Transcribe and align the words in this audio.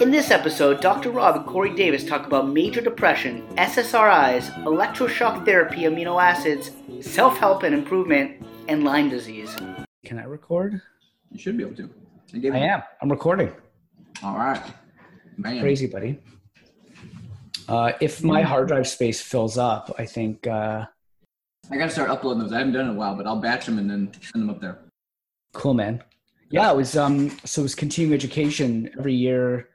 In 0.00 0.10
this 0.10 0.30
episode, 0.30 0.82
Dr. 0.82 1.10
Rob 1.10 1.36
and 1.36 1.46
Corey 1.46 1.74
Davis 1.74 2.04
talk 2.04 2.26
about 2.26 2.50
major 2.50 2.82
depression, 2.82 3.46
SSRIs, 3.56 4.52
electroshock 4.64 5.46
therapy, 5.46 5.82
amino 5.82 6.22
acids, 6.22 6.70
self 7.00 7.38
help 7.38 7.62
and 7.62 7.74
improvement, 7.74 8.44
and 8.68 8.84
Lyme 8.84 9.08
disease. 9.08 9.56
Can 10.04 10.18
I 10.18 10.24
record? 10.24 10.82
You 11.30 11.38
should 11.38 11.56
be 11.56 11.64
able 11.64 11.76
to. 11.76 11.88
I, 12.34 12.58
I 12.58 12.58
am. 12.58 12.82
I'm 13.00 13.10
recording. 13.10 13.50
All 14.22 14.36
right. 14.36 14.62
Man. 15.38 15.60
Crazy, 15.60 15.86
buddy. 15.86 16.18
Uh, 17.66 17.92
if 17.98 18.22
my 18.22 18.42
hard 18.42 18.68
drive 18.68 18.86
space 18.86 19.22
fills 19.22 19.56
up, 19.56 19.94
I 19.98 20.04
think. 20.04 20.46
Uh, 20.46 20.84
I 21.70 21.76
got 21.78 21.86
to 21.86 21.90
start 21.90 22.10
uploading 22.10 22.42
those. 22.42 22.52
I 22.52 22.58
haven't 22.58 22.74
done 22.74 22.86
it 22.86 22.90
in 22.90 22.96
a 22.96 22.98
while, 22.98 23.14
but 23.14 23.26
I'll 23.26 23.40
batch 23.40 23.64
them 23.64 23.78
and 23.78 23.88
then 23.88 24.12
send 24.20 24.42
them 24.42 24.50
up 24.50 24.60
there. 24.60 24.78
Cool, 25.54 25.72
man. 25.72 26.02
Yeah, 26.50 26.70
it 26.70 26.76
was. 26.76 26.98
Um, 26.98 27.30
so 27.44 27.62
it 27.62 27.64
was 27.64 27.74
continuing 27.74 28.12
education 28.12 28.90
every 28.98 29.14
year. 29.14 29.70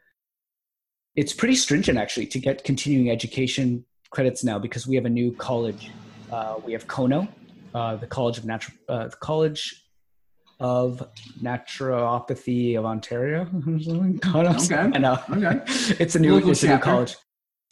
It's 1.16 1.34
pretty 1.34 1.56
stringent 1.56 1.98
actually 1.98 2.28
to 2.28 2.40
get 2.40 2.64
continuing 2.64 3.10
education 3.10 3.86
credits 4.12 4.44
now 4.44 4.60
because 4.60 4.88
we 4.88 4.96
have 4.96 5.06
a 5.06 5.10
new 5.10 5.34
college. 5.34 5.92
Uh, 6.32 6.56
we 6.64 6.72
have 6.72 6.88
CONO, 6.88 7.28
uh, 7.76 7.98
the 7.98 8.08
College 8.08 8.38
of 8.38 8.46
Natural, 8.46 8.78
uh, 8.88 9.08
the 9.08 9.18
College 9.18 9.84
of 10.62 11.06
Naturopathy 11.42 12.78
of 12.78 12.86
Ontario. 12.86 13.48
okay. 14.36 14.76
I 14.76 14.98
know. 14.98 15.20
Okay. 15.30 15.60
it's 16.00 16.16
a 16.16 16.20
new, 16.20 16.38
it's 16.38 16.64
a 16.64 16.68
new 16.68 16.80
college 16.80 17.16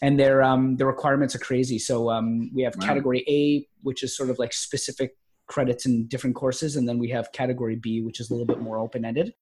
and 0.02 0.20
their 0.20 0.42
um, 0.44 0.78
the 0.78 0.86
requirements 0.86 1.36
are 1.36 1.40
crazy. 1.40 1.80
So 1.80 2.10
um, 2.10 2.52
we 2.54 2.64
have 2.64 2.76
wow. 2.78 2.88
category 2.88 3.24
A, 3.28 3.68
which 3.82 4.04
is 4.04 4.16
sort 4.16 4.30
of 4.30 4.40
like 4.40 4.54
specific 4.54 5.16
credits 5.48 5.86
in 5.86 6.08
different 6.08 6.36
courses, 6.36 6.76
and 6.76 6.88
then 6.88 7.00
we 7.00 7.10
have 7.10 7.32
category 7.32 7.76
B, 7.76 8.02
which 8.02 8.20
is 8.20 8.30
a 8.30 8.34
little 8.34 8.46
bit 8.46 8.60
more 8.60 8.78
open 8.78 9.04
ended. 9.04 9.34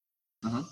Uh-huh. 0.44 0.62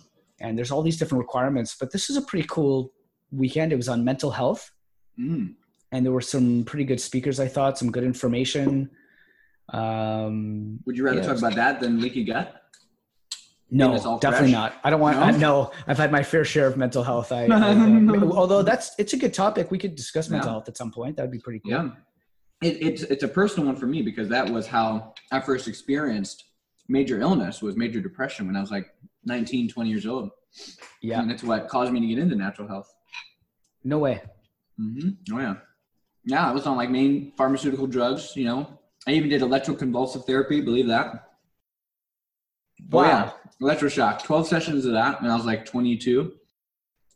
And 0.40 0.56
there's 0.56 0.70
all 0.70 0.82
these 0.82 0.98
different 0.98 1.20
requirements, 1.20 1.76
but 1.78 1.92
this 1.92 2.10
is 2.10 2.16
a 2.16 2.22
pretty 2.22 2.46
cool 2.48 2.92
weekend. 3.30 3.72
It 3.72 3.76
was 3.76 3.88
on 3.88 4.04
mental 4.04 4.30
health, 4.30 4.70
mm. 5.18 5.54
and 5.92 6.04
there 6.04 6.12
were 6.12 6.20
some 6.20 6.64
pretty 6.64 6.84
good 6.84 7.00
speakers. 7.00 7.40
I 7.40 7.48
thought 7.48 7.78
some 7.78 7.90
good 7.90 8.04
information. 8.04 8.90
Um, 9.72 10.80
Would 10.86 10.96
you 10.96 11.04
rather 11.04 11.20
yeah, 11.20 11.26
talk 11.26 11.38
about 11.38 11.54
that 11.56 11.80
than 11.80 12.00
leaky 12.00 12.24
gut? 12.24 12.62
No, 13.68 13.96
definitely 14.20 14.38
fresh? 14.38 14.50
not. 14.52 14.74
I 14.84 14.90
don't 14.90 15.00
want. 15.00 15.18
No? 15.18 15.22
I, 15.24 15.30
no, 15.32 15.70
I've 15.88 15.98
had 15.98 16.12
my 16.12 16.22
fair 16.22 16.44
share 16.44 16.68
of 16.68 16.76
mental 16.76 17.02
health. 17.02 17.32
I, 17.32 17.46
I 17.50 17.72
uh, 17.72 18.30
although 18.30 18.62
that's 18.62 18.92
it's 18.96 19.12
a 19.12 19.16
good 19.16 19.34
topic. 19.34 19.72
We 19.72 19.78
could 19.78 19.96
discuss 19.96 20.30
mental 20.30 20.48
yeah. 20.48 20.52
health 20.52 20.68
at 20.68 20.76
some 20.76 20.92
point. 20.92 21.16
That'd 21.16 21.32
be 21.32 21.40
pretty 21.40 21.60
cool. 21.60 21.72
Yeah, 21.72 21.88
it, 22.62 22.80
it's 22.80 23.02
it's 23.02 23.22
a 23.24 23.28
personal 23.28 23.66
one 23.66 23.76
for 23.76 23.86
me 23.86 24.02
because 24.02 24.28
that 24.28 24.48
was 24.48 24.68
how 24.68 25.14
I 25.32 25.40
first 25.40 25.66
experienced 25.66 26.44
major 26.88 27.20
illness 27.20 27.60
was 27.60 27.76
major 27.76 28.00
depression 28.00 28.46
when 28.46 28.56
I 28.56 28.60
was 28.60 28.70
like 28.70 28.86
19, 29.24 29.68
20 29.68 29.90
years 29.90 30.06
old. 30.06 30.30
Yeah, 31.02 31.20
and 31.20 31.30
it's 31.30 31.42
what 31.42 31.68
caused 31.68 31.92
me 31.92 32.00
to 32.00 32.06
get 32.06 32.18
into 32.18 32.36
natural 32.36 32.68
health. 32.68 32.92
No 33.86 33.98
way. 33.98 34.20
Mm-hmm. 34.80 35.34
Oh 35.34 35.40
yeah, 35.40 35.54
yeah. 36.24 36.48
I 36.48 36.52
was 36.52 36.66
on 36.66 36.76
like 36.76 36.90
main 36.90 37.32
pharmaceutical 37.36 37.86
drugs. 37.86 38.32
You 38.34 38.44
know, 38.44 38.78
I 39.06 39.12
even 39.12 39.30
did 39.30 39.42
electroconvulsive 39.42 40.24
therapy. 40.24 40.60
Believe 40.60 40.88
that. 40.88 41.26
Wow. 42.90 43.00
Oh, 43.00 43.04
yeah. 43.04 43.32
Electroshock. 43.62 44.22
12 44.22 44.48
sessions 44.48 44.84
of 44.84 44.92
that 44.92 45.20
and 45.20 45.30
I 45.30 45.36
was 45.36 45.46
like 45.46 45.64
22 45.64 46.32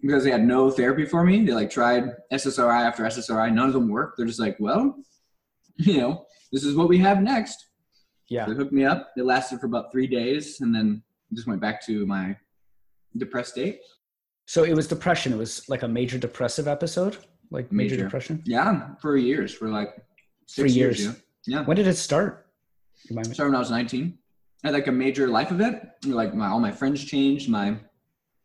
because 0.01 0.25
they 0.25 0.31
had 0.31 0.45
no 0.45 0.71
therapy 0.71 1.05
for 1.05 1.25
me. 1.25 1.45
They 1.45 1.53
like 1.53 1.71
tried 1.71 2.05
SSRI 2.33 2.87
after 2.87 3.05
SSRI. 3.05 3.53
None 3.53 3.67
of 3.67 3.75
them 3.75 3.89
worked. 3.89 4.17
They're 4.17 4.27
just 4.27 4.41
like, 4.41 4.57
well, 4.59 4.97
you 5.77 5.99
know, 5.99 6.25
this 6.53 6.65
is 6.65 6.77
what 6.77 6.89
we 6.89 6.99
have 6.99 7.23
next. 7.23 7.69
Yeah. 8.29 8.47
So 8.47 8.53
they 8.53 8.57
hooked 8.57 8.73
me 8.73 8.85
up. 8.85 9.11
It 9.17 9.25
lasted 9.25 9.61
for 9.61 9.67
about 9.67 9.93
three 9.93 10.07
days 10.07 10.61
and 10.61 10.75
then 10.75 11.03
just 11.35 11.47
went 11.47 11.61
back 11.61 11.85
to 11.87 12.07
my 12.07 12.37
depressed 13.17 13.53
state. 13.53 13.81
So 14.51 14.65
it 14.65 14.75
was 14.75 14.89
depression. 14.89 15.33
It 15.33 15.37
was 15.37 15.69
like 15.69 15.85
a 15.85 15.89
major 15.89 16.19
depressive 16.19 16.67
episode, 16.67 17.19
like 17.53 17.71
major, 17.71 17.95
major. 17.95 18.05
depression. 18.07 18.43
Yeah, 18.45 18.97
for 19.01 19.17
years, 19.17 19.55
for 19.55 19.69
like 19.69 19.91
three 20.53 20.73
years. 20.73 21.01
years 21.01 21.23
yeah. 21.47 21.59
yeah. 21.59 21.65
When 21.67 21.77
did 21.77 21.87
it 21.87 21.95
start? 21.95 22.49
Started 22.97 23.45
when 23.45 23.55
I 23.55 23.61
was 23.61 23.71
19 23.71 24.19
I 24.65 24.67
had 24.67 24.75
like 24.75 24.89
a 24.89 24.93
major 24.93 25.29
life 25.29 25.53
event. 25.53 25.85
Like 26.05 26.35
my, 26.35 26.49
all 26.49 26.59
my 26.59 26.73
friends 26.73 27.05
changed. 27.05 27.49
My 27.49 27.77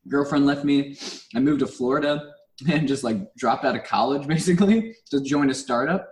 girlfriend 0.08 0.46
left 0.46 0.64
me. 0.64 0.96
I 1.34 1.40
moved 1.40 1.62
to 1.62 1.68
Florida 1.68 2.34
and 2.70 2.88
just 2.88 3.04
like 3.04 3.34
dropped 3.34 3.66
out 3.66 3.76
of 3.76 3.84
college 3.84 4.28
basically 4.36 4.96
to 5.10 5.22
join 5.22 5.50
a 5.50 5.56
startup. 5.56 6.08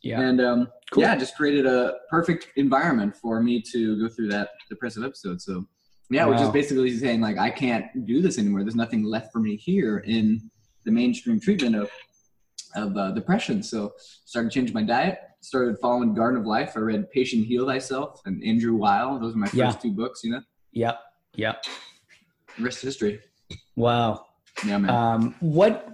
Yeah. 0.00 0.20
And 0.20 0.40
um, 0.40 0.68
cool. 0.92 1.02
yeah, 1.02 1.16
just 1.16 1.36
created 1.36 1.66
a 1.66 1.94
perfect 2.08 2.50
environment 2.54 3.16
for 3.16 3.42
me 3.42 3.60
to 3.72 3.98
go 4.00 4.14
through 4.14 4.28
that 4.28 4.50
depressive 4.70 5.02
episode. 5.02 5.42
So 5.42 5.66
yeah, 6.10 6.24
wow. 6.24 6.32
which 6.32 6.40
is 6.40 6.50
basically 6.50 6.96
saying 6.96 7.20
like 7.20 7.38
I 7.38 7.50
can't 7.50 8.06
do 8.06 8.20
this 8.20 8.38
anymore. 8.38 8.62
There's 8.62 8.76
nothing 8.76 9.04
left 9.04 9.32
for 9.32 9.38
me 9.40 9.56
here 9.56 9.98
in 9.98 10.50
the 10.84 10.90
mainstream 10.90 11.40
treatment 11.40 11.76
of 11.76 11.90
of 12.74 12.96
uh, 12.96 13.10
depression. 13.12 13.62
So 13.62 13.92
started 14.24 14.50
changing 14.50 14.74
my 14.74 14.82
diet, 14.82 15.18
started 15.40 15.78
following 15.80 16.14
Garden 16.14 16.40
of 16.40 16.46
Life. 16.46 16.72
I 16.76 16.80
read 16.80 17.10
Patient 17.10 17.46
Heal 17.46 17.66
Thyself 17.66 18.20
and 18.24 18.42
Andrew 18.44 18.74
Weil. 18.74 19.18
Those 19.18 19.34
are 19.34 19.38
my 19.38 19.46
first 19.46 19.56
yeah. 19.56 19.70
two 19.72 19.92
books, 19.92 20.24
you 20.24 20.32
know? 20.32 20.40
Yep. 20.72 21.00
Yep. 21.36 21.64
rest 22.58 22.82
history. 22.82 23.20
Wow. 23.76 24.26
Yeah, 24.66 24.78
man. 24.78 24.90
Um, 24.90 25.34
what, 25.40 25.88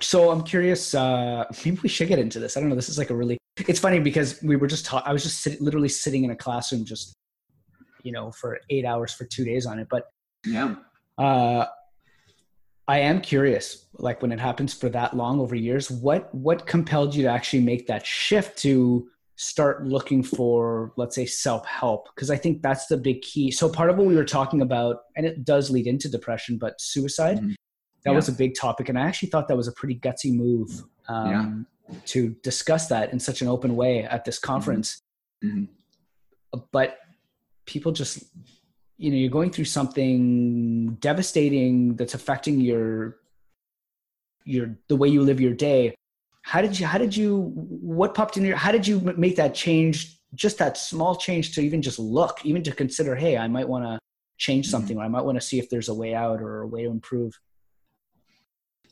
so 0.00 0.30
I'm 0.30 0.42
curious, 0.42 0.94
uh, 0.94 1.44
maybe 1.64 1.78
we 1.82 1.88
should 1.88 2.08
get 2.08 2.18
into 2.18 2.38
this. 2.38 2.56
I 2.56 2.60
don't 2.60 2.68
know. 2.68 2.76
This 2.76 2.88
is 2.88 2.98
like 2.98 3.10
a 3.10 3.14
really, 3.14 3.38
it's 3.58 3.80
funny 3.80 3.98
because 3.98 4.40
we 4.42 4.56
were 4.56 4.66
just 4.66 4.86
taught, 4.86 5.06
I 5.06 5.12
was 5.12 5.22
just 5.22 5.40
sit, 5.40 5.60
literally 5.60 5.88
sitting 5.88 6.24
in 6.24 6.30
a 6.30 6.36
classroom 6.36 6.84
just, 6.84 7.14
you 8.06 8.12
know, 8.12 8.30
for 8.30 8.58
eight 8.70 8.84
hours 8.84 9.12
for 9.12 9.24
two 9.24 9.44
days 9.44 9.66
on 9.66 9.78
it. 9.78 9.88
But 9.90 10.04
yeah. 10.44 10.76
Uh, 11.18 11.66
I 12.88 13.00
am 13.00 13.20
curious, 13.20 13.86
like 13.94 14.22
when 14.22 14.30
it 14.30 14.38
happens 14.38 14.72
for 14.72 14.88
that 14.90 15.16
long 15.16 15.40
over 15.40 15.56
years, 15.56 15.90
what 15.90 16.32
what 16.34 16.66
compelled 16.66 17.14
you 17.14 17.24
to 17.24 17.28
actually 17.28 17.62
make 17.62 17.88
that 17.88 18.06
shift 18.06 18.58
to 18.58 19.08
start 19.34 19.84
looking 19.84 20.22
for, 20.22 20.92
let's 20.96 21.16
say, 21.16 21.26
self 21.26 21.66
help? 21.66 22.08
Because 22.14 22.30
I 22.30 22.36
think 22.36 22.62
that's 22.62 22.86
the 22.86 22.96
big 22.96 23.22
key. 23.22 23.50
So 23.50 23.68
part 23.68 23.90
of 23.90 23.96
what 23.96 24.06
we 24.06 24.14
were 24.14 24.24
talking 24.24 24.62
about, 24.62 24.98
and 25.16 25.26
it 25.26 25.44
does 25.44 25.68
lead 25.68 25.88
into 25.88 26.08
depression, 26.08 26.58
but 26.58 26.80
suicide, 26.80 27.38
mm-hmm. 27.38 27.54
that 28.04 28.10
yeah. 28.10 28.16
was 28.16 28.28
a 28.28 28.32
big 28.32 28.54
topic, 28.54 28.88
and 28.88 28.96
I 28.96 29.02
actually 29.02 29.30
thought 29.30 29.48
that 29.48 29.56
was 29.56 29.68
a 29.68 29.72
pretty 29.72 29.96
gutsy 29.96 30.32
move 30.32 30.84
um, 31.08 31.66
yeah. 31.90 31.98
to 32.06 32.36
discuss 32.44 32.86
that 32.86 33.12
in 33.12 33.18
such 33.18 33.42
an 33.42 33.48
open 33.48 33.74
way 33.74 34.04
at 34.04 34.24
this 34.24 34.38
conference. 34.38 35.02
Mm-hmm. 35.44 35.62
Mm-hmm. 35.62 36.60
But 36.70 36.98
people 37.66 37.92
just 37.92 38.24
you 38.98 39.10
know 39.10 39.16
you're 39.16 39.30
going 39.30 39.50
through 39.50 39.64
something 39.64 40.94
devastating 41.00 41.96
that's 41.96 42.14
affecting 42.14 42.60
your 42.60 43.18
your 44.44 44.76
the 44.88 44.96
way 44.96 45.08
you 45.08 45.22
live 45.22 45.40
your 45.40 45.52
day 45.52 45.94
how 46.42 46.60
did 46.60 46.78
you 46.78 46.86
how 46.86 46.98
did 46.98 47.14
you 47.16 47.52
what 47.54 48.14
popped 48.14 48.36
in 48.36 48.44
your 48.44 48.56
how 48.56 48.72
did 48.72 48.86
you 48.86 49.00
make 49.16 49.36
that 49.36 49.54
change 49.54 50.18
just 50.34 50.58
that 50.58 50.76
small 50.76 51.16
change 51.16 51.54
to 51.54 51.60
even 51.60 51.82
just 51.82 51.98
look 51.98 52.44
even 52.44 52.62
to 52.62 52.72
consider 52.72 53.14
hey 53.14 53.36
i 53.36 53.48
might 53.48 53.68
want 53.68 53.84
to 53.84 53.98
change 54.38 54.66
mm-hmm. 54.66 54.70
something 54.70 54.96
mm-hmm. 54.96 55.02
or 55.02 55.06
i 55.06 55.08
might 55.08 55.24
want 55.24 55.38
to 55.38 55.46
see 55.46 55.58
if 55.58 55.68
there's 55.68 55.88
a 55.88 55.94
way 55.94 56.14
out 56.14 56.40
or 56.40 56.62
a 56.62 56.66
way 56.66 56.84
to 56.84 56.90
improve 56.90 57.38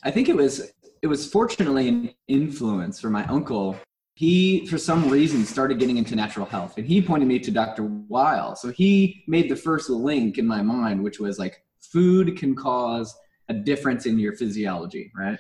i 0.02 0.10
think 0.10 0.28
it 0.28 0.36
was 0.36 0.72
it 1.02 1.06
was 1.06 1.30
fortunately 1.30 1.88
an 1.88 2.10
influence 2.28 3.00
for 3.00 3.10
my 3.10 3.24
uncle 3.26 3.76
he 4.14 4.66
for 4.66 4.78
some 4.78 5.08
reason 5.08 5.44
started 5.44 5.78
getting 5.78 5.96
into 5.96 6.14
natural 6.14 6.46
health 6.46 6.78
and 6.78 6.86
he 6.86 7.02
pointed 7.02 7.26
me 7.26 7.38
to 7.38 7.50
dr 7.50 7.82
weil 8.08 8.54
so 8.54 8.70
he 8.70 9.24
made 9.26 9.50
the 9.50 9.56
first 9.56 9.90
link 9.90 10.38
in 10.38 10.46
my 10.46 10.62
mind 10.62 11.02
which 11.02 11.18
was 11.18 11.38
like 11.38 11.62
food 11.80 12.36
can 12.36 12.54
cause 12.54 13.14
a 13.48 13.54
difference 13.54 14.06
in 14.06 14.18
your 14.18 14.32
physiology 14.32 15.10
right? 15.16 15.38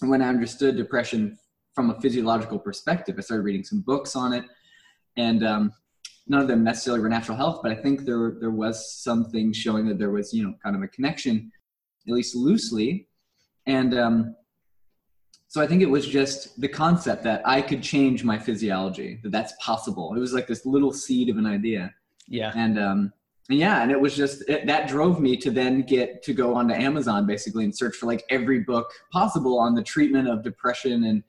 And 0.00 0.10
when 0.10 0.22
i 0.22 0.28
understood 0.28 0.76
depression 0.76 1.38
from 1.74 1.90
a 1.90 2.00
physiological 2.00 2.58
perspective 2.58 3.16
i 3.18 3.20
started 3.20 3.44
reading 3.44 3.64
some 3.64 3.82
books 3.82 4.16
on 4.16 4.32
it 4.32 4.44
and 5.16 5.44
um, 5.44 5.72
none 6.26 6.40
of 6.40 6.48
them 6.48 6.64
necessarily 6.64 7.02
were 7.02 7.08
natural 7.08 7.36
health 7.36 7.60
but 7.62 7.70
i 7.70 7.74
think 7.74 8.00
there 8.06 8.36
there 8.40 8.50
was 8.50 8.94
something 9.02 9.52
showing 9.52 9.86
that 9.86 9.98
there 9.98 10.10
was 10.10 10.32
you 10.32 10.42
know 10.42 10.54
kind 10.62 10.74
of 10.74 10.82
a 10.82 10.88
connection 10.88 11.52
at 12.06 12.14
least 12.14 12.34
loosely. 12.34 13.08
And 13.66 13.96
um, 13.96 14.36
so 15.50 15.60
I 15.60 15.66
think 15.66 15.82
it 15.82 15.90
was 15.90 16.06
just 16.06 16.60
the 16.60 16.68
concept 16.68 17.24
that 17.24 17.42
I 17.44 17.60
could 17.60 17.82
change 17.82 18.22
my 18.22 18.38
physiology, 18.38 19.18
that 19.24 19.32
that's 19.32 19.52
possible. 19.58 20.14
It 20.14 20.20
was 20.20 20.32
like 20.32 20.46
this 20.46 20.64
little 20.64 20.92
seed 20.92 21.28
of 21.28 21.38
an 21.38 21.46
idea. 21.46 21.92
Yeah. 22.28 22.52
And 22.54 22.78
um, 22.78 23.12
and 23.48 23.58
yeah, 23.58 23.82
and 23.82 23.90
it 23.90 24.00
was 24.00 24.16
just 24.16 24.48
it, 24.48 24.64
that 24.68 24.88
drove 24.88 25.18
me 25.18 25.36
to 25.38 25.50
then 25.50 25.82
get 25.82 26.22
to 26.22 26.32
go 26.32 26.54
onto 26.54 26.72
Amazon 26.72 27.26
basically 27.26 27.64
and 27.64 27.76
search 27.76 27.96
for 27.96 28.06
like 28.06 28.22
every 28.30 28.60
book 28.60 28.92
possible 29.12 29.58
on 29.58 29.74
the 29.74 29.82
treatment 29.82 30.28
of 30.28 30.44
depression 30.44 31.02
and 31.02 31.24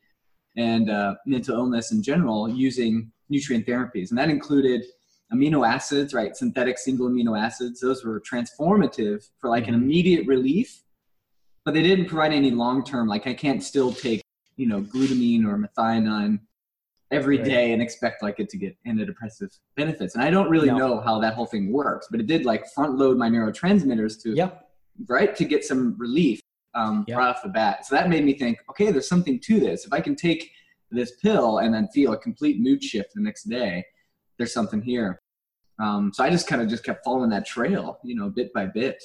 and 0.56 0.92
uh, 0.92 1.16
mental 1.26 1.56
illness 1.58 1.92
in 1.92 2.04
general 2.04 2.48
using 2.48 3.12
nutrient 3.30 3.66
therapies, 3.66 4.12
and 4.12 4.20
that 4.20 4.30
included 4.30 4.84
amino 5.34 5.68
acids, 5.68 6.14
right? 6.14 6.36
Synthetic 6.36 6.78
single 6.78 7.10
amino 7.10 7.40
acids. 7.40 7.80
Those 7.80 8.06
were 8.06 8.22
transformative 8.22 9.28
for 9.40 9.50
like 9.50 9.68
an 9.68 9.74
mm-hmm. 9.74 9.84
immediate 9.84 10.28
relief 10.28 10.84
but 11.66 11.74
they 11.74 11.82
didn't 11.82 12.06
provide 12.06 12.34
any 12.34 12.52
long 12.52 12.84
term. 12.84 13.08
Like 13.08 13.28
I 13.28 13.34
can't 13.34 13.64
still 13.64 13.92
take 13.92 14.22
you 14.58 14.68
know 14.68 14.82
glutamine 14.82 15.46
or 15.46 15.58
methionine 15.58 16.40
every 17.12 17.38
right. 17.38 17.46
day 17.46 17.74
and 17.74 17.82
expect 17.82 18.24
like 18.24 18.40
it 18.40 18.50
to 18.50 18.58
get 18.58 18.76
antidepressive 18.88 19.58
benefits. 19.76 20.16
And 20.16 20.24
I 20.24 20.30
don't 20.30 20.50
really 20.50 20.70
no. 20.70 20.78
know 20.78 21.00
how 21.02 21.20
that 21.20 21.34
whole 21.34 21.46
thing 21.46 21.72
works, 21.72 22.08
but 22.10 22.20
it 22.20 22.28
did 22.28 22.46
like 22.46 22.66
front 22.74 22.98
load 22.98 23.18
my 23.18 23.30
neurotransmitters 23.30 24.22
to 24.24 24.34
yep. 24.34 24.70
right 25.10 25.36
to 25.36 25.44
get 25.44 25.66
some 25.66 25.96
relief. 25.98 26.40
um, 26.74 27.04
Yeah. 27.06 27.18
right 27.18 27.28
off 27.28 27.44
the 27.44 27.50
bat. 27.50 27.86
So 27.86 27.96
that 27.96 28.08
made 28.08 28.24
me 28.24 28.34
think, 28.34 28.60
okay, 28.70 28.92
there's 28.92 29.10
something 29.10 29.42
to 29.42 29.60
this. 29.60 29.86
If 29.86 29.92
I 29.92 30.00
can 30.00 30.16
take 30.16 30.52
this 30.90 31.12
pill 31.22 31.58
and 31.58 31.74
then 31.74 31.90
feel 31.90 32.14
a 32.14 32.18
complete 32.18 32.62
mood 32.62 32.82
shift 32.82 33.12
the 33.14 33.22
next 33.22 33.44
day, 33.44 33.84
there's 34.38 34.54
something 34.54 34.82
here. 34.82 35.22
Um, 35.80 36.12
so 36.14 36.24
I 36.24 36.30
just 36.30 36.48
kind 36.48 36.62
of 36.62 36.70
just 36.70 36.86
kept 36.86 37.04
following 37.04 37.30
that 37.32 37.46
trail, 37.46 38.00
you 38.06 38.16
know, 38.16 38.30
bit 38.30 38.54
by 38.54 38.68
bit. 38.68 39.04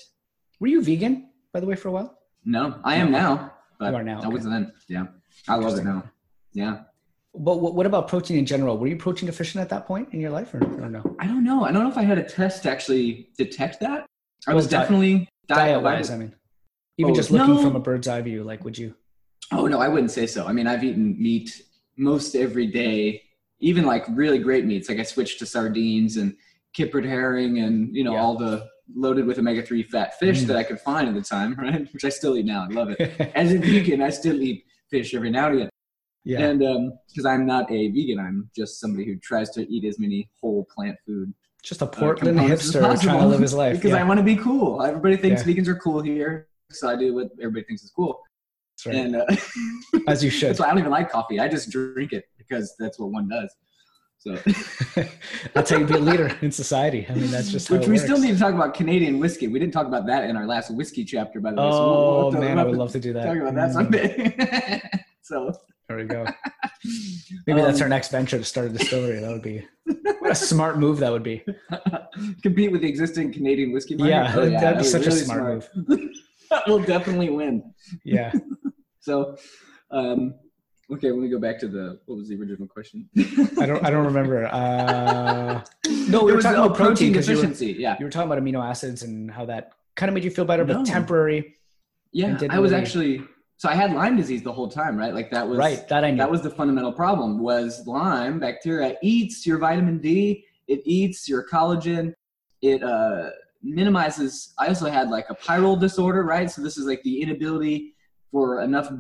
Were 0.60 0.68
you 0.68 0.80
vegan, 0.80 1.30
by 1.52 1.58
the 1.58 1.66
way, 1.66 1.74
for 1.74 1.88
a 1.88 1.92
while? 1.92 2.15
No, 2.46 2.78
I 2.84 2.94
am 2.96 3.10
now, 3.10 3.52
but 3.78 3.90
You 3.90 3.96
are 3.96 4.02
now, 4.04 4.20
I 4.22 4.28
wasn't 4.28 4.52
then. 4.54 4.72
Yeah, 4.88 5.06
I 5.48 5.56
love 5.56 5.76
it 5.78 5.84
now. 5.84 6.04
Yeah. 6.52 6.82
But 7.34 7.56
what, 7.60 7.74
what 7.74 7.84
about 7.84 8.08
protein 8.08 8.38
in 8.38 8.46
general? 8.46 8.78
Were 8.78 8.86
you 8.86 8.96
protein 8.96 9.26
deficient 9.26 9.60
at 9.60 9.68
that 9.68 9.86
point 9.86 10.08
in 10.14 10.20
your 10.20 10.30
life, 10.30 10.54
or, 10.54 10.58
or 10.82 10.88
no? 10.88 11.16
I 11.18 11.26
don't 11.26 11.44
know. 11.44 11.64
I 11.64 11.72
don't 11.72 11.82
know 11.82 11.90
if 11.90 11.98
I 11.98 12.02
had 12.04 12.16
a 12.18 12.22
test 12.22 12.62
to 12.62 12.70
actually 12.70 13.28
detect 13.36 13.80
that. 13.80 14.06
I 14.46 14.50
Well, 14.50 14.56
was 14.56 14.68
di- 14.68 14.78
definitely 14.78 15.28
Diet 15.48 15.82
wise, 15.82 16.10
I 16.10 16.16
mean, 16.16 16.34
even 16.98 17.12
Oh, 17.12 17.14
just 17.14 17.30
looking 17.30 17.54
no. 17.56 17.62
from 17.62 17.76
a 17.76 17.80
bird's 17.80 18.08
eye 18.08 18.22
view, 18.22 18.42
like, 18.44 18.64
would 18.64 18.78
you? 18.78 18.94
Oh 19.52 19.66
no, 19.66 19.80
I 19.80 19.88
wouldn't 19.88 20.10
say 20.12 20.26
so. 20.26 20.46
I 20.46 20.52
mean, 20.52 20.66
I've 20.66 20.82
eaten 20.82 21.20
meat 21.20 21.62
most 21.96 22.34
every 22.34 22.66
day, 22.68 23.22
even 23.60 23.84
like 23.84 24.04
really 24.10 24.38
great 24.38 24.64
meats. 24.64 24.88
Like 24.88 24.98
I 24.98 25.02
switched 25.04 25.38
to 25.40 25.46
sardines 25.46 26.16
and 26.16 26.34
kippered 26.72 27.04
herring 27.04 27.58
and 27.58 27.94
you 27.94 28.02
know 28.04 28.14
Yeah. 28.14 28.22
all 28.22 28.36
the 28.38 28.66
loaded 28.94 29.26
with 29.26 29.38
omega 29.38 29.62
three 29.62 29.82
fat 29.82 30.18
fish 30.18 30.42
Mm. 30.42 30.46
that 30.48 30.56
I 30.56 30.62
could 30.62 30.80
find 30.80 31.08
at 31.08 31.14
the 31.14 31.22
time, 31.22 31.54
right? 31.58 31.92
Which 31.92 32.04
I 32.04 32.08
still 32.08 32.36
eat 32.36 32.46
now. 32.46 32.66
I 32.68 32.72
love 32.72 32.90
it. 32.90 33.00
As 33.34 33.52
a 33.52 33.58
vegan, 33.58 34.02
I 34.02 34.10
still 34.10 34.40
eat 34.40 34.64
fish 34.90 35.14
every 35.14 35.30
now 35.30 35.46
and 35.48 35.56
again. 35.56 35.70
yeah. 36.24 36.40
And 36.40 36.62
um, 36.62 36.92
because 37.08 37.26
I'm 37.26 37.46
not 37.46 37.70
a 37.70 37.88
vegan, 37.88 38.18
I'm 38.20 38.50
just 38.54 38.78
somebody 38.80 39.04
who 39.06 39.16
tries 39.18 39.50
to 39.50 39.68
eat 39.72 39.84
as 39.84 39.98
many 39.98 40.28
whole 40.40 40.66
plant 40.74 40.96
food 41.06 41.32
Just 41.62 41.82
a 41.82 41.86
uh, 41.86 41.88
Portland 41.88 42.38
as 42.40 42.62
hipster 42.72 43.00
trying 43.02 43.18
to 43.20 43.26
live 43.26 43.40
his 43.40 43.54
life. 43.54 43.76
because 43.80 43.92
I 43.92 44.04
want 44.04 44.18
to 44.18 44.24
be 44.24 44.36
cool. 44.36 44.82
Everybody 44.82 45.16
thinks 45.16 45.44
Yeah. 45.46 45.54
vegans 45.54 45.66
are 45.68 45.76
cool 45.76 46.00
here, 46.00 46.48
so 46.70 46.88
I 46.88 46.96
do 46.96 47.14
what 47.14 47.28
everybody 47.40 47.64
thinks 47.64 47.82
is 47.82 47.90
cool. 47.90 48.20
that's 48.76 48.86
right. 48.86 48.96
And 48.96 49.16
uh, 49.16 49.26
As 50.06 50.22
you 50.22 50.30
should. 50.30 50.50
that's 50.50 50.60
why 50.60 50.66
I 50.66 50.70
don't 50.70 50.78
even 50.78 50.90
like 50.92 51.10
coffee. 51.10 51.40
I 51.40 51.48
just 51.48 51.70
drink 51.70 52.12
it 52.12 52.24
because 52.38 52.74
that's 52.78 52.98
what 53.00 53.10
one 53.10 53.28
does. 53.28 53.52
So, 54.18 54.34
that's 55.54 55.70
how 55.70 55.76
you 55.78 55.86
be 55.86 55.94
a 55.94 55.98
leader 55.98 56.36
in 56.42 56.50
society. 56.50 57.06
I 57.08 57.14
mean, 57.14 57.30
that's 57.30 57.50
just 57.52 57.70
which 57.70 57.82
we 57.86 57.92
works. 57.94 58.02
still 58.02 58.18
need 58.18 58.32
to 58.32 58.38
talk 58.38 58.54
about 58.54 58.74
Canadian 58.74 59.18
whiskey. 59.20 59.46
We 59.46 59.58
didn't 59.60 59.72
talk 59.72 59.86
about 59.86 60.06
that 60.06 60.24
in 60.28 60.36
our 60.36 60.46
last 60.46 60.74
whiskey 60.74 61.04
chapter, 61.04 61.40
by 61.40 61.52
the 61.52 61.60
way. 61.62 61.70
so 61.70 61.78
we'll- 61.78 61.92
Oh 61.94 62.30
we'll 62.30 62.40
man, 62.40 62.58
I 62.58 62.64
would 62.64 62.76
love 62.76 62.90
to 62.92 63.00
do 63.00 63.12
that. 63.12 63.24
Talk 63.26 63.36
about 63.36 63.54
that 63.54 63.70
Mm, 63.70 63.72
someday. 63.72 64.82
so 65.22 65.52
There 65.88 65.98
we 65.98 66.04
go. 66.04 66.24
Maybe 67.46 67.60
that's 67.60 67.78
um, 67.78 67.84
our 67.84 67.88
next 67.88 68.10
venture 68.10 68.38
to 68.38 68.44
start 68.44 68.66
a 68.66 68.70
distillery. 68.70 69.20
That 69.20 69.30
would 69.30 69.42
be 69.42 69.64
what 70.18 70.30
a 70.32 70.34
smart 70.34 70.78
move. 70.78 70.98
That 70.98 71.12
would 71.12 71.22
be. 71.22 71.44
compete 72.42 72.72
with 72.72 72.80
the 72.80 72.88
existing 72.88 73.32
Canadian 73.32 73.72
whiskey 73.72 73.96
market. 73.96 74.10
Yeah, 74.10 74.34
Oh, 74.36 74.50
that'd 74.50 74.78
be 74.78 74.84
such 74.84 75.06
a 75.06 75.12
smart 75.12 75.44
move. 75.44 76.08
we'll 76.66 76.82
definitely 76.82 77.30
win. 77.30 77.72
Yeah. 78.04 78.32
So, 79.00 79.36
um, 79.92 80.34
okay, 80.92 81.10
let 81.10 81.20
me 81.20 81.28
go 81.28 81.38
back 81.38 81.58
to 81.60 81.68
the 81.68 81.98
what 82.06 82.16
was 82.16 82.28
the 82.28 82.36
original 82.36 82.66
question? 82.68 83.08
I 83.60 83.66
don't. 83.66 83.84
I 83.84 83.90
don't 83.90 84.04
remember. 84.04 84.46
Uh, 84.46 85.62
no, 86.08 86.22
we 86.24 86.30
It 86.30 86.32
were 86.32 86.34
was, 86.36 86.44
talking 86.44 86.58
about 86.58 86.76
protein 86.76 87.12
protein 87.12 87.14
'cause 87.14 87.28
you 87.28 87.36
were- 87.36 87.42
deficiency. 87.42 87.76
Yeah, 87.80 87.96
You 87.98 88.06
were 88.06 88.10
talking 88.10 88.30
about 88.30 88.42
amino 88.42 88.64
acids 88.64 89.02
and 89.02 89.30
how 89.30 89.44
that 89.46 89.72
kind 89.94 90.08
of 90.08 90.14
made 90.14 90.24
you 90.24 90.30
feel 90.30 90.44
better, 90.44 90.64
but 90.64 90.84
temporary. 90.86 91.54
yeah. 92.12 92.36
didn't 92.36 92.52
I 92.52 92.58
was 92.58 92.70
really- 92.72 92.82
actually 92.82 93.22
so 93.58 93.70
I 93.70 93.74
had 93.74 93.94
Lyme 93.94 94.16
disease 94.18 94.42
the 94.42 94.52
whole 94.52 94.68
time, 94.68 94.98
right? 94.98 95.14
Like 95.14 95.30
that 95.30 95.48
was 95.48 95.56
right. 95.58 95.88
That 95.88 96.04
I 96.04 96.10
knew. 96.10 96.18
that 96.18 96.30
was 96.30 96.42
the 96.42 96.50
fundamental 96.50 96.92
problem 96.92 97.38
was 97.38 97.86
lyme 97.86 98.38
bacteria 98.38 98.96
eats 99.02 99.46
your 99.46 99.56
vitamin 99.58 99.98
d 99.98 100.44
it 100.68 100.82
eats 100.84 101.26
your 101.28 101.46
collagen 101.48 102.12
it 102.60 102.82
uh, 102.82 103.30
minimizes 103.62 104.52
i 104.58 104.66
also 104.68 104.90
had 104.90 105.08
like 105.10 105.26
a 105.30 105.34
pyrrole 105.34 105.78
disorder 105.80 106.22
right 106.22 106.50
so 106.50 106.60
this 106.62 106.76
is 106.76 106.84
like 106.86 107.02
the 107.02 107.20
inability 107.22 107.94
for 108.30 108.62
enough 108.62 108.90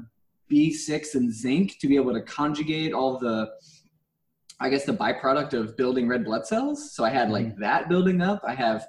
b6 0.50 1.14
and 1.14 1.32
zinc 1.32 1.78
to 1.78 1.88
be 1.88 1.96
able 1.96 2.12
to 2.12 2.22
conjugate 2.22 2.92
all 2.92 3.18
the 3.18 3.50
i 4.60 4.68
guess 4.68 4.84
the 4.84 4.92
byproduct 4.92 5.52
of 5.52 5.76
building 5.76 6.08
red 6.08 6.24
blood 6.24 6.46
cells. 6.46 6.94
So 6.94 7.04
i 7.04 7.10
had 7.10 7.30
like 7.30 7.46
mm. 7.46 7.58
that 7.58 7.88
building 7.88 8.20
up. 8.22 8.42
I 8.46 8.54
have 8.54 8.86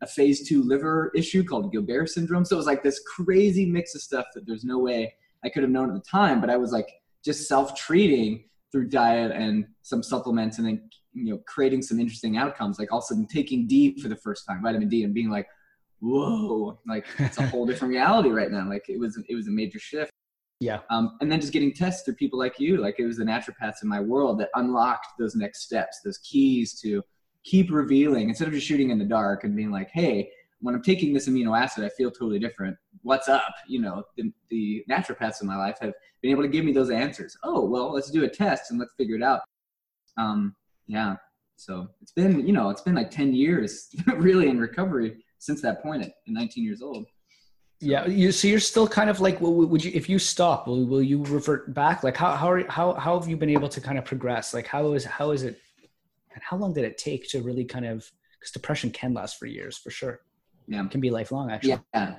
a 0.00 0.06
phase 0.06 0.48
two 0.48 0.62
liver 0.62 1.10
issue 1.14 1.42
called 1.42 1.72
gilbert 1.72 2.08
syndrome. 2.08 2.44
So 2.44 2.54
it 2.54 2.58
was 2.58 2.66
like 2.66 2.84
this 2.84 3.00
crazy 3.00 3.66
mix 3.66 3.96
of 3.96 4.00
stuff 4.00 4.26
that 4.34 4.46
there's 4.46 4.64
no 4.64 4.78
way 4.78 5.14
i 5.44 5.48
could 5.48 5.62
have 5.62 5.70
known 5.70 5.88
at 5.88 5.94
the 5.94 6.08
time 6.08 6.40
but 6.40 6.50
i 6.50 6.56
was 6.56 6.72
like 6.72 6.88
just 7.24 7.48
self-treating 7.48 8.44
through 8.70 8.88
diet 8.88 9.32
and 9.32 9.66
some 9.82 10.02
supplements 10.02 10.58
and 10.58 10.66
then 10.66 10.90
you 11.12 11.32
know 11.32 11.40
creating 11.46 11.82
some 11.82 11.98
interesting 11.98 12.36
outcomes. 12.36 12.78
Like 12.78 12.92
all 12.92 12.98
of 12.98 13.04
a 13.04 13.06
sudden 13.06 13.26
taking 13.26 13.66
d 13.66 13.98
for 14.00 14.08
the 14.08 14.16
first 14.16 14.46
time 14.46 14.62
vitamin 14.62 14.88
d 14.88 15.04
and 15.04 15.14
being 15.14 15.30
like 15.30 15.48
whoa 16.00 16.78
like 16.86 17.04
it's 17.18 17.38
a 17.38 17.46
whole 17.46 17.66
different 17.70 17.92
reality 17.92 18.30
right 18.30 18.50
now. 18.50 18.68
Like 18.68 18.88
it 18.88 18.98
was 18.98 19.20
it 19.28 19.34
was 19.34 19.48
a 19.48 19.50
major 19.50 19.78
shift 19.78 20.12
yeah. 20.60 20.80
um, 20.90 21.16
and 21.20 21.30
then 21.30 21.40
just 21.40 21.52
getting 21.52 21.72
tests 21.72 22.02
through 22.02 22.14
people 22.14 22.38
like 22.38 22.58
you 22.58 22.78
like 22.78 22.96
it 22.98 23.06
was 23.06 23.16
the 23.16 23.24
naturopaths 23.24 23.82
in 23.82 23.88
my 23.88 24.00
world 24.00 24.40
that 24.40 24.50
unlocked 24.54 25.06
those 25.18 25.34
next 25.34 25.62
steps 25.62 26.00
those 26.04 26.18
keys 26.18 26.78
to 26.80 27.02
keep 27.44 27.70
revealing. 27.70 28.28
Instead 28.28 28.48
of 28.48 28.54
just 28.54 28.66
shooting 28.66 28.90
in 28.90 28.98
the 28.98 29.04
dark 29.04 29.44
and 29.44 29.54
being 29.54 29.70
like 29.70 29.90
hey 29.92 30.30
when 30.60 30.74
i'm 30.74 30.82
taking 30.82 31.12
this 31.12 31.28
amino 31.28 31.58
acid 31.58 31.84
i 31.84 31.88
feel 31.90 32.10
totally 32.10 32.38
different. 32.38 32.76
What's 33.02 33.28
up? 33.28 33.54
You 33.68 33.80
know 33.80 34.02
the, 34.16 34.32
the 34.50 34.84
naturopaths 34.90 35.40
in 35.40 35.46
my 35.46 35.56
life 35.56 35.78
have 35.80 35.94
been 36.20 36.32
able 36.32 36.42
to 36.42 36.48
give 36.48 36.64
me 36.64 36.72
those 36.72 36.90
answers. 36.90 37.36
Oh 37.44 37.64
well 37.64 37.92
let's 37.92 38.10
do 38.10 38.24
a 38.24 38.28
test 38.28 38.70
and 38.70 38.80
let's 38.80 38.92
figure 38.96 39.16
it 39.16 39.22
out. 39.22 39.40
Um, 40.16 40.56
yeah. 40.88 41.16
So 41.56 41.88
it's 42.02 42.12
been 42.12 42.46
you 42.46 42.52
know 42.52 42.70
it's 42.70 42.82
been 42.82 42.96
like 42.96 43.10
10 43.10 43.32
years 43.32 43.88
really 44.16 44.48
in 44.48 44.58
recovery 44.58 45.24
since 45.38 45.62
that 45.62 45.82
point 45.82 46.02
at, 46.02 46.08
at 46.08 46.14
19 46.26 46.64
years 46.64 46.82
old 46.82 47.06
Yeah. 47.80 48.06
You. 48.06 48.32
So 48.32 48.48
you're 48.48 48.60
still 48.60 48.88
kind 48.88 49.08
of 49.08 49.20
like. 49.20 49.40
Well, 49.40 49.52
would 49.52 49.84
you 49.84 49.92
if 49.94 50.08
you 50.08 50.18
stop? 50.18 50.66
Will 50.66 50.84
Will 50.86 51.02
you 51.02 51.24
revert 51.24 51.74
back? 51.74 52.02
Like 52.02 52.16
how 52.16 52.34
how 52.34 52.50
are, 52.50 52.68
how 52.68 52.94
how 52.94 53.18
have 53.18 53.28
you 53.28 53.36
been 53.36 53.50
able 53.50 53.68
to 53.68 53.80
kind 53.80 53.98
of 53.98 54.04
progress? 54.04 54.52
Like 54.52 54.66
how 54.66 54.92
is 54.92 55.04
how 55.04 55.30
is 55.30 55.42
it? 55.42 55.60
And 56.34 56.42
how 56.42 56.56
long 56.56 56.72
did 56.72 56.84
it 56.84 56.98
take 56.98 57.28
to 57.30 57.42
really 57.42 57.64
kind 57.64 57.86
of? 57.86 58.10
Because 58.38 58.52
depression 58.52 58.90
can 58.90 59.14
last 59.14 59.38
for 59.38 59.46
years, 59.46 59.76
for 59.76 59.90
sure. 59.90 60.20
yeah 60.68 60.84
It 60.84 60.90
can 60.92 61.00
be 61.00 61.10
lifelong, 61.10 61.50
actually. 61.50 61.80
Yeah. 61.92 62.14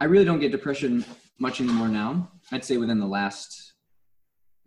I 0.00 0.04
really 0.04 0.24
don't 0.24 0.38
get 0.38 0.52
depression 0.52 1.04
much 1.40 1.60
anymore 1.60 1.88
now. 1.88 2.30
I'd 2.52 2.64
say 2.64 2.76
within 2.76 3.00
the 3.00 3.06
last 3.06 3.72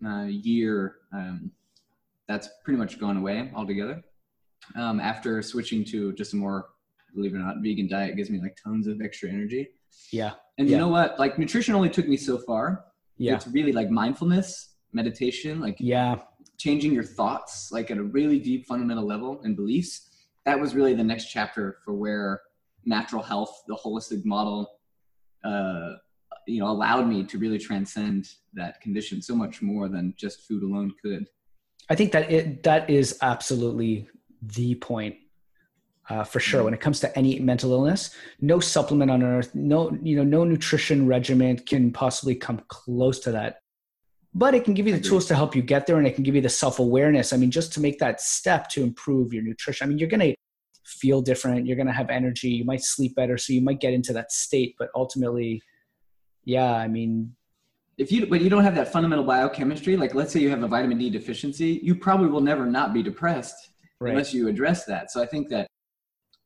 uh, 0.06 0.24
year, 0.24 0.96
um, 1.14 1.52
that's 2.28 2.50
pretty 2.66 2.78
much 2.78 3.00
gone 3.00 3.18
away 3.18 3.50
altogether. 3.56 4.04
Um, 4.76 5.00
after 5.00 5.42
switching 5.42 5.86
to 5.86 6.12
just 6.14 6.34
a 6.34 6.36
more, 6.36 6.70
believe 7.16 7.34
it 7.34 7.38
or 7.38 7.40
not, 7.40 7.58
vegan 7.62 7.88
diet 7.88 8.16
gives 8.18 8.30
me 8.30 8.42
like 8.42 8.58
tons 8.62 8.88
of 8.88 9.02
extra 9.02 9.30
energy. 9.30 9.70
Yeah. 10.12 10.34
And 10.58 10.68
Yeah. 10.68 10.74
you 10.74 10.78
know 10.82 10.88
what? 10.90 11.18
Like 11.20 11.38
nutrition 11.40 11.74
only 11.76 11.90
took 11.90 12.08
me 12.08 12.18
so 12.18 12.38
far. 12.38 12.86
Yeah. 13.18 13.36
It's 13.36 13.48
really 13.48 13.72
like 13.72 13.90
mindfulness, 13.90 14.76
meditation, 14.94 15.60
like 15.60 15.78
Yeah. 15.80 16.20
changing 16.58 16.94
your 16.94 17.04
thoughts 17.04 17.72
like 17.72 17.90
at 17.92 17.98
a 17.98 18.04
really 18.04 18.40
deep 18.40 18.68
fundamental 18.68 19.06
level 19.06 19.42
and 19.44 19.56
beliefs 19.56 20.10
that 20.46 20.60
was 20.60 20.76
really 20.76 20.94
the 20.94 21.04
next 21.04 21.26
chapter 21.32 21.78
for 21.84 21.94
where 21.94 22.42
natural 22.86 23.24
health 23.24 23.64
the 23.68 23.76
holistic 23.76 24.24
model 24.26 24.68
uh, 25.44 25.94
you 26.48 26.60
know 26.60 26.68
allowed 26.68 27.08
me 27.08 27.24
to 27.24 27.38
really 27.40 27.58
transcend 27.58 28.28
that 28.54 28.80
condition 28.82 29.22
so 29.22 29.34
much 29.36 29.62
more 29.62 29.88
than 29.90 30.14
just 30.18 30.42
food 30.48 30.62
alone 30.64 30.92
could 31.02 31.26
I 31.90 31.96
think 31.96 32.12
that 32.12 32.32
it 32.32 32.62
that 32.64 32.90
is 32.90 33.18
absolutely 33.22 34.08
the 34.42 34.76
point 34.76 35.16
uh, 36.10 36.24
for 36.24 36.40
sure. 36.40 36.64
When 36.64 36.74
it 36.74 36.82
comes 36.82 37.00
to 37.02 37.18
any 37.18 37.40
mental 37.40 37.72
illness, 37.72 38.16
no 38.40 38.60
supplement 38.60 39.12
on 39.12 39.24
earth, 39.24 39.54
no 39.54 39.98
you 40.02 40.16
know, 40.16 40.24
no 40.24 40.44
nutrition 40.44 41.08
regimen 41.08 41.58
can 41.58 41.92
possibly 41.92 42.36
come 42.36 42.62
close 42.68 43.20
to 43.22 43.32
that. 43.32 43.60
But 44.34 44.56
it 44.56 44.64
can 44.64 44.74
give 44.74 44.88
you 44.88 44.96
the 44.96 45.02
tools 45.02 45.26
to 45.28 45.36
help 45.36 45.56
you 45.56 45.62
get 45.62 45.86
there, 45.86 45.98
and 45.98 46.08
it 46.08 46.16
can 46.16 46.24
give 46.24 46.36
you 46.36 46.42
the 46.42 46.50
self 46.50 46.80
awareness. 46.80 47.34
I 47.34 47.38
mean, 47.38 47.52
just 47.52 47.74
to 47.74 47.82
make 47.82 48.00
that 48.00 48.22
step 48.22 48.70
to 48.70 48.84
improve 48.84 49.34
your 49.34 49.44
nutrition. 49.44 49.86
I 49.86 49.88
mean, 49.90 49.98
you're 50.00 50.10
gonna 50.10 50.34
feel 50.86 51.22
different. 51.22 51.68
You're 51.68 51.78
gonna 51.78 51.94
have 51.94 52.10
energy. 52.10 52.50
You 52.50 52.66
might 52.66 52.82
sleep 52.82 53.16
better, 53.16 53.38
so 53.38 53.54
you 53.54 53.62
might 53.62 53.80
get 53.82 53.94
into 53.94 54.14
that 54.14 54.32
state. 54.32 54.76
But 54.80 54.90
ultimately, 54.96 55.62
yeah, 56.46 56.74
I 56.74 56.88
mean, 56.88 57.36
if 57.98 58.12
you 58.12 58.26
but 58.26 58.42
you 58.42 58.50
don't 58.50 58.64
have 58.64 58.76
that 58.76 58.92
fundamental 58.92 59.26
biochemistry 59.26 59.96
like 59.96 60.16
let's 60.16 60.32
say 60.32 60.40
you 60.40 60.50
have 60.50 60.64
a 60.64 60.68
vitamin 60.68 60.98
d 60.98 61.10
deficiency 61.10 61.80
you 61.84 61.94
probably 61.94 62.28
will 62.30 62.42
never 62.42 62.66
not 62.66 62.94
be 62.94 63.04
depressed 63.04 63.72
right? 64.02 64.12
unless 64.12 64.34
you 64.34 64.48
address 64.50 64.84
that. 64.86 65.12
So 65.12 65.22
I 65.22 65.26
think 65.26 65.48
that 65.50 65.68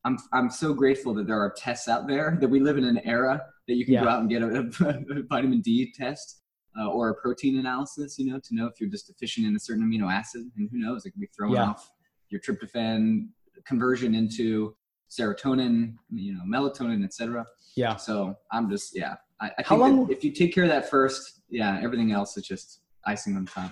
I'm 0.05 0.17
I'm 0.31 0.49
so 0.49 0.73
grateful 0.73 1.13
that 1.15 1.27
there 1.27 1.39
are 1.39 1.53
tests 1.57 1.87
out 1.89 2.07
there 2.07 2.37
that 2.39 2.47
we 2.47 2.59
live 2.59 2.77
in 2.77 2.83
an 2.85 2.99
era 2.99 3.41
that 3.67 3.73
you 3.75 3.83
can 3.85 3.95
Yeah. 3.95 4.03
go 4.03 4.09
out 4.09 4.19
and 4.21 4.29
get 4.29 4.41
a, 4.43 4.47
a 5.19 5.23
vitamin 5.23 5.61
D 5.61 5.91
test 5.91 6.41
uh, 6.79 6.87
or 6.89 7.09
a 7.09 7.15
protein 7.15 7.57
analysis, 7.57 8.17
you 8.19 8.31
know, 8.31 8.39
to 8.39 8.55
know 8.55 8.67
if 8.67 8.79
you're 8.79 8.89
just 8.89 9.07
deficient 9.07 9.47
in 9.47 9.55
a 9.55 9.59
certain 9.59 9.83
amino 9.83 10.11
acid, 10.11 10.43
and 10.57 10.69
who 10.71 10.77
knows, 10.77 11.05
it 11.05 11.11
could 11.11 11.21
be 11.21 11.29
throwing 11.35 11.55
Yeah. 11.55 11.69
off 11.69 11.89
your 12.29 12.39
tryptophan 12.41 13.27
conversion 13.65 14.13
into 14.13 14.75
serotonin, 15.09 15.95
you 16.11 16.33
know, 16.33 16.41
melatonin, 16.47 17.03
etc. 17.03 17.45
Yeah. 17.75 17.95
So 17.95 18.35
I'm 18.51 18.69
just 18.69 18.95
yeah, 18.95 19.15
I, 19.41 19.47
I 19.57 19.63
How 19.63 19.75
think 19.77 19.79
long- 19.81 20.11
if 20.11 20.23
you 20.23 20.31
take 20.31 20.53
care 20.53 20.63
of 20.65 20.69
that 20.69 20.89
first, 20.89 21.41
yeah, 21.49 21.79
everything 21.81 22.11
else 22.11 22.37
is 22.37 22.45
just 22.47 22.81
icing 23.05 23.35
on 23.35 23.45
the 23.45 23.51
top. 23.51 23.71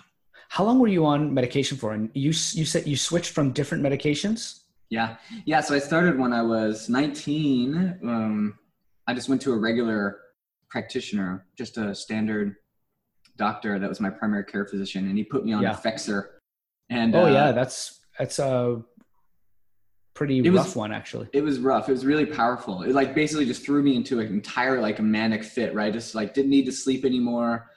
How 0.50 0.64
long 0.64 0.80
were 0.80 0.88
you 0.88 1.06
on 1.06 1.34
medication 1.34 1.78
for? 1.78 1.94
And 1.94 2.10
you 2.14 2.30
you 2.30 2.66
said 2.66 2.88
you 2.88 2.96
switched 2.98 3.32
from 3.32 3.52
different 3.52 3.84
medications. 3.84 4.62
Yeah, 4.90 5.18
yeah. 5.46 5.62
So 5.62 5.74
I 5.76 5.80
started 5.80 6.18
when 6.20 6.34
I 6.34 6.42
was 6.42 6.90
19. 6.90 8.00
Um, 8.04 8.58
I 9.08 9.14
just 9.14 9.30
went 9.30 9.42
to 9.44 9.54
a 9.54 9.58
regular 9.58 10.20
practitioner, 10.70 11.46
just 11.58 11.78
a 11.78 11.94
standard 11.96 12.56
doctor 13.38 13.80
that 13.80 13.90
was 13.90 14.00
my 14.00 14.10
primary 14.10 14.44
care 14.46 14.66
physician, 14.66 15.08
and 15.08 15.18
he 15.18 15.24
put 15.24 15.46
me 15.46 15.54
on 15.54 15.64
Yeah. 15.64 15.74
Effexor. 15.74 16.26
And 16.90 17.16
Oh 17.16 17.26
uh, 17.26 17.30
yeah, 17.32 17.52
that's 17.52 18.00
that's 18.20 18.38
a 18.40 18.82
pretty 20.14 20.40
It 20.40 20.50
was- 20.52 20.60
rough 20.60 20.76
one 20.76 20.92
actually. 20.92 21.28
it 21.34 21.42
was 21.42 21.60
rough. 21.60 21.90
It 21.90 21.94
was 21.94 22.06
really 22.06 22.26
powerful. 22.28 22.84
It 22.84 22.94
like 22.94 23.16
basically 23.16 23.46
just 23.46 23.66
threw 23.66 23.82
me 23.82 23.96
into 23.96 24.20
an 24.20 24.28
entire 24.28 24.80
like 24.80 25.00
a 25.00 25.04
manic 25.04 25.44
fit, 25.44 25.74
right? 25.74 25.92
Just 25.92 26.14
like 26.14 26.34
didn't 26.36 26.52
need 26.52 26.66
to 26.66 26.72
sleep 26.72 27.04
anymore. 27.06 27.70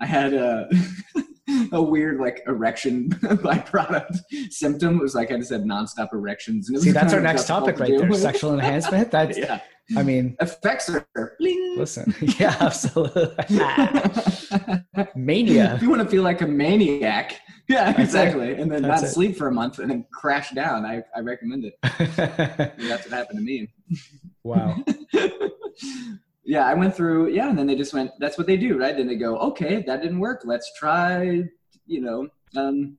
I 0.00 0.06
had 0.06 0.32
a 0.32 0.70
a 1.72 1.82
weird 1.82 2.20
like 2.20 2.42
erection 2.46 3.08
byproduct 3.10 4.18
symptom. 4.50 4.98
It 4.98 5.02
was 5.02 5.14
like 5.14 5.32
I 5.32 5.36
just 5.38 5.50
had 5.50 5.62
nonstop 5.64 6.12
erections. 6.12 6.70
It 6.70 6.80
See, 6.80 6.90
that's 6.92 7.12
our 7.12 7.20
next 7.20 7.46
topic 7.46 7.76
to 7.76 7.82
right 7.82 7.98
there. 7.98 8.12
Sexual 8.12 8.54
enhancement. 8.54 9.10
That's 9.10 9.36
yeah. 9.38 9.60
I 9.96 10.02
mean, 10.04 10.36
Effects 10.40 10.88
are 10.88 11.36
bling. 11.38 11.74
listen. 11.76 12.14
Yeah, 12.38 12.56
absolutely. 12.60 13.26
Mania. 15.16 15.74
If 15.74 15.82
you 15.82 15.90
want 15.90 16.02
to 16.02 16.08
feel 16.08 16.22
like 16.22 16.40
a 16.40 16.46
maniac, 16.46 17.40
yeah, 17.68 17.86
That's 17.86 17.98
it. 17.98 18.02
exactly, 18.02 18.54
and 18.54 18.70
then 18.70 18.82
That's 18.82 19.02
not 19.02 19.10
it. 19.10 19.12
sleep 19.12 19.36
for 19.36 19.48
a 19.48 19.52
month 19.52 19.80
and 19.80 19.90
then 19.90 20.06
crash 20.12 20.50
down, 20.52 20.86
I, 20.86 21.02
I 21.16 21.20
recommend 21.20 21.64
it. 21.64 21.74
That's 21.82 23.04
what 23.04 23.10
happened 23.10 23.38
to 23.38 23.44
me. 23.44 23.68
wow. 24.44 24.76
Yeah, 26.44 26.66
I 26.66 26.74
went 26.74 26.94
through, 26.96 27.28
yeah, 27.30 27.48
and 27.48 27.58
then 27.58 27.66
they 27.66 27.76
just 27.76 27.94
went, 27.94 28.10
that's 28.18 28.36
what 28.36 28.46
they 28.46 28.56
do, 28.56 28.78
right? 28.78 28.96
Then 28.96 29.06
they 29.06 29.16
go, 29.16 29.36
okay, 29.38 29.82
that 29.86 30.02
didn't 30.02 30.18
work. 30.18 30.42
Let's 30.44 30.72
try, 30.78 31.44
you 31.86 32.00
know, 32.00 32.28
um, 32.56 32.98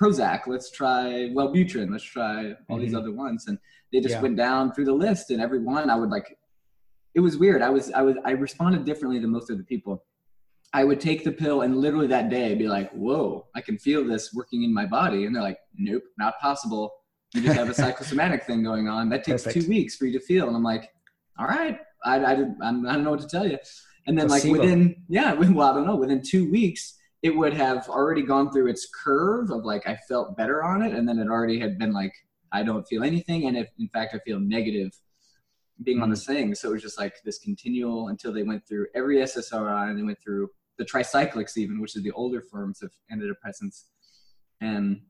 Prozac. 0.00 0.46
Let's 0.46 0.70
try 0.70 1.30
Wellbutrin. 1.32 1.90
Let's 1.90 2.02
try 2.04 2.54
all 2.68 2.78
these 2.78 2.92
Mhm. 2.92 2.98
other 2.98 3.12
ones. 3.12 3.46
And 3.46 3.58
they 3.92 4.00
just 4.00 4.16
Yeah. 4.16 4.22
went 4.22 4.36
down 4.36 4.72
through 4.72 4.86
the 4.86 4.92
list, 4.92 5.30
and 5.30 5.40
every 5.40 5.60
one 5.60 5.88
I 5.90 5.96
would 5.96 6.10
like. 6.10 6.36
It 7.14 7.20
was 7.20 7.38
weird. 7.38 7.62
I 7.62 7.70
was, 7.70 7.92
I 7.92 8.02
was, 8.02 8.16
I 8.24 8.32
responded 8.32 8.84
differently 8.84 9.18
than 9.20 9.30
most 9.30 9.48
of 9.50 9.58
the 9.58 9.64
people. 9.64 10.04
I 10.74 10.84
would 10.84 10.98
take 11.00 11.22
the 11.24 11.30
pill 11.32 11.60
and 11.60 11.76
literally 11.76 12.06
that 12.06 12.30
day 12.30 12.54
be 12.54 12.66
like, 12.66 12.90
"Whoa, 12.92 13.46
I 13.54 13.60
can 13.60 13.76
feel 13.78 14.02
this 14.04 14.32
working 14.32 14.62
in 14.64 14.72
my 14.72 14.86
body," 14.86 15.26
and 15.26 15.36
they're 15.36 15.42
like, 15.42 15.58
"Nope, 15.76 16.02
not 16.18 16.38
possible. 16.40 16.90
You 17.34 17.42
just 17.42 17.56
have 17.56 17.68
a 17.68 17.74
psychosomatic 17.74 18.44
thing 18.44 18.62
going 18.62 18.88
on. 18.88 19.10
That 19.10 19.22
takes 19.24 19.44
Perfect. 19.44 19.64
two 19.66 19.68
weeks 19.70 19.94
for 19.96 20.06
you 20.06 20.18
to 20.18 20.24
feel." 20.24 20.46
And 20.48 20.56
I'm 20.56 20.62
like, 20.62 20.90
"All 21.38 21.46
right, 21.46 21.78
I, 22.04 22.24
I, 22.24 22.34
didn't- 22.34 22.62
I'm- 22.62 22.86
I 22.86 22.94
don't 22.94 23.04
know 23.04 23.10
what 23.10 23.20
to 23.20 23.28
tell 23.28 23.46
you." 23.46 23.58
And 24.06 24.18
then, 24.18 24.28
like 24.28 24.44
within, 24.44 24.96
yeah, 25.08 25.32
well, 25.58 25.70
I 25.70 25.74
don't 25.74 25.86
know, 25.86 25.96
within 25.96 26.22
two 26.22 26.50
weeks, 26.50 26.98
it 27.22 27.30
would 27.36 27.52
have 27.54 27.88
already 27.88 28.22
gone 28.22 28.50
through 28.50 28.68
its 28.68 28.88
curve 29.04 29.50
of 29.50 29.64
like 29.64 29.86
I 29.86 29.96
felt 30.08 30.36
better 30.36 30.62
on 30.64 30.82
it, 30.82 30.92
and 30.94 31.08
then 31.08 31.18
it 31.18 31.28
already 31.28 31.58
had 31.60 31.78
been 31.78 31.92
like 31.92 32.12
I 32.52 32.62
don't 32.64 32.86
feel 32.86 33.04
anything, 33.04 33.46
and 33.46 33.56
if 33.56 33.68
in 33.78 33.88
fact 33.88 34.14
I 34.14 34.18
feel 34.18 34.40
negative 34.40 34.90
being 35.84 36.02
on 36.02 36.08
Mm. 36.08 36.12
this 36.12 36.26
thing. 36.26 36.54
So 36.54 36.68
it 36.68 36.72
was 36.74 36.82
just 36.82 36.98
like 36.98 37.14
this 37.24 37.38
continual 37.38 38.08
until 38.08 38.32
they 38.32 38.42
went 38.42 38.66
through 38.68 38.86
every 38.94 39.16
SSRI 39.18 39.88
and 39.90 39.98
they 39.98 40.02
went 40.02 40.18
through 40.22 40.48
the 40.78 40.84
tricyclics 40.84 41.56
even, 41.56 41.80
which 41.80 41.96
is 41.96 42.02
the 42.02 42.10
older 42.12 42.40
forms 42.40 42.82
of 42.82 42.92
antidepressants, 43.12 43.84
and 44.60 45.00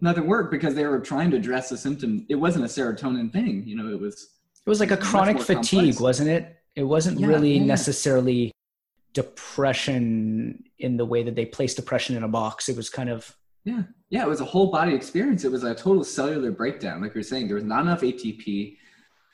nothing 0.00 0.26
worked 0.26 0.50
because 0.50 0.74
they 0.74 0.86
were 0.86 1.00
trying 1.00 1.30
to 1.30 1.36
address 1.36 1.68
the 1.68 1.76
symptom. 1.78 2.26
It 2.28 2.36
wasn't 2.36 2.64
a 2.64 2.68
serotonin 2.68 3.32
thing, 3.32 3.64
you 3.66 3.76
know. 3.76 3.88
It 3.88 4.00
was 4.00 4.28
It 4.64 4.70
was 4.70 4.80
like 4.80 4.90
a 4.92 4.96
chronic 4.96 5.40
fatigue, 5.40 5.78
complex. 5.96 6.00
wasn't 6.00 6.28
it? 6.30 6.56
It 6.76 6.84
wasn't 6.84 7.18
Yeah, 7.20 7.26
really 7.26 7.58
yeah. 7.58 7.64
necessarily 7.64 8.52
depression 9.12 10.62
in 10.78 10.96
the 10.96 11.04
way 11.04 11.22
that 11.22 11.34
they 11.34 11.44
place 11.46 11.74
depression 11.74 12.16
in 12.16 12.22
a 12.22 12.28
box. 12.28 12.68
It 12.68 12.76
was 12.76 12.88
kind 12.88 13.08
of 13.10 13.36
Yeah, 13.64 13.82
yeah, 14.10 14.22
it 14.22 14.28
was 14.28 14.40
a 14.40 14.44
whole 14.44 14.70
body 14.70 14.94
experience. 14.94 15.44
It 15.44 15.52
was 15.52 15.62
a 15.64 15.74
total 15.74 16.02
cellular 16.04 16.50
breakdown. 16.50 17.00
Like 17.00 17.14
we 17.14 17.18
were 17.20 17.24
saying, 17.24 17.46
there 17.46 17.54
was 17.56 17.64
not 17.64 17.82
enough 17.82 18.00
ATP 18.02 18.76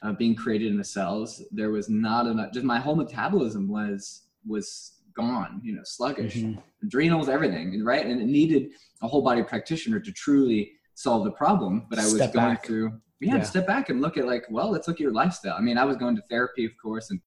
uh, 0.02 0.12
being 0.12 0.34
created 0.34 0.68
in 0.70 0.76
the 0.76 0.84
cells. 0.84 1.42
There 1.50 1.70
was 1.70 1.88
not 1.88 2.26
enough. 2.26 2.52
Just 2.52 2.64
my 2.64 2.78
whole 2.78 2.94
metabolism 2.96 3.68
was 3.68 4.22
was 4.46 4.92
gone. 5.16 5.60
You 5.64 5.72
know, 5.76 5.82
sluggish. 5.84 6.36
Mhm. 6.36 6.62
Adrenals, 6.82 7.28
everything, 7.28 7.82
right? 7.84 8.04
And 8.06 8.20
it 8.20 8.26
needed 8.26 8.70
a 9.02 9.08
whole 9.08 9.22
body 9.22 9.42
practitioner 9.42 9.98
to 10.00 10.12
truly 10.12 10.72
solve 10.94 11.24
the 11.24 11.32
problem. 11.32 11.86
But 11.90 11.98
I 11.98 12.02
was 12.02 12.14
Step 12.16 12.32
going 12.32 12.54
back. 12.54 12.64
through, 12.66 12.92
yeah, 13.20 13.36
Yeah. 13.36 13.42
step 13.42 13.66
back 13.66 13.88
and 13.88 14.00
look 14.00 14.16
at 14.16 14.26
like, 14.26 14.44
well, 14.50 14.70
let's 14.70 14.86
look 14.88 14.96
at 14.96 15.00
your 15.00 15.12
lifestyle. 15.12 15.54
I 15.58 15.60
mean, 15.60 15.78
I 15.78 15.84
was 15.84 15.96
going 15.96 16.16
to 16.16 16.22
therapy, 16.30 16.64
of 16.64 16.72
course, 16.80 17.10
and 17.10 17.20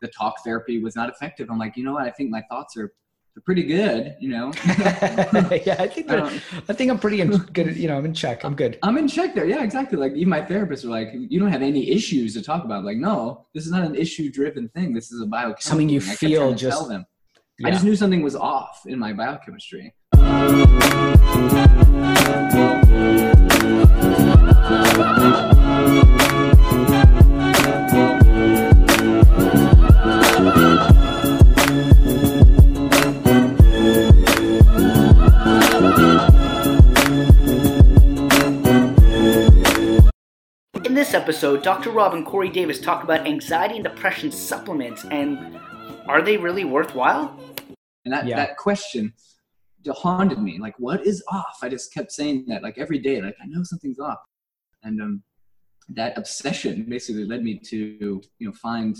the 0.00 0.08
talk 0.08 0.42
therapy 0.44 0.82
was 0.82 0.94
not 0.96 1.08
effective. 1.08 1.48
I'm 1.50 1.58
like, 1.58 1.76
you 1.76 1.84
know 1.84 1.94
what? 1.94 2.04
I 2.04 2.10
think 2.10 2.30
my 2.30 2.42
thoughts 2.50 2.76
are 2.76 2.92
pretty 3.44 3.62
good. 3.62 4.16
You 4.20 4.30
know. 4.30 4.52
yeah, 4.66 5.76
I 5.78 5.86
think 5.86 6.10
um, 6.12 6.40
I 6.68 6.72
think 6.72 6.90
I'm 6.90 6.98
pretty 6.98 7.20
in, 7.20 7.30
good. 7.52 7.76
You 7.76 7.86
know, 7.88 7.96
I'm 7.96 8.04
in 8.04 8.14
check. 8.14 8.44
I'm 8.44 8.54
good. 8.56 8.78
I'm 8.82 8.98
in 8.98 9.06
check 9.06 9.34
there. 9.34 9.44
Yeah, 9.46 9.62
exactly. 9.62 9.96
Like 9.98 10.12
even 10.14 10.28
my 10.28 10.42
therapists 10.42 10.84
are 10.84 10.88
like, 10.88 11.10
you 11.12 11.38
don't 11.38 11.52
have 11.52 11.62
any 11.62 11.88
issues 11.90 12.34
to 12.34 12.42
talk 12.42 12.64
about. 12.64 12.78
I'm 12.78 12.84
like, 12.84 12.96
no, 12.96 13.46
this 13.54 13.64
is 13.64 13.70
not 13.72 13.84
an 13.84 13.94
issue-driven 13.94 14.68
thing. 14.70 14.92
This 14.92 15.12
is 15.12 15.20
a 15.20 15.26
biochemistry. 15.26 15.68
Something 15.68 15.88
you. 15.88 16.00
Feel 16.00 16.54
just- 16.54 16.76
tell 16.76 16.88
them. 16.88 17.06
I 17.64 17.72
just 17.72 17.82
knew 17.82 17.96
something 17.96 18.22
was 18.22 18.36
off 18.36 18.82
in 18.86 19.00
my 19.00 19.12
biochemistry. 19.12 19.92
This 41.08 41.14
episode, 41.14 41.62
Dr. 41.62 41.90
Rob 41.90 42.12
and 42.12 42.26
Corey 42.26 42.50
Davis 42.50 42.78
talk 42.78 43.02
about 43.02 43.26
anxiety 43.26 43.76
and 43.76 43.84
depression 43.84 44.30
supplements 44.30 45.06
and 45.06 45.58
are 46.06 46.20
they 46.20 46.36
really 46.36 46.64
worthwhile? 46.64 47.34
And 48.04 48.12
that, 48.12 48.26
Yeah. 48.26 48.36
that 48.36 48.58
question 48.58 49.14
haunted 49.86 50.38
me. 50.42 50.58
Like, 50.58 50.78
what 50.78 51.06
is 51.06 51.24
off? 51.28 51.60
I 51.62 51.70
just 51.70 51.94
kept 51.94 52.12
saying 52.12 52.44
that 52.48 52.62
like 52.62 52.76
every 52.76 52.98
day. 52.98 53.22
Like, 53.22 53.34
I 53.42 53.46
know 53.46 53.62
something's 53.62 53.98
off. 53.98 54.18
And 54.82 55.00
um, 55.00 55.22
that 55.88 56.18
obsession 56.18 56.84
basically 56.86 57.24
led 57.24 57.42
me 57.42 57.58
to, 57.58 57.76
you 58.38 58.46
know, 58.46 58.52
find 58.52 58.94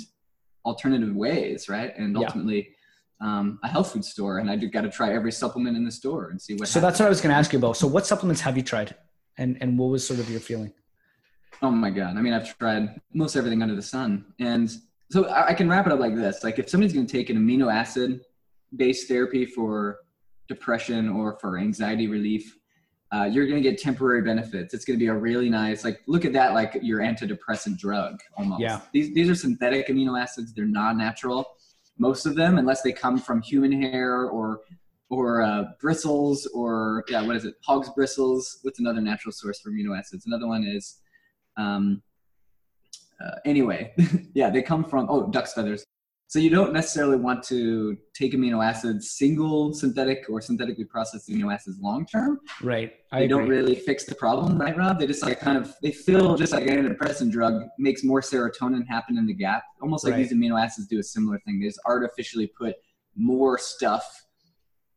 alternative 0.65 1.15
ways, 1.15 1.69
right? 1.69 1.93
And 1.99 2.17
Yeah. 2.17 2.25
ultimately, 2.25 2.71
um, 3.21 3.59
a 3.63 3.69
health 3.69 3.93
food 3.93 4.05
store. 4.07 4.39
And 4.39 4.51
I 4.51 4.57
got 4.57 4.81
to 4.83 4.91
try 4.91 5.13
every 5.13 5.33
supplement 5.33 5.77
in 5.77 5.85
the 5.85 5.93
store 5.93 6.31
and 6.31 6.41
see 6.41 6.55
what 6.55 6.69
So 6.69 6.81
that's 6.81 6.99
what 7.01 7.05
I 7.05 7.11
was 7.11 7.21
going 7.21 7.35
to 7.35 7.37
ask 7.39 7.53
you 7.53 7.59
about. 7.59 7.77
So 7.77 7.87
what 7.87 8.07
supplements 8.07 8.41
have 8.41 8.57
you 8.57 8.63
tried, 8.63 8.95
and 9.37 9.59
and 9.61 9.79
what 9.79 9.91
was 9.91 10.07
sort 10.07 10.21
of 10.21 10.31
your 10.31 10.41
feeling? 10.41 10.73
Oh 11.63 11.71
my 11.71 11.91
god! 11.91 12.17
I 12.17 12.21
mean, 12.21 12.33
I've 12.33 12.57
tried 12.59 13.01
most 13.13 13.37
everything 13.37 13.63
under 13.63 13.75
the 13.75 13.83
sun, 13.83 14.27
and 14.39 14.71
so 15.11 15.27
I 15.27 15.49
I 15.49 15.55
can 15.55 15.69
wrap 15.69 15.87
it 15.87 15.93
up 15.93 16.01
like 16.01 16.15
this: 16.15 16.45
like, 16.45 16.59
if 16.59 16.69
somebody's 16.69 16.93
going 16.93 17.07
to 17.07 17.13
take 17.13 17.31
an 17.31 17.37
amino 17.37 17.73
acid-based 17.73 19.09
therapy 19.09 19.45
for 19.45 19.99
depression 20.49 21.09
or 21.09 21.39
for 21.41 21.59
anxiety 21.59 22.07
relief, 22.07 22.57
uh, 23.13 23.25
you're 23.25 23.47
going 23.47 23.63
to 23.63 23.69
get 23.69 23.81
temporary 23.81 24.23
benefits. 24.23 24.75
It's 24.75 24.85
going 24.85 24.99
to 24.99 25.03
be 25.03 25.09
a 25.09 25.15
really 25.15 25.51
nice, 25.51 25.85
like, 25.85 26.01
look 26.07 26.25
at 26.25 26.33
that, 26.35 26.55
like 26.55 26.79
your 26.83 27.01
antidepressant 27.01 27.79
drug 27.79 28.21
almost. 28.37 28.61
Yeah. 28.61 28.81
These 28.93 29.15
these 29.15 29.29
are 29.29 29.35
synthetic 29.35 29.89
amino 29.89 30.21
acids. 30.21 30.53
They're 30.55 30.65
non-natural. 30.65 31.45
Most 31.99 32.27
of 32.27 32.37
them, 32.37 32.59
unless 32.59 32.83
they 32.83 32.93
come 32.93 33.19
from 33.19 33.41
human 33.43 33.83
hair 33.83 34.27
or 34.27 34.61
or 35.11 35.43
uh, 35.43 35.65
bristles 35.81 36.47
or 36.55 37.03
yeah, 37.09 37.23
what 37.23 37.35
is 37.35 37.45
it? 37.45 37.55
Hog's 37.65 37.89
bristles. 37.91 38.59
What's 38.63 38.79
another 38.79 39.01
natural 39.01 39.33
source 39.33 39.59
for 39.61 39.71
amino 39.71 39.99
acids? 39.99 40.27
Another 40.27 40.47
one 40.47 40.65
is 40.65 41.01
um, 41.59 42.03
uh, 43.23 43.31
anyway, 43.45 43.93
yeah, 44.35 44.49
they 44.51 44.63
come 44.63 44.85
from 44.85 45.07
oh 45.11 45.29
duck's 45.31 45.53
feathers. 45.53 45.85
So 46.31 46.39
you 46.39 46.51
don't 46.51 46.75
necessarily 46.75 47.17
want 47.17 47.43
to 47.45 47.97
take 48.15 48.35
amino 48.35 48.63
acids, 48.63 49.13
single 49.13 49.73
synthetic 49.73 50.27
or 50.29 50.43
synthetically 50.43 50.85
processed 50.85 51.31
amino 51.31 51.51
acids, 51.53 51.79
long 51.81 52.05
term. 52.05 52.39
Right. 52.63 52.93
I 53.11 53.21
They 53.21 53.25
agree. 53.25 53.39
don't 53.39 53.49
really 53.49 53.75
fix 53.75 54.05
the 54.05 54.15
problem, 54.15 54.59
right, 54.59 54.77
Rob? 54.77 54.99
They 54.99 55.07
just 55.07 55.23
like 55.25 55.41
kind 55.41 55.57
of 55.57 55.75
they 55.83 55.91
feel 55.91 56.37
just 56.37 56.53
like 56.53 56.67
an 56.67 56.85
antidepressant 56.85 57.33
drug 57.33 57.63
makes 57.79 58.05
more 58.05 58.21
serotonin 58.21 58.87
happen 58.87 59.17
in 59.17 59.25
the 59.27 59.33
gap, 59.33 59.63
almost 59.81 60.05
like 60.05 60.13
Right. 60.15 60.29
these 60.29 60.35
amino 60.35 60.63
acids 60.63 60.87
do 60.87 60.99
a 60.99 61.03
similar 61.03 61.39
thing. 61.47 61.61
They 61.61 61.67
just 61.67 61.81
artificially 61.87 62.47
put 62.47 62.75
more 63.17 63.57
stuff 63.57 64.05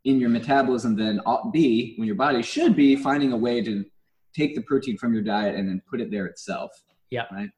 in 0.03 0.19
your 0.19 0.29
metabolism 0.29 0.97
than 0.97 1.21
ought 1.25 1.53
be 1.53 1.93
when 1.97 2.07
your 2.07 2.15
body 2.17 2.41
should 2.41 2.75
be 2.75 2.95
finding 2.97 3.31
a 3.31 3.37
way 3.37 3.61
to 3.63 3.85
take 4.33 4.55
the 4.55 4.61
protein 4.61 4.97
from 4.97 5.13
your 5.13 5.23
diet 5.23 5.55
and 5.55 5.67
then 5.67 5.81
put 5.89 6.01
it 6.01 6.11
there 6.11 6.25
itself. 6.25 6.71
Yeah. 7.09 7.25
Right. 7.31 7.49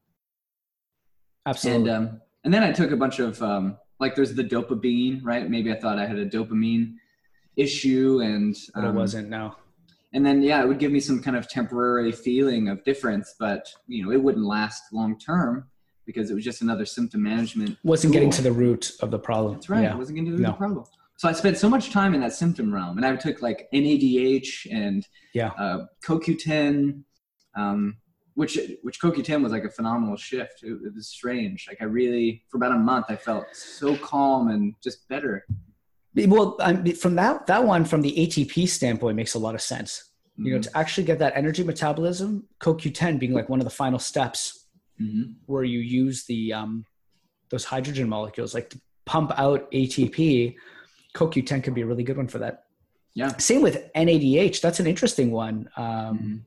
Absolutely. 1.45 1.91
And 1.91 2.09
um, 2.09 2.21
and 2.43 2.53
then 2.53 2.63
I 2.63 2.71
took 2.71 2.91
a 2.91 2.97
bunch 2.97 3.19
of 3.19 3.41
um, 3.41 3.77
like 3.99 4.15
there's 4.15 4.33
the 4.33 4.43
dopamine, 4.43 5.21
right? 5.23 5.49
Maybe 5.49 5.71
I 5.71 5.75
thought 5.75 5.99
I 5.99 6.05
had 6.05 6.17
a 6.17 6.25
dopamine 6.25 6.95
issue, 7.55 8.21
and 8.21 8.55
but 8.73 8.83
it 8.83 8.87
um, 8.87 8.95
wasn't. 8.95 9.29
No. 9.29 9.55
And 10.13 10.25
then 10.25 10.41
yeah, 10.43 10.61
it 10.63 10.67
would 10.67 10.79
give 10.79 10.91
me 10.91 10.99
some 10.99 11.21
kind 11.21 11.35
of 11.35 11.49
temporary 11.49 12.11
feeling 12.11 12.69
of 12.69 12.83
difference, 12.83 13.35
but 13.39 13.67
you 13.87 14.03
know 14.03 14.11
it 14.11 14.21
wouldn't 14.21 14.45
last 14.45 14.83
long 14.91 15.17
term 15.19 15.67
because 16.05 16.29
it 16.29 16.33
was 16.33 16.43
just 16.43 16.61
another 16.61 16.85
symptom 16.85 17.23
management. 17.23 17.77
Wasn't 17.83 18.13
getting 18.13 18.29
to 18.31 18.41
the 18.41 18.51
root 18.51 18.91
of 19.01 19.09
the 19.11 19.19
problem. 19.19 19.53
That's 19.53 19.69
right. 19.69 19.83
Yeah. 19.83 19.93
I 19.93 19.95
wasn't 19.95 20.17
getting 20.17 20.31
to 20.31 20.37
do 20.37 20.43
No. 20.43 20.51
the 20.51 20.57
problem. 20.57 20.85
So 21.23 21.29
I 21.29 21.31
spent 21.31 21.57
so 21.57 21.69
much 21.69 21.89
time 21.91 22.13
in 22.13 22.19
that 22.19 22.33
symptom 22.33 22.73
realm, 22.73 22.97
and 22.97 23.05
I 23.05 23.15
took 23.15 23.41
like 23.41 23.69
NADH 23.73 24.67
and 24.69 25.07
Yeah. 25.33 25.51
uh, 25.57 25.85
CoQ10, 26.05 27.01
um, 27.55 27.95
which 28.33 28.59
which 28.81 28.99
CoQ10 28.99 29.41
was 29.41 29.53
like 29.53 29.63
a 29.63 29.69
phenomenal 29.69 30.17
shift. 30.17 30.63
It, 30.63 30.73
it, 30.85 30.93
was 30.93 31.07
strange. 31.07 31.65
Like 31.69 31.77
I 31.79 31.85
really, 31.85 32.43
for 32.49 32.57
about 32.57 32.73
a 32.73 32.77
month, 32.77 33.05
I 33.07 33.15
felt 33.15 33.45
so 33.53 33.95
calm 33.95 34.49
and 34.49 34.75
just 34.83 35.07
better. 35.07 35.45
Well, 36.13 36.57
from 36.99 37.15
that 37.15 37.47
that 37.47 37.63
one, 37.63 37.85
from 37.85 38.01
the 38.01 38.11
ATP 38.11 38.67
standpoint, 38.67 39.15
makes 39.15 39.33
a 39.33 39.39
lot 39.39 39.55
of 39.55 39.61
sense. 39.61 39.91
Mm-hmm. 40.33 40.45
You 40.45 40.51
know, 40.51 40.59
mm-hmm. 40.59 40.71
to 40.73 40.77
actually 40.77 41.05
get 41.05 41.19
that 41.19 41.37
energy 41.37 41.63
metabolism, 41.63 42.49
CoQ10 42.59 43.17
being 43.17 43.31
like 43.31 43.47
one 43.47 43.61
of 43.61 43.63
the 43.63 43.77
final 43.83 43.97
steps, 43.97 44.65
mm-hmm. 45.01 45.31
where 45.45 45.63
you 45.63 45.79
use 45.79 46.25
the 46.25 46.51
um, 46.51 46.85
those 47.47 47.63
hydrogen 47.63 48.09
molecules, 48.09 48.53
like 48.53 48.69
to 48.71 48.81
pump 49.05 49.31
out 49.37 49.71
ATP. 49.71 50.55
CoQ10 51.13 51.63
could 51.63 51.73
be 51.73 51.81
a 51.81 51.85
really 51.85 52.03
good 52.03 52.17
one 52.17 52.27
for 52.27 52.39
that. 52.39 52.65
Yeah. 53.13 53.35
Same 53.37 53.61
with 53.61 53.91
NADH. 53.93 54.61
That's 54.61 54.79
an 54.79 54.87
interesting 54.87 55.31
one. 55.31 55.69
Um, 55.77 56.17
mm-hmm 56.17 56.37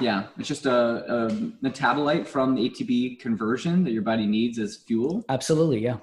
yeah, 0.00 0.26
it's 0.38 0.48
just 0.48 0.66
a, 0.66 1.26
a, 1.26 1.30
metabolite 1.62 2.26
from 2.26 2.54
the 2.54 2.68
ATP 2.68 3.20
conversion 3.20 3.84
that 3.84 3.92
your 3.92 4.02
body 4.02 4.26
needs 4.26 4.58
as 4.58 4.76
fuel. 4.76 5.24
Absolutely, 5.28 5.80
yeah. 5.80 5.98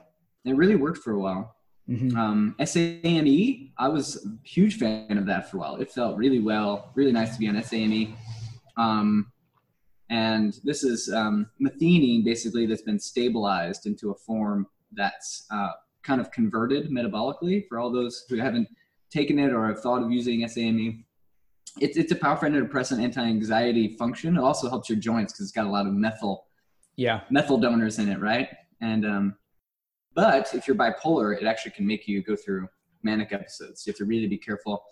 It 0.45 0.55
really 0.55 0.75
worked 0.75 0.99
for 0.99 1.13
a 1.13 1.19
while. 1.19 1.55
Mm-hmm. 1.89 2.17
Um, 2.17 2.55
SAMe, 2.59 3.71
I 3.77 3.87
was 3.87 4.25
a 4.25 4.47
huge 4.47 4.77
fan 4.77 5.17
of 5.17 5.25
that 5.27 5.49
for 5.49 5.57
a 5.57 5.59
while. 5.59 5.75
It 5.77 5.91
felt 5.91 6.17
really 6.17 6.39
well, 6.39 6.91
really 6.95 7.11
nice 7.11 7.33
to 7.33 7.39
be 7.39 7.47
on 7.47 7.61
SAMe. 7.61 8.15
Um, 8.77 9.31
and 10.09 10.57
this 10.63 10.83
is 10.83 11.11
um, 11.13 11.49
methionine, 11.61 12.23
basically, 12.23 12.65
that's 12.65 12.81
been 12.81 12.99
stabilized 12.99 13.85
into 13.85 14.11
a 14.11 14.15
form 14.15 14.67
that's 14.91 15.45
uh, 15.51 15.71
kind 16.05 16.21
of 16.21 16.31
converted 16.31 16.89
metabolically 16.89 17.67
for 17.67 17.79
all 17.79 17.91
those 17.91 18.25
who 18.29 18.37
haven't 18.37 18.67
taken 19.09 19.39
it 19.39 19.51
or 19.51 19.67
have 19.67 19.81
thought 19.81 20.03
of 20.03 20.11
using 20.11 20.47
SAMe 20.47 21.05
it's 21.79 21.97
it's 21.97 22.11
a 22.11 22.15
powerful 22.15 22.49
antidepressant, 22.49 23.01
anti-anxiety 23.01 23.95
function. 23.97 24.37
It 24.37 24.41
also 24.41 24.69
helps 24.69 24.89
your 24.89 24.97
joints 24.97 25.33
because 25.33 25.47
it's 25.47 25.51
got 25.51 25.65
a 25.65 25.69
lot 25.69 25.85
of 25.85 25.93
methyl, 25.93 26.45
yeah, 26.95 27.21
methyl 27.29 27.57
donors 27.57 27.99
in 27.99 28.09
it, 28.09 28.19
right? 28.19 28.49
And 28.81 29.05
um, 29.05 29.35
but 30.13 30.53
if 30.53 30.67
you're 30.67 30.77
bipolar, 30.77 31.37
it 31.37 31.45
actually 31.45 31.71
can 31.71 31.85
make 31.85 32.07
you 32.07 32.23
go 32.23 32.35
through 32.35 32.67
manic 33.03 33.33
episodes. 33.33 33.85
You 33.85 33.91
have 33.91 33.97
to 33.97 34.05
really 34.05 34.27
be 34.27 34.37
careful 34.37 34.83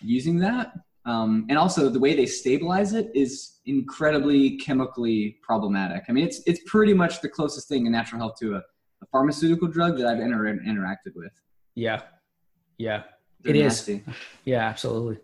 using 0.00 0.38
that. 0.38 0.72
Um, 1.04 1.46
and 1.48 1.58
also, 1.58 1.88
the 1.88 1.98
way 1.98 2.14
they 2.14 2.26
stabilize 2.26 2.92
it 2.92 3.10
is 3.14 3.58
incredibly 3.66 4.56
chemically 4.58 5.38
problematic. 5.42 6.04
I 6.08 6.12
mean, 6.12 6.24
it's 6.24 6.42
it's 6.46 6.60
pretty 6.66 6.94
much 6.94 7.20
the 7.20 7.28
closest 7.28 7.68
thing 7.68 7.86
in 7.86 7.92
natural 7.92 8.20
health 8.20 8.36
to 8.40 8.56
a, 8.56 8.62
a 9.02 9.06
pharmaceutical 9.06 9.68
drug 9.68 9.96
that 9.98 10.06
I've 10.06 10.20
inter- 10.20 10.58
interacted 10.58 11.14
with. 11.14 11.32
Yeah, 11.74 12.02
yeah, 12.78 13.04
They're 13.40 13.54
it 13.54 13.62
nasty. 13.62 14.04
is. 14.06 14.14
Yeah, 14.44 14.66
absolutely. 14.66 15.18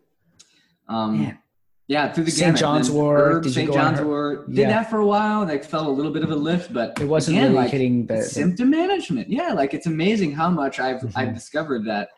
Um, 0.88 1.38
yeah, 1.88 2.12
through 2.12 2.24
the 2.24 2.30
St. 2.32 2.56
John's 2.56 2.90
Wort. 2.90 3.44
St. 3.44 3.72
John's 3.72 4.00
Wort. 4.00 4.48
Did 4.48 4.58
yeah. 4.58 4.68
that 4.70 4.90
for 4.90 4.98
a 4.98 5.06
while. 5.06 5.44
Like 5.44 5.64
felt 5.64 5.86
a 5.86 5.90
little 5.90 6.12
bit 6.12 6.24
of 6.24 6.30
a 6.30 6.36
lift, 6.36 6.72
but 6.72 7.00
it 7.00 7.04
wasn't 7.04 7.36
again, 7.36 7.52
really 7.52 7.62
like, 7.64 7.70
hitting 7.70 8.06
the 8.06 8.22
symptom 8.22 8.70
management. 8.70 9.28
Yeah, 9.30 9.52
like 9.52 9.72
it's 9.72 9.86
amazing 9.86 10.32
how 10.32 10.50
much 10.50 10.80
I've 10.80 11.00
mm-hmm. 11.00 11.16
I've 11.16 11.34
discovered 11.34 11.84
that. 11.86 12.08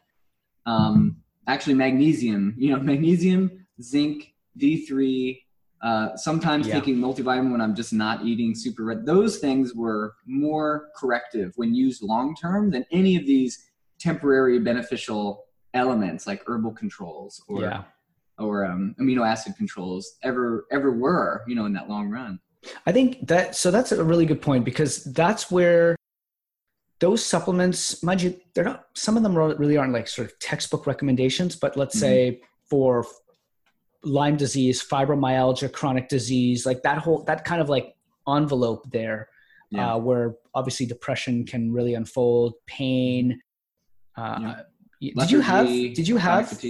Um, 0.65 1.19
actually, 1.47 1.75
magnesium. 1.75 2.55
You 2.57 2.73
know, 2.73 2.83
magnesium, 2.83 3.67
zinc, 3.83 4.33
D 4.57 4.87
three. 4.87 5.45
Uh, 5.81 6.17
sometimes 6.17 6.67
yeah. 6.67 6.75
taking 6.75 6.97
multivitamin 6.97 7.53
when 7.53 7.61
I'm 7.61 7.75
just 7.75 7.93
not 7.93 8.25
eating 8.25 8.55
super 8.55 8.85
red. 8.85 9.07
Those 9.07 9.39
things 9.39 9.75
were 9.75 10.15
more 10.27 10.89
corrective 10.97 11.53
when 11.57 11.75
used 11.75 12.03
long 12.03 12.35
term 12.35 12.71
than 12.71 12.85
any 12.91 13.17
of 13.17 13.25
these 13.27 13.71
temporary 14.01 14.59
beneficial 14.59 15.45
elements 15.75 16.27
like 16.27 16.43
herbal 16.47 16.73
controls 16.73 17.43
or. 17.49 17.63
Yeah 17.63 17.85
or 18.39 18.65
um, 18.65 18.95
amino 19.01 19.27
acid 19.27 19.57
controls 19.57 20.17
ever 20.23 20.67
ever 20.71 20.93
were 20.93 21.43
you 21.47 21.55
know 21.55 21.67
in 21.67 21.73
that 21.73 21.89
long 21.89 22.09
run 22.09 22.39
i 22.87 22.93
think 22.93 23.27
that 23.27 23.55
so 23.55 23.71
that's 23.71 23.93
a 23.93 24.03
really 24.03 24.27
good 24.27 24.41
point 24.41 24.65
because 24.65 25.05
that's 25.05 25.51
where 25.51 25.97
those 27.01 27.25
supplements 27.25 28.03
mind 28.03 28.23
you 28.23 28.39
they're 28.55 28.65
not 28.65 28.87
some 28.95 29.17
of 29.17 29.23
them 29.23 29.37
really 29.37 29.77
aren't 29.77 29.93
like 29.93 30.09
sort 30.09 30.31
of 30.31 30.39
textbook 30.39 30.87
recommendations 30.87 31.57
but 31.57 31.77
let's 31.77 31.97
mm-hmm. 31.97 32.07
say 32.07 32.41
for 32.69 33.05
lyme 34.05 34.37
disease 34.37 34.87
fibromyalgia 34.87 35.73
chronic 35.73 36.09
disease 36.09 36.65
like 36.65 36.83
that 36.83 36.99
whole 36.99 37.25
that 37.25 37.45
kind 37.45 37.61
of 37.61 37.69
like 37.69 37.95
envelope 38.29 38.89
there 38.93 39.29
yeah. 39.71 39.95
uh, 39.95 39.99
where 39.99 40.37
obviously 40.55 40.87
depression 40.87 41.45
can 41.45 41.73
really 41.73 41.95
unfold 41.95 42.55
pain 42.67 43.41
uh, 44.17 44.55
yeah. 45.01 45.13
did 45.17 45.31
you 45.31 45.41
have 45.41 45.67
did 45.67 46.07
you 46.07 46.17
have 46.17 46.63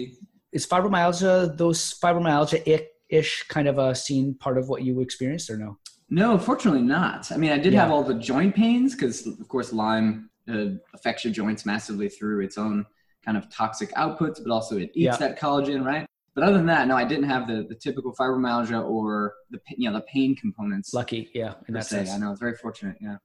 is 0.53 0.67
fibromyalgia 0.67 1.57
those 1.57 1.95
fibromyalgia 2.01 2.87
ish 3.09 3.45
kind 3.49 3.69
of 3.69 3.79
a 3.79 3.95
scene 3.95 4.35
part 4.35 4.59
of 4.59 4.69
what 4.69 4.83
you 4.83 5.01
experienced 5.01 5.51
or 5.51 5.57
no? 5.57 5.79
No, 6.11 6.39
fortunately 6.39 6.83
not. 6.83 7.31
I 7.33 7.37
mean, 7.37 7.53
I 7.53 7.59
did 7.59 7.73
yeah. 7.73 7.83
have 7.83 7.91
all 7.91 8.03
the 8.03 8.15
joint 8.15 8.55
pains 8.55 8.95
because, 8.95 9.27
of 9.27 9.47
course, 9.49 9.73
Lyme 9.73 10.31
uh, 10.49 10.67
affects 10.95 11.25
your 11.25 11.33
joints 11.33 11.67
massively 11.67 12.09
through 12.09 12.41
its 12.41 12.57
own 12.57 12.87
kind 13.25 13.37
of 13.37 13.51
toxic 13.51 13.93
outputs, 13.93 14.43
but 14.43 14.51
also 14.51 14.79
it 14.79 14.91
eats 14.95 15.19
that 15.19 15.39
collagen, 15.39 15.85
right? 15.85 16.07
But 16.39 16.47
other 16.47 16.59
than 16.59 16.67
that, 16.67 16.87
no, 16.87 16.95
I 16.95 17.03
didn't 17.03 17.25
have 17.25 17.49
the, 17.49 17.67
the 17.69 17.75
typical 17.75 18.15
fibromyalgia 18.15 18.89
or 18.89 19.35
the 19.51 19.59
you 19.77 19.91
know 19.91 19.99
the 19.99 20.05
pain 20.05 20.37
components. 20.37 20.95
Lucky, 20.95 21.29
yeah. 21.35 21.55
In 21.67 21.75
that 21.75 21.87
sense. 21.87 22.13
I 22.13 22.19
know, 22.19 22.31
it's 22.31 22.39
very 22.39 22.55
fortunate. 22.55 22.97
Yeah. 23.01 23.17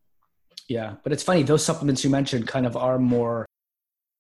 Yeah, 0.68 0.96
but 1.04 1.14
it's 1.14 1.22
funny. 1.22 1.44
Those 1.44 1.64
supplements 1.64 2.04
you 2.04 2.10
mentioned 2.10 2.48
kind 2.48 2.66
of 2.66 2.76
are 2.76 2.98
more 2.98 3.46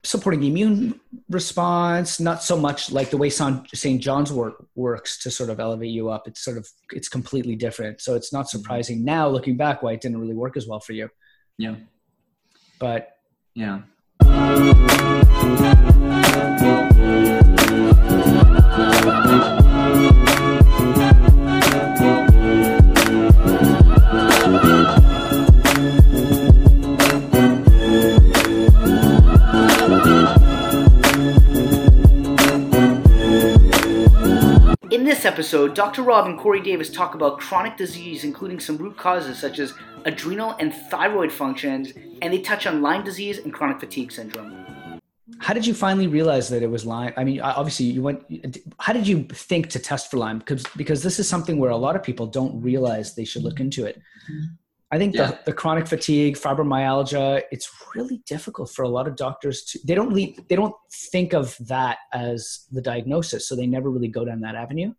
supporting 0.04 0.42
the 0.42 0.48
immune 0.48 1.00
response 1.30 2.20
not 2.20 2.44
so 2.44 2.58
much 2.58 2.92
like 2.92 3.10
the 3.10 3.16
way 3.16 3.30
st 3.30 4.02
john's 4.02 4.34
wort 4.34 4.56
works 4.76 5.18
to 5.18 5.32
sort 5.32 5.50
of 5.50 5.62
elevate 5.62 5.92
you 5.92 6.10
up 6.10 6.28
it's 6.28 6.44
sort 6.44 6.58
of 6.58 6.68
it's 6.92 7.08
completely 7.08 7.56
different 7.56 8.02
so 8.02 8.14
it's 8.14 8.34
not 8.34 8.46
mm-hmm. 8.46 8.58
surprising 8.58 9.06
now 9.06 9.30
looking 9.30 9.56
back 9.56 9.82
why 9.82 9.94
it 9.94 10.02
didn't 10.02 10.20
really 10.20 10.34
work 10.34 10.58
as 10.58 10.68
well 10.68 10.82
for 10.82 10.92
you 10.92 11.08
yeah 11.58 11.76
but 12.80 13.16
yeah 13.56 13.80
this 35.24 35.32
episode, 35.32 35.74
Dr. 35.74 36.02
Rob 36.02 36.28
and 36.28 36.38
Corey 36.38 36.60
Davis 36.60 36.90
talk 36.90 37.16
about 37.16 37.40
chronic 37.40 37.78
disease, 37.78 38.26
including 38.26 38.60
some 38.60 38.78
root 38.78 38.98
causes 38.98 39.40
such 39.40 39.58
as 39.58 39.74
adrenal 40.04 40.54
and 40.60 40.74
thyroid 40.74 41.32
functions, 41.32 41.94
and 42.22 42.34
they 42.34 42.42
touch 42.42 42.68
on 42.68 42.82
Lyme 42.82 43.06
disease 43.06 43.38
and 43.38 43.54
chronic 43.54 43.80
fatigue 43.80 44.12
syndrome. 44.12 44.63
How 45.40 45.54
did 45.54 45.66
you 45.66 45.74
finally 45.74 46.08
realize 46.08 46.50
that 46.50 46.64
it 46.64 46.70
was 46.70 46.86
Lyme? 46.86 47.14
I 47.18 47.24
mean, 47.24 47.42
obviously, 47.42 47.88
you 47.88 48.02
went. 48.02 48.24
How 48.80 48.94
did 48.94 49.08
you 49.08 49.24
think 49.24 49.70
to 49.70 49.80
test 49.80 50.10
for 50.10 50.18
Lyme? 50.18 50.40
Because 50.40 50.64
because 50.76 51.04
this 51.04 51.20
is 51.20 51.28
something 51.28 51.58
where 51.58 51.72
a 51.72 51.78
lot 51.78 51.96
of 51.96 52.04
people 52.04 52.28
don't 52.28 52.62
realize 52.62 53.16
they 53.16 53.26
should 53.26 53.44
look 53.44 53.60
into 53.60 53.86
it. 53.86 54.02
I 54.94 55.00
think 55.00 55.16
yeah. 55.16 55.32
the, 55.32 55.40
the 55.46 55.54
chronic 55.54 55.88
fatigue, 55.88 56.36
fibromyalgia, 56.38 57.42
it's 57.52 57.68
really 57.96 58.22
difficult 58.28 58.70
for 58.70 58.84
a 58.84 58.88
lot 58.88 59.08
of 59.08 59.16
doctors 59.16 59.64
to. 59.64 59.80
They 59.84 59.96
don't 59.96 60.14
lead, 60.14 60.46
they 60.50 60.56
don't 60.56 60.76
think 61.12 61.34
of 61.34 61.58
that 61.62 61.98
as 62.14 62.68
the 62.72 62.80
diagnosis, 62.80 63.48
so 63.48 63.56
they 63.56 63.66
never 63.66 63.90
really 63.90 64.08
go 64.08 64.24
down 64.24 64.42
that 64.42 64.54
avenue. 64.54 64.94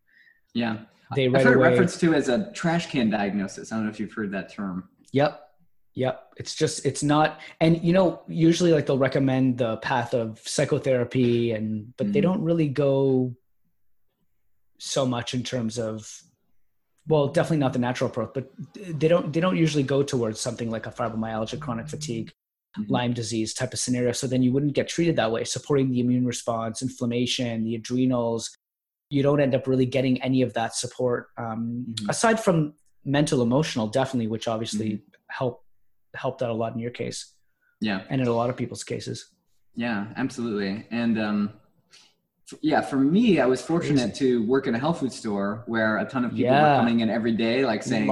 Yeah. 0.53 0.79
They 1.15 1.29
right 1.29 1.39
I've 1.39 1.47
heard 1.47 1.57
away, 1.59 1.69
reference 1.69 1.97
to 2.01 2.13
as 2.13 2.29
a 2.29 2.51
trash 2.53 2.91
can 2.91 3.09
diagnosis. 3.09 3.71
I 3.71 3.77
don't 3.77 3.85
know 3.85 3.91
if 3.93 4.01
you've 4.01 4.13
heard 4.13 4.33
that 4.33 4.53
term. 4.53 4.89
Yep. 5.13 5.44
Yep. 5.95 6.33
It's 6.37 6.55
just, 6.55 6.85
it's 6.85 7.03
not, 7.03 7.41
and 7.61 7.83
you 7.83 7.93
know, 7.93 8.23
usually 8.27 8.73
like 8.73 8.87
they'll 8.87 8.99
recommend 8.99 9.59
the 9.59 9.77
path 9.79 10.13
of 10.13 10.41
psychotherapy 10.45 11.53
and, 11.53 11.93
but 11.97 12.07
mm-hmm. 12.07 12.13
they 12.13 12.21
don't 12.21 12.43
really 12.43 12.69
go 12.69 13.35
so 14.79 15.07
much 15.07 15.35
in 15.35 15.43
terms 15.43 15.79
of, 15.79 16.23
well, 17.07 17.29
definitely 17.29 17.59
not 17.59 17.73
the 17.73 17.79
natural 17.79 18.11
approach, 18.11 18.31
but 18.35 18.51
they 18.75 19.09
don't, 19.09 19.33
they 19.33 19.41
don't 19.41 19.57
usually 19.57 19.83
go 19.83 20.03
towards 20.03 20.41
something 20.41 20.71
like 20.71 20.87
a 20.87 20.91
fibromyalgia, 20.91 21.61
chronic 21.61 21.89
fatigue, 21.89 22.33
mm-hmm. 22.79 22.93
Lyme 22.93 23.13
disease 23.13 23.55
type 23.55 23.73
of 23.73 23.79
scenario. 23.79 24.13
So 24.13 24.27
then 24.27 24.43
you 24.43 24.53
wouldn't 24.53 24.73
get 24.73 24.89
treated 24.89 25.17
that 25.17 25.31
way, 25.31 25.45
supporting 25.45 25.91
the 25.91 26.01
immune 26.01 26.27
response, 26.27 26.83
inflammation, 26.83 27.63
the 27.63 27.77
adrenals, 27.77 28.57
you 29.11 29.23
don't 29.23 29.41
end 29.41 29.55
up 29.55 29.67
really 29.67 29.87
getting 29.87 30.21
any 30.23 30.43
of 30.43 30.53
that 30.55 30.75
support 30.75 31.29
um, 31.39 31.87
mm-hmm. 31.89 32.11
aside 32.11 32.41
from 32.41 32.75
mental 33.05 33.43
emotional 33.43 33.87
definitely 33.87 34.27
which 34.27 34.49
obviously 34.49 34.91
mm-hmm. 34.93 35.45
Helped 36.15 36.43
out 36.43 36.51
a 36.51 36.55
lot 36.55 36.73
in 36.75 36.79
your 36.79 36.91
case 36.91 37.35
yeah 37.81 38.03
and 38.11 38.21
in 38.21 38.27
a 38.27 38.33
lot 38.33 38.51
of 38.51 38.57
people's 38.57 38.85
cases 38.85 39.31
yeah 39.75 40.07
absolutely 40.17 40.87
and 40.91 41.19
um, 41.19 41.53
yeah, 42.61 42.83
for 42.83 42.97
me, 42.97 43.41
I 43.41 43.47
was 43.47 43.63
fortunate 43.63 44.11
Crazy. 44.11 44.19
to 44.19 44.47
work 44.47 44.67
in 44.67 44.75
a 44.75 44.79
health 44.79 45.01
food 45.01 45.13
store 45.13 45.65
where 45.67 45.99
a 45.99 46.05
ton 46.05 46.25
of 46.25 46.33
people 46.33 46.45
yeah. 46.45 46.73
were 46.73 46.79
coming 46.79 47.01
in 47.01 47.09
every 47.09 47.33
day, 47.33 47.65
like 47.65 47.83
saying, 47.83 48.07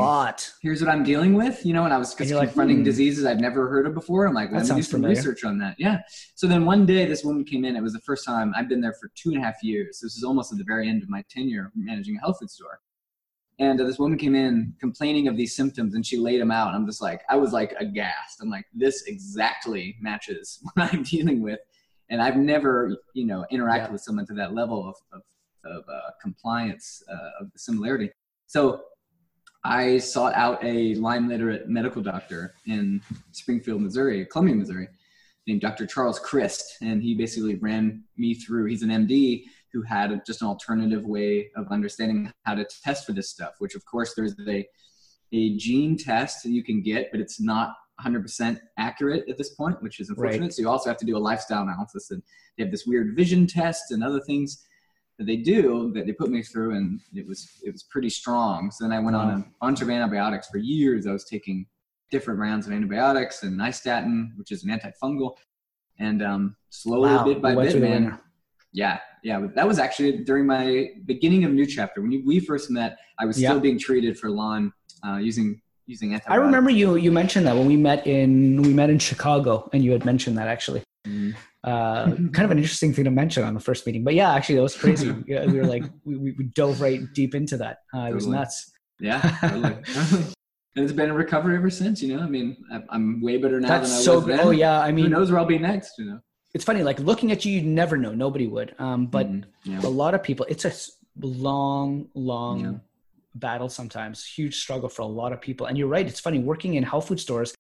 "Here's 0.63 0.81
what 0.81 0.91
I'm 0.91 1.05
dealing 1.05 1.35
with," 1.35 1.67
you 1.67 1.75
know. 1.75 1.85
And 1.85 1.93
I 1.93 1.99
was 1.99 2.15
confronting 2.15 2.57
like, 2.57 2.77
hmm. 2.77 2.83
diseases 2.83 3.27
I'd 3.27 3.41
never 3.41 3.69
heard 3.69 3.87
of 3.87 3.95
before. 3.95 4.27
I'm 4.27 4.35
like, 4.35 4.51
"Let 4.51 4.63
me 4.63 4.77
do 4.77 4.83
some 4.83 5.01
familiar. 5.01 5.17
research 5.17 5.45
on 5.45 5.59
that." 5.59 5.77
Yeah. 5.79 6.01
So 6.35 6.47
then 6.47 6.65
one 6.65 6.87
day, 6.87 7.05
this 7.05 7.25
woman 7.25 7.45
came 7.45 7.65
in. 7.65 7.77
It 7.77 7.83
was 7.83 7.93
the 7.93 8.01
first 8.01 8.25
time 8.25 8.55
I'd 8.57 8.69
been 8.69 8.81
there 8.81 8.95
for 8.95 9.11
two 9.15 9.31
and 9.31 9.39
a 9.39 9.45
half 9.45 9.63
years. 9.63 10.01
This 10.03 10.17
is 10.17 10.25
almost 10.25 10.51
at 10.51 10.59
the 10.59 10.65
very 10.65 10.89
end 10.89 11.03
of 11.03 11.11
my 11.11 11.23
tenure 11.29 11.71
managing 11.75 12.17
a 12.17 12.21
health 12.21 12.39
food 12.41 12.51
store, 12.51 12.81
And 13.63 13.81
uh, 13.81 13.85
this 13.85 13.97
woman 13.97 14.19
came 14.19 14.35
in 14.35 14.75
complaining 14.81 15.29
of 15.29 15.37
these 15.37 15.55
symptoms, 15.55 15.95
and 15.95 16.05
she 16.05 16.17
laid 16.17 16.41
them 16.41 16.51
out. 16.51 16.75
I'm 16.75 16.85
just 16.85 17.01
like, 17.01 17.23
I 17.31 17.37
was 17.37 17.53
like 17.53 17.73
aghast. 17.79 18.41
I'm 18.41 18.51
like, 18.51 18.67
this 18.75 19.05
exactly 19.07 19.95
matches 20.01 20.59
what 20.75 20.93
I'm 20.93 21.05
dealing 21.05 21.41
with, 21.41 21.61
and 22.11 22.21
I've 22.21 22.37
never, 22.37 22.97
you 23.15 23.25
know, 23.25 23.47
interacted 23.53 23.87
yeah. 23.87 23.93
with 23.93 24.01
someone 24.01 24.27
to 24.27 24.35
that 24.35 24.53
level 24.53 24.89
of 24.89 24.97
of, 25.13 25.23
of 25.65 25.85
uh, 25.89 26.11
compliance 26.21 27.05
uh, 27.09 27.45
of 27.45 27.53
similarity. 27.55 28.11
So 28.49 28.83
I 29.63 29.99
sought 29.99 30.35
out 30.35 30.59
a 30.65 30.97
Lyme 30.97 31.29
literate 31.29 31.69
medical 31.69 32.03
doctor 32.03 32.55
in 32.67 33.01
Springfield, 33.31 33.81
Missouri, 33.81 34.27
Columbia, 34.27 34.57
Missouri, 34.57 34.89
named 35.47 35.61
Dr. 35.61 35.87
Charles 35.87 36.19
Crist, 36.19 36.79
and 36.83 37.01
he 37.01 37.15
basically 37.15 37.55
ran 37.55 38.03
me 38.17 38.35
through. 38.35 38.65
He's 38.65 38.83
an 38.83 38.91
MD 38.91 39.45
who 39.73 39.83
had 39.83 40.21
just 40.27 40.43
an 40.43 40.49
alternative 40.49 41.05
way 41.05 41.51
of 41.57 41.67
understanding 41.69 42.33
how 42.45 42.55
to 42.55 42.67
test 42.85 43.07
for 43.07 43.13
this 43.13 43.31
stuff. 43.31 43.55
Which, 43.59 43.75
of 43.75 43.85
course, 43.85 44.15
there's 44.15 44.35
a 44.49 44.67
a 45.35 45.57
gene 45.57 45.97
test 45.97 46.43
that 46.43 46.51
you 46.51 46.63
can 46.63 46.83
get, 46.83 47.11
but 47.11 47.19
it's 47.19 47.41
not 47.41 47.75
100% 48.05 48.61
accurate 48.79 49.27
at 49.31 49.39
this 49.39 49.55
point, 49.55 49.83
which 49.83 49.99
is 49.99 50.11
unfortunate. 50.11 50.43
Right. 50.43 50.53
So 50.53 50.61
you 50.61 50.69
also 50.69 50.91
have 50.91 50.99
to 50.99 51.07
do 51.07 51.17
a 51.17 51.19
lifestyle 51.19 51.63
analysis, 51.63 52.11
and 52.11 52.23
they 52.57 52.65
have 52.65 52.71
this 52.71 52.87
weird 52.87 53.17
vision 53.17 53.47
test 53.47 53.93
and 53.93 54.05
other 54.05 54.21
things 54.21 54.65
that 55.19 55.27
they 55.27 55.37
do 55.37 55.93
that 55.95 56.07
they 56.07 56.13
put 56.13 56.31
me 56.31 56.43
through 56.43 56.75
and 56.75 57.01
it 57.15 57.27
was 57.27 57.61
it 57.63 57.71
was 57.71 57.83
pretty 57.85 58.09
strong 58.09 58.71
so 58.71 58.85
then 58.85 58.93
i 58.93 58.99
went 58.99 59.15
on 59.15 59.29
a 59.29 59.45
bunch 59.61 59.83
of 59.83 59.91
antibiotics 59.91 60.49
for 60.49 60.59
years 60.59 61.07
i 61.07 61.13
was 61.13 61.25
taking 61.25 61.67
different 62.11 62.41
rounds 62.41 62.67
of 62.67 62.73
antibiotics 62.73 63.43
and 63.43 63.59
nystatin 63.59 64.31
which 64.37 64.51
is 64.51 64.65
an 64.65 64.71
antifungal 64.71 65.35
and 65.99 66.23
um, 66.23 66.57
slowly 66.71 67.11
wow. 67.11 67.25
bit 67.25 67.43
by 67.43 67.55
bit 67.55 67.81
man 67.81 68.19
yeah 68.73 68.99
yeah 69.23 69.47
that 69.55 69.67
was 69.67 69.79
actually 69.79 70.19
during 70.25 70.47
my 70.47 70.89
beginning 71.07 71.45
of 71.45 71.53
new 71.53 71.67
chapter 71.67 72.01
when 72.01 72.23
we 72.27 72.41
first 72.41 72.71
met 72.71 72.99
i 73.19 73.25
was 73.25 73.37
still 73.37 73.61
being 73.61 73.79
treated 73.79 74.19
for 74.19 74.31
Lyme 74.31 74.73
uh, 75.07 75.17
using 75.17 75.61
using 75.87 76.15
antibiotics. 76.15 76.33
i 76.33 76.45
remember 76.45 76.71
you 76.71 76.97
you 76.97 77.11
mentioned 77.11 77.47
that 77.47 77.57
when 77.57 77.67
we 77.67 77.77
met 77.77 78.07
in 78.07 78.63
we 78.63 78.73
met 78.73 78.91
in 78.91 78.99
chicago 78.99 79.69
and 79.73 79.85
you 79.85 79.93
had 79.93 80.05
mentioned 80.05 80.37
that 80.39 80.49
actually 80.49 80.83
mm-hmm 81.07 81.31
uh, 81.65 82.07
kind 82.07 82.41
of 82.41 82.51
an 82.51 82.59
interesting 82.59 82.93
thing 82.93 83.05
to 83.05 83.11
mention 83.11 83.45
on 83.45 83.55
the 83.55 83.61
first 83.61 83.87
meeting. 83.87 84.05
But 84.05 84.15
yeah, 84.15 84.33
actually, 84.33 84.57
that 84.57 84.63
was 84.63 84.77
crazy. 84.77 85.15
yeah, 85.27 85.47
we 85.47 85.59
were 85.59 85.67
like, 85.67 85.85
we, 86.05 86.17
we 86.17 86.45
dove 86.55 86.81
right 86.81 87.01
deep 87.15 87.35
into 87.35 87.57
that. 87.59 87.79
Uh, 87.95 87.99
totally. 87.99 88.11
It 88.11 88.15
was 88.15 88.27
nuts. 88.27 88.73
Yeah, 89.01 89.21
totally. 89.41 89.77
and 90.77 90.85
it's 90.85 90.93
been 90.93 91.11
a 91.11 91.15
recovery 91.15 91.57
ever 91.57 91.71
since. 91.71 92.03
You 92.03 92.17
know, 92.17 92.23
I 92.23 92.29
mean, 92.29 92.57
I'm 92.91 93.21
way 93.23 93.37
better 93.37 93.61
now 93.61 93.69
That's 93.69 93.91
than 93.91 93.99
I 93.99 94.03
so 94.03 94.15
was 94.17 94.27
then. 94.27 94.41
Oh 94.41 94.51
yeah, 94.51 94.81
I 94.81 94.93
mean, 94.93 95.07
who 95.07 95.11
knows 95.11 95.31
where 95.31 95.39
I'll 95.39 95.47
be 95.47 95.59
next? 95.59 95.99
You 95.99 96.07
know, 96.07 96.21
it's 96.55 96.65
funny. 96.65 96.83
Like 96.83 96.99
looking 97.01 97.33
at 97.33 97.45
you, 97.45 97.53
you'd 97.55 97.67
never 97.67 97.97
know. 97.97 98.13
Nobody 98.13 98.47
would. 98.47 98.75
Um, 98.79 99.07
but 99.07 99.31
mm-hmm. 99.31 99.73
yeah. 99.73 99.81
a 99.83 99.89
lot 99.89 100.15
of 100.15 100.23
people, 100.23 100.47
it's 100.49 100.65
a 100.65 100.73
long, 101.21 102.09
long. 102.15 102.61
Yeah. 102.61 102.73
battle 103.35 103.69
sometimes 103.69 104.25
huge 104.25 104.57
struggle 104.61 104.91
for 104.91 105.01
a 105.03 105.07
lot 105.21 105.33
of 105.33 105.41
people 105.41 105.65
and 105.67 105.79
you're 105.79 105.89
right 105.89 106.07
it's 106.07 106.21
funny 106.21 106.39
working 106.39 106.75
in 106.75 106.83
health 106.83 107.09
food 107.09 107.19
stores 107.19 107.55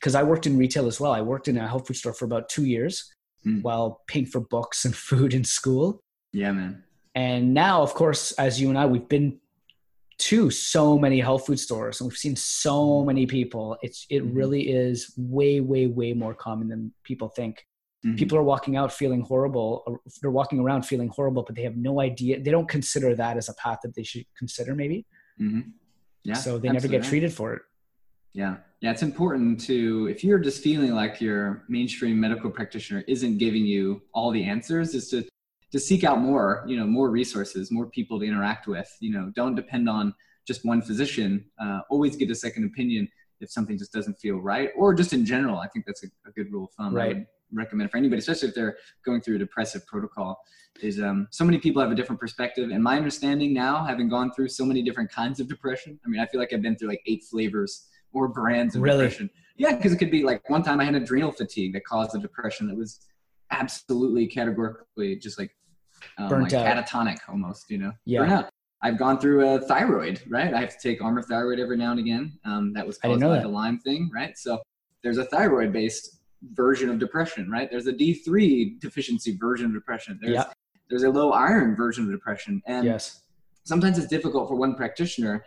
because 0.00 0.14
i 0.14 0.22
worked 0.22 0.46
in 0.46 0.56
retail 0.56 0.86
as 0.86 0.98
well 0.98 1.12
i 1.12 1.20
worked 1.20 1.48
in 1.48 1.58
a 1.58 1.68
health 1.68 1.86
food 1.86 1.96
store 1.96 2.14
for 2.14 2.24
about 2.24 2.48
two 2.48 2.64
years 2.64 3.12
mm. 3.46 3.62
while 3.62 4.02
paying 4.06 4.26
for 4.26 4.40
books 4.40 4.84
and 4.84 4.94
food 5.08 5.34
in 5.34 5.44
school. 5.44 6.00
Yeah, 6.32 6.52
man. 6.52 6.84
And 7.14 7.54
now, 7.54 7.82
of 7.82 7.94
course, 7.94 8.32
as 8.32 8.60
you 8.60 8.68
and 8.68 8.78
I, 8.78 8.86
we've 8.86 9.08
been 9.08 9.38
to 10.18 10.50
so 10.50 10.98
many 10.98 11.20
health 11.20 11.46
food 11.46 11.60
stores 11.60 12.00
and 12.00 12.10
we've 12.10 12.18
seen 12.18 12.36
so 12.36 13.04
many 13.04 13.26
people. 13.26 13.76
It's 13.82 14.06
it 14.10 14.22
mm-hmm. 14.22 14.36
really 14.36 14.70
is 14.70 15.14
way, 15.16 15.60
way, 15.60 15.86
way 15.86 16.12
more 16.12 16.34
common 16.34 16.68
than 16.68 16.92
people 17.04 17.28
think. 17.28 17.64
Mm-hmm. 18.06 18.16
People 18.16 18.38
are 18.38 18.44
walking 18.44 18.76
out 18.76 18.92
feeling 18.92 19.22
horrible. 19.22 20.00
They're 20.22 20.30
walking 20.30 20.60
around 20.60 20.82
feeling 20.82 21.08
horrible, 21.08 21.42
but 21.42 21.56
they 21.56 21.62
have 21.62 21.76
no 21.76 22.00
idea. 22.00 22.40
They 22.40 22.52
don't 22.52 22.68
consider 22.68 23.16
that 23.16 23.36
as 23.36 23.48
a 23.48 23.54
path 23.54 23.80
that 23.82 23.94
they 23.94 24.04
should 24.04 24.24
consider, 24.36 24.74
maybe. 24.74 25.04
Mm-hmm. 25.40 25.70
Yeah. 26.22 26.34
So 26.34 26.58
they 26.58 26.68
never 26.68 26.86
get 26.86 27.02
treated 27.02 27.32
for 27.32 27.54
it. 27.54 27.62
Yeah. 28.34 28.58
Yeah. 28.80 28.92
It's 28.92 29.02
important 29.02 29.60
to, 29.62 30.06
if 30.08 30.22
you're 30.22 30.38
just 30.38 30.62
feeling 30.62 30.94
like 30.94 31.20
your 31.20 31.64
mainstream 31.68 32.20
medical 32.20 32.50
practitioner 32.50 33.02
isn't 33.08 33.38
giving 33.38 33.64
you 33.64 34.02
all 34.12 34.30
the 34.30 34.44
answers, 34.44 34.94
is 34.94 35.10
to, 35.10 35.26
to 35.72 35.80
seek 35.80 36.04
out 36.04 36.20
more, 36.20 36.64
you 36.68 36.76
know, 36.76 36.86
more 36.86 37.10
resources, 37.10 37.72
more 37.72 37.86
people 37.86 38.20
to 38.20 38.26
interact 38.26 38.68
with, 38.68 38.88
you 39.00 39.10
know, 39.10 39.32
don't 39.34 39.56
depend 39.56 39.88
on 39.88 40.14
just 40.46 40.64
one 40.64 40.80
physician. 40.82 41.44
Uh, 41.60 41.80
always 41.90 42.14
get 42.14 42.30
a 42.30 42.34
second 42.34 42.64
opinion 42.64 43.08
if 43.40 43.50
something 43.50 43.76
just 43.76 43.92
doesn't 43.92 44.14
feel 44.20 44.36
right 44.36 44.70
or 44.76 44.94
just 44.94 45.12
in 45.12 45.24
general. 45.24 45.58
I 45.58 45.68
think 45.68 45.84
that's 45.84 46.04
a, 46.04 46.06
a 46.26 46.32
good 46.32 46.52
rule 46.52 46.66
of 46.66 46.70
thumb. 46.72 46.94
Right. 46.94 47.26
Recommend 47.52 47.90
for 47.90 47.96
anybody, 47.96 48.18
especially 48.18 48.48
if 48.48 48.54
they're 48.54 48.76
going 49.04 49.20
through 49.20 49.36
a 49.36 49.38
depressive 49.38 49.86
protocol 49.86 50.38
is 50.80 51.00
um, 51.00 51.26
so 51.32 51.44
many 51.44 51.58
people 51.58 51.82
have 51.82 51.90
a 51.90 51.94
different 51.94 52.20
perspective 52.20 52.70
and 52.70 52.80
my 52.80 52.96
understanding 52.96 53.52
now 53.52 53.84
having 53.84 54.08
gone 54.08 54.30
through 54.32 54.46
so 54.46 54.64
many 54.64 54.80
different 54.80 55.10
kinds 55.10 55.40
of 55.40 55.48
depression 55.48 55.98
i 56.06 56.08
mean 56.08 56.20
i 56.20 56.26
feel 56.26 56.38
like 56.38 56.52
i've 56.52 56.62
been 56.62 56.76
through 56.76 56.86
like 56.86 57.02
eight 57.06 57.24
flavors 57.24 57.88
or 58.12 58.28
brands 58.28 58.74
of 58.74 58.82
really? 58.82 59.04
depression. 59.04 59.30
Yeah, 59.56 59.76
because 59.76 59.92
it 59.92 59.98
could 59.98 60.10
be 60.10 60.22
like 60.22 60.48
one 60.48 60.62
time 60.62 60.80
I 60.80 60.84
had 60.84 60.94
adrenal 60.94 61.32
fatigue 61.32 61.72
that 61.74 61.84
caused 61.84 62.14
a 62.14 62.18
depression 62.18 62.68
that 62.68 62.76
was 62.76 63.00
absolutely 63.50 64.26
categorically 64.26 65.16
just 65.16 65.38
like 65.38 65.50
um, 66.18 66.28
burnt 66.28 66.52
like 66.52 66.52
out. 66.52 66.86
catatonic 66.86 67.18
almost, 67.28 67.70
you 67.70 67.78
know. 67.78 67.92
Yeah. 68.04 68.48
I've 68.80 68.96
gone 68.96 69.18
through 69.18 69.48
a 69.48 69.60
thyroid, 69.60 70.22
right? 70.28 70.54
I 70.54 70.60
have 70.60 70.68
to 70.68 70.76
take 70.80 71.02
Armour 71.02 71.22
thyroid 71.22 71.58
every 71.58 71.76
now 71.76 71.90
and 71.90 71.98
again. 71.98 72.38
Um, 72.44 72.72
that 72.74 72.86
was 72.86 72.96
caused 72.96 73.20
by 73.20 73.28
that. 73.28 73.42
the 73.42 73.48
Lyme 73.48 73.80
thing, 73.80 74.08
right? 74.14 74.38
So 74.38 74.60
there's 75.02 75.18
a 75.18 75.24
thyroid 75.24 75.72
based 75.72 76.17
version 76.52 76.88
of 76.88 76.98
depression, 76.98 77.50
right? 77.50 77.70
There's 77.70 77.86
a 77.86 77.92
D3 77.92 78.80
deficiency 78.80 79.36
version 79.36 79.66
of 79.66 79.72
depression. 79.72 80.18
There's, 80.20 80.34
yeah. 80.34 80.44
there's 80.88 81.02
a 81.02 81.10
low 81.10 81.32
iron 81.32 81.76
version 81.76 82.04
of 82.04 82.10
depression. 82.10 82.62
And 82.66 82.84
yes. 82.84 83.22
sometimes 83.64 83.98
it's 83.98 84.06
difficult 84.06 84.48
for 84.48 84.54
one 84.54 84.74
practitioner 84.74 85.44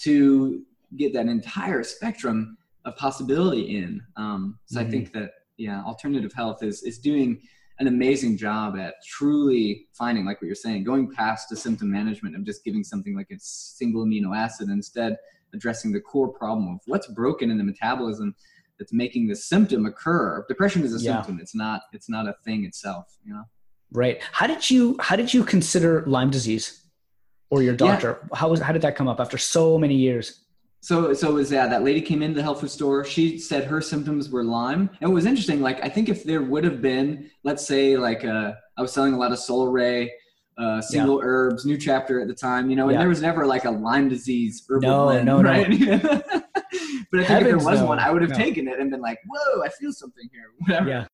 to 0.00 0.62
get 0.96 1.12
that 1.12 1.26
entire 1.26 1.82
spectrum 1.82 2.56
of 2.84 2.96
possibility 2.96 3.76
in. 3.76 4.02
Um, 4.16 4.58
so 4.66 4.80
mm-hmm. 4.80 4.88
I 4.88 4.90
think 4.90 5.12
that 5.12 5.30
yeah, 5.56 5.82
alternative 5.82 6.32
health 6.32 6.62
is 6.62 6.82
is 6.82 6.98
doing 6.98 7.40
an 7.78 7.86
amazing 7.86 8.36
job 8.36 8.76
at 8.76 8.94
truly 9.06 9.86
finding, 9.92 10.24
like 10.24 10.40
what 10.40 10.46
you're 10.46 10.54
saying, 10.54 10.84
going 10.84 11.10
past 11.10 11.48
the 11.48 11.56
symptom 11.56 11.90
management 11.90 12.34
of 12.36 12.44
just 12.44 12.64
giving 12.64 12.84
something 12.84 13.14
like 13.14 13.30
a 13.30 13.38
single 13.38 14.04
amino 14.04 14.36
acid, 14.36 14.68
instead 14.68 15.16
addressing 15.54 15.90
the 15.92 16.00
core 16.00 16.28
problem 16.28 16.68
of 16.68 16.80
what's 16.86 17.06
broken 17.08 17.50
in 17.50 17.58
the 17.58 17.64
metabolism 17.64 18.34
that's 18.80 18.92
making 18.92 19.28
the 19.28 19.36
symptom 19.36 19.86
occur. 19.86 20.44
Depression 20.48 20.82
is 20.82 21.00
a 21.00 21.04
yeah. 21.04 21.14
symptom; 21.14 21.38
it's 21.40 21.54
not 21.54 21.82
it's 21.92 22.08
not 22.08 22.26
a 22.26 22.34
thing 22.44 22.64
itself. 22.64 23.16
You 23.24 23.34
know. 23.34 23.44
Right. 23.92 24.20
How 24.32 24.48
did 24.48 24.68
you 24.68 24.96
how 24.98 25.14
did 25.14 25.32
you 25.32 25.44
consider 25.44 26.02
Lyme 26.06 26.30
disease, 26.30 26.82
or 27.50 27.62
your 27.62 27.76
doctor? 27.76 28.18
Yeah. 28.22 28.36
How 28.36 28.48
was 28.48 28.60
how 28.60 28.72
did 28.72 28.82
that 28.82 28.96
come 28.96 29.06
up 29.06 29.20
after 29.20 29.38
so 29.38 29.78
many 29.78 29.94
years? 29.94 30.40
So, 30.82 31.12
so 31.12 31.28
it 31.30 31.34
was 31.34 31.50
that 31.50 31.68
that 31.70 31.84
lady 31.84 32.00
came 32.00 32.22
into 32.22 32.36
the 32.36 32.42
health 32.42 32.60
food 32.62 32.70
store. 32.70 33.04
She 33.04 33.38
said 33.38 33.64
her 33.64 33.82
symptoms 33.82 34.30
were 34.30 34.42
Lyme. 34.42 34.88
And 35.00 35.10
it 35.10 35.12
was 35.12 35.26
interesting. 35.26 35.60
Like, 35.60 35.84
I 35.84 35.90
think 35.90 36.08
if 36.08 36.24
there 36.24 36.40
would 36.40 36.64
have 36.64 36.80
been, 36.80 37.30
let's 37.44 37.66
say, 37.66 37.98
like, 37.98 38.24
uh, 38.24 38.52
I 38.78 38.80
was 38.80 38.90
selling 38.90 39.12
a 39.12 39.18
lot 39.18 39.30
of 39.30 39.38
Solaray, 39.38 40.08
uh, 40.56 40.80
single 40.80 41.18
yeah. 41.18 41.24
herbs, 41.24 41.66
new 41.66 41.76
chapter 41.76 42.20
at 42.20 42.28
the 42.28 42.34
time, 42.34 42.70
you 42.70 42.76
know, 42.76 42.84
and 42.84 42.92
yeah. 42.92 43.00
there 43.00 43.08
was 43.08 43.20
never 43.20 43.46
like 43.46 43.66
a 43.66 43.70
Lyme 43.70 44.08
disease 44.08 44.64
herbal 44.68 44.88
no, 44.88 45.04
blend, 45.04 45.26
no, 45.26 45.42
right? 45.42 45.68
no. 45.68 46.22
but 47.10 47.20
I 47.20 47.24
think 47.24 47.28
Heavens, 47.28 47.46
if 47.46 47.58
there 47.58 47.72
was 47.72 47.80
no. 47.80 47.86
one, 47.86 47.98
I 47.98 48.10
would 48.10 48.22
have 48.22 48.30
no. 48.30 48.36
taken 48.36 48.68
it 48.68 48.78
and 48.78 48.90
been 48.90 49.00
like, 49.00 49.18
whoa, 49.26 49.62
I 49.62 49.68
feel 49.68 49.92
something 49.92 50.28
here, 50.32 50.50
whatever. 50.58 50.88
Yeah. 50.88 51.06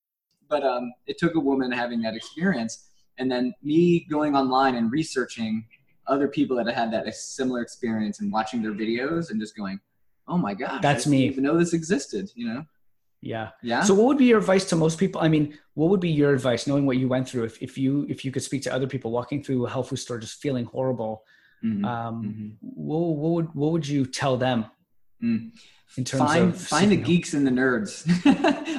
But 0.48 0.62
um, 0.62 0.92
it 1.06 1.18
took 1.18 1.34
a 1.34 1.40
woman 1.40 1.72
having 1.72 2.00
that 2.02 2.14
experience 2.14 2.88
and 3.18 3.30
then 3.30 3.54
me 3.62 4.06
going 4.10 4.36
online 4.36 4.74
and 4.74 4.90
researching 4.92 5.64
other 6.06 6.28
people 6.28 6.56
that 6.56 6.72
had 6.72 6.92
that 6.92 7.12
similar 7.14 7.62
experience 7.62 8.20
and 8.20 8.32
watching 8.32 8.62
their 8.62 8.72
videos 8.72 9.30
and 9.30 9.40
just 9.40 9.56
going, 9.56 9.80
"Oh 10.28 10.38
my 10.38 10.54
god, 10.54 10.82
that's 10.82 11.06
me." 11.06 11.26
Even 11.26 11.44
know 11.44 11.58
this 11.58 11.72
existed, 11.72 12.30
you 12.34 12.46
know? 12.46 12.64
Yeah. 13.22 13.50
Yeah. 13.62 13.82
So, 13.82 13.94
what 13.94 14.06
would 14.06 14.18
be 14.18 14.26
your 14.26 14.38
advice 14.38 14.64
to 14.66 14.76
most 14.76 14.98
people? 14.98 15.20
I 15.20 15.28
mean, 15.28 15.58
what 15.74 15.90
would 15.90 16.00
be 16.00 16.10
your 16.10 16.32
advice, 16.32 16.66
knowing 16.66 16.86
what 16.86 16.98
you 16.98 17.08
went 17.08 17.28
through? 17.28 17.44
If 17.44 17.60
if 17.62 17.78
you 17.78 18.06
if 18.08 18.24
you 18.24 18.30
could 18.30 18.42
speak 18.42 18.62
to 18.62 18.72
other 18.72 18.86
people 18.86 19.10
walking 19.10 19.42
through 19.42 19.66
a 19.66 19.70
health 19.70 19.88
food 19.88 19.96
store, 19.96 20.18
just 20.18 20.40
feeling 20.40 20.64
horrible, 20.66 21.24
mm-hmm. 21.64 21.84
Um, 21.84 22.22
mm-hmm. 22.22 22.48
What, 22.60 22.98
what 22.98 23.30
would 23.32 23.54
what 23.54 23.72
would 23.72 23.88
you 23.88 24.06
tell 24.06 24.36
them? 24.36 24.66
Mm. 25.22 25.50
In 25.96 26.04
terms 26.04 26.22
find, 26.22 26.48
of 26.48 26.60
find 26.60 26.90
the 26.90 26.96
geeks 26.96 27.34
and 27.34 27.46
the 27.46 27.50
nerds. 27.50 28.04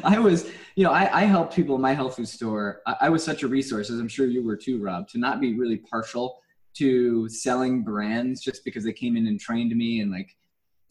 I 0.03 0.19
was, 0.19 0.49
you 0.75 0.83
know, 0.83 0.91
I, 0.91 1.21
I 1.21 1.23
helped 1.23 1.55
people 1.55 1.75
in 1.75 1.81
my 1.81 1.93
health 1.93 2.15
food 2.15 2.27
store. 2.27 2.81
I, 2.85 2.95
I 3.01 3.09
was 3.09 3.23
such 3.23 3.43
a 3.43 3.47
resource, 3.47 3.89
as 3.89 3.99
I'm 3.99 4.07
sure 4.07 4.27
you 4.27 4.43
were 4.43 4.55
too, 4.55 4.81
Rob, 4.81 5.07
to 5.09 5.17
not 5.17 5.41
be 5.41 5.57
really 5.57 5.77
partial 5.77 6.37
to 6.75 7.27
selling 7.29 7.83
brands 7.83 8.41
just 8.41 8.63
because 8.63 8.83
they 8.83 8.93
came 8.93 9.17
in 9.17 9.25
and 9.27 9.39
trained 9.39 9.75
me 9.75 10.01
and 10.01 10.11
like 10.11 10.35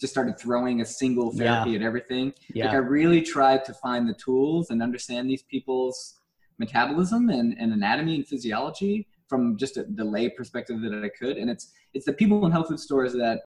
just 0.00 0.12
started 0.12 0.38
throwing 0.38 0.80
a 0.80 0.84
single 0.84 1.30
therapy 1.30 1.70
yeah. 1.70 1.76
at 1.76 1.82
everything. 1.82 2.32
Yeah. 2.52 2.66
Like 2.66 2.74
I 2.74 2.78
really 2.78 3.22
tried 3.22 3.64
to 3.66 3.74
find 3.74 4.08
the 4.08 4.14
tools 4.14 4.70
and 4.70 4.82
understand 4.82 5.30
these 5.30 5.42
people's 5.42 6.18
metabolism 6.58 7.28
and, 7.30 7.56
and 7.58 7.72
anatomy 7.72 8.16
and 8.16 8.26
physiology 8.26 9.06
from 9.28 9.56
just 9.56 9.76
a, 9.76 9.86
the 9.88 10.04
lay 10.04 10.28
perspective 10.28 10.80
that 10.82 11.02
I 11.04 11.08
could. 11.08 11.36
And 11.36 11.50
it's 11.50 11.72
it's 11.94 12.06
the 12.06 12.12
people 12.12 12.44
in 12.46 12.52
health 12.52 12.68
food 12.68 12.80
stores 12.80 13.12
that 13.14 13.42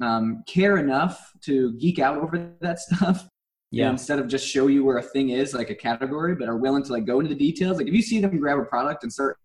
um, 0.00 0.42
care 0.46 0.78
enough 0.78 1.32
to 1.42 1.72
geek 1.74 1.98
out 1.98 2.18
over 2.18 2.52
that 2.60 2.78
stuff. 2.80 3.28
Yeah. 3.74 3.88
Instead 3.88 4.18
of 4.18 4.28
just 4.28 4.46
show 4.46 4.66
you 4.66 4.84
where 4.84 4.98
a 4.98 5.02
thing 5.02 5.30
is, 5.30 5.54
like 5.54 5.70
a 5.70 5.74
category, 5.74 6.34
but 6.34 6.46
are 6.46 6.58
willing 6.58 6.82
to 6.84 6.92
like 6.92 7.06
go 7.06 7.20
into 7.20 7.30
the 7.30 7.38
details. 7.38 7.78
Like 7.78 7.86
if 7.86 7.94
you 7.94 8.02
see 8.02 8.20
them 8.20 8.38
grab 8.38 8.58
a 8.58 8.64
product 8.66 9.02
and 9.02 9.10
start 9.10 9.38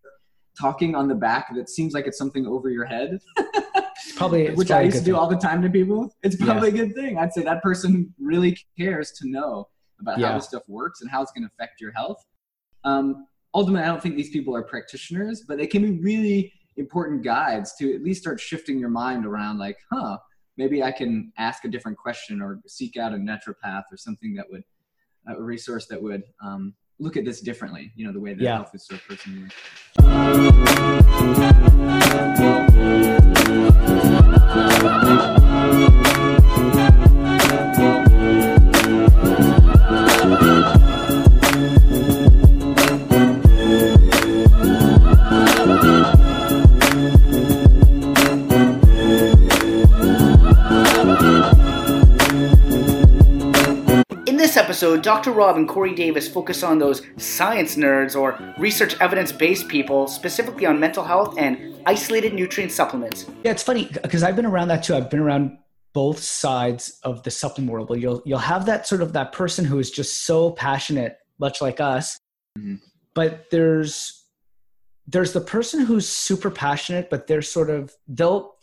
talking 0.60 0.96
on 0.96 1.08
the 1.08 1.16
back 1.16 1.48
that 1.56 1.70
seems 1.70 1.94
like 1.94 2.08
it's 2.08 2.18
something 2.18 2.46
over 2.46 2.70
your 2.70 2.84
head. 2.84 3.20
probably 4.18 4.50
which 4.54 4.68
probably 4.68 4.74
I 4.74 4.82
used 4.82 4.98
to 4.98 5.04
do 5.06 5.12
thing. 5.14 5.16
all 5.16 5.30
the 5.30 5.38
time 5.38 5.62
to 5.62 5.70
people. 5.70 6.14
It's 6.24 6.36
probably 6.36 6.68
a 6.68 6.72
good 6.74 6.94
thing. 6.94 7.18
I'd 7.18 7.32
say 7.32 7.42
that 7.44 7.64
person 7.64 8.14
really 8.20 8.58
cares 8.78 9.12
to 9.22 9.30
know 9.30 9.70
about 10.02 10.20
Yeah. 10.20 10.32
how 10.32 10.36
this 10.40 10.48
stuff 10.48 10.64
works 10.68 11.00
and 11.00 11.10
how 11.10 11.22
it's 11.22 11.32
going 11.32 11.48
to 11.48 11.52
affect 11.58 11.80
your 11.80 11.94
health. 11.94 12.18
Um, 12.84 13.28
ultimately, 13.54 13.84
I 13.84 13.88
don't 13.88 14.04
think 14.04 14.18
these 14.18 14.32
people 14.32 14.54
are 14.56 14.62
practitioners, 14.64 15.44
but 15.48 15.58
they 15.58 15.68
can 15.68 15.82
be 15.84 16.00
really 16.02 16.52
important 16.76 17.24
guides 17.24 17.76
to 17.80 17.96
at 17.96 18.04
least 18.04 18.22
start 18.24 18.42
shifting 18.42 18.78
your 18.78 18.90
mind 18.90 19.26
around, 19.26 19.58
like, 19.58 19.78
huh, 19.90 20.18
maybe 20.58 20.84
I 20.84 20.92
can 20.92 21.32
ask 21.38 21.64
a 21.66 21.68
different 21.68 21.98
question 21.98 22.42
or 22.42 22.60
seek 22.68 22.98
out 22.98 23.14
a 23.14 23.18
naturopath 23.18 23.84
or 23.92 23.98
something 23.98 24.34
that 24.36 24.46
would 24.50 24.64
a 25.28 25.42
resource 25.42 25.88
that 25.88 26.02
would 26.02 26.24
um, 26.42 26.74
look 27.00 27.18
at 27.18 27.26
this 27.26 27.42
differently. 27.42 27.92
You 27.96 28.08
know, 28.08 28.14
the 28.14 28.20
way 28.20 28.34
that 28.34 28.42
Yeah. 28.42 28.56
health 28.56 28.72
food 28.72 28.82
store 28.82 29.00
person 29.08 29.52
would. 35.18 35.37
Episode, 54.78 55.02
Dr. 55.02 55.32
Rob 55.32 55.58
and 55.58 55.68
Corey 55.68 55.96
Davis 55.96 56.28
focus 56.28 56.62
on 56.62 56.78
those 56.78 57.02
science 57.18 57.78
nerds 57.78 58.16
or 58.16 58.38
research 58.60 58.96
evidence 59.02 59.32
based 59.32 59.68
people, 59.68 60.08
specifically 60.08 60.68
on 60.68 60.80
mental 60.80 61.04
health 61.04 61.34
and 61.40 61.82
isolated 61.88 62.36
nutrient 62.36 62.72
supplements. 62.72 63.26
Yeah, 63.44 63.50
it's 63.50 63.64
funny 63.64 63.90
because 64.04 64.22
I've 64.22 64.36
been 64.36 64.46
around 64.46 64.68
that 64.68 64.84
too. 64.84 64.96
I've 64.96 65.10
been 65.10 65.20
around 65.20 65.58
both 65.94 66.20
sides 66.20 67.00
of 67.02 67.24
the 67.24 67.32
supplement 67.32 67.72
world. 67.72 67.90
Where 67.90 67.98
you'll 67.98 68.22
you'll 68.24 68.38
have 68.38 68.68
that 68.68 68.86
sort 68.86 69.02
of 69.02 69.14
that 69.14 69.32
person 69.32 69.66
who 69.66 69.80
is 69.80 69.90
just 69.90 70.26
so 70.28 70.52
passionate, 70.52 71.18
much 71.40 71.60
like 71.60 71.80
us. 71.80 72.20
Mhm. 72.60 72.80
But 73.16 73.50
there's 73.50 74.26
there's 75.08 75.34
the 75.34 75.42
person 75.42 75.88
who's 75.88 76.08
super 76.08 76.52
passionate, 76.52 77.10
but 77.10 77.26
they're 77.26 77.42
sort 77.42 77.72
of 77.72 77.96
they'll 78.08 78.54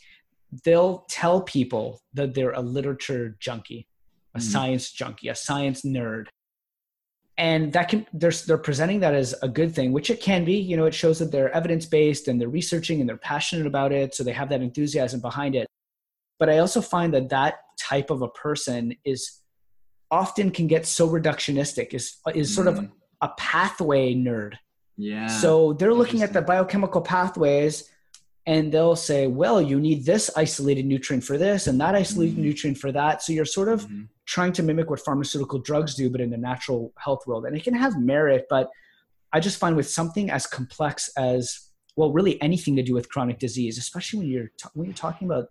they'll 0.62 1.07
tell 1.09 1.40
people 1.40 2.03
that 2.12 2.35
they're 2.35 2.53
a 2.53 2.61
literature 2.61 3.37
junkie, 3.40 3.88
a 4.34 4.38
Mhm. 4.38 4.42
science 4.42 4.90
junkie, 4.92 5.28
a 5.28 5.34
science 5.34 5.82
nerd. 5.82 6.26
And 7.36 7.72
that 7.72 7.88
can 7.88 8.06
they're 8.12 8.30
they're 8.46 8.58
presenting 8.58 9.00
that 9.00 9.14
as 9.14 9.34
a 9.42 9.48
good 9.48 9.74
thing, 9.74 9.92
which 9.92 10.08
it 10.08 10.20
can 10.20 10.44
be. 10.44 10.54
You 10.56 10.76
know, 10.76 10.84
it 10.86 10.94
shows 10.94 11.18
that 11.18 11.32
they're 11.32 11.50
evidence 11.50 11.84
based 11.84 12.28
and 12.28 12.40
they're 12.40 12.48
researching 12.48 13.00
and 13.00 13.08
they're 13.08 13.16
passionate 13.16 13.66
about 13.66 13.90
it, 13.92 14.14
so 14.14 14.22
they 14.22 14.32
have 14.32 14.48
that 14.50 14.62
enthusiasm 14.62 15.20
behind 15.20 15.56
it. 15.56 15.66
But 16.38 16.48
I 16.48 16.58
also 16.58 16.80
find 16.80 17.12
that 17.14 17.30
that 17.30 17.56
type 17.78 18.10
of 18.10 18.22
a 18.22 18.28
person 18.28 18.94
is 19.04 19.40
often 20.12 20.50
can 20.52 20.68
get 20.68 20.86
so 20.86 21.08
reductionistic, 21.08 21.92
is 21.92 22.16
is 22.34 22.54
sort 22.54 22.68
of 22.68 22.76
Mm. 22.76 22.92
a 23.20 23.28
pathway 23.36 24.14
nerd. 24.14 24.54
yeah. 24.96 25.26
So 25.26 25.72
they're 25.72 25.92
looking 25.94 26.22
at 26.22 26.32
the 26.32 26.40
biochemical 26.42 27.00
pathways 27.00 27.90
and 28.46 28.70
they'll 28.70 28.96
say, 28.96 29.26
well, 29.26 29.62
you 29.62 29.80
need 29.80 30.04
this 30.04 30.30
isolated 30.37 30.85
nutrient 30.85 31.24
for 31.24 31.38
this 31.38 31.66
and 31.66 31.80
that 31.80 31.94
isolated 31.94 32.37
Mhm. 32.37 32.42
nutrient 32.42 32.78
for 32.78 32.92
that. 32.92 33.22
So 33.22 33.33
you're 33.33 33.44
sort 33.46 33.68
of 33.68 33.87
Mhm. 33.87 34.09
trying 34.26 34.52
to 34.52 34.62
mimic 34.62 34.90
what 34.90 35.00
pharmaceutical 35.00 35.59
drugs 35.61 35.94
do, 35.94 36.11
but 36.11 36.20
in 36.20 36.30
the 36.30 36.37
natural 36.37 36.92
health 36.98 37.26
world. 37.26 37.46
And 37.46 37.57
it 37.57 37.64
can 37.64 37.74
have 37.74 37.98
merit, 37.98 38.46
but 38.50 38.70
I 39.33 39.40
just 39.40 39.59
find 39.59 39.76
with 39.76 39.88
something 39.88 40.30
as 40.30 40.46
complex 40.46 41.11
as, 41.16 41.70
well, 41.96 42.12
really 42.12 42.40
anything 42.42 42.76
to 42.76 42.83
do 42.83 42.92
with 42.92 43.09
chronic 43.09 43.38
disease, 43.38 43.78
especially 43.78 44.18
when 44.20 44.28
you're, 44.28 44.52
ta- 44.59 44.70
when 44.74 44.87
you're 44.87 44.94
talking 44.94 45.26
about 45.26 45.48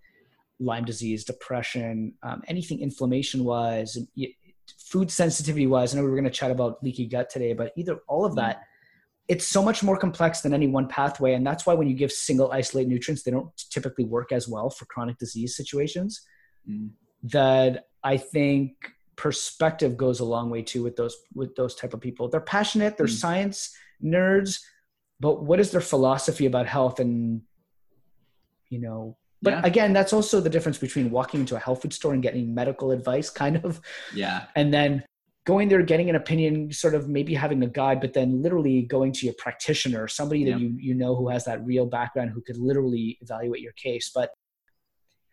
Lyme 0.60 0.86
disease, 0.86 1.25
depression, 1.25 2.13
um, 2.21 2.43
anything 2.47 2.79
inflammation 2.79 3.43
wise, 3.43 3.97
food 4.77 5.10
sensitivity 5.10 5.65
wise. 5.67 5.93
I 5.93 5.97
know 5.97 6.03
we 6.03 6.10
were 6.12 6.15
going 6.15 6.23
to 6.25 6.29
chat 6.29 6.51
about 6.51 6.82
leaky 6.84 7.08
gut 7.08 7.29
today, 7.29 7.53
but 7.53 7.73
either 7.75 7.97
all 8.08 8.23
of 8.23 8.36
that, 8.36 8.62
it's 9.27 9.47
so 9.47 9.63
much 9.63 9.83
more 9.83 9.97
complex 9.97 10.41
than 10.41 10.53
any 10.53 10.67
one 10.67 10.88
pathway. 10.88 11.33
And 11.33 11.45
that's 11.47 11.65
why 11.65 11.73
when 11.73 11.88
you 11.88 11.95
give 11.95 12.12
single 12.12 12.51
isolate 12.51 12.88
nutrients, 12.88 13.23
they 13.23 13.31
don't 13.31 13.49
typically 13.69 14.03
work 14.05 14.31
as 14.31 14.47
well 14.47 14.69
for 14.69 14.86
chronic 14.86 15.17
disease 15.17 15.55
situations. 15.55 16.21
Mhm. 16.69 16.91
That 17.23 17.88
I 18.03 18.17
think 18.17 18.91
perspective 19.15 19.95
goes 19.95 20.19
a 20.19 20.25
long 20.25 20.49
way 20.49 20.62
too 20.62 20.83
with 20.83 20.95
those 20.97 21.15
with 21.33 21.55
those 21.55 21.75
type 21.75 21.93
of 21.93 22.01
people. 22.01 22.27
They're 22.27 22.41
passionate, 22.41 22.97
they're 22.97 23.05
Mm. 23.05 23.19
science 23.21 23.73
nerds, 24.03 24.59
but 25.19 25.43
what 25.43 25.59
is 25.59 25.71
their 25.71 25.81
philosophy 25.81 26.45
about 26.45 26.65
health 26.67 26.99
and 26.99 27.43
you 28.69 28.79
know 28.79 29.17
but 29.41 29.53
Yeah. 29.53 29.62
again 29.63 29.93
that's 29.93 30.13
also 30.13 30.41
the 30.41 30.49
difference 30.49 30.77
between 30.79 31.12
walking 31.12 31.41
into 31.41 31.55
a 31.55 31.59
health 31.59 31.81
food 31.83 31.93
store 31.93 32.13
and 32.13 32.23
getting 32.23 32.53
medical 32.55 32.91
advice 32.91 33.29
kind 33.29 33.57
of 33.63 33.79
Yeah. 34.15 34.47
and 34.55 34.73
then 34.73 35.03
going 35.45 35.67
there 35.67 35.82
getting 35.82 36.10
an 36.10 36.15
opinion 36.15 36.71
sort 36.71 36.93
of 36.93 37.10
maybe 37.10 37.34
having 37.34 37.62
a 37.63 37.67
guide 37.67 37.99
but 37.99 38.13
then 38.13 38.41
literally 38.41 38.84
going 38.84 39.12
to 39.12 39.25
your 39.25 39.36
practitioner 39.38 40.08
somebody 40.08 40.43
that 40.49 40.60
you 40.60 40.75
you 40.79 40.93
know 40.93 41.15
who 41.15 41.29
has 41.29 41.43
that 41.45 41.63
real 41.65 41.86
background 41.86 42.32
who 42.32 42.41
could 42.41 42.58
literally 42.58 43.17
evaluate 43.21 43.62
your 43.62 43.73
case 43.73 44.12
but 44.13 44.32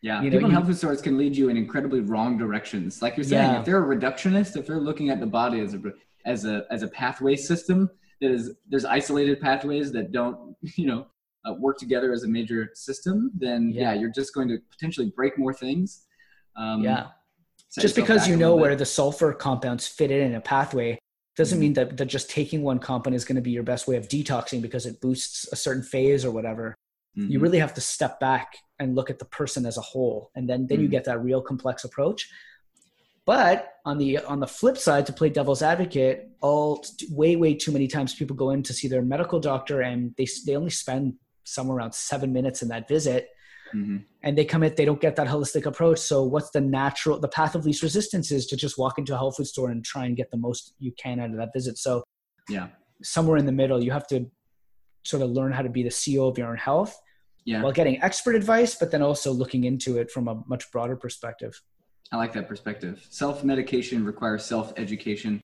Yeah, 0.02 0.22
You 0.22 0.30
know, 0.30 0.36
people 0.36 0.48
in 0.48 0.54
health 0.54 0.66
food 0.66 0.78
stores 0.78 1.02
can 1.02 1.18
lead 1.18 1.36
you 1.36 1.50
in 1.50 1.56
incredibly 1.58 2.00
wrong 2.00 2.38
directions. 2.38 3.02
Like 3.02 3.16
you're 3.18 3.24
saying, 3.32 3.50
Yeah. 3.52 3.60
if 3.60 3.66
they're 3.66 3.84
a 3.84 3.96
reductionist, 3.96 4.56
if 4.56 4.66
they're 4.66 4.80
looking 4.80 5.10
at 5.10 5.20
the 5.20 5.26
body 5.26 5.60
as 5.60 5.74
a 5.74 5.80
as 6.24 6.44
a 6.46 6.64
as 6.70 6.82
a 6.82 6.88
pathway 6.88 7.36
system, 7.36 7.78
that 8.20 8.30
is 8.30 8.42
there's 8.70 8.86
isolated 8.86 9.40
pathways 9.40 9.92
that 9.92 10.10
don't 10.10 10.56
you 10.80 10.86
know 10.90 11.00
uh, 11.46 11.52
work 11.66 11.76
together 11.78 12.12
as 12.16 12.22
a 12.24 12.28
major 12.28 12.70
system, 12.74 13.30
then 13.44 13.60
yeah. 13.70 13.80
Yeah. 13.82 14.00
you're 14.00 14.14
just 14.20 14.32
going 14.34 14.48
to 14.48 14.56
potentially 14.74 15.12
break 15.14 15.38
more 15.38 15.54
things. 15.64 16.06
Um, 16.56 16.82
yeah 16.82 17.04
just 17.78 17.94
because 17.94 18.26
you 18.26 18.36
know 18.36 18.56
where 18.56 18.70
bit. 18.70 18.78
the 18.78 18.86
sulfur 18.86 19.32
compounds 19.32 19.86
fit 19.86 20.10
in 20.10 20.20
in 20.20 20.34
a 20.34 20.40
pathway 20.40 20.98
doesn't 21.36 21.58
Mhm. 21.58 21.60
mean 21.60 21.72
that, 21.74 21.96
that 21.96 22.06
just 22.06 22.28
taking 22.28 22.62
one 22.62 22.78
compound 22.78 23.14
is 23.14 23.24
going 23.24 23.36
to 23.36 23.42
be 23.42 23.52
your 23.52 23.62
best 23.62 23.86
way 23.86 23.96
of 23.96 24.08
detoxing 24.08 24.60
because 24.60 24.84
it 24.86 25.00
boosts 25.00 25.46
a 25.52 25.56
certain 25.56 25.82
phase 25.82 26.24
or 26.24 26.30
whatever 26.30 26.74
you 27.14 27.38
Mhm. 27.38 27.42
really 27.42 27.58
have 27.58 27.74
to 27.74 27.80
step 27.80 28.20
back 28.20 28.56
and 28.78 28.94
look 28.94 29.10
at 29.10 29.18
the 29.18 29.24
person 29.24 29.66
as 29.66 29.76
a 29.76 29.80
whole 29.80 30.30
and 30.34 30.48
then 30.48 30.66
then 30.68 30.80
you 30.80 30.88
Mhm. 30.88 30.92
get 30.92 31.04
that 31.04 31.22
real 31.22 31.40
complex 31.42 31.84
approach 31.84 32.28
but 33.26 33.74
on 33.84 33.98
the 33.98 34.18
on 34.18 34.40
the 34.40 34.46
flip 34.46 34.76
side 34.76 35.06
to 35.06 35.12
play 35.12 35.28
devil's 35.28 35.62
advocate 35.62 36.28
all 36.40 36.84
way 37.10 37.36
way 37.36 37.54
too 37.54 37.72
many 37.72 37.86
times 37.86 38.14
people 38.14 38.34
go 38.36 38.50
in 38.50 38.62
to 38.62 38.72
see 38.72 38.88
their 38.88 39.02
medical 39.02 39.38
doctor 39.40 39.80
and 39.82 40.14
they 40.16 40.26
they 40.46 40.56
only 40.56 40.70
spend 40.70 41.14
somewhere 41.44 41.76
around 41.78 41.92
7 41.94 42.32
minutes 42.32 42.62
in 42.62 42.68
that 42.68 42.88
visit 42.88 43.28
Mhm. 43.74 44.04
and 44.22 44.36
they 44.36 44.44
come 44.44 44.62
in 44.62 44.74
they 44.74 44.84
don't 44.84 45.00
get 45.00 45.16
that 45.16 45.26
holistic 45.26 45.66
approach 45.66 45.98
so 45.98 46.22
what's 46.24 46.50
the 46.50 46.60
natural 46.60 47.18
the 47.18 47.28
path 47.28 47.54
of 47.54 47.64
least 47.64 47.82
resistance 47.82 48.30
is 48.30 48.46
to 48.46 48.56
just 48.56 48.78
walk 48.78 48.98
into 48.98 49.14
a 49.14 49.16
health 49.16 49.36
food 49.36 49.46
store 49.46 49.70
and 49.70 49.84
try 49.84 50.04
and 50.06 50.16
get 50.16 50.30
the 50.30 50.36
most 50.36 50.74
you 50.78 50.92
can 50.92 51.20
out 51.20 51.30
of 51.30 51.36
that 51.36 51.50
visit 51.54 51.78
so 51.78 52.02
yeah, 52.48 52.68
somewhere 53.02 53.36
in 53.36 53.46
the 53.46 53.52
middle 53.52 53.82
you 53.82 53.92
have 53.92 54.06
to 54.08 54.28
sort 55.04 55.22
of 55.22 55.30
learn 55.30 55.52
how 55.52 55.62
to 55.62 55.68
be 55.68 55.82
the 55.82 55.88
ceo 55.88 56.28
of 56.28 56.36
your 56.36 56.48
own 56.48 56.56
health 56.56 57.00
yeah. 57.44 57.62
while 57.62 57.72
getting 57.72 58.02
expert 58.02 58.34
advice, 58.34 58.74
but 58.74 58.90
then 58.90 59.02
also 59.02 59.32
looking 59.32 59.64
into 59.64 59.98
it 59.98 60.10
from 60.10 60.28
a 60.28 60.42
much 60.46 60.70
broader 60.70 60.96
perspective. 60.96 61.60
I 62.12 62.16
like 62.16 62.32
that 62.34 62.48
perspective. 62.48 63.06
Self 63.10 63.44
medication 63.44 64.04
requires 64.04 64.44
self 64.44 64.72
education. 64.76 65.40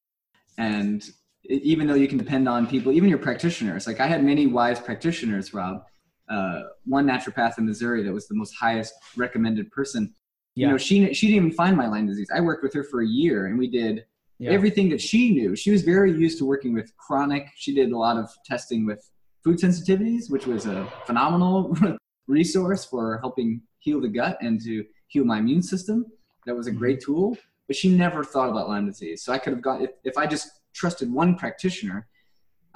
And 0.59 1.09
even 1.45 1.87
though 1.87 1.95
you 1.95 2.09
can 2.09 2.19
depend 2.19 2.49
on 2.49 2.67
people, 2.67 2.93
even 2.93 3.09
your 3.09 3.19
practitioners, 3.19 3.87
like 3.87 4.01
I 4.01 4.07
had 4.07 4.25
many 4.25 4.47
wise 4.47 4.81
practitioners, 4.81 5.55
Rob. 5.55 5.85
Uh, 6.29 6.63
one 6.85 7.07
naturopath 7.07 7.59
in 7.59 7.67
Missouri 7.67 8.03
that 8.03 8.13
was 8.13 8.27
the 8.27 8.35
most 8.35 8.53
highest 8.55 8.95
recommended 9.17 9.71
person. 9.71 10.13
You 10.55 10.67
know, 10.69 10.79
she, 10.79 11.13
she 11.13 11.27
didn't 11.29 11.37
even 11.45 11.53
find 11.53 11.77
my 11.77 11.87
Lyme 11.87 12.07
disease. 12.07 12.29
I 12.35 12.41
worked 12.41 12.63
with 12.63 12.73
her 12.75 12.83
for 12.83 13.03
a 13.03 13.07
year 13.07 13.47
and 13.47 13.59
we 13.59 13.69
did 13.69 14.05
Yeah. 14.39 14.53
everything 14.53 14.89
that 14.89 15.01
she 15.01 15.31
knew. 15.33 15.55
She 15.55 15.71
was 15.71 15.83
very 15.83 16.11
used 16.11 16.39
to 16.39 16.47
working 16.47 16.73
with 16.75 16.97
chronic. 16.97 17.45
She 17.57 17.75
did 17.75 17.93
a 17.93 17.99
lot 17.99 18.17
of 18.17 18.31
testing 18.45 18.87
with 18.87 19.01
food 19.45 19.59
sensitivities, 19.59 20.31
which 20.31 20.47
was 20.47 20.65
a 20.67 20.91
phenomenal 21.05 21.77
resource 22.27 22.85
for 22.85 23.19
helping 23.19 23.61
heal 23.79 24.01
the 24.01 24.09
gut 24.09 24.39
and 24.41 24.61
to 24.65 24.85
heal 25.09 25.25
my 25.25 25.39
immune 25.39 25.63
system. 25.63 26.07
That 26.47 26.57
was 26.57 26.67
a 26.67 26.73
great 26.73 27.01
tool, 27.03 27.37
but 27.67 27.77
she 27.77 27.89
never 27.95 28.25
thought 28.25 28.49
about 28.49 28.69
Lyme 28.69 28.87
disease. 28.87 29.23
So 29.25 29.33
I 29.33 29.39
could 29.39 29.53
have 29.53 29.63
got 29.63 29.83
if, 29.83 29.91
if 30.05 30.17
I 30.19 30.27
just 30.27 30.49
trusted 30.75 31.13
one 31.13 31.37
practitioner 31.37 32.09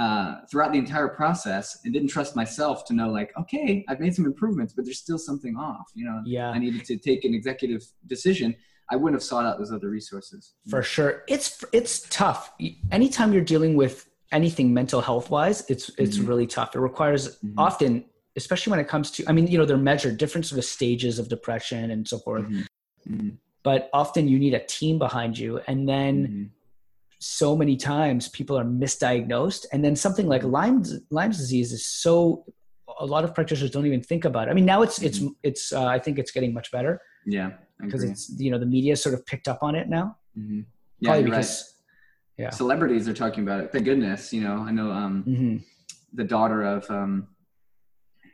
uh, 0.05 0.37
throughout 0.51 0.73
the 0.73 0.79
entire 0.79 1.09
process 1.09 1.79
and 1.85 1.93
didn't 1.93 2.09
trust 2.09 2.35
myself 2.35 2.85
to 2.87 2.93
know 2.95 3.09
like, 3.11 3.31
okay, 3.39 3.85
I've 3.89 4.01
made 4.01 4.15
some 4.15 4.25
improvements, 4.25 4.73
but 4.75 4.85
there's 4.87 4.99
still 4.99 5.19
something 5.19 5.55
off. 5.57 5.87
You 5.95 6.05
know, 6.07 6.23
yeah, 6.25 6.51
I 6.51 6.59
needed 6.59 6.85
to 6.87 6.97
take 6.97 7.25
an 7.25 7.35
executive 7.35 7.83
decision. 8.07 8.57
I 8.93 8.97
wouldn't 8.97 9.17
have 9.21 9.23
sought 9.23 9.45
out 9.45 9.59
those 9.59 9.73
other 9.73 9.91
resources. 9.91 10.55
for 10.69 10.83
sure. 10.83 11.23
It's 11.29 11.65
it's 11.73 12.07
tough. 12.09 12.53
Anytime 12.91 13.33
you're 13.35 13.45
dealing 13.55 13.77
with 13.77 14.09
anything 14.33 14.73
mental 14.81 15.01
health 15.01 15.29
wise, 15.31 15.59
it's 15.69 15.91
it's 15.99 16.17
Mhm. 16.19 16.29
really 16.29 16.47
tough. 16.47 16.75
It 16.75 16.81
requires 16.81 17.37
Mhm. 17.39 17.55
often, 17.59 18.05
especially 18.37 18.71
when 18.73 18.81
it 18.81 18.89
comes 18.89 19.11
to, 19.13 19.25
I 19.29 19.33
mean, 19.33 19.47
you 19.49 19.59
know, 19.59 19.67
they're 19.67 19.77
measured 19.93 20.17
different 20.19 20.47
sort 20.47 20.59
of 20.59 20.65
stages 20.65 21.19
of 21.21 21.29
depression 21.29 21.91
and 21.91 22.09
so 22.09 22.19
forth. 22.19 22.47
Mhm. 22.47 22.67
Mhm. 23.09 23.37
But 23.63 23.91
often 23.93 24.27
you 24.29 24.39
need 24.39 24.55
a 24.55 24.65
team 24.65 24.99
behind 24.99 25.39
you, 25.39 25.59
and 25.67 25.87
then 25.89 26.15
Mhm. 26.27 26.51
So 27.23 27.55
many 27.55 27.77
times 27.77 28.29
people 28.29 28.59
are 28.59 28.65
misdiagnosed 28.65 29.67
and 29.73 29.85
then 29.85 29.95
something 29.95 30.27
like 30.27 30.43
lyme 30.43 30.83
lyme's 31.11 31.37
disease 31.37 31.71
is 31.73 31.85
so 31.87 32.45
a 32.99 33.05
lot 33.05 33.25
of 33.25 33.35
practitioners 33.35 33.71
don't 33.71 33.87
even 33.87 34.03
think 34.03 34.25
about 34.25 34.49
it. 34.49 34.51
I 34.51 34.55
mean, 34.55 34.65
now 34.65 34.81
it's 34.83 35.01
it's 35.03 35.21
it's 35.43 35.73
uh, 35.73 35.85
I 35.87 35.99
think 35.99 36.19
it's 36.19 36.31
getting 36.33 36.53
much 36.53 36.71
better 36.73 37.01
Yeah. 37.27 37.51
Because 37.79 38.05
it's 38.05 38.31
you 38.39 38.51
know 38.51 38.59
the 38.59 38.67
media 38.67 38.97
sort 38.97 39.15
of 39.15 39.25
picked 39.27 39.49
up 39.49 39.63
on 39.63 39.75
it 39.75 39.89
now. 39.89 40.17
Mhm. 40.39 40.65
Yeah, 40.99 41.11
Probably 41.11 41.23
you're 41.25 41.31
right. 41.33 41.37
because 41.39 41.75
yeah. 42.39 42.51
Celebrities 42.51 43.07
are 43.07 43.13
talking 43.15 43.43
about 43.43 43.61
it. 43.63 43.71
Thank 43.73 43.85
goodness. 43.85 44.33
You 44.33 44.41
know, 44.43 44.57
I 44.69 44.71
know 44.71 44.91
um, 44.91 45.25
Mhm. 45.29 45.63
the 46.15 46.25
daughter 46.25 46.63
of 46.63 46.91
um, 46.91 47.29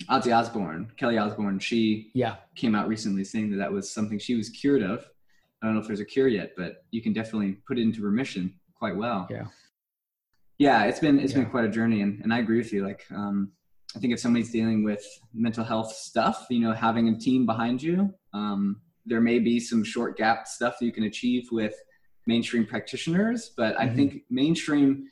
Ozzy 0.08 0.32
Osbourne, 0.36 0.92
Kelly 0.96 1.18
Osbourne. 1.18 1.58
She 1.58 2.10
yeah, 2.14 2.36
came 2.54 2.74
out 2.76 2.86
recently 2.88 3.24
saying 3.24 3.50
that 3.50 3.56
that 3.56 3.72
was 3.72 3.90
something 3.90 4.18
she 4.18 4.36
was 4.36 4.48
cured 4.48 4.82
of. 4.82 5.04
I 5.60 5.66
don't 5.66 5.74
know 5.74 5.80
if 5.80 5.86
there's 5.88 6.00
a 6.00 6.04
cure 6.04 6.28
yet, 6.28 6.52
but 6.56 6.84
you 6.92 7.02
can 7.02 7.12
definitely 7.12 7.52
put 7.66 7.78
it 7.78 7.82
into 7.82 8.00
remission 8.02 8.54
quite 8.86 8.96
well. 8.96 9.26
Yeah. 9.30 9.46
Yeah, 10.58 10.84
it's 10.84 11.00
been 11.00 11.18
it's 11.18 11.32
Yeah. 11.32 11.40
been 11.40 11.50
quite 11.50 11.64
a 11.64 11.68
journey, 11.68 12.00
and, 12.02 12.20
and 12.22 12.32
I 12.32 12.38
agree 12.38 12.58
with 12.58 12.72
you. 12.72 12.84
Like, 12.86 13.04
um, 13.10 13.52
I 13.94 13.98
think 13.98 14.12
if 14.12 14.20
somebody's 14.20 14.50
dealing 14.52 14.84
with 14.84 15.04
mental 15.34 15.64
health 15.64 15.92
stuff, 15.92 16.46
you 16.50 16.60
know, 16.60 16.72
having 16.72 17.08
a 17.08 17.18
team 17.18 17.46
behind 17.46 17.82
you, 17.82 18.14
um, 18.32 18.80
there 19.04 19.20
may 19.20 19.38
be 19.38 19.58
some 19.60 19.82
short 19.84 20.16
gap 20.16 20.46
stuff 20.46 20.76
that 20.78 20.86
you 20.86 20.92
can 20.92 21.04
achieve 21.04 21.48
with 21.50 21.74
mainstream 22.26 22.64
practitioners, 22.66 23.52
but 23.56 23.78
I 23.78 23.86
Mhm. 23.88 23.96
think 23.96 24.10
mainstream 24.30 25.08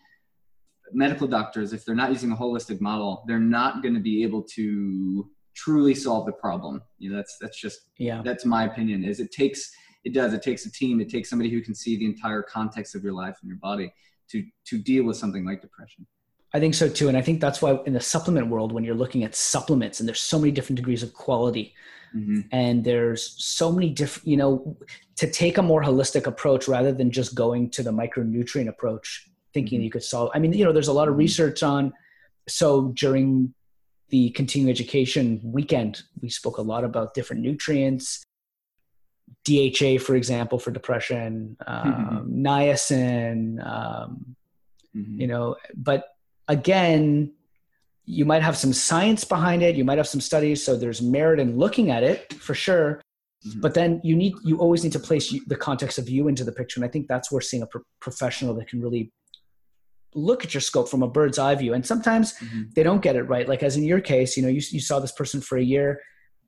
medical 0.93 1.27
doctors, 1.27 1.73
if 1.73 1.85
they're 1.85 1.95
not 2.05 2.11
using 2.11 2.31
a 2.33 2.37
holistic 2.37 2.81
model, 2.81 3.25
they're 3.27 3.49
not 3.59 3.83
going 3.83 3.95
to 3.95 4.01
be 4.01 4.23
able 4.23 4.43
to 4.57 5.31
truly 5.55 5.95
solve 5.95 6.27
the 6.27 6.33
problem. 6.33 6.83
You 6.99 7.11
know, 7.11 7.17
that's 7.17 7.37
that's 7.41 7.59
just 7.61 7.79
yeah. 7.99 8.23
that's 8.25 8.45
my 8.45 8.65
opinion. 8.71 9.05
Is 9.05 9.19
it 9.21 9.31
takes 9.33 9.61
it 10.05 10.13
does 10.13 10.33
it 10.35 10.43
takes 10.43 10.67
a 10.67 10.71
team. 10.71 11.01
It 11.01 11.09
takes 11.09 11.29
somebody 11.31 11.51
who 11.51 11.61
can 11.61 11.75
see 11.75 11.97
the 11.97 12.05
entire 12.07 12.43
context 12.43 12.95
of 12.95 13.03
your 13.03 13.13
life 13.15 13.37
and 13.41 13.49
your 13.49 13.59
body 13.59 13.93
to 14.31 14.45
to 14.67 14.79
deal 14.79 15.05
with 15.05 15.17
something 15.17 15.45
like 15.45 15.63
depression. 15.63 16.07
I 16.53 16.61
think 16.61 16.75
so 16.75 16.89
too, 16.89 17.09
and 17.09 17.17
I 17.17 17.23
think 17.23 17.41
that's 17.41 17.61
why 17.61 17.81
in 17.85 17.95
the 17.95 18.01
supplement 18.01 18.47
world, 18.49 18.71
when 18.71 18.85
you're 18.85 18.95
looking 18.95 19.25
at 19.25 19.35
supplements, 19.35 19.99
and 19.99 20.09
there's 20.09 20.21
so 20.21 20.39
many 20.39 20.53
different 20.53 20.77
degrees 20.77 21.03
of 21.03 21.13
quality, 21.13 21.75
hmm 22.13 22.41
and 22.53 22.85
there's 22.85 23.35
so 23.43 23.73
many 23.73 23.91
different, 23.91 24.29
you 24.29 24.37
know, 24.37 24.77
to 25.17 25.29
take 25.31 25.59
a 25.59 25.63
more 25.63 25.83
holistic 25.83 26.27
approach 26.27 26.69
rather 26.69 26.93
than 26.93 27.11
just 27.11 27.35
going 27.35 27.71
to 27.71 27.83
the 27.83 27.91
micronutrient 27.91 28.69
approach, 28.69 29.29
thinking 29.53 29.81
Mhm. 29.81 29.85
you 29.85 29.91
could 29.91 30.03
solve. 30.05 30.31
I 30.35 30.39
mean, 30.39 30.53
you 30.53 30.65
know, 30.65 30.73
there's 30.73 30.89
a 30.89 30.93
lot 30.93 31.09
of 31.09 31.15
Mhm. 31.15 31.19
research 31.19 31.63
on. 31.63 31.93
So 32.47 32.93
during 32.95 33.55
the 34.11 34.31
continuing 34.31 34.71
education 34.71 35.41
weekend, 35.43 36.03
we 36.21 36.29
spoke 36.29 36.59
a 36.59 36.63
lot 36.63 36.85
about 36.85 37.15
different 37.15 37.43
nutrients. 37.43 38.23
DHA, 39.45 39.99
for 39.99 40.15
example, 40.17 40.59
for 40.59 40.71
depression, 40.71 41.57
um, 41.67 42.31
niacin, 42.33 43.65
um, 43.67 44.37
hmm 44.95 45.21
you 45.21 45.27
know 45.27 45.57
but 45.75 46.05
again 46.47 47.33
you 48.05 48.25
might 48.25 48.43
have 48.43 48.57
some 48.57 48.73
science 48.73 49.25
behind 49.25 49.61
it 49.61 49.75
you 49.75 49.85
might 49.85 49.99
have 49.99 50.07
some 50.07 50.21
studies 50.21 50.65
so 50.65 50.77
there's 50.77 51.03
merit 51.03 51.41
in 51.41 51.57
looking 51.59 51.91
at 51.91 52.05
it 52.05 52.33
for 52.35 52.55
sure 52.55 53.01
Mhm. 53.45 53.61
but 53.61 53.75
then 53.75 54.01
you 54.05 54.15
need 54.15 54.35
you 54.45 54.59
always 54.59 54.85
need 54.85 54.93
to 54.93 55.01
place 55.01 55.35
the 55.49 55.57
context 55.57 55.99
of 55.99 56.09
you 56.09 56.29
into 56.29 56.45
the 56.45 56.53
picture 56.53 56.79
and 56.79 56.85
i 56.89 56.89
think 56.95 57.09
that's 57.09 57.33
where 57.33 57.41
seeing 57.41 57.65
a 57.65 57.67
pro- 57.67 57.83
professional 58.01 58.55
that 58.55 58.69
can 58.69 58.81
really 58.81 59.13
look 60.15 60.45
at 60.45 60.55
your 60.55 60.61
scope 60.61 60.89
from 60.89 61.03
a 61.03 61.09
bird's 61.09 61.39
eye 61.41 61.57
view 61.57 61.75
and 61.75 61.85
sometimes 61.85 62.35
Mhm. 62.35 62.73
they 62.75 62.85
don't 62.85 63.03
get 63.03 63.17
it 63.17 63.25
right 63.25 63.49
like 63.49 63.65
as 63.65 63.77
in 63.77 63.83
your 63.83 64.01
case 64.01 64.37
you 64.37 64.43
know 64.45 64.49
you, 64.57 64.63
you 64.71 64.81
saw 64.81 65.01
this 65.01 65.13
person 65.21 65.41
for 65.41 65.59
a 65.59 65.63
year 65.75 66.01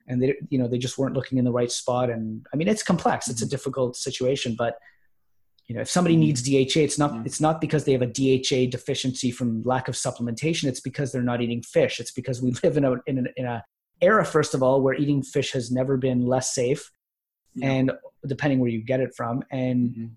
and 0.07 0.21
they 0.21 0.35
you 0.49 0.57
know 0.59 0.67
they 0.67 0.77
just 0.77 0.97
weren't 0.97 1.15
looking 1.15 1.37
in 1.37 1.45
the 1.45 1.51
right 1.51 1.71
spot. 1.71 2.09
And 2.09 2.45
i 2.53 2.55
mean 2.57 2.67
it's 2.67 2.83
complex. 2.83 3.27
It's 3.29 3.41
a 3.41 3.45
Mhm. 3.45 3.49
difficult 3.55 3.95
situation 3.95 4.55
but 4.57 4.73
you 5.67 5.75
know 5.75 5.81
if 5.81 5.89
somebody 5.89 6.15
needs 6.15 6.41
dha 6.47 6.61
it's 6.87 6.97
not 7.03 7.11
Yeah. 7.13 7.23
it's 7.29 7.41
not 7.47 7.59
because 7.65 7.83
they 7.85 7.91
have 7.97 8.01
a 8.09 8.11
dha 8.19 8.67
deficiency 8.77 9.29
from 9.31 9.49
lack 9.63 9.87
of 9.91 9.95
supplementation. 9.95 10.65
It's 10.71 10.79
because 10.89 11.11
they're 11.11 11.29
not 11.33 11.41
eating 11.41 11.61
fish. 11.61 11.99
It's 11.99 12.11
because 12.19 12.37
we 12.41 12.51
live 12.63 12.75
in 12.77 12.85
a 12.85 12.93
in, 13.09 13.15
a 13.19 13.23
in 13.41 13.45
a 13.45 13.57
era 14.01 14.23
first 14.25 14.53
of 14.55 14.61
all 14.65 14.77
where 14.83 14.95
eating 15.03 15.21
fish 15.23 15.49
has 15.57 15.65
never 15.79 15.97
been 15.97 16.21
less 16.33 16.47
safe 16.61 16.83
Yeah. 17.55 17.71
and 17.73 17.85
depending 18.33 18.59
where 18.59 18.69
you 18.75 18.81
get 18.91 18.99
it 19.05 19.11
from. 19.19 19.35
And 19.51 19.79
Mhm. 19.95 20.09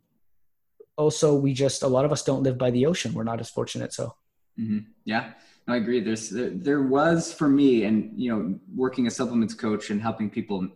also 0.97 1.35
we 1.45 1.51
just 1.65 1.83
a 1.83 1.89
lot 1.97 2.05
of 2.05 2.13
us 2.13 2.23
don't 2.29 2.43
live 2.43 2.59
by 2.65 2.71
the 2.71 2.87
ocean. 2.87 3.11
We're 3.15 3.25
not 3.33 3.41
as 3.41 3.51
fortunate 3.59 3.93
so. 3.93 4.15
Hmm 4.57 4.81
Yeah, 5.05 5.25
I 5.71 5.77
agree. 5.77 6.01
There's 6.01 6.31
there, 6.31 6.51
there 6.51 6.83
was 6.83 7.33
for 7.33 7.49
me, 7.49 7.85
and 7.85 8.13
you 8.17 8.31
know, 8.31 8.59
working 8.75 9.07
a 9.07 9.11
supplements 9.11 9.55
coach 9.55 9.91
and 9.91 10.01
helping 10.01 10.31
people 10.31 10.67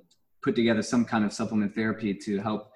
put 0.42 0.54
together 0.54 0.83
some 0.83 1.04
kind 1.04 1.24
of 1.24 1.33
supplement 1.33 1.74
therapy 1.74 2.14
to 2.14 2.38
help 2.40 2.70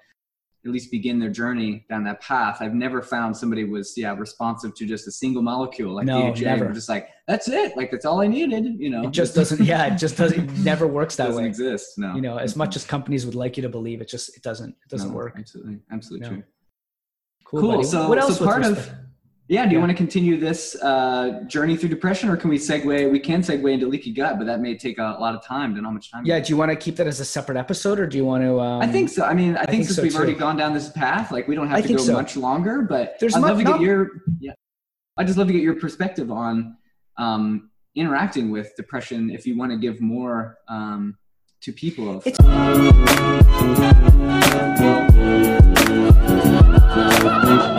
at 0.65 0.71
least 0.71 0.91
begin 0.91 1.19
their 1.19 1.29
journey 1.29 1.85
down 1.89 2.03
that 2.03 2.19
path. 2.19 2.57
I've 2.59 2.73
never 2.73 3.01
found 3.01 3.37
somebody 3.37 3.63
was 3.63 3.93
yeah 3.95 4.13
responsive 4.17 4.75
to 4.75 4.85
just 4.85 5.07
a 5.07 5.11
single 5.11 5.41
molecule 5.41 5.95
like 5.95 6.05
No, 6.05 6.33
DHA. 6.33 6.41
never. 6.41 6.73
Just 6.73 6.89
like 6.89 7.09
that's 7.27 7.47
it, 7.47 7.77
like 7.77 7.91
that's 7.91 8.05
all 8.05 8.19
I 8.21 8.27
needed. 8.27 8.65
You 8.77 8.89
know, 8.89 9.03
it 9.03 9.11
just 9.11 9.35
doesn't 9.35 9.61
yeah 9.65 9.85
it 9.93 9.97
just 9.97 10.17
doesn't 10.17 10.49
it 10.49 10.57
never 10.59 10.85
works 10.85 11.15
that 11.15 11.23
way. 11.23 11.45
It 11.45 11.49
doesn't 11.49 11.65
way 11.65 11.71
exist. 11.71 11.97
No, 11.97 12.15
you 12.15 12.21
know 12.21 12.37
as 12.37 12.55
much 12.57 12.75
as 12.75 12.83
companies 12.85 13.25
would 13.25 13.35
like 13.35 13.55
you 13.55 13.63
to 13.63 13.69
believe 13.69 14.01
it 14.01 14.09
just 14.09 14.35
it 14.35 14.43
doesn't 14.43 14.69
it 14.83 14.89
doesn't 14.89 15.09
No, 15.09 15.15
work 15.15 15.35
Absolutely, 15.37 15.79
absolutely 15.91 16.27
No. 16.27 16.33
true. 16.35 16.43
cool, 17.45 17.61
Cool. 17.61 17.71
buddy. 17.71 17.83
So, 17.83 18.09
what 18.09 18.17
else 18.17 18.37
so 18.37 18.45
part 18.45 18.65
of 18.65 18.91
yeah. 19.49 19.65
Do 19.65 19.71
you 19.71 19.77
Yeah. 19.77 19.81
want 19.81 19.89
to 19.89 19.95
continue 19.97 20.39
this 20.39 20.75
uh, 20.81 21.41
journey 21.47 21.75
through 21.75 21.89
depression, 21.89 22.29
or 22.29 22.37
can 22.37 22.49
we 22.49 22.57
segue? 22.57 23.11
We 23.11 23.19
can 23.19 23.41
segue 23.41 23.69
into 23.73 23.87
leaky 23.87 24.13
gut, 24.13 24.37
but 24.37 24.45
that 24.45 24.61
may 24.61 24.77
take 24.77 24.99
a 24.99 25.17
lot 25.19 25.35
of 25.35 25.43
time. 25.43 25.73
Don't 25.73 25.83
know 25.83 25.89
how 25.89 25.93
much 25.93 26.11
time. 26.11 26.23
yeah 26.25 26.39
do 26.39 26.49
you 26.51 26.57
want 26.57 26.71
to 26.71 26.75
keep 26.77 26.95
that 26.97 27.07
as 27.07 27.19
a 27.19 27.25
separate 27.25 27.57
episode 27.57 27.99
or 27.99 28.07
do 28.07 28.15
you 28.17 28.25
want 28.25 28.43
to 28.43 28.59
um, 28.61 28.81
I 28.81 28.87
think 28.87 29.09
so. 29.09 29.25
I 29.25 29.33
mean, 29.33 29.55
I 29.57 29.65
think, 29.65 29.71
think 29.71 29.83
since 29.85 29.95
so 29.97 30.03
we've 30.03 30.15
already 30.15 30.35
gone 30.35 30.55
down 30.55 30.73
this 30.73 30.89
path, 30.89 31.31
like 31.31 31.47
we 31.47 31.55
don't 31.55 31.67
I 31.67 31.77
have 31.77 31.87
to 31.87 31.93
go 31.95 32.03
so. 32.03 32.13
much 32.13 32.37
longer. 32.37 32.83
But 32.83 33.17
There's 33.19 33.35
I'd 33.35 33.41
love 33.41 33.57
to 33.57 33.63
get 33.63 33.81
your 33.81 34.11
yeah. 34.39 34.53
I'd 35.17 35.27
just 35.27 35.37
love 35.37 35.47
to 35.47 35.53
get 35.53 35.63
your 35.63 35.75
perspective 35.75 36.31
on 36.31 36.77
um, 37.17 37.69
interacting 37.95 38.51
with 38.51 38.73
depression. 38.77 39.29
If 39.29 39.45
you 39.47 39.57
want 39.57 39.71
to 39.71 39.77
give 39.77 39.99
more 39.99 40.57
um, 40.69 41.17
to 41.61 41.73
people 41.73 42.17
of 42.17 42.23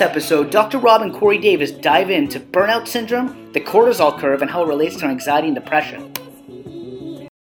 It's- 0.00 0.10
In 0.12 0.16
this 0.16 0.32
episode, 0.32 0.50
Dr. 0.50 0.78
Rob 0.78 1.02
and 1.02 1.12
Corey 1.12 1.36
Davis 1.36 1.70
dive 1.72 2.08
into 2.10 2.40
burnout 2.40 2.88
syndrome, 2.88 3.52
the 3.52 3.60
cortisol 3.60 4.18
curve, 4.18 4.40
and 4.40 4.50
how 4.50 4.62
it 4.62 4.68
relates 4.68 4.96
to 4.96 5.04
anxiety 5.06 5.48
and 5.48 5.54
depression. 5.54 6.10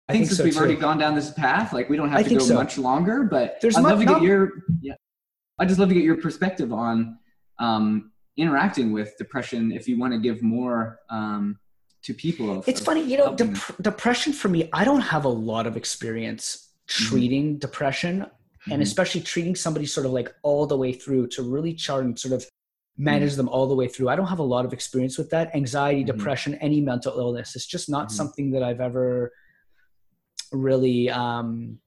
I 0.09 0.13
think, 0.13 0.27
since 0.27 0.39
so, 0.39 0.45
we've 0.45 0.55
too. 0.55 0.59
already 0.61 0.77
gone 0.77 0.97
down 0.99 1.15
this 1.15 1.33
path, 1.33 1.73
like 1.75 1.91
we 1.91 1.97
don't 1.99 2.09
have 2.09 2.21
I 2.21 2.23
to 2.23 2.35
go 2.37 2.39
so. 2.39 2.55
much 2.55 2.79
longer. 2.79 3.25
But 3.25 3.59
There's 3.61 3.77
I'd 3.77 3.83
mu- 3.83 3.89
love 3.91 3.99
to 3.99 4.05
not- 4.07 4.21
get 4.21 4.23
your 4.27 4.53
yeah. 4.81 4.95
I'd 5.59 5.69
just 5.69 5.79
love 5.81 5.89
to 5.91 5.95
get 5.95 6.05
your 6.05 6.17
perspective 6.17 6.73
on 6.73 7.19
um, 7.59 8.13
interacting 8.39 8.93
with 8.93 9.17
depression. 9.19 9.71
If 9.73 9.87
you 9.89 9.99
want 9.99 10.13
to 10.15 10.19
give 10.19 10.43
more 10.43 11.01
um, 11.11 11.59
to 12.05 12.15
people, 12.15 12.59
of, 12.61 12.69
it's 12.69 12.81
of 12.81 12.87
funny 12.87 13.03
you 13.03 13.19
know 13.19 13.35
dep- 13.35 13.59
depression 13.83 14.33
for 14.33 14.49
me 14.49 14.69
i 14.73 14.85
don't 14.85 15.01
have 15.01 15.25
a 15.25 15.29
lot 15.29 15.67
of 15.67 15.77
experience 15.77 16.69
treating 16.87 17.59
depression 17.59 18.25
and 18.71 18.81
Mhm. 18.81 18.83
especially 18.83 19.21
treating 19.21 19.55
somebody 19.55 19.87
sort 19.87 20.07
of 20.07 20.13
like 20.13 20.35
all 20.43 20.67
the 20.67 20.77
way 20.77 20.93
through 20.93 21.27
to 21.29 21.43
really 21.43 21.73
chart 21.75 22.05
and 22.05 22.19
sort 22.19 22.35
of 22.35 22.45
manage 22.99 23.35
them 23.35 23.49
all 23.49 23.67
the 23.69 23.75
way 23.75 23.87
through 23.87 24.09
i 24.09 24.17
don't 24.17 24.27
have 24.29 24.39
a 24.39 24.43
lot 24.55 24.65
of 24.65 24.73
experience 24.73 25.19
with 25.19 25.29
that 25.31 25.55
anxiety 25.55 26.03
Mhm. 26.03 26.07
depression 26.07 26.55
any 26.57 26.81
mental 26.81 27.19
illness 27.19 27.55
it's 27.55 27.67
just 27.67 27.89
not 27.91 28.09
Mhm. 28.09 28.13
something 28.13 28.51
that 28.53 28.63
i've 28.63 28.81
ever 28.81 29.33
really 30.53 31.11
um 31.11 31.79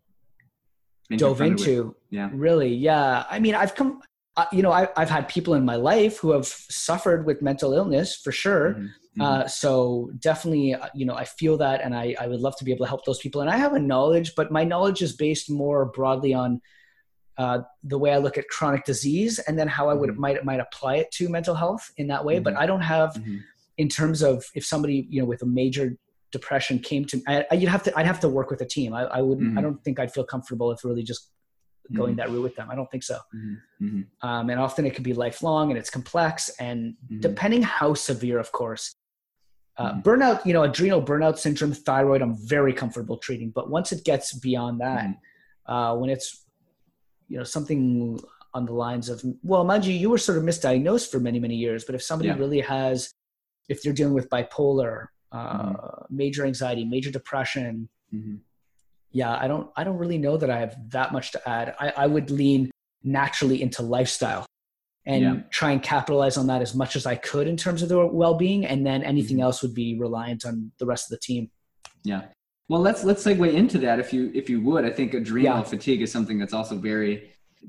dove 1.17 1.37
confronted 1.37 1.59
with- 1.59 1.67
into 1.67 1.95
Yeah. 2.11 2.29
really 2.33 2.73
yeah 2.75 3.25
i 3.29 3.39
mean 3.39 3.55
i've 3.55 3.73
come 3.75 4.01
uh, 4.37 4.45
you 4.51 4.61
know 4.61 4.71
I, 4.71 4.87
i've 4.95 5.09
had 5.09 5.27
people 5.27 5.53
in 5.55 5.65
my 5.65 5.75
life 5.75 6.17
who 6.19 6.31
have 6.31 6.45
suffered 6.45 7.25
with 7.25 7.41
mental 7.41 7.73
illness 7.73 8.15
for 8.15 8.31
sure 8.31 8.67
Mhm. 9.19 9.25
Mhm. 9.25 9.43
uh, 9.43 9.47
so 9.47 10.09
definitely 10.19 10.73
uh, 10.73 10.87
you 10.93 11.05
know 11.05 11.15
i 11.15 11.25
feel 11.25 11.57
that 11.57 11.81
and 11.83 11.93
I, 11.95 12.15
I 12.19 12.27
would 12.27 12.39
love 12.41 12.55
to 12.57 12.63
be 12.65 12.71
able 12.71 12.85
to 12.85 12.89
help 12.89 13.05
those 13.05 13.19
people 13.19 13.41
and 13.41 13.49
i 13.49 13.57
have 13.57 13.73
a 13.73 13.79
knowledge 13.79 14.33
but 14.35 14.51
my 14.51 14.63
knowledge 14.63 15.01
is 15.01 15.13
based 15.15 15.49
more 15.49 15.85
broadly 15.85 16.33
on 16.33 16.61
uh, 17.37 17.59
the 17.83 17.97
way 17.97 18.11
i 18.13 18.17
look 18.17 18.37
at 18.37 18.47
chronic 18.49 18.83
disease 18.85 19.39
and 19.39 19.57
then 19.59 19.67
how 19.67 19.89
i 19.89 19.93
would 19.93 20.09
Mhm. 20.11 20.17
might 20.17 20.45
might 20.45 20.59
apply 20.59 20.95
it 20.97 21.11
to 21.17 21.29
mental 21.29 21.55
health 21.55 21.83
in 21.97 22.07
that 22.07 22.23
way 22.25 22.39
but 22.39 22.53
Mhm. 22.53 22.57
i 22.63 22.65
don't 22.65 22.81
have 22.95 23.11
Mhm. 23.15 23.39
in 23.77 23.87
terms 23.89 24.21
of 24.21 24.35
if 24.55 24.65
somebody 24.65 25.07
you 25.09 25.19
know 25.21 25.27
with 25.27 25.41
a 25.41 25.45
major 25.61 25.85
depression 26.31 26.77
came 26.79 27.03
to 27.05 27.15
I, 27.27 27.45
I- 27.51 27.55
you'd 27.55 27.69
have 27.69 27.83
to 27.83 27.91
i'd 27.97 28.05
have 28.05 28.19
to 28.25 28.29
work 28.29 28.49
with 28.51 28.61
a 28.61 28.65
team 28.75 28.93
i, 28.93 29.03
I 29.17 29.21
wouldn't 29.21 29.57
i 29.57 29.61
Mhm. 29.61 29.63
don't 29.65 29.83
think 29.85 29.99
i'd 29.99 30.13
feel 30.13 30.25
comfortable 30.35 30.67
with 30.71 30.83
really 30.83 31.03
just 31.03 31.31
going 31.99 32.13
Mhm. 32.13 32.17
that 32.17 32.29
route 32.29 32.43
with 32.43 32.55
them 32.55 32.67
i 32.69 32.75
don't 32.75 32.91
think 32.91 33.01
so 33.11 33.17
Mhm. 33.35 33.55
Mhm. 33.81 34.05
um, 34.27 34.49
and 34.51 34.59
often 34.59 34.85
it 34.85 34.93
can 34.93 35.03
be 35.03 35.13
lifelong 35.25 35.71
and 35.71 35.77
it's 35.81 35.89
complex 35.89 36.49
and 36.59 36.79
Mhm. 37.11 37.21
depending 37.21 37.63
how 37.63 37.89
severe 37.95 38.37
of 38.37 38.51
course 38.51 38.93
uh, 39.79 39.93
Mhm. 39.93 40.03
burnout 40.03 40.45
you 40.47 40.53
know 40.53 40.63
adrenal 40.63 41.01
burnout 41.09 41.37
syndrome 41.45 41.73
thyroid 41.87 42.21
i'm 42.21 42.35
very 42.55 42.73
comfortable 42.81 43.17
treating 43.25 43.49
but 43.57 43.65
once 43.77 43.91
it 43.95 44.01
gets 44.03 44.27
beyond 44.47 44.75
that 44.81 45.05
Mhm. 45.07 45.15
uh, 45.73 45.91
when 45.99 46.09
it's 46.15 46.27
you 47.31 47.37
know 47.37 47.43
something 47.55 48.19
on 48.53 48.65
the 48.65 48.73
lines 48.73 49.07
of 49.09 49.23
well 49.51 49.63
mind 49.63 49.85
you 49.85 49.93
you 50.03 50.09
were 50.09 50.17
sort 50.27 50.37
of 50.37 50.43
misdiagnosed 50.43 51.07
for 51.11 51.19
many 51.19 51.39
many 51.39 51.55
years 51.65 51.85
but 51.85 51.95
if 51.95 52.01
somebody 52.09 52.29
Yeah. 52.29 52.37
really 52.43 52.61
has 52.61 52.95
if 53.69 53.81
they're 53.81 53.93
dealing 53.99 54.13
with 54.19 54.27
bipolar 54.29 54.93
uh, 55.31 55.37
Mm-hmm. 55.37 56.15
major 56.23 56.43
anxiety 56.51 56.83
major 56.95 57.11
depression 57.19 57.87
Mhm. 58.13 58.39
yeah 59.11 59.33
i 59.43 59.47
don't 59.47 59.67
i 59.79 59.83
don't 59.85 59.97
really 60.03 60.17
know 60.25 60.35
that 60.41 60.49
i 60.49 60.59
have 60.63 60.75
that 60.97 61.09
much 61.15 61.27
to 61.35 61.39
add 61.55 61.75
i, 61.79 61.87
I 62.03 62.07
would 62.07 62.27
lean 62.41 62.61
naturally 63.03 63.61
into 63.61 63.81
lifestyle 63.97 64.43
and 65.11 65.21
Yeah. 65.23 65.35
try 65.59 65.69
and 65.75 65.81
capitalize 65.93 66.35
on 66.41 66.45
that 66.51 66.61
as 66.67 66.73
much 66.81 66.93
as 66.99 67.03
i 67.13 67.15
could 67.29 67.45
in 67.53 67.57
terms 67.65 67.79
of 67.83 67.87
their 67.89 68.05
well-being 68.21 68.61
and 68.71 68.79
then 68.87 68.99
anything 69.13 69.37
Mhm. 69.37 69.45
else 69.47 69.57
would 69.63 69.75
be 69.83 69.89
reliant 70.05 70.41
on 70.49 70.55
the 70.81 70.85
rest 70.91 71.03
of 71.07 71.11
the 71.15 71.21
team 71.29 71.43
Yeah. 72.11 72.21
Well, 72.71 72.81
let's 72.87 73.01
let's 73.09 73.23
segue 73.25 73.51
into 73.61 73.77
that 73.85 73.97
if 74.03 74.09
you 74.15 74.21
if 74.41 74.45
you 74.51 74.57
would. 74.67 74.83
I 74.89 74.91
think 74.97 75.09
adrenal 75.15 75.57
Yeah. 75.57 75.63
fatigue 75.75 76.01
is 76.05 76.11
something 76.17 76.37
that's 76.41 76.53
also 76.59 76.75
very 76.91 77.13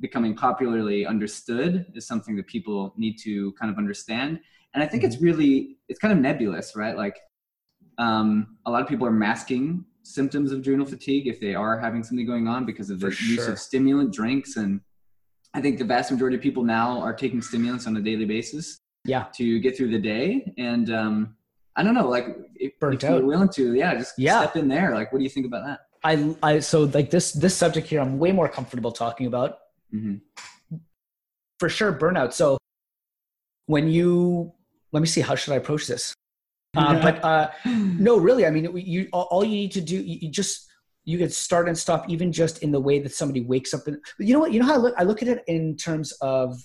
becoming 0.06 0.32
popularly 0.46 1.00
understood. 1.14 1.72
Is 1.98 2.06
something 2.12 2.34
that 2.38 2.46
people 2.54 2.78
need 3.04 3.14
to 3.26 3.32
kind 3.58 3.70
of 3.72 3.76
understand. 3.84 4.30
And 4.72 4.78
I 4.84 4.86
think 4.90 5.02
Mm-hmm. 5.02 5.12
it's 5.14 5.22
really 5.28 5.50
it's 5.90 5.98
kind 6.04 6.12
of 6.16 6.20
nebulous, 6.28 6.66
right? 6.82 6.96
Like 7.04 7.16
um, 8.06 8.28
a 8.66 8.70
lot 8.70 8.82
of 8.82 8.88
people 8.92 9.06
are 9.10 9.18
masking 9.28 9.84
symptoms 10.02 10.52
of 10.52 10.58
adrenal 10.60 10.86
fatigue 10.94 11.26
if 11.32 11.38
they 11.44 11.54
are 11.64 11.74
having 11.86 12.02
something 12.06 12.26
going 12.32 12.46
on 12.54 12.60
because 12.70 12.88
of 12.90 12.98
the 13.00 13.08
use 13.34 13.46
of 13.48 13.58
stimulant 13.58 14.12
drinks 14.20 14.56
and 14.56 14.80
I 15.54 15.60
think 15.60 15.78
the 15.78 15.84
vast 15.84 16.12
majority 16.12 16.36
of 16.36 16.42
people 16.42 16.62
now 16.62 17.00
are 17.00 17.12
taking 17.12 17.42
stimulants 17.42 17.86
on 17.86 17.96
a 17.96 18.00
daily 18.00 18.24
basis 18.24 18.78
yeah 19.04 19.24
to 19.34 19.58
get 19.60 19.76
through 19.76 19.90
the 19.90 19.98
day. 19.98 20.52
And 20.58 20.90
um, 20.92 21.36
I 21.76 21.82
don't 21.82 21.94
know, 21.94 22.08
like 22.08 22.26
if, 22.56 22.78
Burnt 22.78 23.02
if 23.02 23.08
you're 23.10 23.24
willing 23.24 23.48
to, 23.50 23.74
yeah, 23.74 23.94
just 23.94 24.14
Yeah. 24.18 24.40
step 24.42 24.56
in 24.56 24.68
there. 24.68 24.94
Like, 24.94 25.12
what 25.12 25.18
do 25.18 25.24
you 25.24 25.30
think 25.30 25.46
about 25.46 25.64
that? 25.64 25.80
I, 26.02 26.34
I 26.42 26.60
so 26.60 26.84
like 26.84 27.10
this 27.10 27.32
this 27.32 27.54
subject 27.54 27.86
here 27.86 28.00
i'm 28.00 28.18
way 28.18 28.32
more 28.32 28.48
comfortable 28.48 28.90
talking 28.90 29.26
about 29.26 29.58
hmm 29.90 30.16
for 31.58 31.68
sure 31.68 31.92
burnout 31.92 32.32
so 32.32 32.56
when 33.66 33.88
you 33.88 34.52
let 34.92 35.00
me 35.00 35.06
see 35.06 35.20
how 35.20 35.34
should 35.34 35.52
i 35.52 35.56
approach 35.56 35.86
this 35.86 36.14
uh, 36.76 36.98
but 37.06 37.22
uh, 37.22 37.50
no 37.66 38.16
really 38.16 38.46
i 38.46 38.50
mean 38.50 38.74
you 38.76 39.08
all, 39.12 39.44
you 39.44 39.50
need 39.50 39.72
to 39.72 39.82
do 39.82 39.96
you 39.96 40.30
just 40.30 40.69
you 41.10 41.18
could 41.18 41.32
start 41.32 41.66
and 41.68 41.76
stop 41.76 42.08
even 42.08 42.32
just 42.32 42.58
in 42.64 42.70
the 42.70 42.80
way 42.80 43.00
that 43.00 43.12
somebody 43.12 43.42
wakes 43.42 43.74
up 43.74 43.86
and 43.88 43.96
you 44.18 44.32
know 44.32 44.40
what 44.40 44.52
you 44.52 44.60
know 44.60 44.66
how 44.66 44.74
I 44.74 44.82
look, 44.84 44.94
I 44.96 45.02
look 45.02 45.22
at 45.22 45.28
it 45.28 45.42
in 45.46 45.76
terms 45.76 46.12
of 46.20 46.56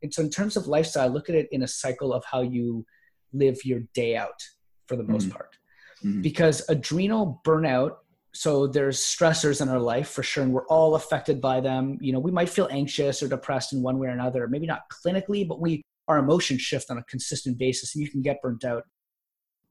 it's 0.00 0.18
in 0.18 0.28
terms 0.28 0.56
of 0.56 0.66
lifestyle 0.66 1.04
I 1.04 1.12
look 1.16 1.28
at 1.28 1.36
it 1.36 1.48
in 1.52 1.62
a 1.62 1.68
cycle 1.68 2.12
of 2.12 2.24
how 2.32 2.42
you 2.42 2.84
live 3.32 3.64
your 3.64 3.80
day 3.94 4.16
out 4.16 4.40
for 4.88 4.96
the 4.96 5.04
most 5.04 5.28
Mhm. 5.28 5.32
part 5.32 5.56
Mhm. 6.04 6.22
because 6.22 6.56
adrenal 6.68 7.40
burnout 7.46 7.92
so 8.34 8.66
there's 8.66 8.98
stressors 8.98 9.60
in 9.60 9.68
our 9.68 9.78
life 9.78 10.08
for 10.08 10.22
sure 10.22 10.42
and 10.42 10.52
we're 10.52 10.66
all 10.66 10.94
affected 10.96 11.40
by 11.40 11.60
them 11.60 11.98
you 12.00 12.12
know 12.12 12.18
we 12.28 12.32
might 12.38 12.48
feel 12.48 12.68
anxious 12.70 13.22
or 13.22 13.28
depressed 13.28 13.72
in 13.72 13.82
one 13.82 13.98
way 13.98 14.08
or 14.08 14.10
another 14.10 14.48
maybe 14.48 14.66
not 14.66 14.82
clinically 14.96 15.46
but 15.46 15.60
we 15.60 15.82
our 16.08 16.18
emotions 16.18 16.60
shift 16.60 16.90
on 16.90 16.98
a 16.98 17.04
consistent 17.04 17.56
basis 17.58 17.94
and 17.94 18.02
you 18.04 18.10
can 18.10 18.22
get 18.22 18.42
burnt 18.42 18.64
out 18.64 18.84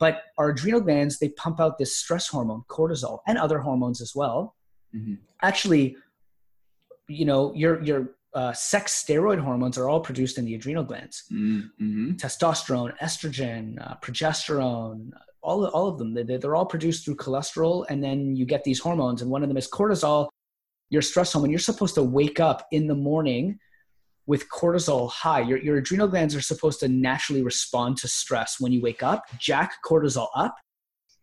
but 0.02 0.14
our 0.40 0.50
adrenal 0.50 0.82
glands 0.88 1.14
they 1.20 1.30
pump 1.44 1.58
out 1.64 1.78
this 1.78 1.96
stress 2.02 2.26
hormone 2.34 2.64
cortisol 2.76 3.20
and 3.28 3.38
other 3.38 3.60
hormones 3.68 4.00
as 4.06 4.12
well 4.22 4.40
Mhm. 4.94 5.20
actually 5.52 5.86
you 7.08 7.26
know 7.30 7.42
your 7.62 7.74
your 7.90 8.02
uh, 8.34 8.54
sex 8.54 9.04
steroid 9.04 9.40
hormones 9.48 9.78
are 9.78 9.88
all 9.90 10.00
produced 10.10 10.38
in 10.40 10.44
the 10.46 10.56
adrenal 10.60 10.84
glands 10.92 11.16
Mm-hmm. 11.32 12.12
testosterone, 12.24 12.92
estrogen, 13.08 13.64
uh, 13.86 13.96
progesterone, 14.06 15.12
all, 15.48 15.66
all 15.76 15.88
of 15.92 15.98
them. 16.00 16.10
They, 16.14 16.24
they're 16.38 16.56
all 16.60 16.66
produced 16.76 17.04
through 17.04 17.18
cholesterol, 17.26 17.86
and 17.90 18.02
then 18.06 18.18
you 18.38 18.46
get 18.54 18.64
these 18.64 18.80
hormones. 18.80 19.22
And 19.22 19.30
one 19.36 19.44
of 19.44 19.50
them 19.50 19.58
is 19.58 19.68
cortisol, 19.70 20.30
your 20.96 21.02
stress 21.02 21.34
hormone. 21.34 21.50
You're 21.50 21.60
supposed 21.72 21.96
to 21.96 22.04
wake 22.04 22.40
up 22.40 22.60
in 22.72 22.88
the 22.88 22.96
morning 23.10 23.60
with 24.28 24.50
cortisol 24.50 25.10
high. 25.10 25.42
Your, 25.42 25.58
your 25.58 25.78
adrenal 25.78 26.08
glands 26.08 26.36
are 26.36 26.42
supposed 26.42 26.80
to 26.82 26.88
naturally 26.88 27.42
respond 27.42 27.98
to 27.98 28.08
stress 28.08 28.60
when 28.60 28.72
you 28.72 28.82
wake 28.82 29.04
up, 29.04 29.26
jack 29.40 29.74
cortisol 29.86 30.28
up. 30.36 30.56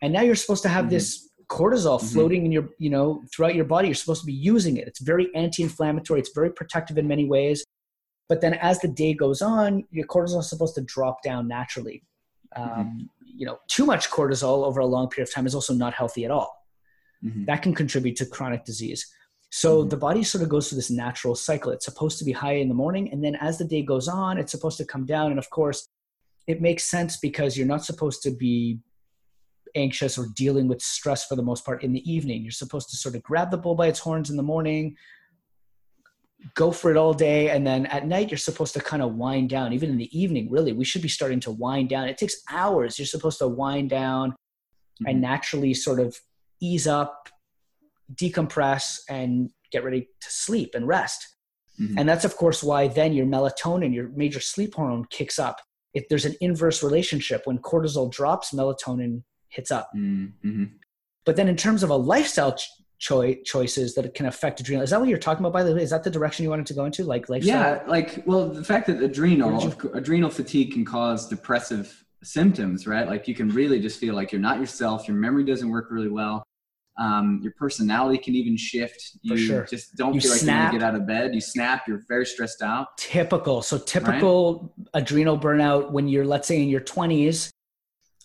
And 0.03 0.12
now 0.12 0.22
you're 0.22 0.34
supposed 0.34 0.62
to 0.64 0.68
have 0.68 0.86
Mhm. 0.86 0.90
this 0.90 1.28
cortisol 1.49 2.01
Mhm. 2.01 2.12
floating 2.12 2.44
in 2.44 2.53
your, 2.53 2.68
you 2.78 2.90
know, 2.90 3.22
throughout 3.32 3.55
your 3.55 3.64
body. 3.64 3.88
You're 3.88 3.94
supposed 3.94 4.20
to 4.20 4.26
be 4.26 4.32
using 4.32 4.76
it. 4.76 4.86
It's 4.86 5.01
very 5.01 5.34
anti-inflammatory. 5.34 6.20
It's 6.20 6.32
very 6.34 6.51
protective 6.53 6.99
in 6.99 7.09
many 7.09 7.24
ways. 7.24 7.64
But 8.28 8.40
then 8.42 8.55
as 8.55 8.78
the 8.80 8.88
day 8.88 9.14
goes 9.14 9.40
on, 9.40 9.84
your 9.90 10.07
cortisol 10.07 10.40
is 10.40 10.51
supposed 10.51 10.74
to 10.74 10.82
drop 10.82 11.22
down 11.22 11.49
naturally. 11.49 12.05
Um, 12.57 13.11
You 13.40 13.46
know, 13.46 13.59
too 13.68 13.86
much 13.86 14.11
cortisol 14.11 14.64
over 14.64 14.80
a 14.80 14.86
long 14.86 15.09
period 15.09 15.28
of 15.28 15.34
time 15.34 15.46
is 15.46 15.55
also 15.55 15.72
not 15.72 15.94
healthy 15.94 16.24
at 16.24 16.32
all. 16.32 16.53
Mm-hmm. 17.24 17.44
That 17.44 17.62
can 17.62 17.72
contribute 17.72 18.16
to 18.16 18.26
chronic 18.26 18.64
disease. 18.64 19.07
So 19.51 19.84
Mhm. 19.84 19.90
the 19.90 19.96
body 19.96 20.22
sort 20.22 20.42
of 20.42 20.51
goes 20.51 20.68
through 20.68 20.76
this 20.76 20.90
natural 20.90 21.34
cycle. 21.34 21.72
It's 21.72 21.84
supposed 21.86 22.18
to 22.18 22.24
be 22.24 22.32
high 22.32 22.55
in 22.55 22.68
the 22.68 22.74
morning, 22.74 23.11
and 23.12 23.24
then 23.24 23.34
as 23.36 23.59
the 23.59 23.64
day 23.64 23.82
goes 23.82 24.07
on, 24.09 24.38
it's 24.38 24.53
supposed 24.53 24.76
to 24.78 24.84
come 24.84 25.07
down. 25.07 25.30
And 25.30 25.38
of 25.38 25.49
course, 25.51 25.88
it 26.46 26.61
makes 26.61 26.84
sense 26.84 27.16
because 27.16 27.57
you're 27.57 27.66
not 27.66 27.84
supposed 27.84 28.22
to 28.22 28.30
be 28.30 28.80
anxious 29.74 30.16
or 30.18 30.26
dealing 30.34 30.66
with 30.68 30.80
stress 30.82 31.26
for 31.26 31.36
the 31.36 31.42
most 31.42 31.64
part 31.64 31.82
in 31.82 31.92
the 31.92 32.11
evening. 32.11 32.42
You're 32.42 32.51
supposed 32.53 32.90
to 32.90 32.96
sort 32.96 33.14
of 33.14 33.22
grab 33.22 33.51
the 33.51 33.59
bull 33.59 33.74
by 33.74 33.86
its 33.86 33.99
horns 33.99 34.30
in 34.30 34.36
the 34.36 34.42
morning, 34.42 34.96
go 36.55 36.70
for 36.70 36.90
it 36.90 36.96
all 36.96 37.12
day, 37.12 37.51
and 37.51 37.66
then 37.66 37.86
at 37.86 38.07
night 38.07 38.30
you're 38.30 38.38
supposed 38.38 38.72
to 38.74 38.80
kind 38.80 39.03
of 39.03 39.14
wind 39.16 39.51
down. 39.51 39.72
Even 39.72 39.90
in 39.90 39.99
the 39.99 40.18
evening, 40.18 40.51
really, 40.51 40.72
we 40.72 40.84
should 40.84 41.03
be 41.03 41.09
starting 41.09 41.40
to 41.40 41.51
wind 41.51 41.88
down. 41.88 42.09
It 42.09 42.16
takes 42.16 42.36
hours. 42.51 42.99
You're 42.99 43.07
supposed 43.07 43.38
to 43.38 43.49
wind 43.49 43.90
down 43.90 44.34
and 45.07 45.18
Mhm. 45.18 45.20
naturally 45.20 45.74
sort 45.74 46.01
of 46.01 46.18
ease 46.61 46.86
up, 46.86 47.28
decompress, 48.14 48.98
and 49.09 49.50
get 49.70 49.84
ready 49.84 50.02
to 50.20 50.30
sleep 50.30 50.74
and 50.74 50.86
rest. 50.88 51.36
Mhm. 51.80 51.94
And 51.98 52.09
that's, 52.09 52.24
of 52.24 52.36
course, 52.36 52.62
why 52.62 52.88
then 52.88 53.12
your 53.12 53.26
melatonin, 53.26 53.94
your 53.94 54.09
major 54.09 54.40
sleep 54.40 54.74
hormone, 54.74 55.04
kicks 55.11 55.38
up. 55.38 55.61
If 55.94 56.09
there's 56.09 56.24
an 56.24 56.34
inverse 56.40 56.82
relationship, 56.82 57.42
when 57.44 57.59
cortisol 57.59 58.11
drops, 58.11 58.52
melatonin 58.52 59.22
hits 59.48 59.70
up. 59.70 59.90
Mm-hmm. 59.96 60.64
But 61.24 61.36
then, 61.36 61.48
in 61.48 61.56
terms 61.56 61.82
of 61.82 61.90
a 61.90 61.96
lifestyle 61.96 62.54
ch- 62.56 62.68
choi- 62.98 63.40
choices 63.44 63.94
that 63.94 64.12
can 64.14 64.26
affect 64.26 64.61
adrenal, 64.61 64.82
is 64.82 64.90
that 64.90 65.00
what 65.00 65.09
you're 65.09 65.18
talking 65.18 65.44
about? 65.44 65.52
By 65.52 65.62
the 65.62 65.74
way, 65.74 65.82
is 65.82 65.90
that 65.90 66.04
the 66.04 66.11
direction 66.11 66.42
you 66.42 66.50
wanted 66.50 66.66
to 66.66 66.74
go 66.74 66.84
into, 66.84 67.04
like 67.04 67.28
lifestyle? 67.28 67.76
Yeah, 67.76 67.82
like 67.86 68.22
well, 68.26 68.48
the 68.48 68.64
fact 68.64 68.86
that 68.88 69.02
adrenal 69.02 69.62
you- 69.62 69.90
adrenal 69.94 70.30
fatigue 70.30 70.72
can 70.72 70.84
cause 70.84 71.28
depressive 71.28 72.04
symptoms, 72.24 72.86
right? 72.86 73.06
Like 73.06 73.28
you 73.28 73.34
can 73.34 73.48
really 73.50 73.80
just 73.80 74.00
feel 74.00 74.14
like 74.14 74.32
you're 74.32 74.40
not 74.40 74.59
yourself. 74.59 75.06
Your 75.06 75.16
memory 75.16 75.44
doesn't 75.44 75.68
work 75.68 75.90
really 75.90 76.09
well. 76.09 76.42
Um, 76.99 77.40
your 77.42 77.53
personality 77.53 78.18
can 78.18 78.34
even 78.34 78.57
shift. 78.57 79.18
You 79.22 79.36
sure. 79.36 79.64
just 79.64 79.94
don't 79.96 80.14
You 80.14 80.20
feel 80.20 80.32
like 80.32 80.42
you 80.42 80.49
want 80.49 80.72
to 80.72 80.78
get 80.78 80.86
out 80.86 80.94
of 80.96 81.07
bed. 81.07 81.34
You 81.34 81.40
snap. 81.40 81.86
You're 81.86 82.03
very 82.09 82.26
stressed 82.26 82.61
out. 82.61 82.96
typical. 82.96 83.62
So 83.62 83.78
typical 83.78 84.74
adrenal 84.94 85.38
burnout 85.38 85.92
when 85.92 86.09
you're, 86.09 86.24
let's 86.24 86.49
say, 86.49 86.61
in 86.61 86.68
your 86.68 86.80
20s. 86.80 87.51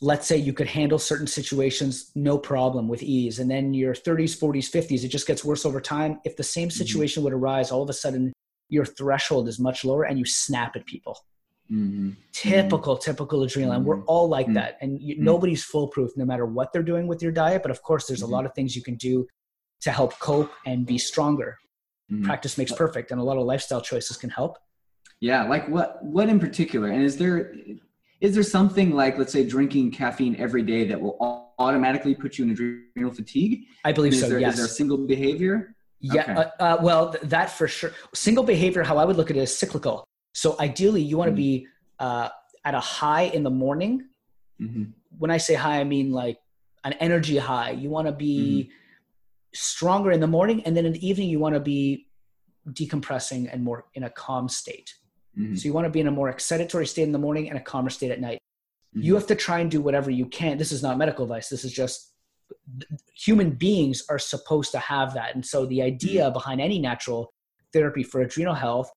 Let's 0.01 0.27
say 0.27 0.35
you 0.35 0.51
could 0.51 0.67
handle 0.67 0.99
certain 0.99 1.27
situations 1.27 2.11
no 2.13 2.37
problem 2.37 2.89
with 2.89 3.01
ease, 3.03 3.39
and 3.39 3.49
then 3.49 3.73
your 3.73 3.93
30s, 3.93 4.37
40s, 4.37 4.69
50s, 4.69 5.05
it 5.05 5.07
just 5.07 5.27
gets 5.27 5.45
worse 5.45 5.65
over 5.65 5.79
time. 5.79 6.19
If 6.25 6.35
the 6.35 6.43
same 6.43 6.69
situation 6.69 7.23
would 7.23 7.31
arise, 7.31 7.71
all 7.71 7.83
of 7.83 7.89
a 7.89 7.93
sudden 7.93 8.33
your 8.67 8.83
threshold 8.83 9.47
is 9.47 9.59
much 9.59 9.85
lower, 9.85 10.03
and 10.03 10.19
you 10.19 10.25
snap 10.25 10.75
at 10.75 10.85
people. 10.87 11.17
Mm-hmm. 11.71 12.11
Typical, 12.33 12.97
typical 12.97 13.43
adrenal, 13.43 13.71
and 13.71 13.85
we're 13.85 14.03
all 14.03 14.27
like 14.27 14.47
Mhm. 14.47 14.53
that. 14.55 14.77
And 14.81 15.01
you, 15.01 15.15
Mhm. 15.15 15.19
nobody's 15.19 15.63
foolproof, 15.63 16.11
no 16.17 16.25
matter 16.25 16.45
what 16.45 16.71
they're 16.73 16.83
doing 16.83 17.07
with 17.07 17.21
your 17.23 17.31
diet. 17.31 17.61
But 17.61 17.71
of 17.71 17.81
course, 17.81 18.05
there's 18.07 18.21
a 18.21 18.27
lot 18.27 18.45
of 18.45 18.53
things 18.53 18.75
you 18.75 18.83
can 18.83 18.95
do 18.95 19.27
to 19.81 19.91
help 19.91 20.19
cope 20.19 20.51
and 20.65 20.85
be 20.85 20.97
stronger. 20.97 21.57
Mm-hmm. 22.11 22.25
Practice 22.25 22.57
makes 22.57 22.71
perfect, 22.73 23.11
and 23.11 23.19
a 23.19 23.23
lot 23.23 23.37
of 23.37 23.45
lifestyle 23.45 23.81
choices 23.81 24.17
can 24.17 24.29
help. 24.29 24.57
Yeah, 25.21 25.43
like 25.47 25.67
what 25.69 26.03
what 26.03 26.27
in 26.29 26.39
particular? 26.39 26.89
And 26.89 27.01
is 27.01 27.17
there 27.17 27.55
is 28.19 28.35
there 28.35 28.43
something 28.43 28.91
like 28.91 29.17
let's 29.17 29.31
say 29.31 29.45
drinking 29.45 29.91
caffeine 29.91 30.35
every 30.37 30.63
day 30.63 30.85
that 30.89 30.99
will 30.99 31.17
automatically 31.59 32.13
put 32.13 32.37
you 32.37 32.45
in 32.45 32.51
adrenal 32.51 33.13
fatigue? 33.13 33.63
I 33.85 33.93
believe 33.93 34.13
is 34.13 34.19
so. 34.19 34.27
there, 34.29 34.39
yes. 34.39 34.53
is 34.53 34.57
there 34.59 34.65
a 34.65 34.69
single 34.69 34.97
behavior? 34.97 35.75
Yeah, 36.01 36.21
Okay. 36.23 36.33
uh, 36.33 36.45
uh, 36.59 36.77
well, 36.81 37.11
th- 37.13 37.23
that 37.23 37.49
for 37.49 37.67
sure. 37.69 37.91
Single 38.13 38.43
behavior, 38.43 38.83
how 38.83 38.97
I 38.97 39.05
would 39.05 39.15
look 39.15 39.31
at 39.31 39.37
it 39.37 39.41
is 39.41 39.57
cyclical. 39.57 40.03
So 40.33 40.55
ideally, 40.59 41.01
you 41.01 41.17
want 41.17 41.29
to 41.29 41.33
Mm. 41.33 41.45
be 41.47 41.67
uh, 41.99 42.29
at 42.65 42.75
a 42.75 42.79
high 42.79 43.23
in 43.23 43.43
the 43.43 43.49
morning. 43.49 44.05
Mm-hmm. 44.59 44.83
When 45.17 45.31
I 45.31 45.37
say 45.37 45.53
high, 45.53 45.79
I 45.79 45.83
mean 45.83 46.11
like 46.11 46.37
an 46.83 46.93
energy 46.93 47.37
high. 47.37 47.71
You 47.71 47.89
want 47.89 48.07
to 48.07 48.13
be 48.13 48.71
stronger 49.53 50.11
in 50.11 50.19
the 50.19 50.27
morning, 50.27 50.63
and 50.65 50.75
then 50.75 50.85
in 50.85 50.93
the 50.93 51.07
evening, 51.07 51.29
you 51.29 51.39
want 51.39 51.55
to 51.55 51.61
be 51.61 52.07
decompressing 52.69 53.49
and 53.51 53.63
more 53.63 53.85
in 53.93 54.03
a 54.03 54.09
calm 54.09 54.49
state. 54.49 54.95
Mm-hmm. 55.37 55.55
So 55.55 55.65
you 55.67 55.73
want 55.73 55.85
to 55.85 55.91
be 55.91 55.99
in 55.99 56.07
a 56.07 56.11
more 56.11 56.31
excitatory 56.33 56.87
state 56.87 57.03
in 57.03 57.11
the 57.11 57.19
morning 57.19 57.49
and 57.49 57.57
a 57.57 57.61
calmer 57.61 57.89
state 57.89 58.11
at 58.11 58.21
night. 58.21 58.39
Mm-hmm. 58.95 59.05
You 59.05 59.15
have 59.15 59.27
to 59.27 59.35
try 59.35 59.59
and 59.59 59.69
do 59.69 59.81
whatever 59.81 60.11
you 60.11 60.25
can. 60.27 60.57
This 60.57 60.71
is 60.71 60.83
not 60.83 60.97
medical 60.97 61.23
advice. 61.25 61.49
This 61.49 61.63
is 61.65 61.73
just 61.73 62.13
human 63.15 63.51
beings 63.51 64.03
are 64.09 64.19
supposed 64.19 64.71
to 64.71 64.79
have 64.79 65.13
that. 65.15 65.35
And 65.35 65.45
so 65.45 65.65
the 65.65 65.81
idea 65.81 66.29
behind 66.31 66.61
any 66.61 66.79
natural 66.79 67.33
therapy 67.73 68.03
for 68.03 68.21
adrenal 68.21 68.53
health, 68.53 68.91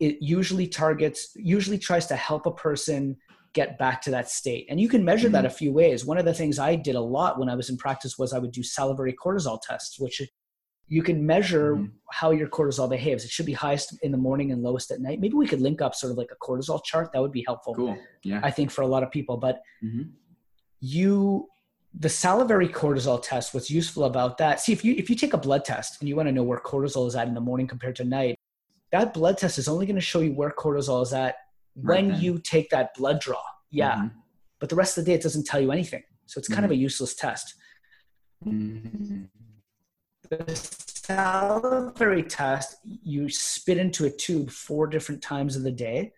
it 0.00 0.16
usually 0.20 0.66
targets, 0.66 1.30
usually 1.34 1.78
tries 1.78 2.06
to 2.06 2.16
help 2.16 2.46
a 2.46 2.52
person 2.52 3.16
get 3.54 3.78
back 3.78 4.00
to 4.02 4.10
that 4.10 4.30
state. 4.30 4.66
And 4.68 4.78
you 4.80 4.88
can 4.88 5.04
measure 5.04 5.28
that 5.30 5.44
a 5.46 5.50
few 5.50 5.72
ways. 5.72 6.04
One 6.04 6.18
of 6.18 6.24
the 6.24 6.34
things 6.34 6.58
I 6.58 6.76
did 6.76 6.94
a 6.94 7.00
lot 7.00 7.38
when 7.38 7.48
I 7.48 7.54
was 7.54 7.70
in 7.70 7.76
practice 7.76 8.18
was 8.18 8.32
I 8.32 8.38
would 8.38 8.52
do 8.52 8.62
salivary 8.62 9.14
cortisol 9.14 9.58
tests, 9.60 9.98
which 9.98 10.22
you 10.86 11.02
can 11.02 11.24
measure 11.26 11.76
Mhm. 11.76 11.90
how 12.12 12.30
your 12.30 12.48
cortisol 12.48 12.88
behaves. 12.88 13.24
It 13.24 13.30
should 13.30 13.46
be 13.46 13.52
highest 13.54 13.98
in 14.02 14.12
the 14.12 14.18
morning 14.18 14.52
and 14.52 14.62
lowest 14.62 14.90
at 14.90 15.00
night. 15.00 15.20
Maybe 15.20 15.34
we 15.34 15.46
could 15.46 15.60
link 15.60 15.82
up 15.82 15.94
sort 15.94 16.12
of 16.12 16.18
like 16.18 16.30
a 16.30 16.36
cortisol 16.36 16.82
chart. 16.84 17.10
That 17.12 17.20
would 17.20 17.32
be 17.32 17.44
helpful, 17.46 17.74
Cool. 17.74 17.98
Yeah. 18.22 18.40
I 18.42 18.50
think, 18.50 18.70
for 18.70 18.82
a 18.82 18.86
lot 18.86 19.02
of 19.02 19.10
people. 19.10 19.36
But 19.36 19.60
Mhm. 19.84 20.12
you, 20.80 21.48
the 21.98 22.08
salivary 22.08 22.68
cortisol 22.68 23.20
test, 23.22 23.52
what's 23.54 23.70
useful 23.70 24.04
about 24.04 24.38
that? 24.38 24.60
See, 24.60 24.72
if 24.72 24.84
you 24.84 24.94
if 24.96 25.10
you 25.10 25.16
take 25.16 25.32
a 25.34 25.38
blood 25.38 25.64
test 25.64 26.00
and 26.00 26.08
you 26.08 26.16
want 26.16 26.28
to 26.28 26.32
know 26.32 26.42
where 26.42 26.58
cortisol 26.60 27.06
is 27.08 27.16
at 27.16 27.26
in 27.28 27.34
the 27.34 27.40
morning 27.40 27.66
compared 27.66 27.96
to 27.96 28.04
night, 28.04 28.36
that 28.92 29.12
blood 29.14 29.38
test 29.38 29.58
is 29.58 29.68
only 29.68 29.86
going 29.86 29.96
to 29.96 30.00
show 30.02 30.20
you 30.20 30.32
where 30.32 30.50
cortisol 30.50 31.02
is 31.02 31.12
at 31.12 31.36
when 31.74 32.08
then. 32.08 32.20
you 32.20 32.38
take 32.38 32.70
that 32.70 32.94
blood 32.94 33.20
draw. 33.20 33.42
Yeah, 33.70 33.96
Mhm. 33.96 34.12
but 34.60 34.68
the 34.68 34.76
rest 34.76 34.96
of 34.96 35.04
the 35.04 35.10
day 35.10 35.14
it 35.14 35.22
doesn't 35.22 35.44
tell 35.44 35.60
you 35.60 35.70
anything. 35.72 36.02
So 36.26 36.38
it's 36.38 36.48
kind 36.48 36.64
of 36.64 36.70
a 36.70 36.76
useless 36.76 37.14
test. 37.14 37.54
Mhm. 38.44 39.28
the 40.30 40.54
salivary 40.54 42.22
test, 42.22 42.76
you 42.84 43.30
spit 43.30 43.78
into 43.78 44.04
a 44.04 44.10
tube 44.10 44.50
four 44.50 44.86
different 44.86 45.22
times 45.22 45.56
of 45.56 45.62
the 45.62 45.70
day, 45.70 46.12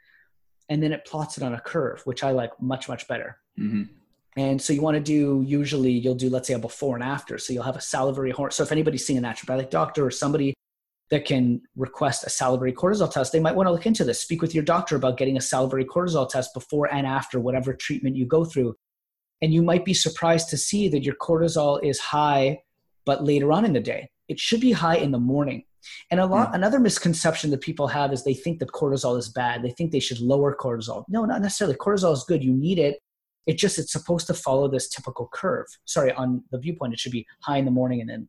and 0.69 0.83
then 0.83 0.93
it 0.93 1.05
plots 1.05 1.37
it 1.37 1.45
on 1.45 1.55
a 1.55 1.61
curve, 1.61 2.01
which 2.07 2.25
I 2.25 2.33
like 2.33 2.51
much, 2.61 2.89
much 2.89 3.07
better. 3.07 3.39
Mhm. 3.57 3.89
And 4.37 4.61
so 4.61 4.73
you 4.73 4.83
want 4.83 4.97
to 4.97 5.01
do, 5.01 5.45
usually 5.47 5.93
you'll 5.93 6.17
do, 6.17 6.29
let's 6.29 6.49
say, 6.49 6.55
a 6.55 6.59
before 6.59 6.97
and 6.97 7.05
after. 7.05 7.39
So 7.39 7.53
you'll 7.53 7.63
have 7.63 7.77
a 7.77 7.81
salivary 7.81 8.33
hormone. 8.33 8.51
So 8.51 8.65
if 8.65 8.73
anybody's 8.73 9.07
seeing 9.07 9.19
a 9.19 9.23
naturopathic 9.23 9.71
doctor 9.71 10.05
or 10.05 10.11
somebody 10.11 10.55
that 11.11 11.25
can 11.25 11.61
request 11.77 12.25
a 12.25 12.31
salivary 12.31 12.73
cortisol 12.73 13.11
test, 13.11 13.33
they 13.33 13.41
might 13.41 13.57
want 13.57 13.67
to 13.67 13.73
look 13.73 13.87
into 13.87 14.05
this. 14.05 14.21
Speak 14.21 14.41
with 14.41 14.55
your 14.55 14.65
doctor 14.65 14.97
about 14.97 15.17
getting 15.19 15.37
a 15.37 15.41
salivary 15.41 15.85
cortisol 15.85 16.29
test 16.29 16.55
before 16.55 16.93
and 16.93 17.07
after 17.07 17.41
whatever 17.41 17.75
treatment 17.75 18.17
you 18.17 18.27
go 18.27 18.45
through. 18.45 18.77
And 19.43 19.53
you 19.53 19.63
might 19.63 19.85
be 19.85 19.95
surprised 19.95 20.49
to 20.51 20.57
see 20.57 20.89
that 20.89 21.03
your 21.03 21.17
cortisol 21.17 21.83
is 21.83 21.99
high, 21.99 22.63
but 23.05 23.25
later 23.25 23.53
on 23.53 23.65
in 23.65 23.73
the 23.73 23.81
day. 23.81 24.11
It 24.29 24.39
should 24.39 24.61
be 24.61 24.71
high 24.71 24.97
in 24.99 25.11
the 25.11 25.19
morning. 25.19 25.65
And 26.11 26.21
a 26.21 26.27
lot, 26.27 26.55
another 26.55 26.79
misconception 26.79 27.51
that 27.51 27.63
people 27.63 27.89
have 27.89 28.13
is 28.13 28.23
they 28.23 28.35
think 28.35 28.61
that 28.61 28.69
cortisol 28.71 29.19
is 29.19 29.31
bad. 29.31 29.63
They 29.63 29.71
think 29.71 29.91
they 29.91 29.99
should 29.99 30.21
lower 30.21 30.55
cortisol. 30.55 31.05
No, 31.09 31.25
not 31.25 31.41
necessarily. 31.41 31.75
Cortisol 31.77 32.13
is 32.13 32.23
good. 32.23 32.45
You 32.45 32.53
need 32.53 32.79
it. 32.79 33.01
It 33.47 33.59
just 33.59 33.79
it's 33.79 33.91
supposed 33.91 34.27
to 34.29 34.35
follow 34.35 34.69
this 34.69 34.89
typical 34.91 35.29
curve. 35.33 35.67
Sorry, 35.87 36.13
on 36.13 36.45
the 36.53 36.59
viewpoint, 36.59 36.93
it 36.93 37.01
should 37.01 37.11
be 37.13 37.27
high 37.43 37.57
in 37.57 37.65
the 37.65 37.71
morning 37.71 38.01
and 38.03 38.11
then 38.11 38.29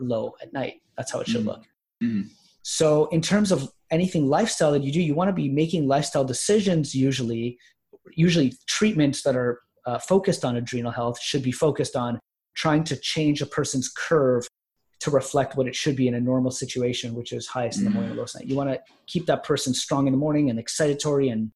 low 0.00 0.34
at 0.42 0.52
night. 0.52 0.82
That's 0.96 1.12
how 1.12 1.20
it 1.20 1.28
should 1.28 1.42
Mhm. 1.44 1.46
look. 1.46 1.62
Mhm. 2.02 2.30
So, 2.62 3.06
in 3.06 3.20
terms 3.20 3.50
of 3.50 3.70
anything 3.90 4.28
lifestyle 4.28 4.72
that 4.72 4.82
you 4.82 4.92
do, 4.92 5.00
you 5.00 5.14
want 5.14 5.28
to 5.28 5.32
be 5.32 5.48
making 5.48 5.86
lifestyle 5.86 6.24
decisions. 6.24 6.94
Usually, 6.94 7.58
usually 8.14 8.52
treatments 8.66 9.22
that 9.22 9.36
are 9.36 9.60
uh, 9.86 9.98
focused 9.98 10.44
on 10.44 10.56
adrenal 10.56 10.92
health 10.92 11.20
should 11.20 11.42
be 11.42 11.52
focused 11.52 11.96
on 11.96 12.20
trying 12.54 12.84
to 12.84 12.96
change 12.96 13.40
a 13.40 13.46
person's 13.46 13.88
curve 13.88 14.46
to 15.00 15.10
reflect 15.10 15.56
what 15.56 15.68
it 15.68 15.76
should 15.76 15.94
be 15.94 16.08
in 16.08 16.14
a 16.14 16.20
normal 16.20 16.50
situation, 16.50 17.14
which 17.14 17.32
is 17.32 17.46
highest 17.46 17.78
in 17.78 17.84
the 17.84 17.90
morning, 17.90 18.16
lowest 18.16 18.34
at 18.34 18.42
night. 18.42 18.50
You 18.50 18.56
want 18.56 18.70
to 18.70 18.80
keep 19.06 19.26
that 19.26 19.44
person 19.44 19.72
strong 19.72 20.08
in 20.08 20.12
the 20.12 20.18
morning 20.18 20.50
and 20.50 20.58
excitatory 20.58 21.30
and 21.30 21.52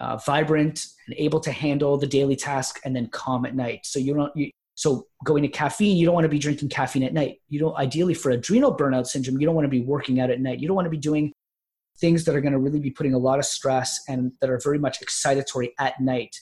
uh, 0.00 0.16
vibrant 0.18 0.84
and 1.06 1.16
able 1.16 1.40
to 1.40 1.52
handle 1.52 1.96
the 1.96 2.06
daily 2.06 2.36
task, 2.36 2.80
and 2.84 2.94
then 2.94 3.06
calm 3.08 3.46
at 3.46 3.54
night. 3.54 3.86
So 3.86 3.98
you 3.98 4.14
don't. 4.14 4.36
You, 4.36 4.50
so 4.76 5.06
going 5.24 5.42
to 5.42 5.48
caffeine, 5.48 5.96
you 5.96 6.04
don't 6.06 6.14
want 6.14 6.24
to 6.24 6.28
be 6.28 6.38
drinking 6.38 6.68
caffeine 6.68 7.02
at 7.02 7.12
night. 7.14 7.40
You 7.48 7.58
don't. 7.58 7.74
Ideally, 7.76 8.14
for 8.14 8.30
adrenal 8.30 8.76
burnout 8.76 9.06
syndrome, 9.06 9.40
you 9.40 9.46
don't 9.46 9.54
want 9.56 9.64
to 9.64 9.70
be 9.70 9.80
working 9.80 10.20
out 10.20 10.30
at 10.30 10.40
night. 10.40 10.60
You 10.60 10.68
don't 10.68 10.76
want 10.76 10.86
to 10.86 10.90
be 10.90 10.98
doing 10.98 11.32
things 11.98 12.24
that 12.26 12.36
are 12.36 12.42
going 12.42 12.52
to 12.52 12.58
really 12.58 12.78
be 12.78 12.90
putting 12.90 13.14
a 13.14 13.18
lot 13.18 13.38
of 13.38 13.46
stress 13.46 14.00
and 14.06 14.30
that 14.42 14.50
are 14.50 14.60
very 14.62 14.78
much 14.78 15.00
excitatory 15.00 15.70
at 15.80 15.98
night. 15.98 16.36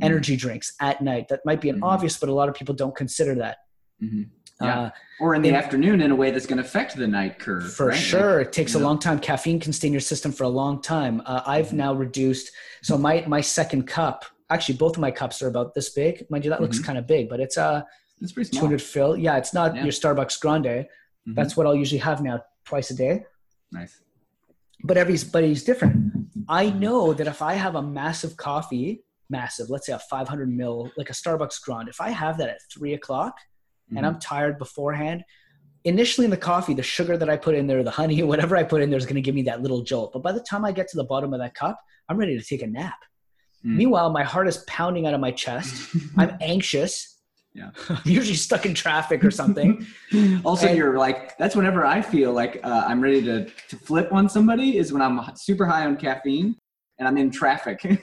Mhm. 0.00 0.06
Energy 0.06 0.36
drinks 0.36 0.74
at 0.80 1.02
night. 1.02 1.26
That 1.28 1.40
might 1.44 1.60
be 1.60 1.70
an 1.70 1.80
Mhm. 1.80 1.84
obvious, 1.92 2.16
but 2.18 2.28
a 2.28 2.32
lot 2.32 2.48
of 2.48 2.54
people 2.54 2.72
don't 2.74 2.94
consider 2.94 3.34
that. 3.34 3.58
Mhm. 4.00 4.28
Yeah. 4.60 4.80
Uh, 4.80 4.90
Or 5.18 5.34
in 5.34 5.42
the 5.42 5.48
in- 5.48 5.56
afternoon 5.56 6.00
in 6.00 6.12
a 6.12 6.14
way 6.14 6.30
that's 6.30 6.46
going 6.46 6.58
to 6.58 6.64
affect 6.64 6.96
the 6.96 7.08
night 7.08 7.40
curve. 7.40 7.72
For 7.74 7.86
right? 7.86 7.94
Like, 7.96 8.00
sure, 8.00 8.40
it 8.40 8.52
takes 8.52 8.76
a 8.76 8.78
yeah. 8.78 8.84
long 8.84 9.00
time. 9.00 9.18
Caffeine 9.18 9.58
can 9.58 9.72
stay 9.72 9.88
in 9.88 9.92
your 9.92 10.00
system 10.00 10.30
for 10.30 10.44
a 10.44 10.48
long 10.48 10.80
time. 10.80 11.20
Uh, 11.26 11.42
I've 11.44 11.70
Mhm. 11.70 11.72
now 11.84 11.94
reduced. 11.94 12.52
So 12.82 12.96
my 12.96 13.24
my 13.26 13.40
second 13.40 13.88
cup, 13.88 14.24
actually, 14.52 14.76
both 14.76 14.96
of 14.96 15.00
my 15.00 15.10
cups 15.10 15.42
are 15.42 15.48
about 15.48 15.74
this 15.74 15.90
big. 15.90 16.26
Mind 16.30 16.44
you, 16.44 16.50
that 16.50 16.60
looks 16.60 16.78
Mhm. 16.78 16.84
kind 16.84 16.98
of 16.98 17.06
big, 17.06 17.28
but 17.28 17.40
it's 17.40 17.56
a 17.56 17.86
it's 18.20 18.32
pretty 18.32 18.50
small. 18.50 18.60
200 18.62 18.80
fill. 18.82 19.16
Yeah, 19.16 19.36
it's 19.36 19.52
not 19.52 19.74
Yeah. 19.74 19.82
your 19.82 19.92
Starbucks 19.92 20.40
Grande. 20.40 20.86
Mhm. 21.28 21.34
That's 21.34 21.56
what 21.56 21.66
I'll 21.66 21.74
usually 21.74 21.98
have 21.98 22.22
now, 22.22 22.40
twice 22.64 22.90
a 22.90 22.94
day. 22.94 23.24
nice. 23.72 24.00
But 24.84 24.96
everybody's 24.98 25.64
different. 25.64 26.12
I 26.48 26.68
know 26.70 27.14
that 27.14 27.26
if 27.26 27.40
I 27.40 27.54
have 27.54 27.74
a 27.76 27.82
massive 27.82 28.36
coffee, 28.36 29.02
massive, 29.30 29.70
let's 29.70 29.86
say 29.86 29.92
a 29.94 29.98
500 29.98 30.50
mil, 30.50 30.90
like 30.96 31.08
a 31.08 31.14
Starbucks 31.14 31.62
Grande, 31.62 31.88
if 31.88 32.00
I 32.00 32.10
have 32.10 32.36
that 32.38 32.48
at 32.50 32.58
three 32.72 32.92
o'clock 32.92 33.34
and 33.90 34.00
Mhm. 34.00 34.04
I'm 34.08 34.18
tired 34.18 34.58
beforehand, 34.58 35.24
initially 35.84 36.24
in 36.26 36.30
the 36.30 36.36
coffee, 36.36 36.74
the 36.74 36.82
sugar 36.82 37.16
that 37.16 37.30
I 37.30 37.36
put 37.36 37.54
in 37.54 37.66
there, 37.66 37.82
the 37.82 37.90
honey, 37.92 38.22
whatever 38.32 38.56
I 38.56 38.64
put 38.64 38.82
in 38.82 38.90
there 38.90 38.98
is 38.98 39.06
going 39.06 39.14
to 39.14 39.22
give 39.22 39.34
me 39.34 39.42
that 39.44 39.62
little 39.62 39.82
jolt. 39.82 40.12
But 40.12 40.22
by 40.22 40.32
the 40.32 40.40
time 40.40 40.64
I 40.64 40.72
get 40.72 40.88
to 40.88 40.96
the 40.96 41.04
bottom 41.04 41.32
of 41.32 41.40
that 41.40 41.54
cup, 41.54 41.80
I'm 42.08 42.18
ready 42.18 42.38
to 42.38 42.44
take 42.44 42.62
a 42.62 42.66
nap. 42.66 42.98
Mm. 43.64 43.76
Meanwhile, 43.76 44.10
my 44.10 44.22
heart 44.24 44.48
is 44.48 44.58
pounding 44.66 45.06
out 45.06 45.14
of 45.14 45.20
my 45.20 45.30
chest. 45.30 45.94
I'm 46.16 46.36
anxious. 46.40 47.18
Yeah. 47.54 47.70
I'm 47.88 47.98
usually 48.04 48.36
stuck 48.36 48.64
in 48.66 48.74
traffic 48.74 49.22
or 49.24 49.30
something. 49.30 49.86
also, 50.44 50.68
And- 50.68 50.76
you're 50.76 50.98
like 50.98 51.36
that's 51.38 51.54
whenever 51.54 51.84
I 51.84 52.00
feel 52.02 52.32
like 52.32 52.60
uh, 52.64 52.84
I'm 52.86 53.00
ready 53.00 53.22
to 53.22 53.44
to 53.68 53.76
flip 53.76 54.12
on 54.12 54.28
somebody 54.28 54.78
is 54.78 54.92
when 54.92 55.02
I'm 55.02 55.20
super 55.36 55.66
high 55.66 55.84
on 55.86 55.96
caffeine 55.96 56.56
and 56.98 57.08
I'm 57.08 57.16
in 57.16 57.30
traffic, 57.32 57.82
and 57.84 57.98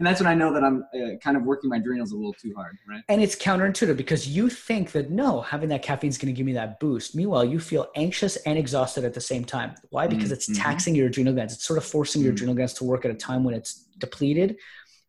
that's 0.00 0.18
when 0.18 0.26
I 0.26 0.34
know 0.34 0.52
that 0.52 0.64
I'm 0.64 0.82
uh, 0.94 1.16
kind 1.22 1.36
of 1.36 1.44
working 1.44 1.70
my 1.70 1.76
adrenals 1.76 2.10
a 2.10 2.16
little 2.16 2.32
too 2.32 2.52
hard, 2.56 2.76
right? 2.88 3.02
And 3.08 3.22
it's 3.22 3.36
counterintuitive 3.36 3.96
because 3.96 4.26
you 4.26 4.48
think 4.48 4.90
that 4.92 5.10
no, 5.10 5.40
having 5.42 5.68
that 5.68 5.82
caffeine 5.82 6.08
is 6.08 6.18
going 6.18 6.34
to 6.34 6.36
give 6.36 6.46
me 6.46 6.54
that 6.54 6.80
boost. 6.80 7.14
Meanwhile, 7.14 7.44
you 7.44 7.60
feel 7.60 7.88
anxious 7.96 8.36
and 8.38 8.58
exhausted 8.58 9.04
at 9.04 9.14
the 9.14 9.20
same 9.20 9.44
time. 9.44 9.74
Why? 9.90 10.08
Because 10.08 10.32
it's 10.32 10.48
Mhm. 10.50 10.56
taxing 10.60 10.94
your 10.96 11.06
adrenal 11.06 11.32
glands. 11.34 11.52
It's 11.54 11.64
sort 11.64 11.76
of 11.78 11.84
forcing 11.84 12.22
your 12.22 12.32
Mhm. 12.32 12.36
adrenal 12.36 12.54
glands 12.56 12.72
to 12.74 12.84
work 12.84 13.04
at 13.04 13.10
a 13.12 13.14
time 13.14 13.44
when 13.44 13.54
it's 13.54 13.84
depleted 13.98 14.56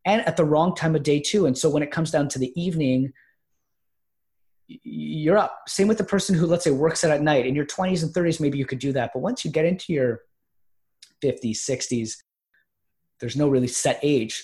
and 0.05 0.25
at 0.27 0.37
the 0.37 0.45
wrong 0.45 0.75
time 0.75 0.95
of 0.95 1.03
day, 1.03 1.19
too. 1.19 1.45
And 1.45 1.57
so 1.57 1.69
when 1.69 1.83
it 1.83 1.91
comes 1.91 2.11
down 2.11 2.27
to 2.29 2.39
the 2.39 2.51
evening, 2.61 3.13
you're 4.67 5.37
up. 5.37 5.63
Same 5.67 5.87
with 5.87 5.97
the 5.97 6.03
person 6.03 6.35
who, 6.35 6.45
let's 6.45 6.63
say, 6.63 6.71
works 6.71 7.03
out 7.03 7.11
at 7.11 7.21
night. 7.21 7.45
In 7.45 7.55
your 7.55 7.65
20s 7.65 8.03
and 8.03 8.13
30s, 8.13 8.39
maybe 8.39 8.57
you 8.57 8.65
could 8.65 8.79
do 8.79 8.93
that. 8.93 9.11
But 9.13 9.19
once 9.19 9.43
you 9.43 9.51
get 9.51 9.65
into 9.65 9.91
your 9.93 10.21
50s, 11.23 11.57
60s, 11.57 12.17
there's 13.19 13.35
no 13.35 13.47
really 13.47 13.67
set 13.67 13.99
age. 14.01 14.43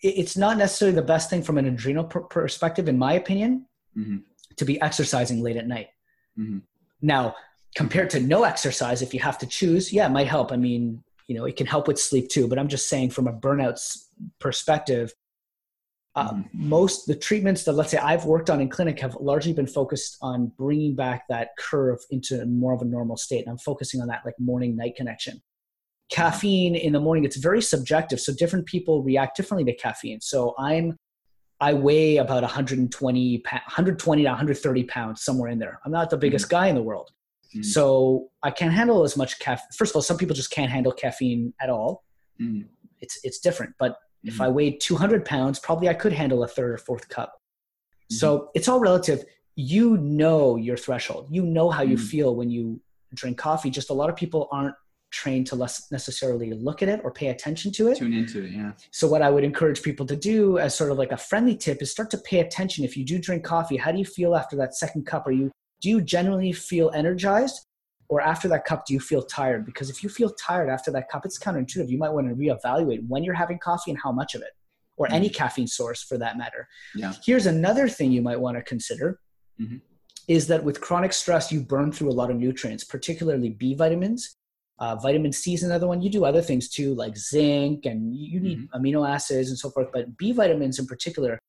It's 0.00 0.36
not 0.36 0.56
necessarily 0.56 0.94
the 0.94 1.02
best 1.02 1.28
thing 1.28 1.42
from 1.42 1.58
an 1.58 1.66
adrenal 1.66 2.04
per- 2.04 2.20
perspective, 2.22 2.88
in 2.88 2.98
my 2.98 3.14
opinion, 3.14 3.66
Mhm. 3.96 4.22
to 4.56 4.64
be 4.64 4.80
exercising 4.80 5.42
late 5.42 5.56
at 5.56 5.66
night. 5.66 5.88
Mhm. 6.38 6.62
Now, 7.02 7.34
compared 7.74 8.10
to 8.10 8.20
no 8.20 8.44
exercise, 8.44 9.02
if 9.02 9.12
you 9.12 9.20
have 9.20 9.38
to 9.38 9.46
choose, 9.46 9.92
yeah, 9.92 10.06
it 10.06 10.10
might 10.10 10.28
help. 10.28 10.52
I 10.52 10.56
mean, 10.56 11.02
you 11.28 11.36
know, 11.36 11.44
it 11.44 11.56
can 11.56 11.66
help 11.66 11.88
with 11.88 11.98
sleep 11.98 12.28
too. 12.28 12.48
But 12.48 12.58
I'm 12.58 12.68
just 12.68 12.88
saying, 12.88 13.10
from 13.10 13.26
a 13.26 13.32
burnout 13.32 13.80
perspective, 14.40 15.12
Mhm. 16.16 16.48
most 16.54 17.06
the 17.06 17.14
treatments 17.14 17.64
that 17.64 17.72
let's 17.72 17.90
say 17.90 17.98
I've 17.98 18.24
worked 18.24 18.48
on 18.48 18.60
in 18.60 18.70
clinic 18.70 18.98
have 19.00 19.14
largely 19.16 19.52
been 19.52 19.66
focused 19.66 20.16
on 20.22 20.46
bringing 20.56 20.94
back 20.94 21.24
that 21.28 21.50
curve 21.58 21.98
into 22.10 22.44
more 22.46 22.72
of 22.72 22.80
a 22.80 22.86
normal 22.86 23.18
state. 23.18 23.40
And 23.40 23.50
I'm 23.50 23.58
focusing 23.58 24.00
on 24.00 24.08
that 24.08 24.22
like 24.24 24.34
morning 24.38 24.76
night 24.76 24.96
connection. 24.96 25.42
Caffeine 26.08 26.74
in 26.74 26.92
the 26.94 27.00
morning, 27.00 27.24
it's 27.24 27.36
very 27.36 27.60
subjective. 27.60 28.18
So 28.20 28.32
different 28.32 28.64
people 28.64 29.02
react 29.02 29.36
differently 29.36 29.70
to 29.70 29.76
caffeine. 29.78 30.20
So 30.20 30.54
I'm 30.58 30.96
I 31.58 31.72
weigh 31.72 32.18
about 32.18 32.42
120, 32.42 33.42
120 33.42 34.22
to 34.22 34.28
130 34.28 34.84
pounds, 34.84 35.22
somewhere 35.22 35.50
in 35.50 35.58
there. 35.58 35.80
I'm 35.84 35.92
not 35.92 36.10
the 36.10 36.18
biggest 36.18 36.50
guy 36.50 36.66
in 36.68 36.74
the 36.74 36.82
world. 36.82 37.10
Mhm. 37.56 37.64
So 37.64 38.28
I 38.42 38.50
can't 38.50 38.72
handle 38.72 39.02
as 39.04 39.16
much 39.16 39.38
caffeine. 39.38 39.66
First 39.76 39.92
of 39.92 39.96
all, 39.96 40.02
some 40.02 40.16
people 40.18 40.34
just 40.34 40.50
can't 40.50 40.70
handle 40.70 40.92
caffeine 40.92 41.52
at 41.60 41.70
all. 41.70 42.04
Mhm. 42.40 42.66
It's, 43.00 43.18
it's 43.24 43.38
different. 43.38 43.74
But 43.78 43.96
if 44.24 44.38
Mhm. 44.38 44.44
I 44.44 44.48
weighed 44.48 44.80
200 44.80 45.24
pounds, 45.24 45.58
probably 45.58 45.88
I 45.88 45.94
could 45.94 46.12
handle 46.12 46.42
a 46.42 46.48
third 46.48 46.70
or 46.72 46.78
fourth 46.78 47.08
cup. 47.08 47.32
Mm-hmm. 47.32 48.14
So 48.16 48.50
it's 48.54 48.68
all 48.68 48.80
relative. 48.80 49.24
You 49.54 49.96
know 49.96 50.56
your 50.56 50.76
threshold. 50.76 51.28
You 51.30 51.42
know 51.44 51.70
how 51.70 51.82
you 51.82 51.96
Mhm. 51.96 52.08
feel 52.08 52.36
when 52.36 52.50
you 52.50 52.80
drink 53.14 53.38
coffee. 53.38 53.70
Just 53.70 53.90
a 53.90 53.94
lot 53.94 54.10
of 54.10 54.16
people 54.16 54.48
aren't 54.52 54.74
trained 55.12 55.46
to 55.46 55.54
less 55.56 55.90
necessarily 55.92 56.52
look 56.52 56.82
at 56.82 56.88
it 56.88 57.00
or 57.04 57.10
pay 57.12 57.28
attention 57.28 57.70
to 57.72 57.88
it. 57.88 57.96
tune 57.96 58.12
into 58.12 58.44
it, 58.44 58.50
yeah. 58.50 58.72
So 58.90 59.06
what 59.08 59.22
I 59.22 59.30
would 59.30 59.44
encourage 59.44 59.80
people 59.82 60.04
to 60.06 60.16
do 60.16 60.58
as 60.58 60.74
sort 60.74 60.90
of 60.90 60.98
like 60.98 61.12
a 61.12 61.16
friendly 61.16 61.56
tip 61.56 61.80
is 61.80 61.90
start 61.92 62.10
to 62.10 62.18
pay 62.18 62.40
attention. 62.40 62.84
If 62.84 62.96
you 62.96 63.04
do 63.04 63.18
drink 63.18 63.44
coffee, 63.44 63.76
how 63.76 63.92
do 63.92 63.98
you 63.98 64.04
feel 64.04 64.34
after 64.34 64.56
that 64.56 64.74
second 64.74 65.06
cup? 65.06 65.26
Are 65.26 65.32
you 65.32 65.50
do 65.80 65.88
you 65.88 66.00
generally 66.00 66.52
feel 66.52 66.90
energized? 66.94 67.66
Or 68.08 68.20
after 68.20 68.46
that 68.48 68.64
cup, 68.64 68.86
do 68.86 68.94
you 68.94 69.00
feel 69.00 69.22
tired? 69.22 69.66
Because 69.66 69.90
if 69.90 70.02
you 70.02 70.08
feel 70.08 70.30
tired 70.30 70.68
after 70.70 70.92
that 70.92 71.08
cup, 71.08 71.26
it's 71.26 71.38
counterintuitive. 71.40 71.88
You 71.88 71.98
might 71.98 72.10
want 72.12 72.28
to 72.28 72.34
reevaluate 72.36 73.04
when 73.08 73.24
you're 73.24 73.34
having 73.34 73.58
coffee 73.58 73.90
and 73.90 73.98
how 74.00 74.12
much 74.12 74.34
of 74.36 74.42
it, 74.42 74.50
or 74.96 75.10
any 75.10 75.28
caffeine 75.28 75.66
source 75.66 76.02
for 76.04 76.16
that 76.18 76.38
matter. 76.38 76.68
Yeah. 76.94 77.14
Here's 77.24 77.46
another 77.46 77.88
thing 77.88 78.12
you 78.12 78.22
might 78.22 78.38
want 78.40 78.56
to 78.58 78.62
consider 78.62 79.18
Mhm. 79.60 79.80
is 80.28 80.46
that 80.46 80.62
with 80.62 80.80
chronic 80.80 81.12
stress, 81.12 81.50
you 81.50 81.62
burn 81.62 81.90
through 81.90 82.10
a 82.10 82.12
lot 82.20 82.30
of 82.30 82.36
nutrients, 82.36 82.84
particularly 82.84 83.50
B 83.50 83.74
vitamins. 83.74 84.36
Uh, 84.78 84.94
vitamin 84.94 85.32
C 85.32 85.54
is 85.54 85.62
another 85.64 85.88
one. 85.88 86.00
You 86.02 86.10
do 86.10 86.24
other 86.24 86.42
things 86.42 86.68
too, 86.68 86.94
like 86.94 87.16
zinc, 87.16 87.86
and 87.86 88.14
you 88.14 88.34
you 88.34 88.40
need 88.40 88.68
amino 88.74 89.08
acids 89.08 89.48
and 89.48 89.58
so 89.58 89.70
forth. 89.70 89.88
But 89.92 90.16
B 90.16 90.30
vitamins 90.32 90.78
in 90.78 90.86
particular, 90.86 91.40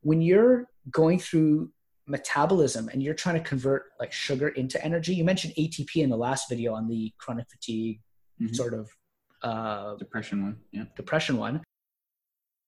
when 0.00 0.22
you're 0.22 0.66
going 0.90 1.18
through 1.18 1.70
metabolism 2.06 2.88
and 2.88 3.02
you're 3.02 3.14
trying 3.14 3.34
to 3.36 3.48
convert 3.48 3.84
like 3.98 4.12
sugar 4.12 4.48
into 4.48 4.82
energy 4.84 5.14
you 5.14 5.24
mentioned 5.24 5.54
atp 5.58 5.88
in 5.96 6.10
the 6.10 6.16
last 6.16 6.48
video 6.48 6.74
on 6.74 6.86
the 6.88 7.12
chronic 7.18 7.46
fatigue 7.50 8.00
Mhm. 8.42 8.54
sort 8.54 8.74
of 8.74 8.90
uh, 9.42 9.94
Depression 9.96 10.42
one. 10.42 10.56
Yeah. 10.72 10.84
depression 10.96 11.36
one 11.36 11.62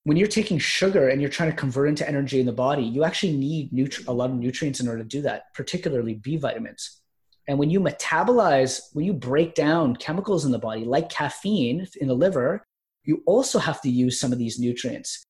when 0.05 0.16
you're 0.16 0.28
taking 0.28 0.59
sugar 0.59 1.09
and 1.09 1.20
you're 1.20 1.30
trying 1.30 1.51
to 1.51 1.57
convert 1.57 1.89
into 1.89 2.09
energy 2.09 2.39
in 2.39 2.47
the 2.47 2.53
body 2.53 2.82
you 2.84 3.03
actually 3.05 3.37
need 3.37 3.72
nutri- 3.72 4.07
a 4.07 4.12
lot 4.12 4.30
of 4.30 4.37
nutrients 4.37 4.78
in 4.80 4.87
order 4.89 5.03
to 5.03 5.09
do 5.09 5.20
that 5.22 5.53
particularly 5.55 6.14
b 6.14 6.37
vitamins 6.37 7.01
and 7.49 7.59
when 7.59 7.68
you 7.70 7.80
metabolize 7.80 8.80
when 8.93 9.05
you 9.05 9.12
break 9.12 9.55
down 9.55 9.97
chemicals 9.97 10.45
in 10.45 10.53
the 10.53 10.59
body 10.59 10.84
like 10.84 11.09
caffeine 11.09 11.87
in 12.01 12.09
the 12.09 12.14
liver 12.14 12.62
you 13.05 13.22
also 13.26 13.59
have 13.59 13.80
to 13.80 13.91
use 13.91 14.18
some 14.20 14.32
of 14.32 14.39
these 14.39 14.59
nutrients 14.59 15.24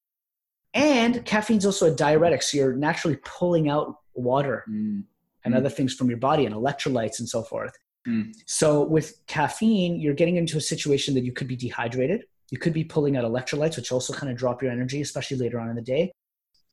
and 0.77 1.25
caffeine's 1.25 1.65
also 1.67 1.91
a 1.93 1.95
diuretic 1.97 2.43
so 2.43 2.57
you're 2.59 2.75
naturally 2.75 3.17
pulling 3.25 3.69
out 3.69 3.97
water 4.15 4.65
Mm. 4.69 5.05
and 5.45 5.55
Mm. 5.55 5.57
other 5.59 5.69
things 5.71 5.95
from 5.95 6.09
your 6.09 6.19
body 6.19 6.45
and 6.47 6.55
electrolytes 6.55 7.19
and 7.21 7.29
so 7.29 7.43
forth. 7.43 7.73
Mm. 8.07 8.35
So 8.47 8.85
with 8.85 9.07
caffeine, 9.27 9.99
you're 10.03 10.15
getting 10.15 10.37
into 10.37 10.57
a 10.57 10.61
situation 10.61 11.15
that 11.15 11.25
you 11.25 11.33
could 11.33 11.49
be 11.49 11.57
dehydrated. 11.57 12.25
You 12.51 12.59
could 12.59 12.73
be 12.73 12.85
pulling 12.85 13.17
out 13.17 13.25
electrolytes, 13.25 13.77
which 13.77 13.91
also 13.91 14.13
kind 14.13 14.31
of 14.31 14.37
drop 14.39 14.63
your 14.63 14.71
energy, 14.71 15.01
especially 15.01 15.37
later 15.39 15.59
on 15.59 15.69
in 15.69 15.77
the 15.77 15.83
day. 15.83 16.13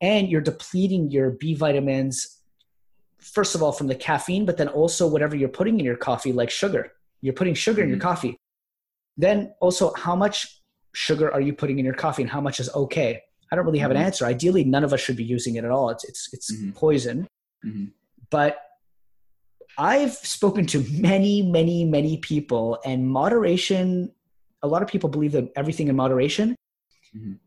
And 0.01 0.29
you're 0.29 0.41
depleting 0.41 1.09
your 1.11 1.31
B 1.31 1.55
vitamins, 1.55 2.39
first 3.19 3.55
of 3.55 3.63
all, 3.63 3.71
from 3.71 3.87
the 3.87 3.95
caffeine, 3.95 4.45
but 4.45 4.57
then 4.57 4.67
also 4.67 5.07
whatever 5.07 5.35
you're 5.35 5.49
putting 5.59 5.79
in 5.79 5.85
your 5.85 5.95
coffee, 5.97 6.31
like 6.33 6.49
sugar. 6.51 6.91
You're 7.21 7.33
putting 7.41 7.53
sugar 7.55 7.81
in 7.83 7.89
your 7.89 7.97
Mhm. 7.97 8.01
coffee. 8.09 8.37
Then 9.17 9.53
also, 9.59 9.93
how 9.93 10.15
much 10.15 10.61
sugar 10.93 11.31
are 11.33 11.41
you 11.41 11.53
putting 11.53 11.79
in 11.79 11.85
your 11.85 11.93
coffee 12.05 12.21
and 12.23 12.31
how 12.31 12.41
much 12.41 12.59
is 12.59 12.69
okay? 12.75 13.21
I 13.53 13.55
don't 13.55 13.65
really 13.65 13.77
have 13.79 13.91
an 13.91 13.97
Mhm. 13.97 14.05
answer. 14.05 14.25
Ideally, 14.25 14.63
none 14.63 14.83
of 14.83 14.93
us 14.93 14.99
should 14.99 15.15
be 15.15 15.23
using 15.23 15.57
it 15.57 15.63
at 15.63 15.69
all. 15.69 15.91
It's, 15.91 16.03
it's, 16.09 16.27
it's 16.33 16.51
Mhm. 16.51 16.73
poison 16.73 17.27
Mhm. 17.63 17.91
but 18.31 18.57
I've 19.77 20.13
spoken 20.13 20.65
to 20.67 20.83
many, 20.91 21.43
many, 21.43 21.85
many 21.85 22.17
people, 22.17 22.79
and 22.83 23.07
moderation. 23.07 24.11
A 24.63 24.67
lot 24.67 24.81
of 24.81 24.87
people 24.87 25.07
believe 25.09 25.31
that 25.33 25.51
everything 25.55 25.87
in 25.87 25.95
moderation. 25.95 26.55
Mhm. 27.15 27.37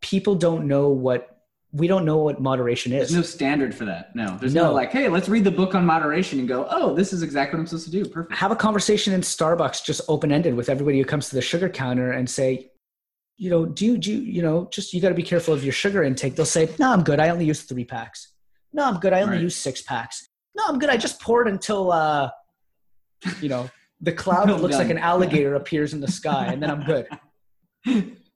People 0.00 0.34
don't 0.34 0.66
know 0.66 0.88
what 0.88 1.36
we 1.72 1.86
don't 1.86 2.04
know 2.04 2.16
what 2.16 2.40
moderation 2.40 2.92
is. 2.92 3.10
There's 3.10 3.14
no 3.14 3.22
standard 3.22 3.72
for 3.74 3.84
that. 3.84 4.16
No. 4.16 4.36
There's 4.40 4.54
no. 4.54 4.64
No. 4.64 4.72
like, 4.74 4.90
hey, 4.90 5.08
let's 5.08 5.28
read 5.28 5.44
the 5.44 5.52
book 5.52 5.74
on 5.76 5.86
moderation 5.86 6.40
and 6.40 6.48
go, 6.48 6.66
oh, 6.68 6.94
this 6.96 7.12
is 7.12 7.22
exactly 7.22 7.56
what 7.56 7.60
I'm 7.60 7.66
supposed 7.68 7.84
to 7.84 7.92
do. 7.92 8.04
Perfect. 8.06 8.34
Have 8.34 8.50
a 8.50 8.56
conversation 8.56 9.12
in 9.14 9.20
Starbucks, 9.20 9.84
just 9.84 10.00
open 10.08 10.32
ended, 10.32 10.54
with 10.56 10.68
everybody 10.68 10.98
who 10.98 11.04
comes 11.04 11.28
to 11.28 11.36
the 11.36 11.40
sugar 11.42 11.68
counter, 11.68 12.10
and 12.10 12.28
say, 12.28 12.70
you 13.42 13.48
know, 13.48 13.64
do 13.64 13.86
you 13.86 13.96
do 13.96 14.12
you, 14.12 14.20
you 14.36 14.42
know 14.42 14.68
just 14.70 14.92
you 14.92 15.00
got 15.00 15.08
to 15.08 15.14
be 15.14 15.22
careful 15.32 15.54
of 15.54 15.64
your 15.64 15.72
sugar 15.72 16.02
intake. 16.02 16.36
They'll 16.36 16.44
say, 16.58 16.68
no, 16.78 16.92
I'm 16.92 17.02
good. 17.02 17.18
I 17.24 17.30
only 17.30 17.46
use 17.46 17.62
three 17.62 17.86
packs. 17.86 18.34
No, 18.72 18.84
I'm 18.84 18.98
good. 19.00 19.12
I 19.14 19.22
only 19.22 19.36
Right. 19.36 19.42
use 19.48 19.56
six 19.56 19.80
packs. 19.82 20.28
No, 20.56 20.62
I'm 20.68 20.78
good. 20.78 20.90
I 20.90 20.96
just 21.06 21.20
poured 21.20 21.48
until 21.48 21.90
uh, 21.90 22.30
you 23.40 23.48
know 23.48 23.70
the 24.00 24.12
cloud 24.12 24.48
that 24.50 24.58
looks 24.60 24.76
like 24.76 24.90
an 24.90 24.98
alligator 24.98 25.54
appears 25.54 25.94
in 25.94 26.00
the 26.00 26.12
sky, 26.20 26.46
and 26.52 26.62
then 26.62 26.70
I'm 26.70 26.84
good. 26.84 27.06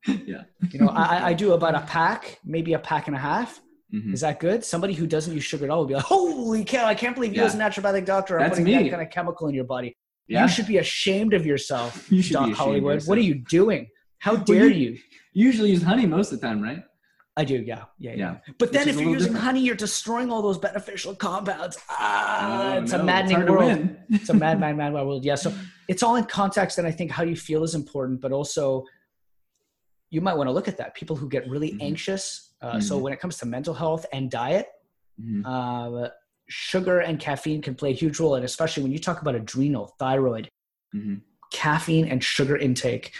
yeah. 0.07 0.43
You 0.71 0.81
know, 0.81 0.89
I, 0.89 1.29
I- 1.29 1.33
do 1.35 1.53
about 1.53 1.75
a 1.75 1.81
pack, 1.81 2.39
maybe 2.45 2.73
a 2.73 2.79
pack 2.79 3.07
and 3.07 3.17
a 3.17 3.19
half. 3.21 3.61
Mhm. 3.95 4.13
Is 4.15 4.23
that 4.23 4.41
good? 4.41 4.65
Somebody 4.65 4.95
who 4.95 5.07
doesn't 5.07 5.33
use 5.35 5.45
sugar 5.45 5.65
at 5.67 5.71
all 5.71 5.81
will 5.81 5.87
be 5.87 5.95
like, 5.95 6.05
"Holy 6.05 6.65
cow! 6.65 6.87
I 6.87 6.95
can't 6.95 7.15
believe 7.15 7.33
you 7.35 7.41
Yeah. 7.43 7.47
as 7.47 7.55
a 7.55 7.59
naturopathic 7.59 8.07
doctor 8.07 8.41
are 8.41 8.49
putting 8.49 8.65
me. 8.65 8.73
that 8.83 8.91
kind 8.91 9.03
of 9.03 9.11
chemical 9.11 9.47
in 9.49 9.55
your 9.55 9.65
body. 9.65 9.97
Yeah. 10.27 10.43
You 10.43 10.49
should 10.49 10.67
be 10.67 10.79
ashamed 10.79 11.35
of 11.35 11.45
yourself, 11.45 11.93
You 12.11 12.23
should 12.23 12.33
Doc 12.33 12.51
Hollywood. 12.55 12.95
yourself. 12.95 13.09
What 13.11 13.19
are 13.19 13.23
you 13.31 13.35
doing? 13.35 13.89
How 14.19 14.37
dare 14.37 14.67
you- 14.69 14.93
you? 14.93 14.99
Usually 15.33 15.71
use 15.71 15.83
honey 15.83 16.07
most 16.07 16.33
of 16.33 16.41
the 16.41 16.47
time, 16.47 16.63
right? 16.63 16.83
I 17.37 17.45
do, 17.45 17.55
yeah, 17.57 17.85
yeah, 17.99 18.13
yeah. 18.13 18.17
Yeah. 18.47 18.55
But 18.61 18.73
then 18.73 18.87
Which 18.87 18.95
if 18.95 19.01
you're 19.01 19.11
using 19.11 19.33
different. 19.33 19.45
honey, 19.45 19.61
you're 19.61 19.75
destroying 19.75 20.31
all 20.31 20.41
those 20.41 20.57
beneficial 20.59 21.17
compounds. 21.17 21.77
Ah, 21.91 22.75
Oh, 22.77 22.83
it's 22.83 22.93
no, 22.93 23.01
a 23.01 23.03
maddening 23.03 23.45
to 23.47 23.53
world. 23.53 23.89
it's 24.11 24.29
a 24.29 24.35
mad, 24.35 24.61
mad, 24.61 24.77
mad, 24.77 24.93
mad 24.93 25.05
world. 25.05 25.25
Yeah. 25.25 25.35
So 25.35 25.53
it's 25.89 26.05
all 26.05 26.15
in 26.15 26.25
context, 26.27 26.79
and 26.79 26.87
I 26.87 26.93
think 26.93 27.11
how 27.11 27.25
you 27.25 27.35
feel 27.35 27.65
is 27.65 27.75
important, 27.75 28.21
but 28.21 28.31
also 28.31 28.85
you 30.11 30.21
might 30.21 30.35
want 30.37 30.47
to 30.47 30.53
look 30.53 30.69
at 30.69 30.77
that. 30.77 30.95
People 30.95 31.17
who 31.17 31.29
get 31.29 31.49
really 31.49 31.73
Mhm. 31.73 31.83
anxious. 31.83 32.55
Uh, 32.61 32.81
So 32.81 32.97
Mhm. 32.99 33.03
when 33.03 33.13
it 33.13 33.19
comes 33.19 33.37
to 33.39 33.47
mental 33.47 33.75
health 33.75 34.07
and 34.13 34.31
diet, 34.31 34.69
Mhm. 35.21 35.43
uh, 35.45 36.11
sugar 36.49 37.01
and 37.01 37.19
caffeine 37.19 37.61
can 37.61 37.75
play 37.75 37.91
a 37.91 37.95
huge 37.95 38.21
role, 38.21 38.37
and 38.37 38.45
especially 38.45 38.85
when 38.85 38.93
you 38.93 38.99
talk 39.01 39.21
about 39.23 39.35
adrenal, 39.35 39.89
thyroid, 39.99 40.49
Mhm. 40.95 41.21
Caffeine 41.55 42.07
and 42.09 42.23
sugar 42.23 42.57
intake. 42.57 43.13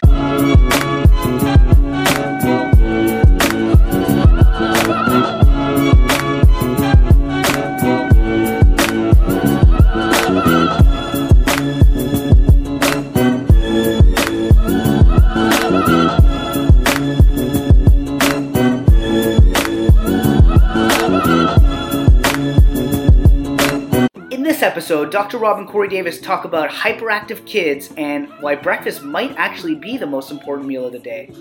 Episode, 24.85 25.11
Dr. 25.11 25.39
Rob 25.39 25.57
and 25.57 25.67
Corey 25.67 25.87
Davis 25.89 26.21
talk 26.21 26.45
about 26.45 26.69
hyperactive 26.69 27.43
kids 27.47 27.91
and 27.97 28.29
why 28.39 28.53
breakfast 28.53 29.01
might 29.01 29.31
actually 29.35 29.73
be 29.73 29.97
the 29.97 30.05
most 30.05 30.29
important 30.29 30.67
meal 30.67 30.85
of 30.85 30.91
the 30.93 30.99
day. 30.99 31.33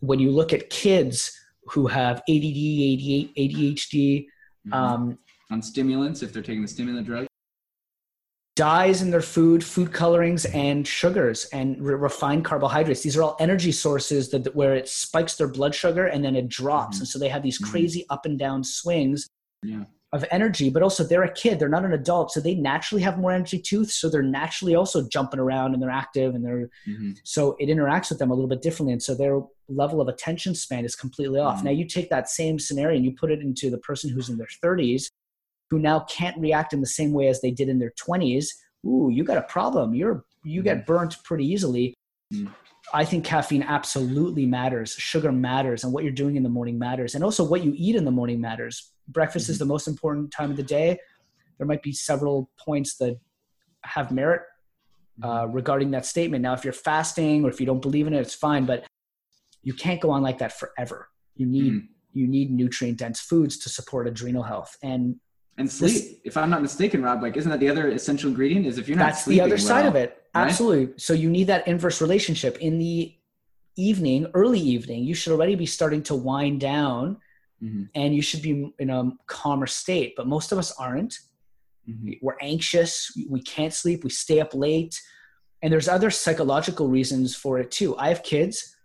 When 0.00 0.18
you 0.18 0.30
look 0.30 0.54
at 0.54 0.70
kids 0.70 1.30
who 1.66 1.88
have 1.88 2.22
ADD, 2.26 3.30
ADHD, 3.36 4.28
Mhm. 4.66 4.72
um, 4.74 5.18
On 5.50 5.60
stimulants, 5.60 6.22
if 6.22 6.32
they're 6.32 6.42
taking 6.42 6.62
the 6.62 6.68
stimulant 6.68 7.06
drug. 7.06 7.26
dyes 8.56 9.02
in 9.02 9.10
their 9.10 9.20
food, 9.22 9.62
food 9.62 9.92
colorings, 9.92 10.46
and 10.46 10.84
sugars 10.88 11.44
and 11.52 11.80
re- 11.80 11.94
refined 11.94 12.44
carbohydrates. 12.46 13.02
These 13.02 13.16
are 13.18 13.22
all 13.22 13.36
energy 13.38 13.70
sources 13.72 14.30
that 14.30 14.56
where 14.56 14.74
it 14.74 14.88
spikes 14.88 15.36
their 15.36 15.48
blood 15.48 15.74
sugar 15.74 16.06
and 16.06 16.24
then 16.24 16.34
it 16.34 16.48
drops, 16.48 16.96
Mhm. 16.96 17.00
and 17.00 17.08
so 17.08 17.18
they 17.18 17.28
have 17.28 17.42
these 17.42 17.60
Mhm. 17.60 17.70
crazy 17.70 18.06
up 18.08 18.24
and 18.24 18.38
down 18.38 18.64
swings 18.64 19.28
Yeah. 19.62 19.84
Of 20.12 20.24
energy. 20.30 20.70
But 20.70 20.82
also, 20.82 21.04
they're 21.04 21.22
a 21.24 21.32
kid; 21.32 21.58
they're 21.58 21.68
not 21.68 21.84
an 21.84 21.92
adult, 21.92 22.30
so 22.32 22.40
they 22.40 22.54
naturally 22.54 23.02
have 23.02 23.18
more 23.18 23.32
energy 23.32 23.58
too. 23.58 23.84
So 23.84 24.08
they're 24.08 24.22
naturally 24.22 24.74
also 24.74 25.06
jumping 25.08 25.40
around 25.40 25.74
and 25.74 25.82
they're 25.82 25.90
active 25.90 26.34
and 26.34 26.44
they're 26.44 26.70
Mhm. 26.86 27.18
so 27.24 27.56
it 27.58 27.66
interacts 27.68 28.08
with 28.08 28.18
them 28.18 28.30
a 28.30 28.34
little 28.34 28.48
bit 28.48 28.62
differently, 28.62 28.92
and 28.94 29.02
so 29.02 29.14
their 29.14 29.40
level 29.68 30.00
of 30.00 30.08
attention 30.08 30.54
span 30.54 30.84
is 30.84 30.96
completely 30.96 31.38
off. 31.38 31.60
Mhm. 31.60 31.64
Now, 31.64 31.70
you 31.72 31.84
take 31.84 32.08
that 32.08 32.28
same 32.28 32.58
scenario 32.58 32.96
and 32.96 33.04
you 33.04 33.12
put 33.12 33.30
it 33.30 33.40
into 33.40 33.68
the 33.70 33.78
person 33.78 34.08
who's 34.10 34.30
in 34.30 34.38
their 34.38 34.48
30s, 34.62 35.10
who 35.70 35.78
now 35.78 36.00
can't 36.00 36.38
react 36.40 36.72
in 36.72 36.80
the 36.80 36.86
same 36.86 37.12
way 37.12 37.28
as 37.28 37.42
they 37.42 37.50
did 37.50 37.68
in 37.68 37.78
their 37.78 37.92
20s. 37.98 38.54
Ooh, 38.86 39.10
you 39.12 39.24
got 39.24 39.36
a 39.36 39.42
problem. 39.42 39.94
You're 39.94 40.24
you 40.44 40.62
get 40.62 40.86
burnt 40.86 41.22
pretty 41.24 41.44
easily. 41.44 41.92
Mhm. 42.32 42.48
I 42.94 43.04
think 43.04 43.24
caffeine 43.24 43.62
absolutely 43.62 44.46
matters. 44.46 44.92
Sugar 44.92 45.32
matters, 45.32 45.84
and 45.84 45.92
what 45.92 46.04
you're 46.04 46.12
doing 46.12 46.36
in 46.36 46.42
the 46.44 46.48
morning 46.48 46.78
matters, 46.78 47.14
and 47.14 47.22
also 47.22 47.44
what 47.44 47.62
you 47.62 47.74
eat 47.76 47.96
in 47.96 48.06
the 48.06 48.10
morning 48.10 48.40
matters. 48.40 48.90
Breakfast 49.08 49.48
is 49.48 49.58
the 49.58 49.64
most 49.64 49.88
important 49.88 50.30
time 50.30 50.50
of 50.50 50.56
the 50.56 50.62
day. 50.62 50.98
There 51.56 51.66
might 51.66 51.82
be 51.82 51.92
several 51.92 52.50
points 52.58 52.96
that 52.98 53.18
have 53.84 54.10
merit 54.12 54.42
uh, 55.22 55.46
regarding 55.48 55.90
that 55.92 56.06
statement. 56.06 56.42
Now, 56.42 56.52
if 56.54 56.62
you're 56.62 56.72
fasting 56.72 57.44
or 57.44 57.48
if 57.50 57.58
you 57.58 57.66
don't 57.66 57.80
believe 57.82 58.06
in 58.06 58.14
it, 58.14 58.20
it's 58.20 58.34
fine, 58.34 58.64
but 58.66 58.86
you 59.62 59.72
can't 59.74 60.00
go 60.00 60.10
on 60.10 60.22
like 60.22 60.38
that 60.38 60.52
forever. 60.58 61.08
You 61.34 61.46
need 61.46 61.72
Mhm. 61.72 61.88
you 62.14 62.26
need 62.26 62.50
nutrient 62.50 62.98
dense 62.98 63.20
foods 63.20 63.58
to 63.58 63.68
support 63.68 64.08
adrenal 64.08 64.42
health, 64.42 64.76
and 64.82 65.20
And 65.56 65.70
sleep. 65.70 65.92
This- 65.92 66.14
if 66.24 66.36
I'm 66.36 66.50
not 66.50 66.62
mistaken, 66.62 67.02
Rob, 67.02 67.22
like 67.22 67.36
isn't 67.36 67.50
that 67.50 67.60
the 67.60 67.68
other 67.68 67.88
essential 67.88 68.28
ingredient? 68.30 68.66
Is 68.66 68.78
if 68.78 68.88
you're 68.88 68.96
not 68.98 69.06
that's 69.06 69.24
the 69.24 69.40
other 69.40 69.58
side 69.58 69.80
well, 69.82 69.88
of 69.88 69.96
it. 69.96 70.22
right? 70.34 70.46
Absolutely. 70.48 70.94
So 70.98 71.12
you 71.14 71.28
need 71.30 71.44
that 71.48 71.66
inverse 71.68 72.00
relationship 72.00 72.58
in 72.58 72.78
the 72.78 73.14
evening, 73.76 74.26
early 74.34 74.60
evening. 74.60 75.04
You 75.04 75.14
should 75.14 75.32
already 75.32 75.54
be 75.54 75.66
starting 75.66 76.02
to 76.04 76.14
wind 76.14 76.60
down, 76.60 77.18
Mhm. 77.62 77.88
and 77.94 78.14
you 78.14 78.22
should 78.22 78.42
be 78.42 78.72
in 78.78 78.90
a 78.90 79.10
calmer 79.26 79.66
state. 79.66 80.14
But 80.16 80.26
most 80.26 80.52
of 80.52 80.58
us 80.58 80.70
aren't. 80.78 81.14
Mhm. 81.88 82.18
we're 82.20 82.36
anxious 82.42 83.10
we 83.30 83.40
can't 83.40 83.72
sleep 83.72 84.04
we 84.04 84.10
stay 84.10 84.40
up 84.40 84.52
late 84.54 84.94
and 85.62 85.72
there's 85.72 85.88
other 85.88 86.10
psychological 86.10 86.86
reasons 86.88 87.34
for 87.34 87.58
it 87.58 87.70
too 87.70 87.96
i 87.96 88.08
have 88.12 88.22
kids 88.22 88.76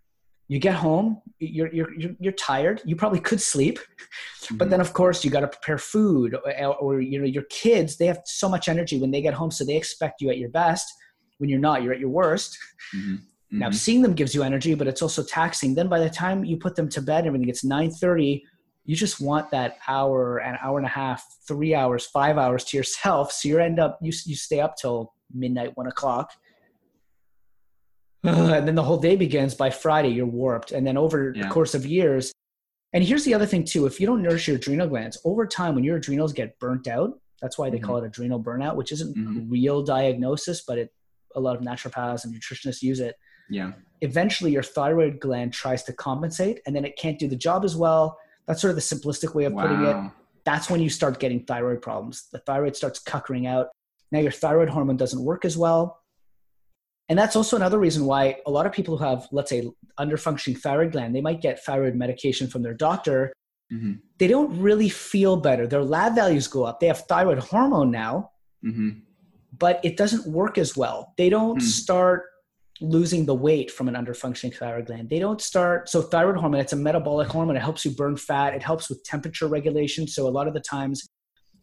you 0.48 0.58
get 0.58 0.76
home 0.76 1.22
you're 1.40 1.72
you're 1.78 1.92
you're, 2.00 2.16
you're 2.24 2.32
tired 2.52 2.82
you 2.86 2.96
probably 2.96 3.20
could 3.20 3.42
sleep 3.42 3.78
but 4.60 4.68
Mhm. 4.68 4.72
then 4.72 4.80
of 4.82 4.94
course 4.94 5.18
you 5.26 5.30
got 5.32 5.42
to 5.42 5.50
prepare 5.50 5.78
food 5.78 6.30
or, 6.34 6.76
or 6.84 7.02
you 7.02 7.20
know 7.20 7.26
your 7.38 7.48
kids 7.64 7.98
they 7.98 8.06
have 8.06 8.22
so 8.42 8.48
much 8.48 8.66
energy 8.70 8.98
when 9.02 9.12
they 9.12 9.22
get 9.28 9.34
home 9.34 9.52
so 9.52 9.66
they 9.66 9.76
expect 9.84 10.22
you 10.22 10.30
at 10.30 10.38
your 10.44 10.50
best 10.62 10.88
when 11.40 11.50
you're 11.50 11.66
not 11.70 11.84
you're 11.84 11.94
at 11.98 12.00
your 12.06 12.16
worst 12.22 12.52
Mhm. 12.96 13.16
now 13.52 13.70
Mhm. 13.70 13.76
seeing 13.86 14.02
them 14.02 14.14
gives 14.14 14.34
you 14.36 14.44
energy 14.44 14.74
but 14.80 14.88
it's 14.88 15.02
also 15.02 15.24
taxing 15.40 15.76
then 15.76 15.90
by 15.96 16.00
the 16.06 16.10
time 16.24 16.46
you 16.50 16.56
put 16.66 16.76
them 16.78 16.88
to 16.96 17.02
bed 17.02 17.20
and 17.26 17.28
everything 17.28 17.50
it's 17.50 17.66
9.30 17.66 18.44
you 18.86 18.96
just 18.96 19.22
want 19.22 19.50
that 19.52 19.78
hour 19.88 20.38
an 20.40 20.58
hour 20.62 20.78
and 20.78 20.86
a 20.86 20.90
half 20.90 21.24
three 21.48 21.74
hours 21.74 22.06
five 22.06 22.38
hours 22.38 22.64
to 22.66 22.78
yourself 22.78 23.32
so 23.32 23.48
you 23.48 23.60
end 23.60 23.80
up 23.80 23.98
you, 24.02 24.12
you 24.26 24.36
stay 24.36 24.60
up 24.60 24.76
till 24.76 25.14
midnight 25.34 25.72
one 25.76 25.88
o'clock 25.88 26.32
and 28.24 28.68
then 28.68 28.76
the 28.76 28.84
whole 28.84 28.98
day 28.98 29.16
begins 29.16 29.54
by 29.56 29.70
friday 29.70 30.10
you're 30.10 30.26
warped 30.26 30.72
and 30.72 30.86
then 30.86 30.98
over 30.98 31.34
Yeah. 31.36 31.44
the 31.44 31.50
course 31.50 31.74
of 31.76 31.86
years 31.86 32.32
And 32.96 33.04
here's 33.04 33.26
the 33.26 33.34
other 33.34 33.48
thing 33.48 33.64
too: 33.64 33.88
if 33.88 34.00
you 34.00 34.06
don't 34.06 34.22
nourish 34.22 34.48
your 34.48 34.58
adrenal 34.58 34.88
glands 34.88 35.18
over 35.26 35.48
time, 35.48 35.74
when 35.74 35.84
your 35.84 35.98
adrenals 35.98 36.32
get 36.32 36.60
burnt 36.60 36.88
out, 36.88 37.10
that's 37.42 37.58
why 37.58 37.72
they 37.72 37.80
Mhm. 37.80 37.86
call 37.86 37.98
it 37.98 38.06
adrenal 38.06 38.40
burnout, 38.40 38.76
which 38.76 38.92
isn't 38.92 39.18
Mhm. 39.18 39.38
a 39.38 39.42
real 39.50 39.82
diagnosis, 39.82 40.62
but 40.68 40.78
it 40.78 40.90
a 41.36 41.40
lot 41.40 41.56
of 41.56 41.64
naturopaths 41.64 42.24
and 42.24 42.32
nutritionists 42.36 42.84
use 42.84 43.00
it. 43.00 43.16
Yeah. 43.50 43.72
Eventually, 44.02 44.52
your 44.52 44.62
thyroid 44.62 45.20
gland 45.20 45.54
tries 45.54 45.82
to 45.86 45.92
compensate, 45.94 46.62
and 46.68 46.76
then 46.76 46.86
it 46.86 46.96
can't 46.96 47.18
do 47.18 47.28
the 47.28 47.36
job 47.48 47.66
as 47.66 47.76
well. 47.76 48.20
That's 48.48 48.62
sort 48.62 48.70
of 48.72 48.76
the 48.76 48.82
simplistic 48.82 49.34
way 49.36 49.46
of 49.46 49.54
putting 49.54 49.84
it. 49.86 50.12
That's 50.46 50.70
when 50.70 50.82
you 50.82 50.90
start 50.90 51.20
getting 51.20 51.46
thyroid 51.46 51.82
problems. 51.82 52.28
The 52.32 52.40
thyroid 52.40 52.76
starts 52.76 53.00
cuckering 53.00 53.48
out. 53.48 53.68
Now 54.12 54.20
your 54.20 54.32
thyroid 54.32 54.70
hormone 54.70 54.98
doesn't 54.98 55.24
work 55.24 55.46
as 55.46 55.58
well. 55.58 56.02
And 57.10 57.18
that's 57.20 57.36
also 57.36 57.56
another 57.56 57.80
reason 57.80 58.06
why 58.06 58.38
a 58.46 58.52
lot 58.52 58.66
of 58.66 58.72
people 58.72 58.98
who 58.98 59.04
have, 59.04 59.28
let's 59.32 59.50
say, 59.50 59.70
underfunctioning 60.00 60.58
thyroid 60.58 60.92
gland, 60.92 61.16
they 61.16 61.22
might 61.22 61.42
get 61.42 61.64
thyroid 61.64 61.96
medication 61.96 62.48
from 62.48 62.64
their 62.64 62.74
doctor. 62.74 63.34
Mhm. 63.72 64.00
They 64.20 64.28
don't 64.28 64.60
really 64.60 64.90
feel 64.90 65.38
better. 65.38 65.68
Their 65.68 65.84
lab 65.84 66.16
values 66.16 66.48
go 66.48 66.64
up. 66.64 66.80
They 66.80 66.88
have 66.88 67.00
thyroid 67.08 67.40
hormone 67.40 67.92
now, 67.92 68.32
Mhm. 68.66 69.02
but 69.58 69.80
it 69.84 69.98
doesn't 69.98 70.28
work 70.28 70.58
as 70.58 70.76
well. 70.78 71.14
They 71.18 71.30
don't 71.30 71.62
Hmm. 71.62 71.68
start 71.68 72.24
losing 72.84 73.26
the 73.26 73.34
weight 73.34 73.72
from 73.72 73.88
an 73.88 73.96
underfunctioning 73.96 74.56
thyroid 74.56 74.86
gland. 74.88 75.10
They 75.10 75.20
don't 75.20 75.42
start. 75.42 75.90
So 75.90 76.02
thyroid 76.02 76.36
hormone, 76.38 76.60
it's 76.60 76.74
a 76.74 76.76
metabolic 76.76 77.30
hormone. 77.30 77.56
It 77.56 77.62
helps 77.62 77.86
you 77.86 77.92
burn 77.92 78.18
fat. 78.18 78.54
It 78.54 78.62
helps 78.62 78.90
with 78.90 79.04
temperature 79.04 79.48
regulation. 79.48 80.08
So 80.08 80.28
a 80.28 80.30
lot 80.30 80.48
of 80.48 80.54
the 80.54 80.60
times, 80.60 81.08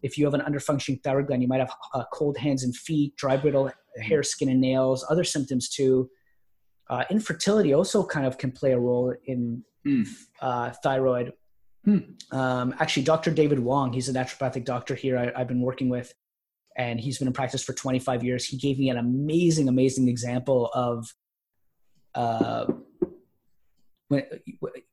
if 0.02 0.16
you 0.16 0.24
have 0.24 0.34
an 0.34 0.40
underfunctioning 0.40 1.02
thyroid 1.04 1.26
gland, 1.26 1.42
you 1.42 1.48
might 1.48 1.60
have 1.60 1.72
uh, 1.94 2.04
cold 2.12 2.38
hands 2.38 2.64
and 2.64 2.74
feet, 2.74 3.14
dry 3.16 3.36
brittle 3.36 3.70
hair, 4.02 4.22
skin, 4.22 4.48
and 4.48 4.60
nails. 4.60 5.04
Other 5.10 5.24
symptoms 5.24 5.68
too. 5.68 6.08
Uh, 6.88 7.04
infertility 7.10 7.74
also 7.74 8.04
kind 8.04 8.26
of 8.26 8.38
can 8.38 8.50
play 8.50 8.72
a 8.72 8.78
role 8.78 9.14
in 9.26 9.62
Hmm. 9.84 10.02
uh, 10.40 10.70
thyroid. 10.82 11.32
Hmm. 11.84 11.98
Um, 12.32 12.74
actually, 12.78 13.04
Dr. 13.04 13.30
David 13.30 13.58
Wong, 13.58 13.92
he's 13.92 14.08
a 14.08 14.12
naturopathic 14.12 14.64
doctor 14.64 14.94
here 14.94 15.16
I, 15.18 15.32
I've 15.40 15.48
been 15.48 15.62
working 15.62 15.88
with, 15.88 16.12
and 16.80 16.98
he's 16.98 17.18
been 17.18 17.28
in 17.28 17.34
practice 17.34 17.62
for 17.62 17.74
25 17.74 18.24
years. 18.24 18.46
He 18.46 18.56
gave 18.56 18.78
me 18.78 18.88
an 18.88 18.96
amazing, 18.96 19.68
amazing 19.68 20.08
example 20.08 20.70
of 20.72 21.14
uh, 22.14 22.64
when, 24.08 24.24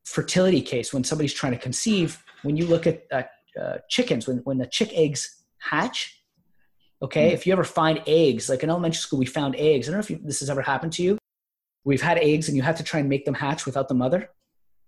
fertility 0.03 0.61
case 0.61 0.93
when 0.93 1.05
somebody's 1.05 1.33
trying 1.33 1.53
to 1.53 1.57
conceive. 1.59 2.21
When 2.43 2.57
you 2.57 2.65
look 2.65 2.85
at 2.87 3.03
uh, 3.09 3.23
uh, 3.59 3.77
chickens, 3.89 4.27
when, 4.27 4.39
when 4.39 4.57
the 4.57 4.67
chick 4.67 4.91
eggs 4.93 5.45
hatch, 5.59 6.21
okay, 7.01 7.29
Hmm. 7.29 7.33
if 7.35 7.47
you 7.47 7.53
ever 7.53 7.63
find 7.63 8.01
eggs, 8.05 8.49
like 8.49 8.63
in 8.63 8.69
elementary 8.69 8.97
school, 8.99 9.19
we 9.19 9.25
found 9.25 9.55
eggs. 9.55 9.87
I 9.87 9.91
don't 9.91 9.99
know 9.99 10.03
if 10.03 10.09
you, 10.09 10.19
this 10.21 10.41
has 10.41 10.49
ever 10.49 10.61
happened 10.61 10.91
to 10.93 11.03
you. 11.03 11.17
We've 11.85 12.01
had 12.01 12.17
eggs 12.17 12.49
and 12.49 12.57
you 12.57 12.63
have 12.63 12.75
to 12.77 12.83
try 12.83 12.99
and 12.99 13.07
make 13.07 13.23
them 13.23 13.33
hatch 13.33 13.65
without 13.65 13.87
the 13.87 13.95
mother. 13.95 14.29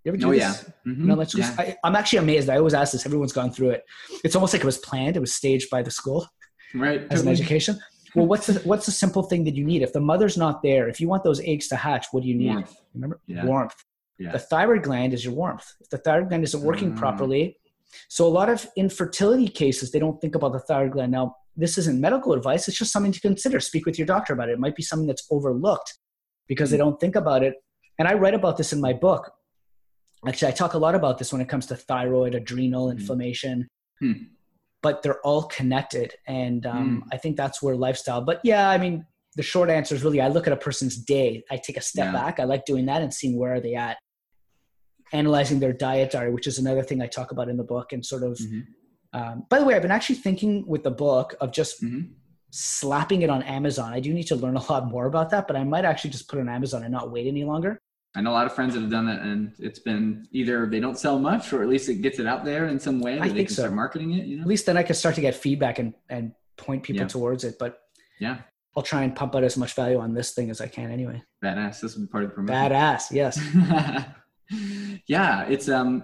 You 0.04 0.10
ever 0.10 0.18
do 0.18 0.28
Oh 0.28 0.32
this? 0.32 0.40
yeah. 0.40 0.92
Mhm. 0.92 0.98
No, 0.98 1.14
let's 1.14 1.34
Yeah. 1.34 1.54
I, 1.58 1.76
I'm 1.82 1.96
actually 1.96 2.18
amazed. 2.18 2.50
I 2.50 2.58
always 2.58 2.74
ask 2.74 2.92
this. 2.92 3.06
Everyone's 3.06 3.32
gone 3.32 3.50
through 3.52 3.70
it. 3.70 3.84
It's 4.22 4.34
almost 4.36 4.52
like 4.52 4.60
it 4.62 4.66
was 4.66 4.78
planned. 4.78 5.16
It 5.16 5.20
was 5.20 5.32
staged 5.32 5.70
by 5.70 5.82
the 5.82 5.90
school 5.90 6.26
Right. 6.74 7.06
as 7.10 7.22
an 7.22 7.28
education. 7.28 7.78
Well, 8.14 8.26
what's 8.26 8.46
the, 8.46 8.60
what's 8.68 8.86
the 8.86 8.92
simple 8.92 9.22
thing 9.22 9.44
that 9.44 9.54
you 9.54 9.64
need? 9.64 9.82
If 9.82 9.92
the 9.92 10.00
mother's 10.00 10.36
not 10.36 10.62
there, 10.62 10.88
if 10.88 11.00
you 11.00 11.08
want 11.08 11.22
those 11.24 11.40
eggs 11.40 11.68
to 11.68 11.76
hatch, 11.76 12.06
what 12.10 12.22
do 12.22 12.28
you 12.28 12.34
need? 12.34 12.50
Warmth. 12.50 12.76
Remember? 12.94 13.20
Yeah. 13.26 13.44
Warmth. 13.44 13.74
Yeah. 14.18 14.32
The 14.32 14.38
thyroid 14.38 14.82
gland 14.82 15.14
is 15.14 15.24
your 15.24 15.34
warmth. 15.34 15.64
If 15.80 15.88
the 15.90 15.98
thyroid 15.98 16.28
gland 16.28 16.42
isn't 16.44 16.62
working 16.62 16.92
Mm. 16.92 16.96
properly, 16.98 17.56
so 18.08 18.26
a 18.26 18.28
lot 18.28 18.48
of 18.48 18.66
infertility 18.76 19.48
cases, 19.48 19.90
they 19.92 19.98
don't 19.98 20.20
think 20.20 20.34
about 20.34 20.52
the 20.52 20.58
thyroid 20.60 20.92
gland. 20.92 21.12
Now, 21.12 21.36
this 21.56 21.78
isn't 21.78 22.00
medical 22.00 22.32
advice. 22.32 22.66
It's 22.68 22.76
just 22.78 22.92
something 22.92 23.12
to 23.12 23.20
consider. 23.20 23.60
Speak 23.60 23.86
with 23.86 23.98
your 23.98 24.06
doctor 24.06 24.32
about 24.32 24.48
it. 24.48 24.52
It 24.52 24.58
might 24.60 24.76
be 24.76 24.82
something 24.82 25.06
that's 25.06 25.26
overlooked 25.30 25.98
because 26.48 26.70
they 26.70 26.76
Mm. 26.76 26.80
don't 26.80 27.00
think 27.00 27.14
about 27.16 27.42
it. 27.44 27.54
And 27.98 28.08
I 28.08 28.14
write 28.14 28.34
about 28.34 28.56
this 28.56 28.72
in 28.72 28.80
my 28.80 28.92
book. 28.92 29.32
Actually, 30.26 30.48
I 30.48 30.54
talk 30.54 30.74
a 30.74 30.78
lot 30.78 30.94
about 30.94 31.18
this 31.18 31.32
when 31.32 31.40
it 31.40 31.48
comes 31.48 31.66
to 31.66 31.76
thyroid, 31.76 32.34
adrenal, 32.34 32.88
Mhm. 32.88 32.92
inflammation. 32.98 33.68
But 34.82 35.02
they're 35.02 35.20
all 35.20 35.42
connected. 35.44 36.14
And 36.26 36.64
um, 36.66 37.02
Hmm. 37.02 37.08
I 37.12 37.16
think 37.18 37.36
that's 37.36 37.62
where 37.62 37.76
lifestyle, 37.76 38.22
but 38.22 38.40
yeah, 38.44 38.68
I 38.70 38.78
mean, 38.78 39.06
the 39.36 39.42
short 39.42 39.70
answer 39.70 39.94
is 39.94 40.02
really 40.02 40.20
I 40.20 40.28
look 40.28 40.46
at 40.46 40.52
a 40.52 40.56
person's 40.56 40.96
day. 40.96 41.44
I 41.50 41.56
take 41.56 41.76
a 41.76 41.80
step 41.82 42.06
Yeah. 42.06 42.12
back. 42.12 42.40
I 42.40 42.44
like 42.44 42.64
doing 42.64 42.86
that 42.86 43.02
and 43.02 43.12
seeing 43.12 43.38
where 43.38 43.54
are 43.54 43.60
they 43.60 43.74
at. 43.74 43.98
Analyzing 45.12 45.58
their 45.60 45.72
diet 45.72 46.10
diary, 46.12 46.32
which 46.32 46.46
is 46.46 46.58
another 46.58 46.82
thing 46.82 47.02
I 47.02 47.06
talk 47.06 47.30
about 47.32 47.48
in 47.48 47.56
the 47.56 47.64
book, 47.64 47.92
and 47.92 48.04
sort 48.04 48.22
of. 48.22 48.38
Mhm. 48.38 48.62
Um, 49.12 49.46
by 49.48 49.58
the 49.58 49.64
way, 49.64 49.74
I've 49.74 49.82
been 49.82 49.90
actually 49.90 50.16
thinking 50.16 50.64
with 50.68 50.84
the 50.84 50.90
book 50.92 51.34
of 51.40 51.50
just 51.50 51.82
Mhm. 51.82 52.10
slapping 52.50 53.22
it 53.22 53.30
on 53.30 53.42
Amazon. 53.42 53.92
I 53.92 53.98
do 54.00 54.12
need 54.14 54.28
to 54.28 54.36
learn 54.36 54.56
a 54.56 54.72
lot 54.72 54.86
more 54.88 55.06
about 55.06 55.30
that, 55.30 55.46
but 55.48 55.56
I 55.56 55.64
might 55.64 55.84
actually 55.84 56.10
just 56.10 56.28
put 56.28 56.38
it 56.38 56.42
on 56.42 56.48
Amazon 56.48 56.82
and 56.84 56.92
not 56.92 57.10
wait 57.10 57.26
any 57.26 57.44
longer. 57.44 57.80
I 58.16 58.20
know 58.20 58.30
a 58.30 58.32
lot 58.32 58.46
of 58.46 58.52
friends 58.52 58.74
that 58.74 58.80
have 58.80 58.90
done 58.90 59.06
that, 59.06 59.20
and 59.20 59.52
it's 59.60 59.78
been 59.78 60.26
either 60.32 60.66
they 60.66 60.80
don't 60.80 60.98
sell 60.98 61.18
much, 61.18 61.52
or 61.52 61.62
at 61.62 61.68
least 61.68 61.88
it 61.88 61.96
gets 62.02 62.18
it 62.18 62.26
out 62.26 62.44
there 62.44 62.66
in 62.66 62.80
some 62.80 63.00
way 63.00 63.14
I 63.14 63.18
that 63.18 63.28
they 63.28 63.34
think 63.34 63.48
can 63.48 63.54
so. 63.54 63.62
start 63.62 63.74
marketing 63.74 64.14
it. 64.14 64.26
You 64.26 64.36
know? 64.38 64.42
At 64.42 64.48
least 64.48 64.66
then 64.66 64.76
I 64.76 64.82
can 64.82 64.96
start 64.96 65.14
to 65.14 65.20
get 65.20 65.34
feedback 65.36 65.78
and, 65.78 65.94
and 66.08 66.32
point 66.56 66.82
people 66.82 67.02
Yeah. 67.02 67.08
towards 67.08 67.44
it. 67.44 67.56
But 67.58 67.80
Yeah. 68.18 68.38
I'll 68.76 68.82
try 68.82 69.02
and 69.02 69.14
pump 69.14 69.34
out 69.36 69.44
as 69.44 69.56
much 69.56 69.74
value 69.74 69.98
on 69.98 70.12
this 70.14 70.32
thing 70.32 70.50
as 70.50 70.60
I 70.60 70.66
can 70.68 70.90
anyway. 70.90 71.22
Badass. 71.44 71.80
This 71.80 71.96
would 71.96 72.02
be 72.06 72.10
part 72.10 72.24
of 72.24 72.30
the 72.30 72.34
promotion. 72.36 72.72
Badass, 72.72 73.10
yes. 73.12 73.38
yeah, 75.06 75.42
it's 75.48 75.68
um. 75.68 76.02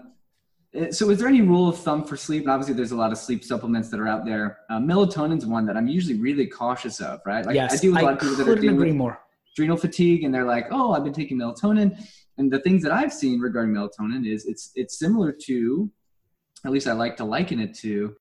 it- 0.73 0.95
So, 0.95 1.11
is 1.11 1.19
there 1.19 1.29
any 1.29 1.41
rule 1.43 1.69
of 1.69 1.79
thumb 1.79 2.05
for 2.05 2.17
sleep? 2.17 2.43
And 2.43 2.51
obviously, 2.51 2.75
there's 2.75 2.93
a 2.93 2.97
lot 2.97 3.11
of 3.13 3.19
sleep 3.19 3.43
supplements 3.45 3.89
that 3.91 3.99
are 4.01 4.09
out 4.09 4.25
there. 4.25 4.59
Uh, 4.71 4.79
melatonin's 4.79 5.47
one 5.47 5.67
that 5.67 5.77
I'm 5.77 5.89
usually 5.89 6.19
really 6.19 6.47
cautious 6.47 7.01
of, 7.01 7.21
right? 7.27 7.45
Like 7.45 7.55
yes, 7.57 7.75
I 7.75 7.77
deal 7.79 7.93
with 7.93 8.03
a 8.03 8.05
lot 8.05 8.13
of 8.15 8.21
people 8.21 8.37
that 8.37 8.49
are 8.49 8.55
dealing 8.55 8.77
agree 8.77 8.89
with 8.91 8.97
more. 8.97 9.19
Adrenal 9.57 9.77
fatigue, 9.77 10.25
and 10.25 10.35
they're 10.35 10.45
like, 10.45 10.67
"Oh, 10.71 10.93
I've 10.93 11.05
been 11.05 11.13
taking 11.13 11.39
melatonin." 11.39 11.99
And 12.39 12.53
the 12.53 12.61
things 12.61 12.83
that 12.83 12.93
I've 12.93 13.13
seen 13.13 13.41
regarding 13.41 13.75
melatonin 13.75 14.27
is 14.27 14.45
it's 14.47 14.71
it's 14.75 14.99
similar 14.99 15.33
to, 15.47 15.91
at 16.65 16.71
least 16.71 16.87
I 16.87 16.93
like 16.93 17.17
to 17.17 17.25
liken 17.25 17.61
it 17.61 17.75
to, 17.79 18.15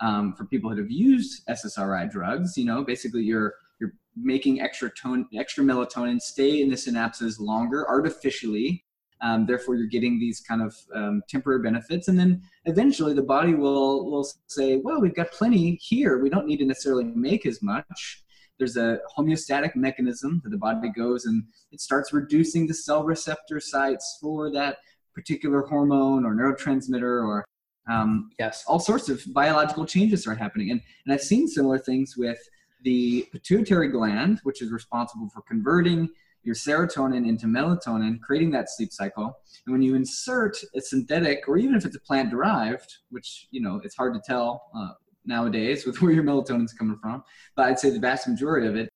um, 0.00 0.34
for 0.34 0.46
people 0.46 0.70
that 0.70 0.78
have 0.78 0.90
used 0.90 1.46
SSRI 1.48 2.10
drugs. 2.10 2.56
You 2.56 2.64
know, 2.64 2.82
basically 2.84 3.22
you're 3.22 3.54
you're 3.80 3.92
making 4.16 4.60
extra 4.60 4.90
tone, 4.90 5.26
extra 5.34 5.62
melatonin 5.62 6.20
stay 6.20 6.60
in 6.60 6.68
the 6.68 6.76
synapses 6.76 7.38
longer 7.38 7.88
artificially. 7.88 8.84
Um, 9.22 9.44
therefore, 9.46 9.76
you're 9.76 9.86
getting 9.86 10.18
these 10.18 10.40
kind 10.40 10.62
of 10.62 10.74
um, 10.94 11.22
temporary 11.28 11.62
benefits, 11.62 12.08
and 12.08 12.18
then 12.18 12.42
eventually 12.64 13.12
the 13.12 13.22
body 13.22 13.54
will 13.54 14.10
will 14.10 14.26
say, 14.48 14.76
"Well, 14.76 15.00
we've 15.00 15.14
got 15.14 15.30
plenty 15.30 15.76
here. 15.76 16.18
We 16.18 16.30
don't 16.30 16.46
need 16.46 16.58
to 16.58 16.64
necessarily 16.64 17.04
make 17.04 17.46
as 17.46 17.62
much." 17.62 18.24
There's 18.60 18.76
a 18.76 19.00
homeostatic 19.16 19.74
mechanism 19.74 20.40
that 20.44 20.50
the 20.50 20.58
body 20.58 20.90
goes 20.90 21.24
and 21.24 21.42
it 21.72 21.80
starts 21.80 22.12
reducing 22.12 22.66
the 22.66 22.74
cell 22.74 23.02
receptor 23.02 23.58
sites 23.58 24.18
for 24.20 24.52
that 24.52 24.76
particular 25.14 25.62
hormone 25.62 26.24
or 26.24 26.34
neurotransmitter 26.34 27.02
or 27.02 27.44
um, 27.90 28.30
Yes. 28.38 28.62
all 28.68 28.78
sorts 28.78 29.08
of 29.08 29.20
biological 29.32 29.86
changes 29.86 30.26
are 30.26 30.34
happening. 30.34 30.70
And, 30.70 30.80
and 31.04 31.14
I've 31.14 31.22
seen 31.22 31.48
similar 31.48 31.78
things 31.78 32.16
with 32.16 32.38
the 32.84 33.26
pituitary 33.32 33.88
gland, 33.88 34.40
which 34.44 34.62
is 34.62 34.70
responsible 34.70 35.28
for 35.34 35.40
converting 35.42 36.08
your 36.42 36.54
serotonin 36.54 37.26
into 37.26 37.46
melatonin, 37.46 38.20
creating 38.20 38.50
that 38.52 38.70
sleep 38.70 38.92
cycle. 38.92 39.36
And 39.66 39.72
when 39.72 39.82
you 39.82 39.94
insert 39.94 40.56
a 40.74 40.80
synthetic, 40.80 41.48
or 41.48 41.58
even 41.58 41.74
if 41.74 41.84
it's 41.84 41.96
a 41.96 42.00
plant 42.00 42.30
derived, 42.30 42.98
which, 43.10 43.48
you 43.50 43.60
know, 43.60 43.80
it's 43.84 43.96
hard 43.96 44.14
to 44.14 44.20
tell 44.24 44.64
uh, 44.74 44.90
nowadays 45.24 45.86
with 45.86 46.00
where 46.02 46.12
your 46.12 46.24
melatonin's 46.24 46.72
coming 46.72 46.98
from, 47.00 47.22
but 47.56 47.66
I'd 47.66 47.78
say 47.78 47.90
the 47.90 47.98
vast 48.00 48.28
majority 48.28 48.66
of 48.66 48.76
it 48.76 48.88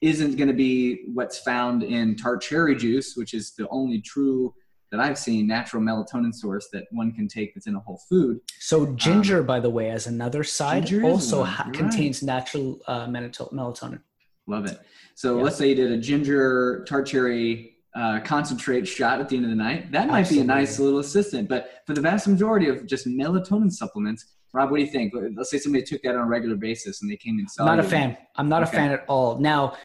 isn't 0.00 0.36
going 0.36 0.48
to 0.48 0.54
be 0.54 1.04
what's 1.14 1.38
found 1.38 1.82
in 1.82 2.16
tart 2.16 2.42
cherry 2.42 2.76
juice, 2.76 3.16
which 3.16 3.32
is 3.32 3.52
the 3.52 3.66
only 3.70 4.00
true 4.00 4.54
that 4.90 5.00
I've 5.00 5.18
seen 5.18 5.46
natural 5.46 5.82
melatonin 5.82 6.32
source 6.34 6.68
that 6.72 6.84
one 6.92 7.10
can 7.12 7.26
take 7.26 7.54
that's 7.54 7.66
in 7.66 7.74
a 7.74 7.80
whole 7.80 8.00
food. 8.08 8.38
So 8.60 8.86
ginger, 8.94 9.42
by 9.42 9.58
the 9.60 9.70
way, 9.70 9.90
as 9.90 10.06
another 10.06 10.44
side, 10.44 10.92
also 11.02 11.42
ha- 11.42 11.68
contains 11.72 12.22
natural 12.22 12.80
uh, 12.86 13.06
melatonin. 13.06 14.00
Love 14.46 14.66
it. 14.66 14.78
So 15.14 15.38
Yeah. 15.38 15.42
let's 15.44 15.56
say 15.56 15.70
you 15.70 15.74
did 15.74 15.90
a 15.90 15.98
ginger 15.98 16.84
tart 16.86 17.06
cherry 17.06 17.78
uh, 17.96 18.20
concentrate 18.24 18.86
shot 18.86 19.20
at 19.20 19.28
the 19.28 19.36
end 19.36 19.46
of 19.46 19.50
the 19.50 19.56
night. 19.56 19.90
That 19.90 20.08
might 20.08 20.28
be 20.28 20.40
a 20.40 20.44
nice 20.44 20.78
little 20.78 20.98
assistant. 20.98 21.48
But 21.48 21.70
for 21.86 21.94
the 21.94 22.00
vast 22.00 22.28
majority 22.28 22.68
of 22.68 22.86
just 22.86 23.06
melatonin 23.06 23.72
supplements, 23.72 24.33
Rob, 24.54 24.70
what 24.70 24.78
do 24.78 24.84
you 24.84 24.90
think? 24.90 25.12
Let's 25.36 25.50
say 25.50 25.58
somebody 25.58 25.84
took 25.84 26.00
that 26.02 26.14
on 26.14 26.22
a 26.22 26.26
regular 26.26 26.54
basis 26.54 27.02
and 27.02 27.10
they 27.10 27.16
came 27.16 27.38
in. 27.40 27.46
Not 27.58 27.80
a 27.80 27.82
fan. 27.82 28.16
I'm 28.36 28.48
not 28.48 28.62
Okay. 28.62 28.70
a 28.70 28.74
fan 28.80 28.90
at 28.92 29.04
all. 29.08 29.38
Now, 29.40 29.76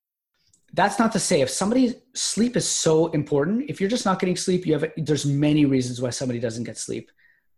that's 0.74 1.00
not 1.00 1.12
to 1.14 1.20
say 1.20 1.42
if 1.42 1.50
somebody 1.50 1.96
sleep 2.14 2.56
is 2.56 2.68
so 2.68 3.08
important. 3.08 3.66
If 3.68 3.82
you're 3.82 3.90
just 3.90 4.06
not 4.06 4.20
getting 4.20 4.36
sleep, 4.38 4.68
you 4.68 4.74
have 4.74 4.86
there's 4.96 5.26
many 5.26 5.66
reasons 5.66 6.00
why 6.00 6.12
somebody 6.12 6.40
doesn't 6.40 6.64
get 6.66 6.78
sleep. 6.78 7.10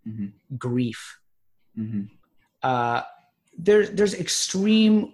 hmm 0.05 0.28
Grief. 0.57 1.20
hmm 1.76 2.03
Uh, 2.64 3.01
there's 3.57 3.89
there's 3.91 4.14
extreme 4.14 5.14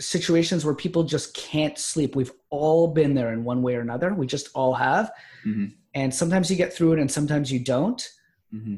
situations 0.00 0.64
where 0.66 0.74
people 0.74 1.02
just 1.04 1.32
can't 1.34 1.78
sleep. 1.78 2.14
We've 2.14 2.32
all 2.50 2.88
been 2.88 3.14
there 3.14 3.32
in 3.32 3.42
one 3.44 3.62
way 3.62 3.74
or 3.76 3.80
another. 3.80 4.12
We 4.12 4.26
just 4.26 4.48
all 4.54 4.74
have. 4.74 5.10
hmm 5.44 5.66
And 5.94 6.14
sometimes 6.14 6.50
you 6.50 6.56
get 6.56 6.74
through 6.74 6.92
it, 6.94 6.98
and 7.00 7.10
sometimes 7.10 7.50
you 7.50 7.60
don't. 7.60 8.06
hmm 8.50 8.76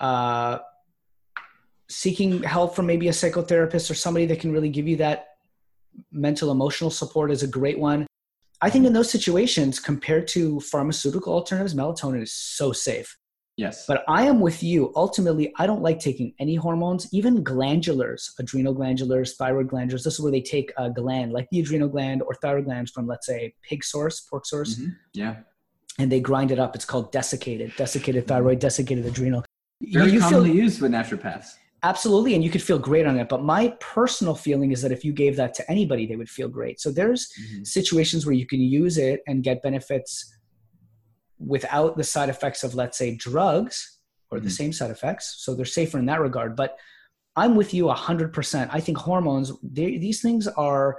uh, 0.00 0.58
seeking 1.88 2.42
help 2.42 2.74
from 2.74 2.86
maybe 2.86 3.08
a 3.08 3.12
psychotherapist 3.12 3.90
or 3.90 3.94
somebody 3.94 4.26
that 4.26 4.40
can 4.40 4.52
really 4.52 4.68
give 4.68 4.88
you 4.88 4.96
that 4.96 5.28
mental 6.12 6.50
emotional 6.50 6.90
support 6.90 7.30
is 7.30 7.42
a 7.42 7.46
great 7.46 7.78
one 7.78 8.06
i 8.60 8.68
think 8.68 8.84
in 8.84 8.92
those 8.92 9.10
situations 9.10 9.78
compared 9.80 10.26
to 10.28 10.60
pharmaceutical 10.60 11.32
alternatives 11.32 11.74
melatonin 11.74 12.22
is 12.22 12.32
so 12.32 12.72
safe 12.72 13.16
Yes. 13.56 13.86
But 13.86 14.04
I 14.06 14.26
am 14.26 14.40
with 14.40 14.62
you. 14.62 14.92
Ultimately, 14.94 15.52
I 15.56 15.66
don't 15.66 15.80
like 15.80 15.98
taking 15.98 16.34
any 16.38 16.56
hormones, 16.56 17.08
even 17.12 17.42
glandulars, 17.42 18.30
adrenal 18.38 18.74
glandulars, 18.74 19.34
thyroid 19.36 19.68
glandulars. 19.68 20.04
This 20.04 20.14
is 20.14 20.20
where 20.20 20.32
they 20.32 20.42
take 20.42 20.72
a 20.76 20.90
gland, 20.90 21.32
like 21.32 21.48
the 21.50 21.60
adrenal 21.60 21.88
gland 21.88 22.22
or 22.22 22.34
thyroid 22.34 22.66
glands 22.66 22.90
from, 22.90 23.06
let's 23.06 23.26
say, 23.26 23.54
pig 23.62 23.82
source, 23.82 24.20
pork 24.20 24.44
source. 24.44 24.76
Mhm. 24.76 24.96
Yeah. 25.14 25.36
And 25.98 26.12
they 26.12 26.20
grind 26.20 26.50
it 26.50 26.58
up. 26.58 26.74
It's 26.74 26.84
called 26.84 27.10
desiccated, 27.12 27.72
desiccated 27.76 28.26
thyroid, 28.26 28.58
desiccated 28.58 29.06
adrenal. 29.06 29.42
Very 29.80 30.12
you 30.12 30.20
commonly 30.20 30.50
feel 30.50 30.56
used 30.58 30.82
with 30.82 30.92
naturopaths. 30.92 31.54
Absolutely, 31.90 32.34
and 32.34 32.42
you 32.44 32.50
could 32.50 32.62
feel 32.62 32.78
great 32.78 33.06
on 33.06 33.16
it. 33.18 33.28
But 33.28 33.42
my 33.42 33.62
personal 33.80 34.34
feeling 34.34 34.70
is 34.72 34.80
that 34.82 34.92
if 34.92 35.04
you 35.06 35.12
gave 35.12 35.34
that 35.36 35.52
to 35.54 35.70
anybody, 35.70 36.04
they 36.06 36.16
would 36.16 36.28
feel 36.38 36.48
great. 36.48 36.76
So 36.80 36.90
there's 36.90 37.22
Mhm. 37.28 37.66
situations 37.78 38.20
where 38.26 38.34
you 38.40 38.46
can 38.52 38.60
use 38.60 38.96
it 38.98 39.18
and 39.28 39.42
get 39.48 39.62
benefits 39.62 40.10
without 41.38 41.96
the 41.96 42.04
side 42.04 42.30
effects 42.34 42.64
of 42.64 42.74
let's 42.74 42.96
say 42.98 43.14
drugs 43.14 43.76
or 44.30 44.40
the 44.40 44.48
Mhm. 44.48 44.60
same 44.60 44.72
side 44.72 44.90
effects 44.90 45.26
so 45.42 45.54
they're 45.54 45.66
safer 45.80 45.98
in 45.98 46.06
that 46.06 46.20
regard 46.28 46.56
but 46.56 46.70
i'm 47.36 47.54
with 47.60 47.70
you 47.74 47.84
100% 47.90 48.70
i 48.72 48.80
think 48.80 48.96
hormones 48.96 49.52
they, 49.62 49.98
these 49.98 50.20
things 50.22 50.44
are 50.68 50.98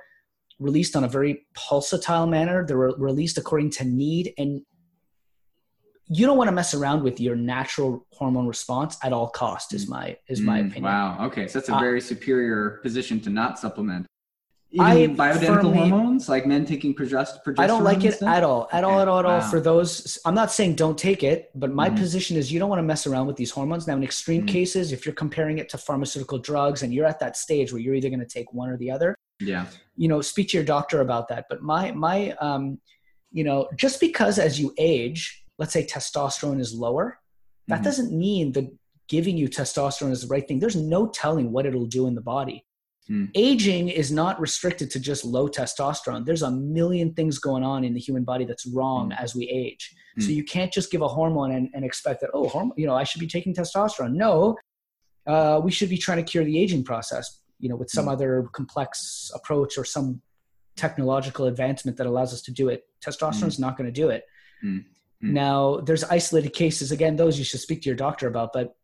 released 0.59 0.95
on 0.95 1.03
a 1.03 1.07
very 1.17 1.33
pulsatile 1.61 2.29
manner 2.29 2.57
they're 2.65 2.77
re- 2.77 2.93
released 3.09 3.37
according 3.39 3.71
to 3.77 3.83
need 3.83 4.25
and 4.37 4.61
you 6.09 6.25
don't 6.25 6.37
want 6.37 6.47
to 6.47 6.51
mess 6.53 6.73
around 6.73 7.03
with 7.03 7.19
your 7.19 7.35
natural 7.35 8.05
hormone 8.13 8.47
response 8.47 8.97
at 9.03 9.11
all 9.11 9.27
cost 9.29 9.73
is 9.73 9.87
my 9.89 10.15
is 10.29 10.39
my 10.41 10.59
Mm, 10.61 10.67
opinion 10.67 10.83
Wow. 10.83 11.25
Okay. 11.27 11.47
So 11.47 11.59
that's 11.59 11.69
a 11.69 11.75
Uh, 11.75 11.79
very 11.79 12.01
superior 12.01 12.79
position 12.81 13.19
to 13.21 13.29
not 13.29 13.59
supplement. 13.59 14.05
I 14.79 15.03
Even 15.03 15.15
bioidentical 15.15 15.61
firmly- 15.61 15.89
hormones, 15.89 16.27
like 16.27 16.45
men 16.45 16.65
taking 16.65 16.93
progest- 16.93 17.39
progesterone. 17.45 17.59
I 17.63 17.67
don't 17.67 17.85
like 17.85 18.03
it 18.03 18.21
at 18.21 18.43
all, 18.43 18.67
at 18.73 18.83
all, 18.83 18.99
at 18.99 19.07
all, 19.07 19.19
at 19.19 19.25
all. 19.25 19.39
For 19.41 19.61
those, 19.61 20.17
I'm 20.25 20.35
not 20.35 20.51
saying 20.51 20.75
don't 20.75 20.97
take 20.97 21.23
it, 21.23 21.51
but 21.55 21.71
my 21.71 21.89
Mhm. 21.89 21.97
position 21.97 22.35
is 22.35 22.51
you 22.51 22.59
don't 22.59 22.69
want 22.69 22.79
to 22.79 22.83
mess 22.83 23.07
around 23.07 23.27
with 23.27 23.37
these 23.37 23.49
hormones. 23.51 23.87
Now, 23.87 23.95
in 23.95 24.03
extreme 24.03 24.43
Mhm. 24.43 24.47
cases, 24.49 24.91
if 24.91 25.05
you're 25.05 25.15
comparing 25.15 25.57
it 25.57 25.69
to 25.69 25.77
pharmaceutical 25.77 26.37
drugs 26.37 26.83
and 26.83 26.93
you're 26.93 27.05
at 27.05 27.19
that 27.19 27.37
stage 27.37 27.71
where 27.71 27.81
you're 27.81 27.95
either 27.95 28.09
going 28.09 28.19
to 28.19 28.25
take 28.25 28.53
one 28.53 28.69
or 28.69 28.75
the 28.77 28.91
other, 28.91 29.15
Yeah. 29.39 29.67
you 29.95 30.09
know, 30.09 30.19
speak 30.21 30.49
to 30.49 30.57
your 30.57 30.65
doctor 30.65 30.99
about 30.99 31.29
that. 31.29 31.45
But 31.49 31.61
my, 31.61 31.91
my, 31.91 32.31
um, 32.33 32.79
you 33.31 33.45
know, 33.45 33.69
just 33.77 33.99
because 34.01 34.37
as 34.37 34.59
you 34.59 34.73
age, 34.77 35.45
let's 35.57 35.73
say 35.73 35.85
testosterone 35.85 36.59
is 36.59 36.73
lower, 36.73 37.19
that 37.67 37.81
Mhm. 37.81 37.83
doesn't 37.83 38.11
mean 38.11 38.51
that 38.53 38.71
giving 39.07 39.37
you 39.37 39.47
testosterone 39.47 40.11
is 40.11 40.21
the 40.21 40.27
right 40.27 40.47
thing. 40.47 40.59
There's 40.59 40.75
no 40.75 41.07
telling 41.07 41.51
what 41.51 41.65
it'll 41.65 41.85
do 41.85 42.07
in 42.07 42.15
the 42.15 42.21
body. 42.21 42.65
Hmm. 43.07 43.25
Aging 43.35 43.87
is 43.87 44.11
not 44.11 44.37
restricted 44.39 44.91
to 44.91 44.99
just 44.99 45.23
low 45.23 45.47
testosterone. 45.47 46.25
There's 46.25 46.41
a 46.41 46.51
million 46.51 47.13
things 47.13 47.39
going 47.39 47.63
on 47.63 47.85
in 47.85 47.93
the 47.93 48.01
human 48.01 48.25
body 48.25 48.43
that's 48.43 48.65
wrong 48.65 49.05
Hmm. 49.11 49.17
as 49.23 49.33
we 49.33 49.47
age. 49.49 49.95
So 50.19 50.25
Hmm. 50.25 50.31
you 50.33 50.43
can't 50.43 50.73
just 50.73 50.91
give 50.91 51.01
a 51.01 51.07
hormone 51.07 51.51
and, 51.53 51.69
and 51.73 51.85
expect 51.85 52.19
that, 52.21 52.31
oh, 52.33 52.49
hormone, 52.49 52.73
you 52.75 52.85
know, 52.85 52.95
I 52.95 53.03
should 53.05 53.21
be 53.21 53.27
taking 53.27 53.53
testosterone. 53.53 54.13
No, 54.15 54.57
uh, 55.25 55.61
we 55.63 55.71
should 55.71 55.89
be 55.89 55.97
trying 55.97 56.17
to 56.17 56.29
cure 56.31 56.43
the 56.43 56.57
aging 56.59 56.83
process, 56.83 57.39
you 57.59 57.69
know, 57.69 57.75
with 57.77 57.89
some 57.89 58.05
Hmm. 58.05 58.09
other 58.11 58.49
complex 58.51 59.31
approach 59.33 59.77
or 59.77 59.85
some 59.85 60.21
technological 60.75 61.45
advancement 61.45 61.97
that 61.97 62.05
allows 62.07 62.33
us 62.33 62.41
to 62.43 62.51
do 62.51 62.67
it. 62.69 62.83
Testosterone's 63.01 63.57
not 63.57 63.77
going 63.77 63.87
to 63.87 63.91
do 64.01 64.09
it. 64.09 64.25
Hmm. 65.21 65.27
Hmm. 65.27 65.33
Now, 65.33 65.77
there's 65.77 66.03
isolated 66.03 66.53
cases. 66.53 66.91
Again, 66.91 67.15
those 67.15 67.37
you 67.39 67.45
should 67.45 67.59
speak 67.59 67.81
to 67.83 67.89
your 67.89 67.95
doctor 67.95 68.27
about. 68.27 68.53
But 68.53 68.75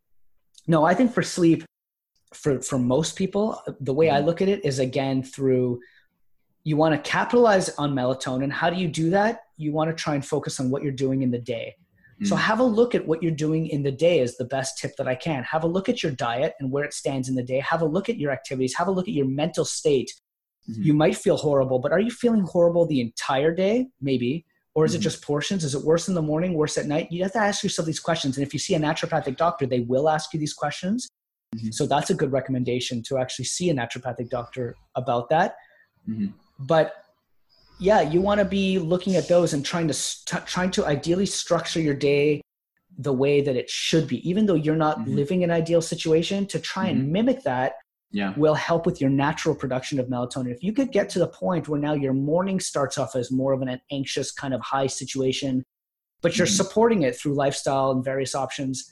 no, 0.66 0.84
I 0.84 0.94
think 0.94 1.12
for 1.12 1.22
sleep, 1.22 1.64
for 2.32 2.60
for 2.62 2.78
most 2.78 3.16
people, 3.16 3.60
the 3.80 3.94
way 3.94 4.10
I 4.10 4.20
Mhm. 4.20 4.24
look 4.26 4.42
at 4.42 4.48
it 4.48 4.64
is 4.64 4.78
again 4.78 5.22
through 5.22 5.80
you 6.64 6.76
want 6.78 6.94
to 6.94 7.10
capitalize 7.10 7.68
on 7.76 7.94
melatonin. 7.94 8.50
How 8.50 8.70
do 8.70 8.76
you 8.76 8.88
do 8.88 9.10
that? 9.10 9.40
You 9.58 9.72
want 9.72 9.90
to 9.90 9.94
try 10.02 10.14
and 10.14 10.24
focus 10.24 10.58
on 10.58 10.70
what 10.70 10.82
you're 10.82 10.92
doing 10.92 11.20
in 11.22 11.30
the 11.30 11.38
day. 11.38 11.76
So 12.24 12.34
Mm. 12.34 12.38
have 12.38 12.58
a 12.60 12.64
look 12.64 12.94
at 12.94 13.06
what 13.06 13.22
you're 13.22 13.32
doing 13.32 13.66
in 13.66 13.82
the 13.82 13.92
day 13.92 14.20
is 14.20 14.36
the 14.38 14.46
best 14.46 14.78
tip 14.78 14.96
that 14.96 15.06
I 15.06 15.14
can. 15.14 15.44
Have 15.44 15.62
a 15.62 15.66
look 15.66 15.88
at 15.90 16.02
your 16.02 16.12
diet 16.12 16.54
and 16.58 16.70
where 16.72 16.84
it 16.84 16.94
stands 16.94 17.28
in 17.28 17.34
the 17.34 17.42
day. 17.42 17.60
Have 17.60 17.82
a 17.82 17.86
look 17.86 18.08
at 18.08 18.16
your 18.18 18.32
activities. 18.32 18.74
Have 18.76 18.88
a 18.88 18.92
look 18.92 19.06
at 19.08 19.14
your 19.14 19.26
mental 19.26 19.64
state. 19.66 20.10
Mhm. 20.70 20.84
You 20.86 20.94
might 20.94 21.16
feel 21.16 21.36
horrible, 21.36 21.80
but 21.80 21.92
are 21.92 22.00
you 22.00 22.10
feeling 22.10 22.44
horrible 22.44 22.86
the 22.86 23.00
entire 23.02 23.52
day? 23.54 23.88
Maybe. 24.00 24.46
Or 24.74 24.84
is 24.84 24.94
it 24.94 24.98
Mhm. 24.98 25.02
just 25.02 25.22
portions? 25.22 25.62
Is 25.62 25.74
it 25.74 25.84
worse 25.84 26.08
in 26.08 26.14
the 26.14 26.22
morning, 26.22 26.54
worse 26.54 26.76
at 26.76 26.86
night? 26.86 27.12
You 27.12 27.22
have 27.22 27.32
to 27.32 27.38
ask 27.38 27.62
yourself 27.62 27.86
these 27.86 28.00
questions. 28.00 28.36
And 28.36 28.44
if 28.46 28.52
you 28.52 28.58
see 28.58 28.74
a 28.74 28.80
naturopathic 28.80 29.36
doctor, 29.36 29.66
they 29.66 29.80
will 29.80 30.08
ask 30.08 30.32
you 30.34 30.40
these 30.40 30.52
questions. 30.54 31.08
Mhm. 31.54 31.72
So 31.72 31.86
that's 31.86 32.10
a 32.10 32.14
good 32.14 32.32
recommendation 32.32 33.02
to 33.04 33.18
actually 33.18 33.44
see 33.44 33.70
a 33.70 33.74
naturopathic 33.74 34.28
doctor 34.30 34.74
about 34.96 35.28
that. 35.30 35.54
Mhm. 36.08 36.32
But 36.58 36.94
yeah, 37.78 38.00
you 38.00 38.20
want 38.20 38.40
to 38.40 38.44
be 38.44 38.78
looking 38.78 39.14
at 39.16 39.28
those 39.28 39.52
and 39.52 39.64
trying 39.64 39.86
to 39.88 39.94
st- 39.94 40.46
trying 40.46 40.70
to 40.72 40.84
ideally 40.86 41.26
structure 41.26 41.80
your 41.80 41.94
day 41.94 42.40
the 42.98 43.12
way 43.12 43.40
that 43.40 43.56
it 43.56 43.68
should 43.68 44.06
be, 44.08 44.28
even 44.28 44.46
though 44.46 44.54
you're 44.54 44.76
not 44.76 45.00
Mhm. 45.00 45.14
living 45.14 45.44
an 45.44 45.50
ideal 45.50 45.82
situation. 45.82 46.46
To 46.46 46.58
try 46.58 46.86
and 46.88 47.12
mimic 47.12 47.42
that 47.42 47.74
Yeah. 48.14 48.32
will 48.36 48.54
help 48.54 48.86
with 48.86 49.00
your 49.00 49.10
natural 49.10 49.56
production 49.56 49.98
of 49.98 50.06
melatonin. 50.06 50.52
If 50.52 50.62
you 50.62 50.72
could 50.72 50.92
get 50.92 51.08
to 51.10 51.18
the 51.18 51.26
point 51.26 51.68
where 51.68 51.80
now 51.80 51.94
your 51.94 52.12
morning 52.12 52.60
starts 52.60 52.96
off 52.96 53.16
as 53.16 53.32
more 53.32 53.52
of 53.52 53.60
an 53.60 53.80
anxious 53.90 54.30
kind 54.30 54.54
of 54.54 54.60
high 54.60 54.86
situation, 54.86 55.64
but 56.22 56.38
you're 56.38 56.46
Mhm. 56.46 56.56
supporting 56.56 57.02
it 57.02 57.16
through 57.16 57.34
lifestyle 57.34 57.90
and 57.90 58.04
various 58.04 58.34
options. 58.34 58.88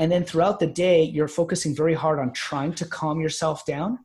And 0.00 0.10
then 0.10 0.24
throughout 0.24 0.58
the 0.58 0.66
day, 0.66 1.04
you're 1.04 1.28
focusing 1.28 1.76
very 1.76 1.94
hard 1.94 2.18
on 2.18 2.32
trying 2.32 2.74
to 2.74 2.84
calm 2.84 3.20
yourself 3.20 3.64
down 3.64 4.00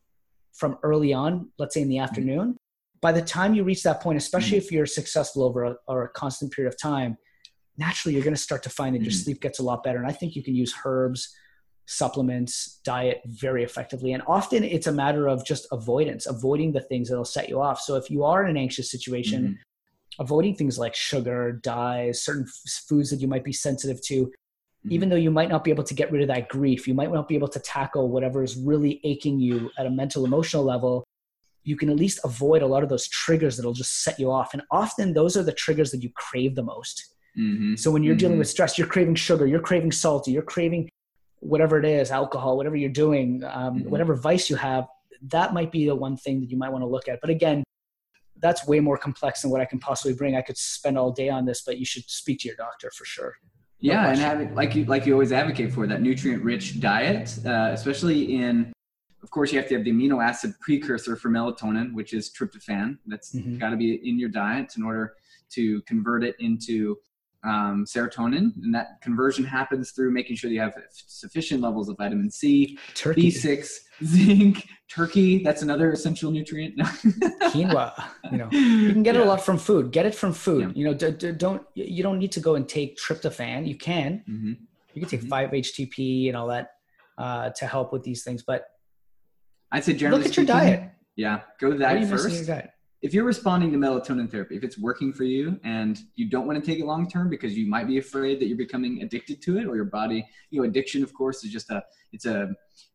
from 0.53 0.77
early 0.83 1.11
on, 1.11 1.49
let's 1.57 1.73
say 1.73 1.81
in 1.81 1.89
the 1.89 1.95
mm-hmm. 1.95 2.03
afternoon. 2.03 2.57
By 3.01 3.13
the 3.13 3.21
time 3.21 3.55
you 3.55 3.63
reach 3.63 3.81
that 3.83 3.99
point, 3.99 4.17
especially 4.17 4.57
mm-hmm. 4.57 4.67
if 4.67 4.71
you're 4.71 4.85
successful 4.85 5.41
over 5.43 5.63
a, 5.63 5.75
or 5.87 6.03
a 6.03 6.09
constant 6.09 6.53
period 6.53 6.71
of 6.71 6.79
time, 6.79 7.17
naturally 7.77 8.13
you're 8.13 8.23
going 8.23 8.35
to 8.35 8.39
start 8.39 8.61
to 8.63 8.69
find 8.69 8.95
that 8.95 9.01
your 9.01 9.11
mm-hmm. 9.11 9.23
sleep 9.23 9.41
gets 9.41 9.59
a 9.59 9.63
lot 9.63 9.83
better. 9.83 9.97
And 9.97 10.07
I 10.07 10.11
think 10.11 10.35
you 10.35 10.43
can 10.43 10.55
use 10.55 10.73
herbs, 10.85 11.35
supplements, 11.85 12.79
diet 12.83 13.21
very 13.25 13.63
effectively. 13.63 14.13
And 14.13 14.23
often 14.27 14.63
it's 14.63 14.87
a 14.87 14.91
matter 14.91 15.27
of 15.27 15.45
just 15.45 15.67
avoidance, 15.71 16.25
avoiding 16.25 16.71
the 16.71 16.81
things 16.81 17.09
that'll 17.09 17.25
set 17.25 17.49
you 17.49 17.61
off. 17.61 17.79
So 17.79 17.95
if 17.95 18.09
you 18.09 18.23
are 18.23 18.43
in 18.43 18.49
an 18.49 18.57
anxious 18.57 18.89
situation, 18.89 19.43
Mhm. 19.47 19.55
avoiding 20.19 20.55
things 20.55 20.79
like 20.79 20.95
sugar, 20.95 21.51
dyes, 21.63 22.23
certain 22.23 22.43
f- 22.47 22.83
foods 22.87 23.09
that 23.11 23.19
you 23.21 23.27
might 23.27 23.43
be 23.43 23.53
sensitive 23.53 24.01
to, 24.03 24.25
Mhm. 24.25 24.91
even 24.91 25.09
though 25.09 25.15
you 25.15 25.31
might 25.31 25.49
not 25.49 25.63
be 25.63 25.71
able 25.71 25.83
to 25.83 25.93
get 25.93 26.11
rid 26.11 26.21
of 26.21 26.27
that 26.27 26.49
grief, 26.49 26.87
you 26.87 26.93
might 26.93 27.11
not 27.11 27.27
be 27.27 27.35
able 27.35 27.47
to 27.49 27.59
tackle 27.59 28.09
whatever 28.09 28.41
is 28.43 28.55
really 28.55 28.99
aching 29.03 29.39
you 29.39 29.69
at 29.77 29.85
a 29.85 29.89
mental, 29.89 30.25
emotional 30.25 30.63
level. 30.63 31.03
You 31.63 31.75
can 31.75 31.89
at 31.89 31.95
least 31.95 32.19
avoid 32.23 32.61
a 32.61 32.67
lot 32.67 32.83
of 32.83 32.89
those 32.89 33.07
triggers 33.07 33.57
that'll 33.57 33.73
just 33.73 34.03
set 34.03 34.19
you 34.19 34.31
off. 34.31 34.53
And 34.53 34.61
often 34.71 35.13
those 35.13 35.35
are 35.35 35.43
the 35.43 35.51
triggers 35.51 35.91
that 35.91 36.03
you 36.03 36.09
crave 36.15 36.55
the 36.55 36.63
most. 36.63 37.15
Mhm. 37.37 37.77
So 37.77 37.91
when 37.91 38.03
you're 38.03 38.15
dealing 38.15 38.35
Mhm. 38.35 38.39
with 38.39 38.47
stress, 38.49 38.77
you're 38.77 38.87
craving 38.87 39.15
sugar, 39.15 39.45
you're 39.45 39.59
craving 39.59 39.91
salty, 39.91 40.31
you're 40.31 40.41
craving 40.43 40.89
whatever 41.45 41.77
it 41.77 41.85
is, 41.85 42.11
alcohol, 42.11 42.57
whatever 42.57 42.75
you're 42.75 42.89
doing, 42.89 43.43
um, 43.45 43.79
Mhm. 43.79 43.89
whatever 43.89 44.15
vice 44.15 44.49
you 44.49 44.55
have, 44.55 44.87
that 45.21 45.53
might 45.53 45.71
be 45.71 45.85
the 45.85 45.95
one 45.95 46.17
thing 46.17 46.39
that 46.41 46.49
you 46.49 46.57
might 46.57 46.69
want 46.69 46.81
to 46.81 46.87
look 46.87 47.07
at. 47.07 47.19
But 47.21 47.29
again, 47.29 47.63
that's 48.37 48.67
way 48.67 48.79
more 48.79 48.97
complex 48.97 49.41
than 49.41 49.51
what 49.51 49.61
I 49.61 49.65
can 49.65 49.79
possibly 49.79 50.13
bring. 50.15 50.35
I 50.35 50.41
could 50.41 50.57
spend 50.57 50.97
all 50.97 51.11
day 51.11 51.29
on 51.29 51.45
this, 51.45 51.63
but 51.65 51.77
you 51.77 51.85
should 51.85 52.03
speak 52.09 52.39
to 52.39 52.47
your 52.47 52.57
doctor 52.57 52.91
for 52.91 53.05
sure. 53.05 53.33
No 53.81 53.91
yeah, 53.91 53.99
and 53.99 54.17
question. 54.17 54.25
having 54.25 54.55
like 54.55 54.75
you 54.75 54.85
like 54.85 55.05
you 55.05 55.13
always 55.13 55.31
advocate 55.31 55.71
for 55.71 55.85
that 55.87 56.01
nutrient-rich 56.01 56.79
diet, 56.79 57.37
uh, 57.45 57.69
especially 57.73 58.35
in. 58.35 58.71
Of 59.21 59.31
course, 59.31 59.51
you 59.51 59.57
have 59.59 59.67
to 59.69 59.75
have 59.75 59.83
the 59.83 59.91
amino 59.91 60.23
acid 60.23 60.53
precursor 60.59 61.15
for 61.15 61.29
melatonin, 61.29 61.93
which 61.93 62.13
is 62.13 62.31
tryptophan. 62.31 62.99
That's 63.07 63.33
Mhm. 63.33 63.59
got 63.59 63.71
to 63.71 63.75
be 63.77 63.95
in 64.07 64.19
your 64.19 64.29
diet 64.29 64.77
in 64.77 64.83
order 64.83 65.15
to 65.51 65.81
convert 65.83 66.23
it 66.23 66.35
into 66.39 66.97
um, 67.45 67.85
serotonin, 67.85 68.51
and 68.63 68.73
that 68.73 69.01
conversion 69.01 69.43
happens 69.45 69.91
through 69.91 70.11
making 70.11 70.35
sure 70.35 70.49
you 70.49 70.59
have 70.59 70.73
sufficient 70.91 71.61
levels 71.61 71.89
of 71.89 71.97
vitamin 71.97 72.29
C, 72.31 72.77
Turkey, 72.95 73.31
B6, 73.31 73.67
zinc, 74.03 74.67
turkey. 74.89 75.43
That's 75.43 75.61
another 75.61 75.91
essential 75.91 76.31
nutrient. 76.31 76.77
quinoa, 76.79 78.03
you 78.31 78.37
know, 78.37 78.49
you 78.51 78.91
can 78.91 79.03
get 79.03 79.15
it 79.15 79.21
a 79.21 79.25
lot 79.25 79.41
from 79.43 79.57
food. 79.57 79.91
Get 79.91 80.05
it 80.05 80.15
from 80.15 80.33
food. 80.33 80.61
Yeah. 80.61 80.71
You 80.75 80.85
know, 80.85 80.93
d- 80.93 81.11
d- 81.11 81.31
don't 81.33 81.63
you 81.75 82.03
don't 82.03 82.19
need 82.19 82.31
to 82.33 82.39
go 82.39 82.55
and 82.55 82.67
take 82.67 82.97
tryptophan. 82.97 83.67
You 83.67 83.75
can. 83.77 84.23
Mhm. 84.29 84.57
You 84.93 85.01
can 85.01 85.09
take 85.09 85.23
Mhm. 85.23 85.51
5-HTP 85.51 86.27
and 86.29 86.37
all 86.37 86.47
that 86.47 86.71
uh, 87.17 87.49
to 87.51 87.67
help 87.67 87.91
with 87.93 88.03
these 88.03 88.23
things. 88.23 88.43
But 88.43 88.65
I'd 89.71 89.83
say 89.83 89.93
generally 89.93 90.23
look 90.23 90.31
at 90.31 90.37
your 90.37 90.45
diet. 90.45 90.89
Yeah, 91.17 91.41
go 91.59 91.71
to 91.71 91.77
that 91.77 91.93
you 92.01 92.07
missing 92.07 92.31
in 92.31 92.45
first. 92.45 92.49
If 93.05 93.13
you're 93.13 93.23
responding 93.23 93.71
to 93.71 93.77
melatonin 93.77 94.27
therapy, 94.31 94.55
if 94.55 94.63
it's 94.63 94.79
working 94.79 95.13
for 95.13 95.25
you 95.25 95.59
and 95.63 95.99
you 96.15 96.27
don't 96.27 96.47
want 96.47 96.57
to 96.57 96.65
take 96.65 96.79
it 96.79 96.87
long 96.87 97.07
term 97.07 97.29
because 97.29 97.55
you 97.55 97.67
might 97.67 97.85
be 97.85 97.99
afraid 97.99 98.39
that 98.39 98.47
you're 98.47 98.57
becoming 98.57 99.03
addicted 99.03 99.43
to 99.43 99.59
it 99.59 99.67
or 99.67 99.75
your 99.75 99.85
body, 99.85 100.27
you 100.49 100.59
know, 100.59 100.67
addiction, 100.67 101.03
of 101.03 101.13
course, 101.13 101.43
is 101.43 101.51
just 101.51 101.69
a, 101.69 101.83
it's 102.13 102.25
a, 102.25 102.49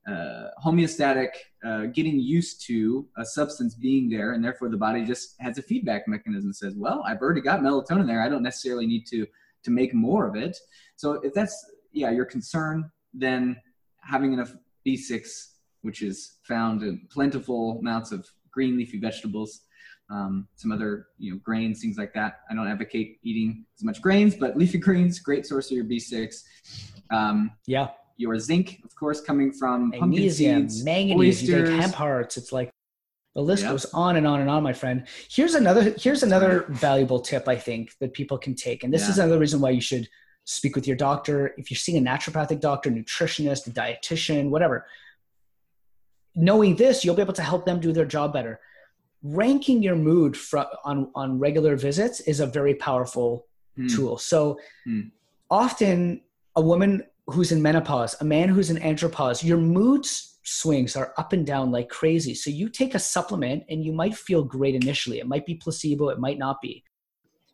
uh, 0.08 0.48
homeostatic, 0.66 1.28
uh, 1.64 1.82
getting 1.94 2.18
used 2.18 2.66
to 2.66 3.06
a 3.18 3.24
substance 3.24 3.76
being 3.76 4.10
there. 4.10 4.32
And 4.32 4.42
therefore 4.42 4.68
the 4.68 4.76
body 4.76 5.04
just 5.04 5.36
has 5.38 5.58
a 5.58 5.62
feedback 5.62 6.08
mechanism 6.08 6.52
says, 6.52 6.74
well, 6.76 7.04
I've 7.06 7.20
already 7.20 7.40
got 7.40 7.60
melatonin 7.60 8.08
there. 8.08 8.20
I 8.20 8.28
don't 8.28 8.42
necessarily 8.42 8.88
need 8.88 9.06
to, 9.12 9.24
to 9.62 9.70
make 9.70 9.94
more 9.94 10.26
of 10.26 10.34
it. 10.34 10.58
So 10.96 11.20
if 11.22 11.32
that's, 11.34 11.54
yeah, 11.92 12.10
your 12.10 12.24
concern, 12.24 12.90
then 13.14 13.56
having 14.02 14.32
enough 14.32 14.52
B6, 14.84 15.28
which 15.82 16.02
is 16.02 16.38
found 16.42 16.82
in 16.82 17.06
plentiful 17.12 17.78
amounts 17.78 18.10
of 18.10 18.26
green 18.50 18.76
leafy 18.76 18.98
vegetables, 18.98 19.60
um, 20.10 20.48
some 20.56 20.72
other 20.72 21.06
you 21.18 21.32
know 21.32 21.40
grains, 21.42 21.80
things 21.80 21.96
like 21.96 22.12
that. 22.14 22.40
I 22.50 22.54
don't 22.54 22.66
advocate 22.66 23.18
eating 23.22 23.64
as 23.78 23.84
much 23.84 24.02
grains, 24.02 24.34
but 24.34 24.56
leafy 24.56 24.78
greens, 24.78 25.18
great 25.20 25.46
source 25.46 25.70
of 25.70 25.76
your 25.76 25.84
B6. 25.84 26.42
Um, 27.10 27.52
yeah. 27.66 27.88
Your 28.16 28.38
zinc, 28.38 28.80
of 28.84 28.94
course, 28.94 29.20
coming 29.22 29.50
from 29.50 29.90
magnesium, 29.90 30.68
seeds, 30.68 30.84
manganese, 30.84 31.42
you 31.42 31.54
oysters. 31.54 31.70
take 31.70 31.80
hemp 31.80 31.94
hearts. 31.94 32.36
It's 32.36 32.52
like 32.52 32.70
the 33.34 33.40
list 33.40 33.62
Yep. 33.62 33.72
goes 33.72 33.86
on 33.94 34.16
and 34.16 34.26
on 34.26 34.40
and 34.40 34.50
on, 34.50 34.62
my 34.62 34.72
friend. 34.74 35.06
Here's 35.30 35.54
another 35.54 35.94
here's 35.98 36.22
another 36.22 36.66
valuable 36.68 37.20
tip 37.20 37.48
I 37.48 37.56
think 37.56 37.92
that 38.00 38.12
people 38.12 38.36
can 38.36 38.54
take, 38.54 38.84
and 38.84 38.92
this 38.92 39.08
is 39.08 39.18
another 39.18 39.38
reason 39.38 39.60
why 39.60 39.70
you 39.70 39.80
should 39.80 40.08
speak 40.44 40.74
with 40.74 40.86
your 40.86 40.96
doctor. 40.96 41.54
If 41.56 41.70
you're 41.70 41.78
seeing 41.78 42.04
a 42.04 42.10
naturopathic 42.10 42.60
doctor, 42.60 42.90
nutritionist, 42.90 43.66
a 43.68 43.70
dietitian, 43.70 44.50
whatever, 44.50 44.86
knowing 46.34 46.76
this, 46.76 47.04
you'll 47.04 47.14
be 47.14 47.22
able 47.22 47.32
to 47.34 47.42
help 47.42 47.64
them 47.64 47.80
do 47.80 47.92
their 47.92 48.04
job 48.04 48.32
better. 48.32 48.60
Ranking 49.22 49.82
your 49.82 49.96
mood 49.96 50.36
on 50.84 51.10
on 51.14 51.38
regular 51.38 51.76
visits 51.76 52.20
is 52.20 52.40
a 52.40 52.46
very 52.46 52.74
powerful 52.74 53.46
Hmm. 53.76 53.86
tool. 53.88 54.18
So 54.18 54.58
Hmm. 54.84 55.00
often 55.50 56.22
a 56.56 56.60
woman 56.60 57.04
who's 57.26 57.52
in 57.52 57.62
menopause, 57.62 58.16
a 58.20 58.24
man 58.24 58.48
who's 58.48 58.70
in 58.70 58.76
andropause, 58.78 59.44
your 59.44 59.58
mood 59.58 60.04
swings 60.42 60.96
are 60.96 61.14
up 61.16 61.32
and 61.32 61.46
down 61.46 61.70
like 61.70 61.88
crazy. 61.88 62.34
So 62.34 62.50
you 62.50 62.68
take 62.68 62.94
a 62.94 62.98
supplement 62.98 63.64
and 63.68 63.84
you 63.84 63.92
might 63.92 64.16
feel 64.16 64.42
great 64.42 64.74
initially. 64.74 65.20
It 65.20 65.28
might 65.28 65.46
be 65.46 65.54
placebo, 65.54 66.08
it 66.08 66.18
might 66.18 66.38
not 66.38 66.60
be. 66.60 66.82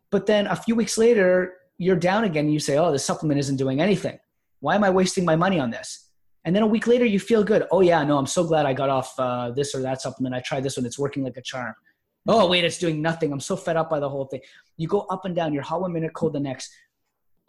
But 0.09 0.25
then 0.25 0.47
a 0.47 0.55
few 0.55 0.73
weeks 0.75 0.97
later, 0.97 1.53
you're 1.77 1.95
down 1.97 2.23
again 2.23 2.45
and 2.45 2.53
you 2.53 2.59
say, 2.59 2.77
"Oh, 2.77 2.91
this 2.91 3.05
supplement 3.05 3.39
isn't 3.39 3.57
doing 3.57 3.81
anything. 3.81 4.17
Why 4.61 4.73
am 4.75 4.83
I 4.83 4.89
wasting 4.89 5.25
my 5.25 5.35
money 5.35 5.59
on 5.59 5.69
this?" 5.69 6.06
And 6.47 6.55
then 6.55 6.63
a 6.63 6.67
week 6.67 6.87
later, 6.87 7.03
you 7.03 7.19
feel 7.19 7.43
good. 7.43 7.65
Oh 7.71 7.81
yeah, 7.81 8.01
no, 8.05 8.17
I'm 8.17 8.25
so 8.25 8.41
glad 8.45 8.65
I 8.65 8.71
got 8.71 8.89
off 8.89 9.13
uh, 9.19 9.51
this 9.51 9.75
or 9.75 9.81
that 9.81 10.01
supplement. 10.01 10.33
I 10.33 10.39
tried 10.39 10.63
this 10.63 10.77
one; 10.77 10.85
it's 10.85 10.97
working 10.97 11.21
like 11.25 11.35
a 11.35 11.41
charm. 11.41 11.75
Oh 12.25 12.47
wait, 12.47 12.63
it's 12.63 12.77
doing 12.77 13.01
nothing. 13.01 13.33
I'm 13.33 13.41
so 13.41 13.57
fed 13.57 13.75
up 13.75 13.89
by 13.89 13.99
the 13.99 14.07
whole 14.07 14.27
thing. 14.27 14.39
You 14.77 14.87
go 14.87 15.01
up 15.15 15.25
and 15.25 15.35
down. 15.35 15.53
You're 15.53 15.63
hot 15.63 15.81
one 15.81 15.91
minute, 15.91 16.13
cold 16.13 16.31
the 16.31 16.39
next. 16.39 16.71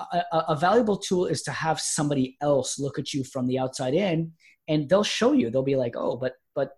A, 0.00 0.22
a, 0.32 0.38
a 0.48 0.56
valuable 0.56 0.96
tool 0.96 1.26
is 1.26 1.42
to 1.42 1.52
have 1.52 1.78
somebody 1.80 2.36
else 2.40 2.80
look 2.80 2.98
at 2.98 3.14
you 3.14 3.22
from 3.22 3.46
the 3.46 3.56
outside 3.60 3.94
in, 3.94 4.32
and 4.66 4.88
they'll 4.88 5.04
show 5.04 5.32
you. 5.32 5.48
They'll 5.48 5.62
be 5.62 5.76
like, 5.76 5.94
"Oh, 5.96 6.16
but 6.16 6.32
but 6.56 6.72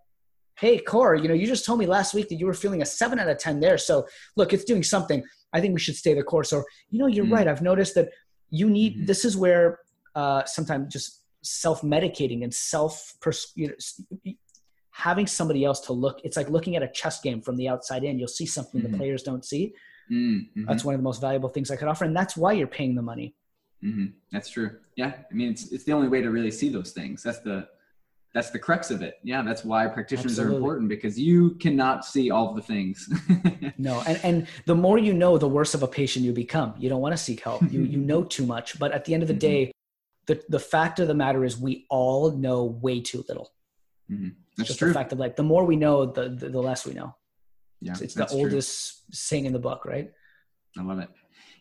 hey, 0.59 0.79
Core, 0.79 1.15
you 1.15 1.27
know, 1.27 1.33
you 1.33 1.47
just 1.47 1.65
told 1.65 1.79
me 1.79 1.87
last 1.87 2.13
week 2.13 2.29
that 2.29 2.37
you 2.37 2.45
were 2.45 2.53
feeling 2.53 2.83
a 2.83 2.87
seven 2.87 3.19
out 3.19 3.31
of 3.31 3.39
ten 3.39 3.61
there. 3.61 3.79
So 3.79 4.07
look, 4.37 4.53
it's 4.53 4.65
doing 4.65 4.83
something. 4.83 5.25
I 5.55 5.63
think 5.63 5.73
we 5.73 5.81
should 5.81 5.97
stay 5.97 6.13
the 6.13 6.23
course." 6.23 6.53
Or 6.53 6.67
you 6.91 6.99
know, 6.99 7.07
you're 7.07 7.25
Mm. 7.25 7.33
right. 7.33 7.49
I've 7.49 7.63
noticed 7.63 7.95
that 7.95 8.11
you 8.51 8.69
need. 8.69 8.93
Mhm. 8.99 9.07
This 9.07 9.25
is 9.25 9.39
where 9.39 9.79
uh, 10.15 10.45
sometimes 10.45 10.93
just 10.93 11.20
self-medicating 11.43 12.43
and 12.45 12.53
self 12.53 13.15
you 13.55 13.69
know, 13.69 14.33
having 14.93 15.27
somebody 15.27 15.65
else 15.65 15.81
to 15.81 15.93
look 15.93 16.21
it's 16.25 16.37
like 16.37 16.51
looking 16.51 16.77
at 16.77 16.83
a 16.83 16.89
chess 16.89 17.21
game 17.21 17.41
from 17.41 17.57
the 17.57 17.69
outside 17.69 18.05
in 18.05 18.19
you'll 18.19 18.29
see 18.29 18.47
something 18.47 18.81
Mhm. 18.83 18.91
the 18.91 18.97
players 18.99 19.23
don't 19.23 19.45
see 19.45 19.73
Mm, 20.11 20.49
mhm. 20.57 20.67
that's 20.67 20.85
one 20.85 20.95
of 20.95 20.99
the 21.01 21.05
most 21.05 21.21
valuable 21.21 21.49
things 21.49 21.71
i 21.71 21.77
could 21.77 21.87
offer 21.89 22.05
and 22.05 22.17
that's 22.17 22.37
why 22.37 22.53
you're 22.53 22.67
paying 22.67 22.95
the 22.95 23.03
money 23.03 23.35
hmm 23.83 24.07
That's 24.33 24.51
true. 24.51 24.71
Yeah, 24.97 25.13
I 25.31 25.35
mean, 25.35 25.51
it's 25.51 25.73
it's 25.73 25.85
the 25.85 25.93
only 25.93 26.09
way 26.09 26.21
to 26.21 26.31
really 26.31 26.51
see 26.51 26.69
those 26.69 26.93
things. 26.93 27.23
That's 27.23 27.39
the 27.41 27.67
that's 28.35 28.51
the 28.51 28.59
crux 28.59 28.91
of 28.91 29.01
it. 29.03 29.15
Yeah, 29.25 29.41
that's 29.43 29.65
why 29.65 29.87
practitioners 29.87 30.33
Absolutely. 30.39 30.55
are 30.55 30.57
important 30.57 30.89
because 30.91 31.19
you 31.19 31.55
cannot 31.65 32.05
see 32.05 32.31
all 32.31 32.51
of 32.51 32.57
the 32.57 32.63
things. 32.63 33.09
no 33.79 34.03
and 34.07 34.21
and 34.23 34.47
the 34.67 34.75
more 34.75 34.99
you 34.99 35.15
know 35.15 35.39
the 35.39 35.49
worse 35.49 35.73
of 35.75 35.83
a 35.83 35.89
patient 35.89 36.25
you 36.27 36.33
become 36.33 36.75
you 36.79 36.89
don't 36.91 37.01
want 37.01 37.13
to 37.17 37.23
seek 37.29 37.41
help 37.43 37.63
you 37.73 37.81
you 37.83 37.99
know 38.11 38.23
too 38.23 38.45
much 38.45 38.79
but 38.79 38.93
at 38.93 39.05
the 39.07 39.15
end 39.15 39.23
of 39.23 39.29
the 39.29 39.35
Mhm. 39.35 39.49
day 39.51 39.73
the 40.31 40.37
the 40.49 40.59
fact 40.75 40.97
of 41.03 41.07
the 41.09 41.19
matter 41.25 41.45
is 41.49 41.53
we 41.69 41.75
all 41.91 42.25
know 42.45 42.59
way 42.87 42.97
too 43.11 43.23
little 43.29 43.49
hmm 44.09 44.29
it's 44.29 44.57
That's 44.59 44.69
just 44.69 44.79
true. 44.81 44.89
the 44.89 44.95
fact 45.01 45.13
of 45.15 45.19
like 45.25 45.35
the 45.37 45.49
more 45.53 45.65
we 45.73 45.77
know 45.85 45.97
the 46.17 46.25
the, 46.41 46.49
the 46.57 46.63
less 46.69 46.83
we 46.89 46.95
know 47.01 47.11
yeah, 47.81 47.93
it's, 47.93 48.01
it's 48.07 48.15
the 48.15 48.21
that's 48.21 48.33
true. 48.33 48.41
oldest 48.43 48.73
saying 49.29 49.45
in 49.49 49.53
the 49.59 49.65
book 49.69 49.85
right 49.95 50.09
I 50.79 50.83
love 50.83 51.01
it. 51.01 51.09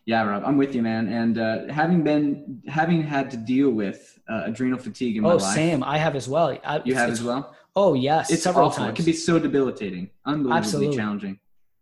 Yeah, 0.06 0.22
Rob, 0.24 0.44
I'm 0.46 0.56
with 0.56 0.72
you, 0.76 0.82
man. 0.82 1.04
And 1.20 1.34
uh, 1.46 1.72
having 1.80 2.00
been 2.10 2.62
having 2.78 3.02
had 3.02 3.26
to 3.32 3.36
deal 3.36 3.70
with 3.82 3.98
uh, 4.32 4.42
adrenal 4.50 4.78
fatigue 4.78 5.16
in 5.16 5.22
my 5.24 5.30
life, 5.32 5.42
oh 5.42 5.54
same 5.62 5.80
i 5.94 5.96
have 6.04 6.14
as 6.20 6.26
well 6.34 6.48
I, 6.72 6.80
you 6.84 6.94
have 6.94 7.10
as 7.10 7.22
well. 7.28 7.42
oh 7.82 7.92
yes 7.94 8.30
It's 8.34 8.44
several 8.44 8.66
awful. 8.66 8.84
times 8.84 8.92
It 8.94 8.96
can 9.00 9.04
be 9.12 9.18
so 9.30 9.34
debilitating, 9.46 10.04
unbelievably 10.32 10.58
Absolutely. 10.58 10.96
challenging, 11.00 11.34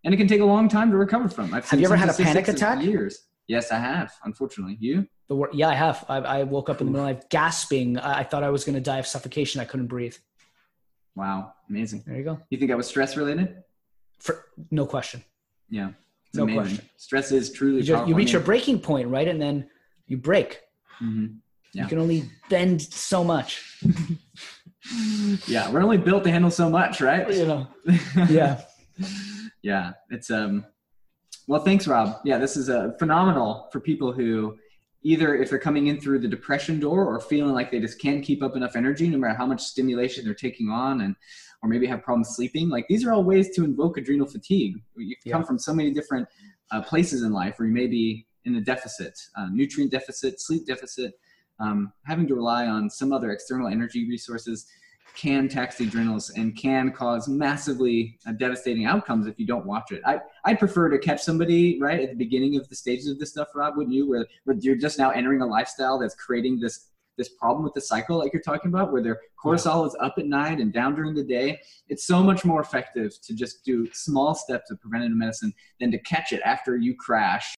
and 0.04 0.10
it 0.14 0.16
can 0.16 0.28
take 0.34 0.40
a 0.48 0.50
long 0.54 0.66
time 0.76 0.88
to 0.92 0.96
recover 1.06 1.28
from. 1.36 1.46
I've 1.54 1.68
Have 1.70 1.80
you 1.80 1.86
ever 1.90 1.96
had 2.04 2.08
a 2.08 2.14
panic 2.14 2.48
attack? 2.48 2.82
Years. 2.82 3.14
Yes, 3.54 3.64
I 3.76 3.78
have. 3.90 4.08
Unfortunately, 4.28 4.76
you. 4.80 5.06
The 5.28 5.34
wor- 5.36 5.50
yeah, 5.52 5.68
I 5.68 5.74
have. 5.74 6.04
I, 6.08 6.16
I 6.18 6.42
woke 6.44 6.68
up 6.70 6.80
in 6.80 6.86
the 6.86 6.92
middle 6.92 7.06
of 7.06 7.14
the 7.16 7.20
night 7.20 7.30
gasping. 7.30 7.98
I, 7.98 8.20
I 8.20 8.24
thought 8.24 8.42
I 8.42 8.50
was 8.50 8.64
going 8.64 8.74
to 8.74 8.80
die 8.80 8.98
of 8.98 9.06
suffocation. 9.06 9.60
I 9.60 9.64
couldn't 9.64 9.86
breathe. 9.88 10.14
Wow, 11.14 11.52
amazing. 11.68 12.02
There 12.06 12.16
you 12.16 12.24
go. 12.24 12.40
You 12.50 12.58
think 12.58 12.70
that 12.70 12.76
was 12.76 12.86
stress 12.86 13.16
related? 13.16 13.62
For 14.20 14.46
no 14.70 14.86
question. 14.86 15.22
Yeah, 15.68 15.90
No 16.34 16.44
amazing. 16.44 16.60
question. 16.62 16.88
Stress 16.96 17.32
is 17.32 17.52
truly 17.52 17.78
You, 17.78 17.82
just, 17.82 18.08
you 18.08 18.14
reach 18.14 18.32
your 18.32 18.40
breaking 18.40 18.80
point, 18.80 19.08
right, 19.08 19.28
and 19.28 19.40
then 19.40 19.68
you 20.06 20.16
break. 20.16 20.60
Mhm. 21.02 21.38
Yeah. 21.74 21.82
You 21.82 21.88
can 21.88 21.98
only 21.98 22.24
bend 22.48 22.80
so 22.82 23.22
much. 23.22 23.82
Yeah, 25.46 25.70
we're 25.70 25.82
only 25.82 25.98
built 25.98 26.24
to 26.24 26.30
handle 26.30 26.50
so 26.50 26.70
much, 26.70 27.00
right? 27.02 27.30
You 27.34 27.46
know. 27.46 27.66
Yeah. 28.30 28.60
yeah, 29.62 29.92
it's 30.08 30.30
um. 30.30 30.64
Well, 31.46 31.62
thanks, 31.62 31.86
Rob. 31.86 32.20
Yeah, 32.24 32.38
this 32.38 32.56
is 32.56 32.70
uh, 32.70 32.92
phenomenal 32.98 33.68
for 33.72 33.80
people 33.80 34.12
who 34.12 34.56
either 35.02 35.34
if 35.36 35.50
they're 35.50 35.58
coming 35.58 35.86
in 35.86 36.00
through 36.00 36.18
the 36.18 36.28
depression 36.28 36.80
door 36.80 37.04
or 37.04 37.20
feeling 37.20 37.54
like 37.54 37.70
they 37.70 37.80
just 37.80 38.00
can't 38.00 38.24
keep 38.24 38.42
up 38.42 38.56
enough 38.56 38.76
energy, 38.76 39.08
no 39.08 39.18
matter 39.18 39.34
how 39.34 39.46
much 39.46 39.62
stimulation 39.62 40.24
they're 40.24 40.34
taking 40.34 40.68
on, 40.68 41.02
and 41.02 41.14
or 41.62 41.68
maybe 41.68 41.86
have 41.86 42.02
problems 42.02 42.34
sleeping. 42.34 42.68
Like 42.68 42.86
these 42.88 43.04
are 43.04 43.12
all 43.12 43.24
ways 43.24 43.50
to 43.56 43.64
invoke 43.64 43.98
adrenal 43.98 44.26
fatigue. 44.26 44.76
You 44.96 45.16
can 45.22 45.32
come 45.32 45.44
from 45.44 45.58
so 45.58 45.74
many 45.74 45.92
different 45.92 46.28
uh, 46.70 46.82
places 46.82 47.22
in 47.22 47.32
life 47.32 47.58
where 47.58 47.68
you 47.68 47.74
may 47.74 47.86
be 47.86 48.26
in 48.44 48.56
a 48.56 48.60
deficit, 48.60 49.18
uh, 49.36 49.48
nutrient 49.50 49.90
deficit, 49.90 50.40
sleep 50.40 50.66
deficit, 50.66 51.14
um, 51.60 51.92
having 52.06 52.26
to 52.28 52.34
rely 52.34 52.66
on 52.66 52.88
some 52.88 53.12
other 53.12 53.32
external 53.32 53.68
energy 53.68 54.08
resources 54.08 54.66
can 55.18 55.48
tax 55.48 55.76
the 55.76 55.84
adrenals 55.84 56.30
and 56.30 56.56
can 56.56 56.92
cause 56.92 57.26
massively 57.26 58.16
uh, 58.24 58.32
devastating 58.32 58.86
outcomes 58.86 59.26
if 59.26 59.36
you 59.38 59.46
don't 59.46 59.66
watch 59.66 59.90
it. 59.90 60.00
I 60.06 60.20
I 60.44 60.54
prefer 60.54 60.88
to 60.90 60.98
catch 60.98 61.22
somebody 61.22 61.80
right 61.80 62.00
at 62.00 62.10
the 62.10 62.16
beginning 62.16 62.56
of 62.56 62.68
the 62.68 62.76
stages 62.76 63.08
of 63.08 63.18
this 63.18 63.30
stuff, 63.30 63.48
Rob, 63.52 63.76
wouldn't 63.76 63.94
you? 63.94 64.08
Where 64.08 64.26
where 64.44 64.56
you're 64.60 64.76
just 64.76 64.96
now 64.96 65.10
entering 65.10 65.42
a 65.42 65.46
lifestyle 65.46 65.98
that's 65.98 66.14
creating 66.14 66.60
this 66.60 66.90
this 67.16 67.30
problem 67.30 67.64
with 67.64 67.74
the 67.74 67.80
cycle 67.80 68.16
like 68.18 68.32
you're 68.32 68.40
talking 68.40 68.68
about 68.68 68.92
where 68.92 69.02
their 69.02 69.20
cortisol 69.44 69.84
is 69.84 69.96
up 69.98 70.14
at 70.18 70.26
night 70.26 70.60
and 70.60 70.72
down 70.72 70.94
during 70.94 71.16
the 71.16 71.24
day 71.24 71.58
it's 71.88 72.06
so 72.06 72.22
much 72.22 72.44
more 72.44 72.60
effective 72.60 73.20
to 73.20 73.34
just 73.34 73.64
do 73.64 73.88
small 73.92 74.36
steps 74.36 74.70
of 74.70 74.80
preventative 74.80 75.16
medicine 75.16 75.52
than 75.80 75.90
to 75.90 75.98
catch 75.98 76.32
it 76.32 76.40
after 76.44 76.76
you 76.76 76.94
crash 76.94 77.56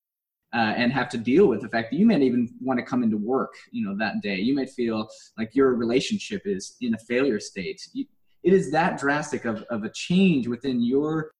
uh, 0.53 0.73
and 0.77 0.93
have 0.93 1.09
to 1.09 1.19
deal 1.19 1.47
with 1.47 1.61
the 1.61 1.69
fact 1.69 1.91
that 1.91 1.97
you 1.97 2.07
might 2.07 2.23
even 2.23 2.49
want 2.61 2.79
to 2.79 2.85
come 2.85 3.03
into 3.03 3.17
work 3.17 3.55
you 3.71 3.85
know 3.87 3.97
that 3.97 4.21
day 4.23 4.37
you 4.37 4.55
might 4.55 4.71
feel 4.71 5.09
like 5.39 5.55
your 5.55 5.75
relationship 5.75 6.43
is 6.45 6.77
in 6.81 6.95
a 6.95 6.99
failure 6.99 7.41
state 7.41 7.81
you, 7.93 8.05
it 8.43 8.53
is 8.53 8.71
that 8.71 8.99
drastic 8.99 9.45
of, 9.45 9.63
of 9.71 9.85
a 9.85 9.91
change 9.91 10.49
within 10.49 10.83
your 10.83 11.31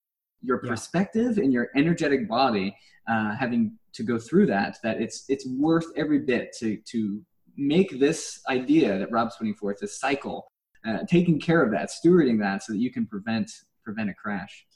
your 0.43 0.61
Yeah. 0.63 0.71
perspective 0.71 1.39
and 1.39 1.53
your 1.53 1.69
energetic 1.77 2.29
body 2.29 2.77
uh, 3.09 3.35
having 3.35 3.79
to 3.95 4.03
go 4.03 4.19
through 4.19 4.47
that 4.47 4.79
that 4.83 5.01
it's 5.01 5.25
it's 5.29 5.47
worth 5.49 5.87
every 5.97 6.21
bit 6.21 6.55
to 6.61 6.79
to 6.93 7.21
make 7.57 7.99
this 7.99 8.41
idea 8.49 8.99
that 8.99 9.11
rob's 9.11 9.37
putting 9.37 9.55
forth 9.55 9.79
this 9.81 9.99
cycle 9.99 10.47
uh, 10.87 10.99
taking 11.09 11.39
care 11.39 11.63
of 11.63 11.71
that 11.73 11.91
stewarding 11.91 12.39
that 12.41 12.63
so 12.63 12.73
that 12.73 12.79
you 12.79 12.91
can 12.91 13.07
prevent 13.07 13.51
prevent 13.83 14.09
a 14.09 14.15
crash 14.15 14.67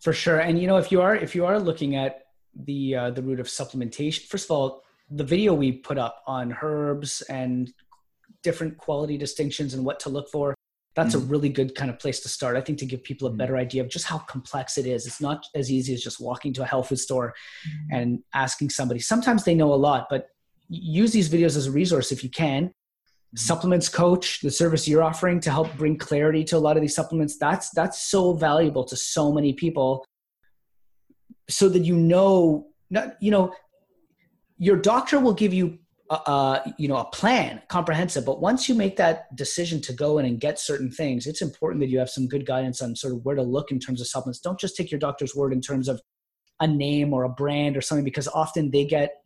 For 0.00 0.12
sure. 0.12 0.38
And 0.38 0.58
you 0.60 0.66
know, 0.68 0.78
if 0.78 0.90
you 0.92 1.00
are 1.02 1.14
if 1.14 1.34
you 1.34 1.44
are 1.44 1.58
looking 1.58 1.96
at 1.96 2.22
the 2.64 2.94
uh, 2.94 3.10
the 3.10 3.22
route 3.22 3.40
of 3.40 3.46
supplementation, 3.46 4.26
first 4.26 4.46
of 4.46 4.50
all, 4.50 4.82
the 5.10 5.24
video 5.24 5.54
we 5.54 5.72
put 5.72 5.98
up 5.98 6.22
on 6.26 6.56
herbs 6.62 7.22
and 7.22 7.72
different 8.42 8.76
quality 8.76 9.16
distinctions 9.16 9.74
and 9.74 9.84
what 9.84 9.98
to 10.00 10.08
look 10.08 10.30
for, 10.30 10.54
that's 10.94 11.14
a 11.14 11.18
mm-hmm. 11.18 11.30
really 11.30 11.48
good 11.48 11.74
kind 11.74 11.90
of 11.90 11.98
place 11.98 12.20
to 12.20 12.28
start. 12.28 12.56
I 12.56 12.60
think 12.60 12.78
to 12.78 12.86
give 12.86 13.02
people 13.02 13.26
a 13.26 13.30
mm-hmm. 13.30 13.38
better 13.38 13.56
idea 13.56 13.82
of 13.82 13.88
just 13.88 14.06
how 14.06 14.18
complex 14.18 14.78
it 14.78 14.86
is. 14.86 15.06
It's 15.06 15.20
not 15.20 15.44
as 15.54 15.70
easy 15.70 15.94
as 15.94 16.02
just 16.02 16.20
walking 16.20 16.52
to 16.54 16.62
a 16.62 16.66
health 16.66 16.88
food 16.88 16.98
store 16.98 17.34
mm-hmm. 17.66 17.96
and 17.96 18.22
asking 18.34 18.70
somebody. 18.70 19.00
Sometimes 19.00 19.44
they 19.44 19.54
know 19.54 19.72
a 19.72 19.76
lot, 19.76 20.06
but 20.10 20.28
use 20.68 21.12
these 21.12 21.30
videos 21.30 21.56
as 21.56 21.66
a 21.66 21.70
resource 21.70 22.12
if 22.12 22.22
you 22.22 22.30
can 22.30 22.70
supplements 23.36 23.88
coach 23.88 24.40
the 24.40 24.50
service 24.50 24.88
you're 24.88 25.02
offering 25.02 25.38
to 25.38 25.50
help 25.50 25.74
bring 25.76 25.96
clarity 25.96 26.42
to 26.42 26.56
a 26.56 26.58
lot 26.58 26.76
of 26.76 26.80
these 26.80 26.94
supplements 26.94 27.36
that's 27.36 27.70
that's 27.70 28.10
so 28.10 28.32
valuable 28.32 28.84
to 28.84 28.96
so 28.96 29.32
many 29.32 29.52
people 29.52 30.04
so 31.48 31.68
that 31.68 31.84
you 31.84 31.96
know 31.96 32.66
not 32.90 33.16
you 33.20 33.30
know 33.30 33.52
your 34.58 34.76
doctor 34.76 35.20
will 35.20 35.34
give 35.34 35.52
you 35.54 35.78
a, 36.10 36.14
a 36.14 36.74
you 36.78 36.88
know 36.88 36.96
a 36.96 37.04
plan 37.06 37.60
comprehensive 37.68 38.24
but 38.24 38.40
once 38.40 38.68
you 38.68 38.74
make 38.74 38.96
that 38.96 39.34
decision 39.36 39.80
to 39.80 39.92
go 39.92 40.18
in 40.18 40.26
and 40.26 40.40
get 40.40 40.58
certain 40.58 40.90
things 40.90 41.26
it's 41.26 41.42
important 41.42 41.80
that 41.80 41.88
you 41.88 41.98
have 41.98 42.10
some 42.10 42.26
good 42.26 42.46
guidance 42.46 42.80
on 42.82 42.96
sort 42.96 43.12
of 43.14 43.24
where 43.24 43.36
to 43.36 43.42
look 43.42 43.70
in 43.70 43.78
terms 43.78 44.00
of 44.00 44.06
supplements 44.06 44.40
don't 44.40 44.58
just 44.58 44.76
take 44.76 44.90
your 44.90 44.98
doctor's 44.98 45.34
word 45.34 45.52
in 45.52 45.60
terms 45.60 45.88
of 45.88 46.00
a 46.60 46.66
name 46.66 47.12
or 47.12 47.24
a 47.24 47.28
brand 47.28 47.76
or 47.76 47.80
something 47.80 48.04
because 48.04 48.26
often 48.28 48.70
they 48.70 48.84
get 48.84 49.22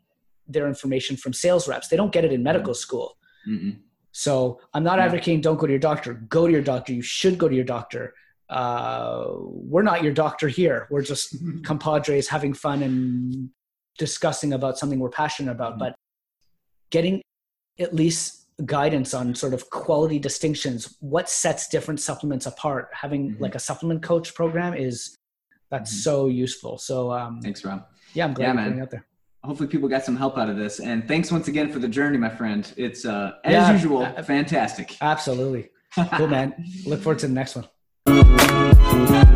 their 0.48 0.66
information 0.66 1.16
from 1.16 1.32
sales 1.32 1.68
reps 1.68 1.88
they 1.88 1.96
don't 1.96 2.12
get 2.12 2.24
it 2.24 2.32
in 2.32 2.42
medical 2.42 2.72
mm-hmm. 2.72 2.78
school 2.78 3.16
Mm-mm. 3.48 3.76
so 4.12 4.60
I'm 4.74 4.84
not 4.84 4.98
Yeah. 4.98 5.06
advocating 5.06 5.40
don't 5.40 5.56
go 5.56 5.66
to 5.66 5.72
your 5.72 5.80
doctor. 5.80 6.14
Go 6.14 6.46
to 6.46 6.52
your 6.52 6.62
doctor. 6.62 6.92
You 6.92 7.02
should 7.02 7.38
go 7.38 7.48
to 7.48 7.54
your 7.54 7.64
doctor. 7.64 8.14
Uh, 8.52 9.24
we're 9.38 9.82
not 9.82 10.02
your 10.02 10.12
doctor 10.12 10.48
here. 10.48 10.86
We're 10.90 11.02
just 11.02 11.36
compadres 11.64 12.28
having 12.28 12.52
fun 12.52 12.82
and 12.82 13.50
discussing 13.98 14.52
about 14.52 14.78
something 14.78 14.98
we're 14.98 15.10
passionate 15.10 15.52
about. 15.52 15.74
Mhm. 15.74 15.78
But 15.78 15.94
getting 16.90 17.22
at 17.78 17.94
least 17.94 18.46
guidance 18.66 19.14
on 19.14 19.34
sort 19.34 19.54
of 19.54 19.70
quality 19.70 20.18
distinctions. 20.18 20.96
What 21.00 21.28
sets 21.28 21.68
different 21.68 22.00
supplements 22.00 22.46
apart? 22.46 22.88
Having 22.92 23.32
mm-hmm. 23.32 23.42
like 23.42 23.54
a 23.54 23.58
supplement 23.58 24.02
coach 24.02 24.34
program 24.34 24.74
is 24.74 25.16
that's 25.70 25.90
mm-hmm. 25.90 26.00
so 26.00 26.28
useful. 26.28 26.78
So 26.78 27.12
um, 27.12 27.40
thanks, 27.40 27.64
Rob. 27.64 27.86
Yeah, 28.14 28.26
I'm 28.26 28.34
glad 28.34 28.44
yeah, 28.44 28.52
you're 28.52 28.70
man. 28.70 28.82
out 28.82 28.90
there. 28.90 29.06
Hopefully, 29.42 29.68
people 29.68 29.88
got 29.88 30.04
some 30.04 30.16
help 30.16 30.38
out 30.38 30.48
of 30.48 30.56
this. 30.56 30.78
And 30.78 31.08
thanks 31.08 31.32
once 31.32 31.48
again 31.48 31.72
for 31.72 31.80
the 31.80 31.88
journey, 31.88 32.18
my 32.18 32.28
friend. 32.28 32.70
It's 32.76 33.04
uh, 33.04 33.32
as 33.44 33.52
yeah, 33.52 33.72
usual, 33.72 34.02
uh, 34.02 34.22
fantastic. 34.22 34.96
Absolutely. 35.00 35.70
cool, 36.16 36.28
man. 36.28 36.54
Look 36.86 37.00
forward 37.00 37.18
to 37.20 37.26
the 37.26 37.32
next 37.32 37.56
one. 37.56 37.66
Thank 39.04 39.26
you. 39.26 39.31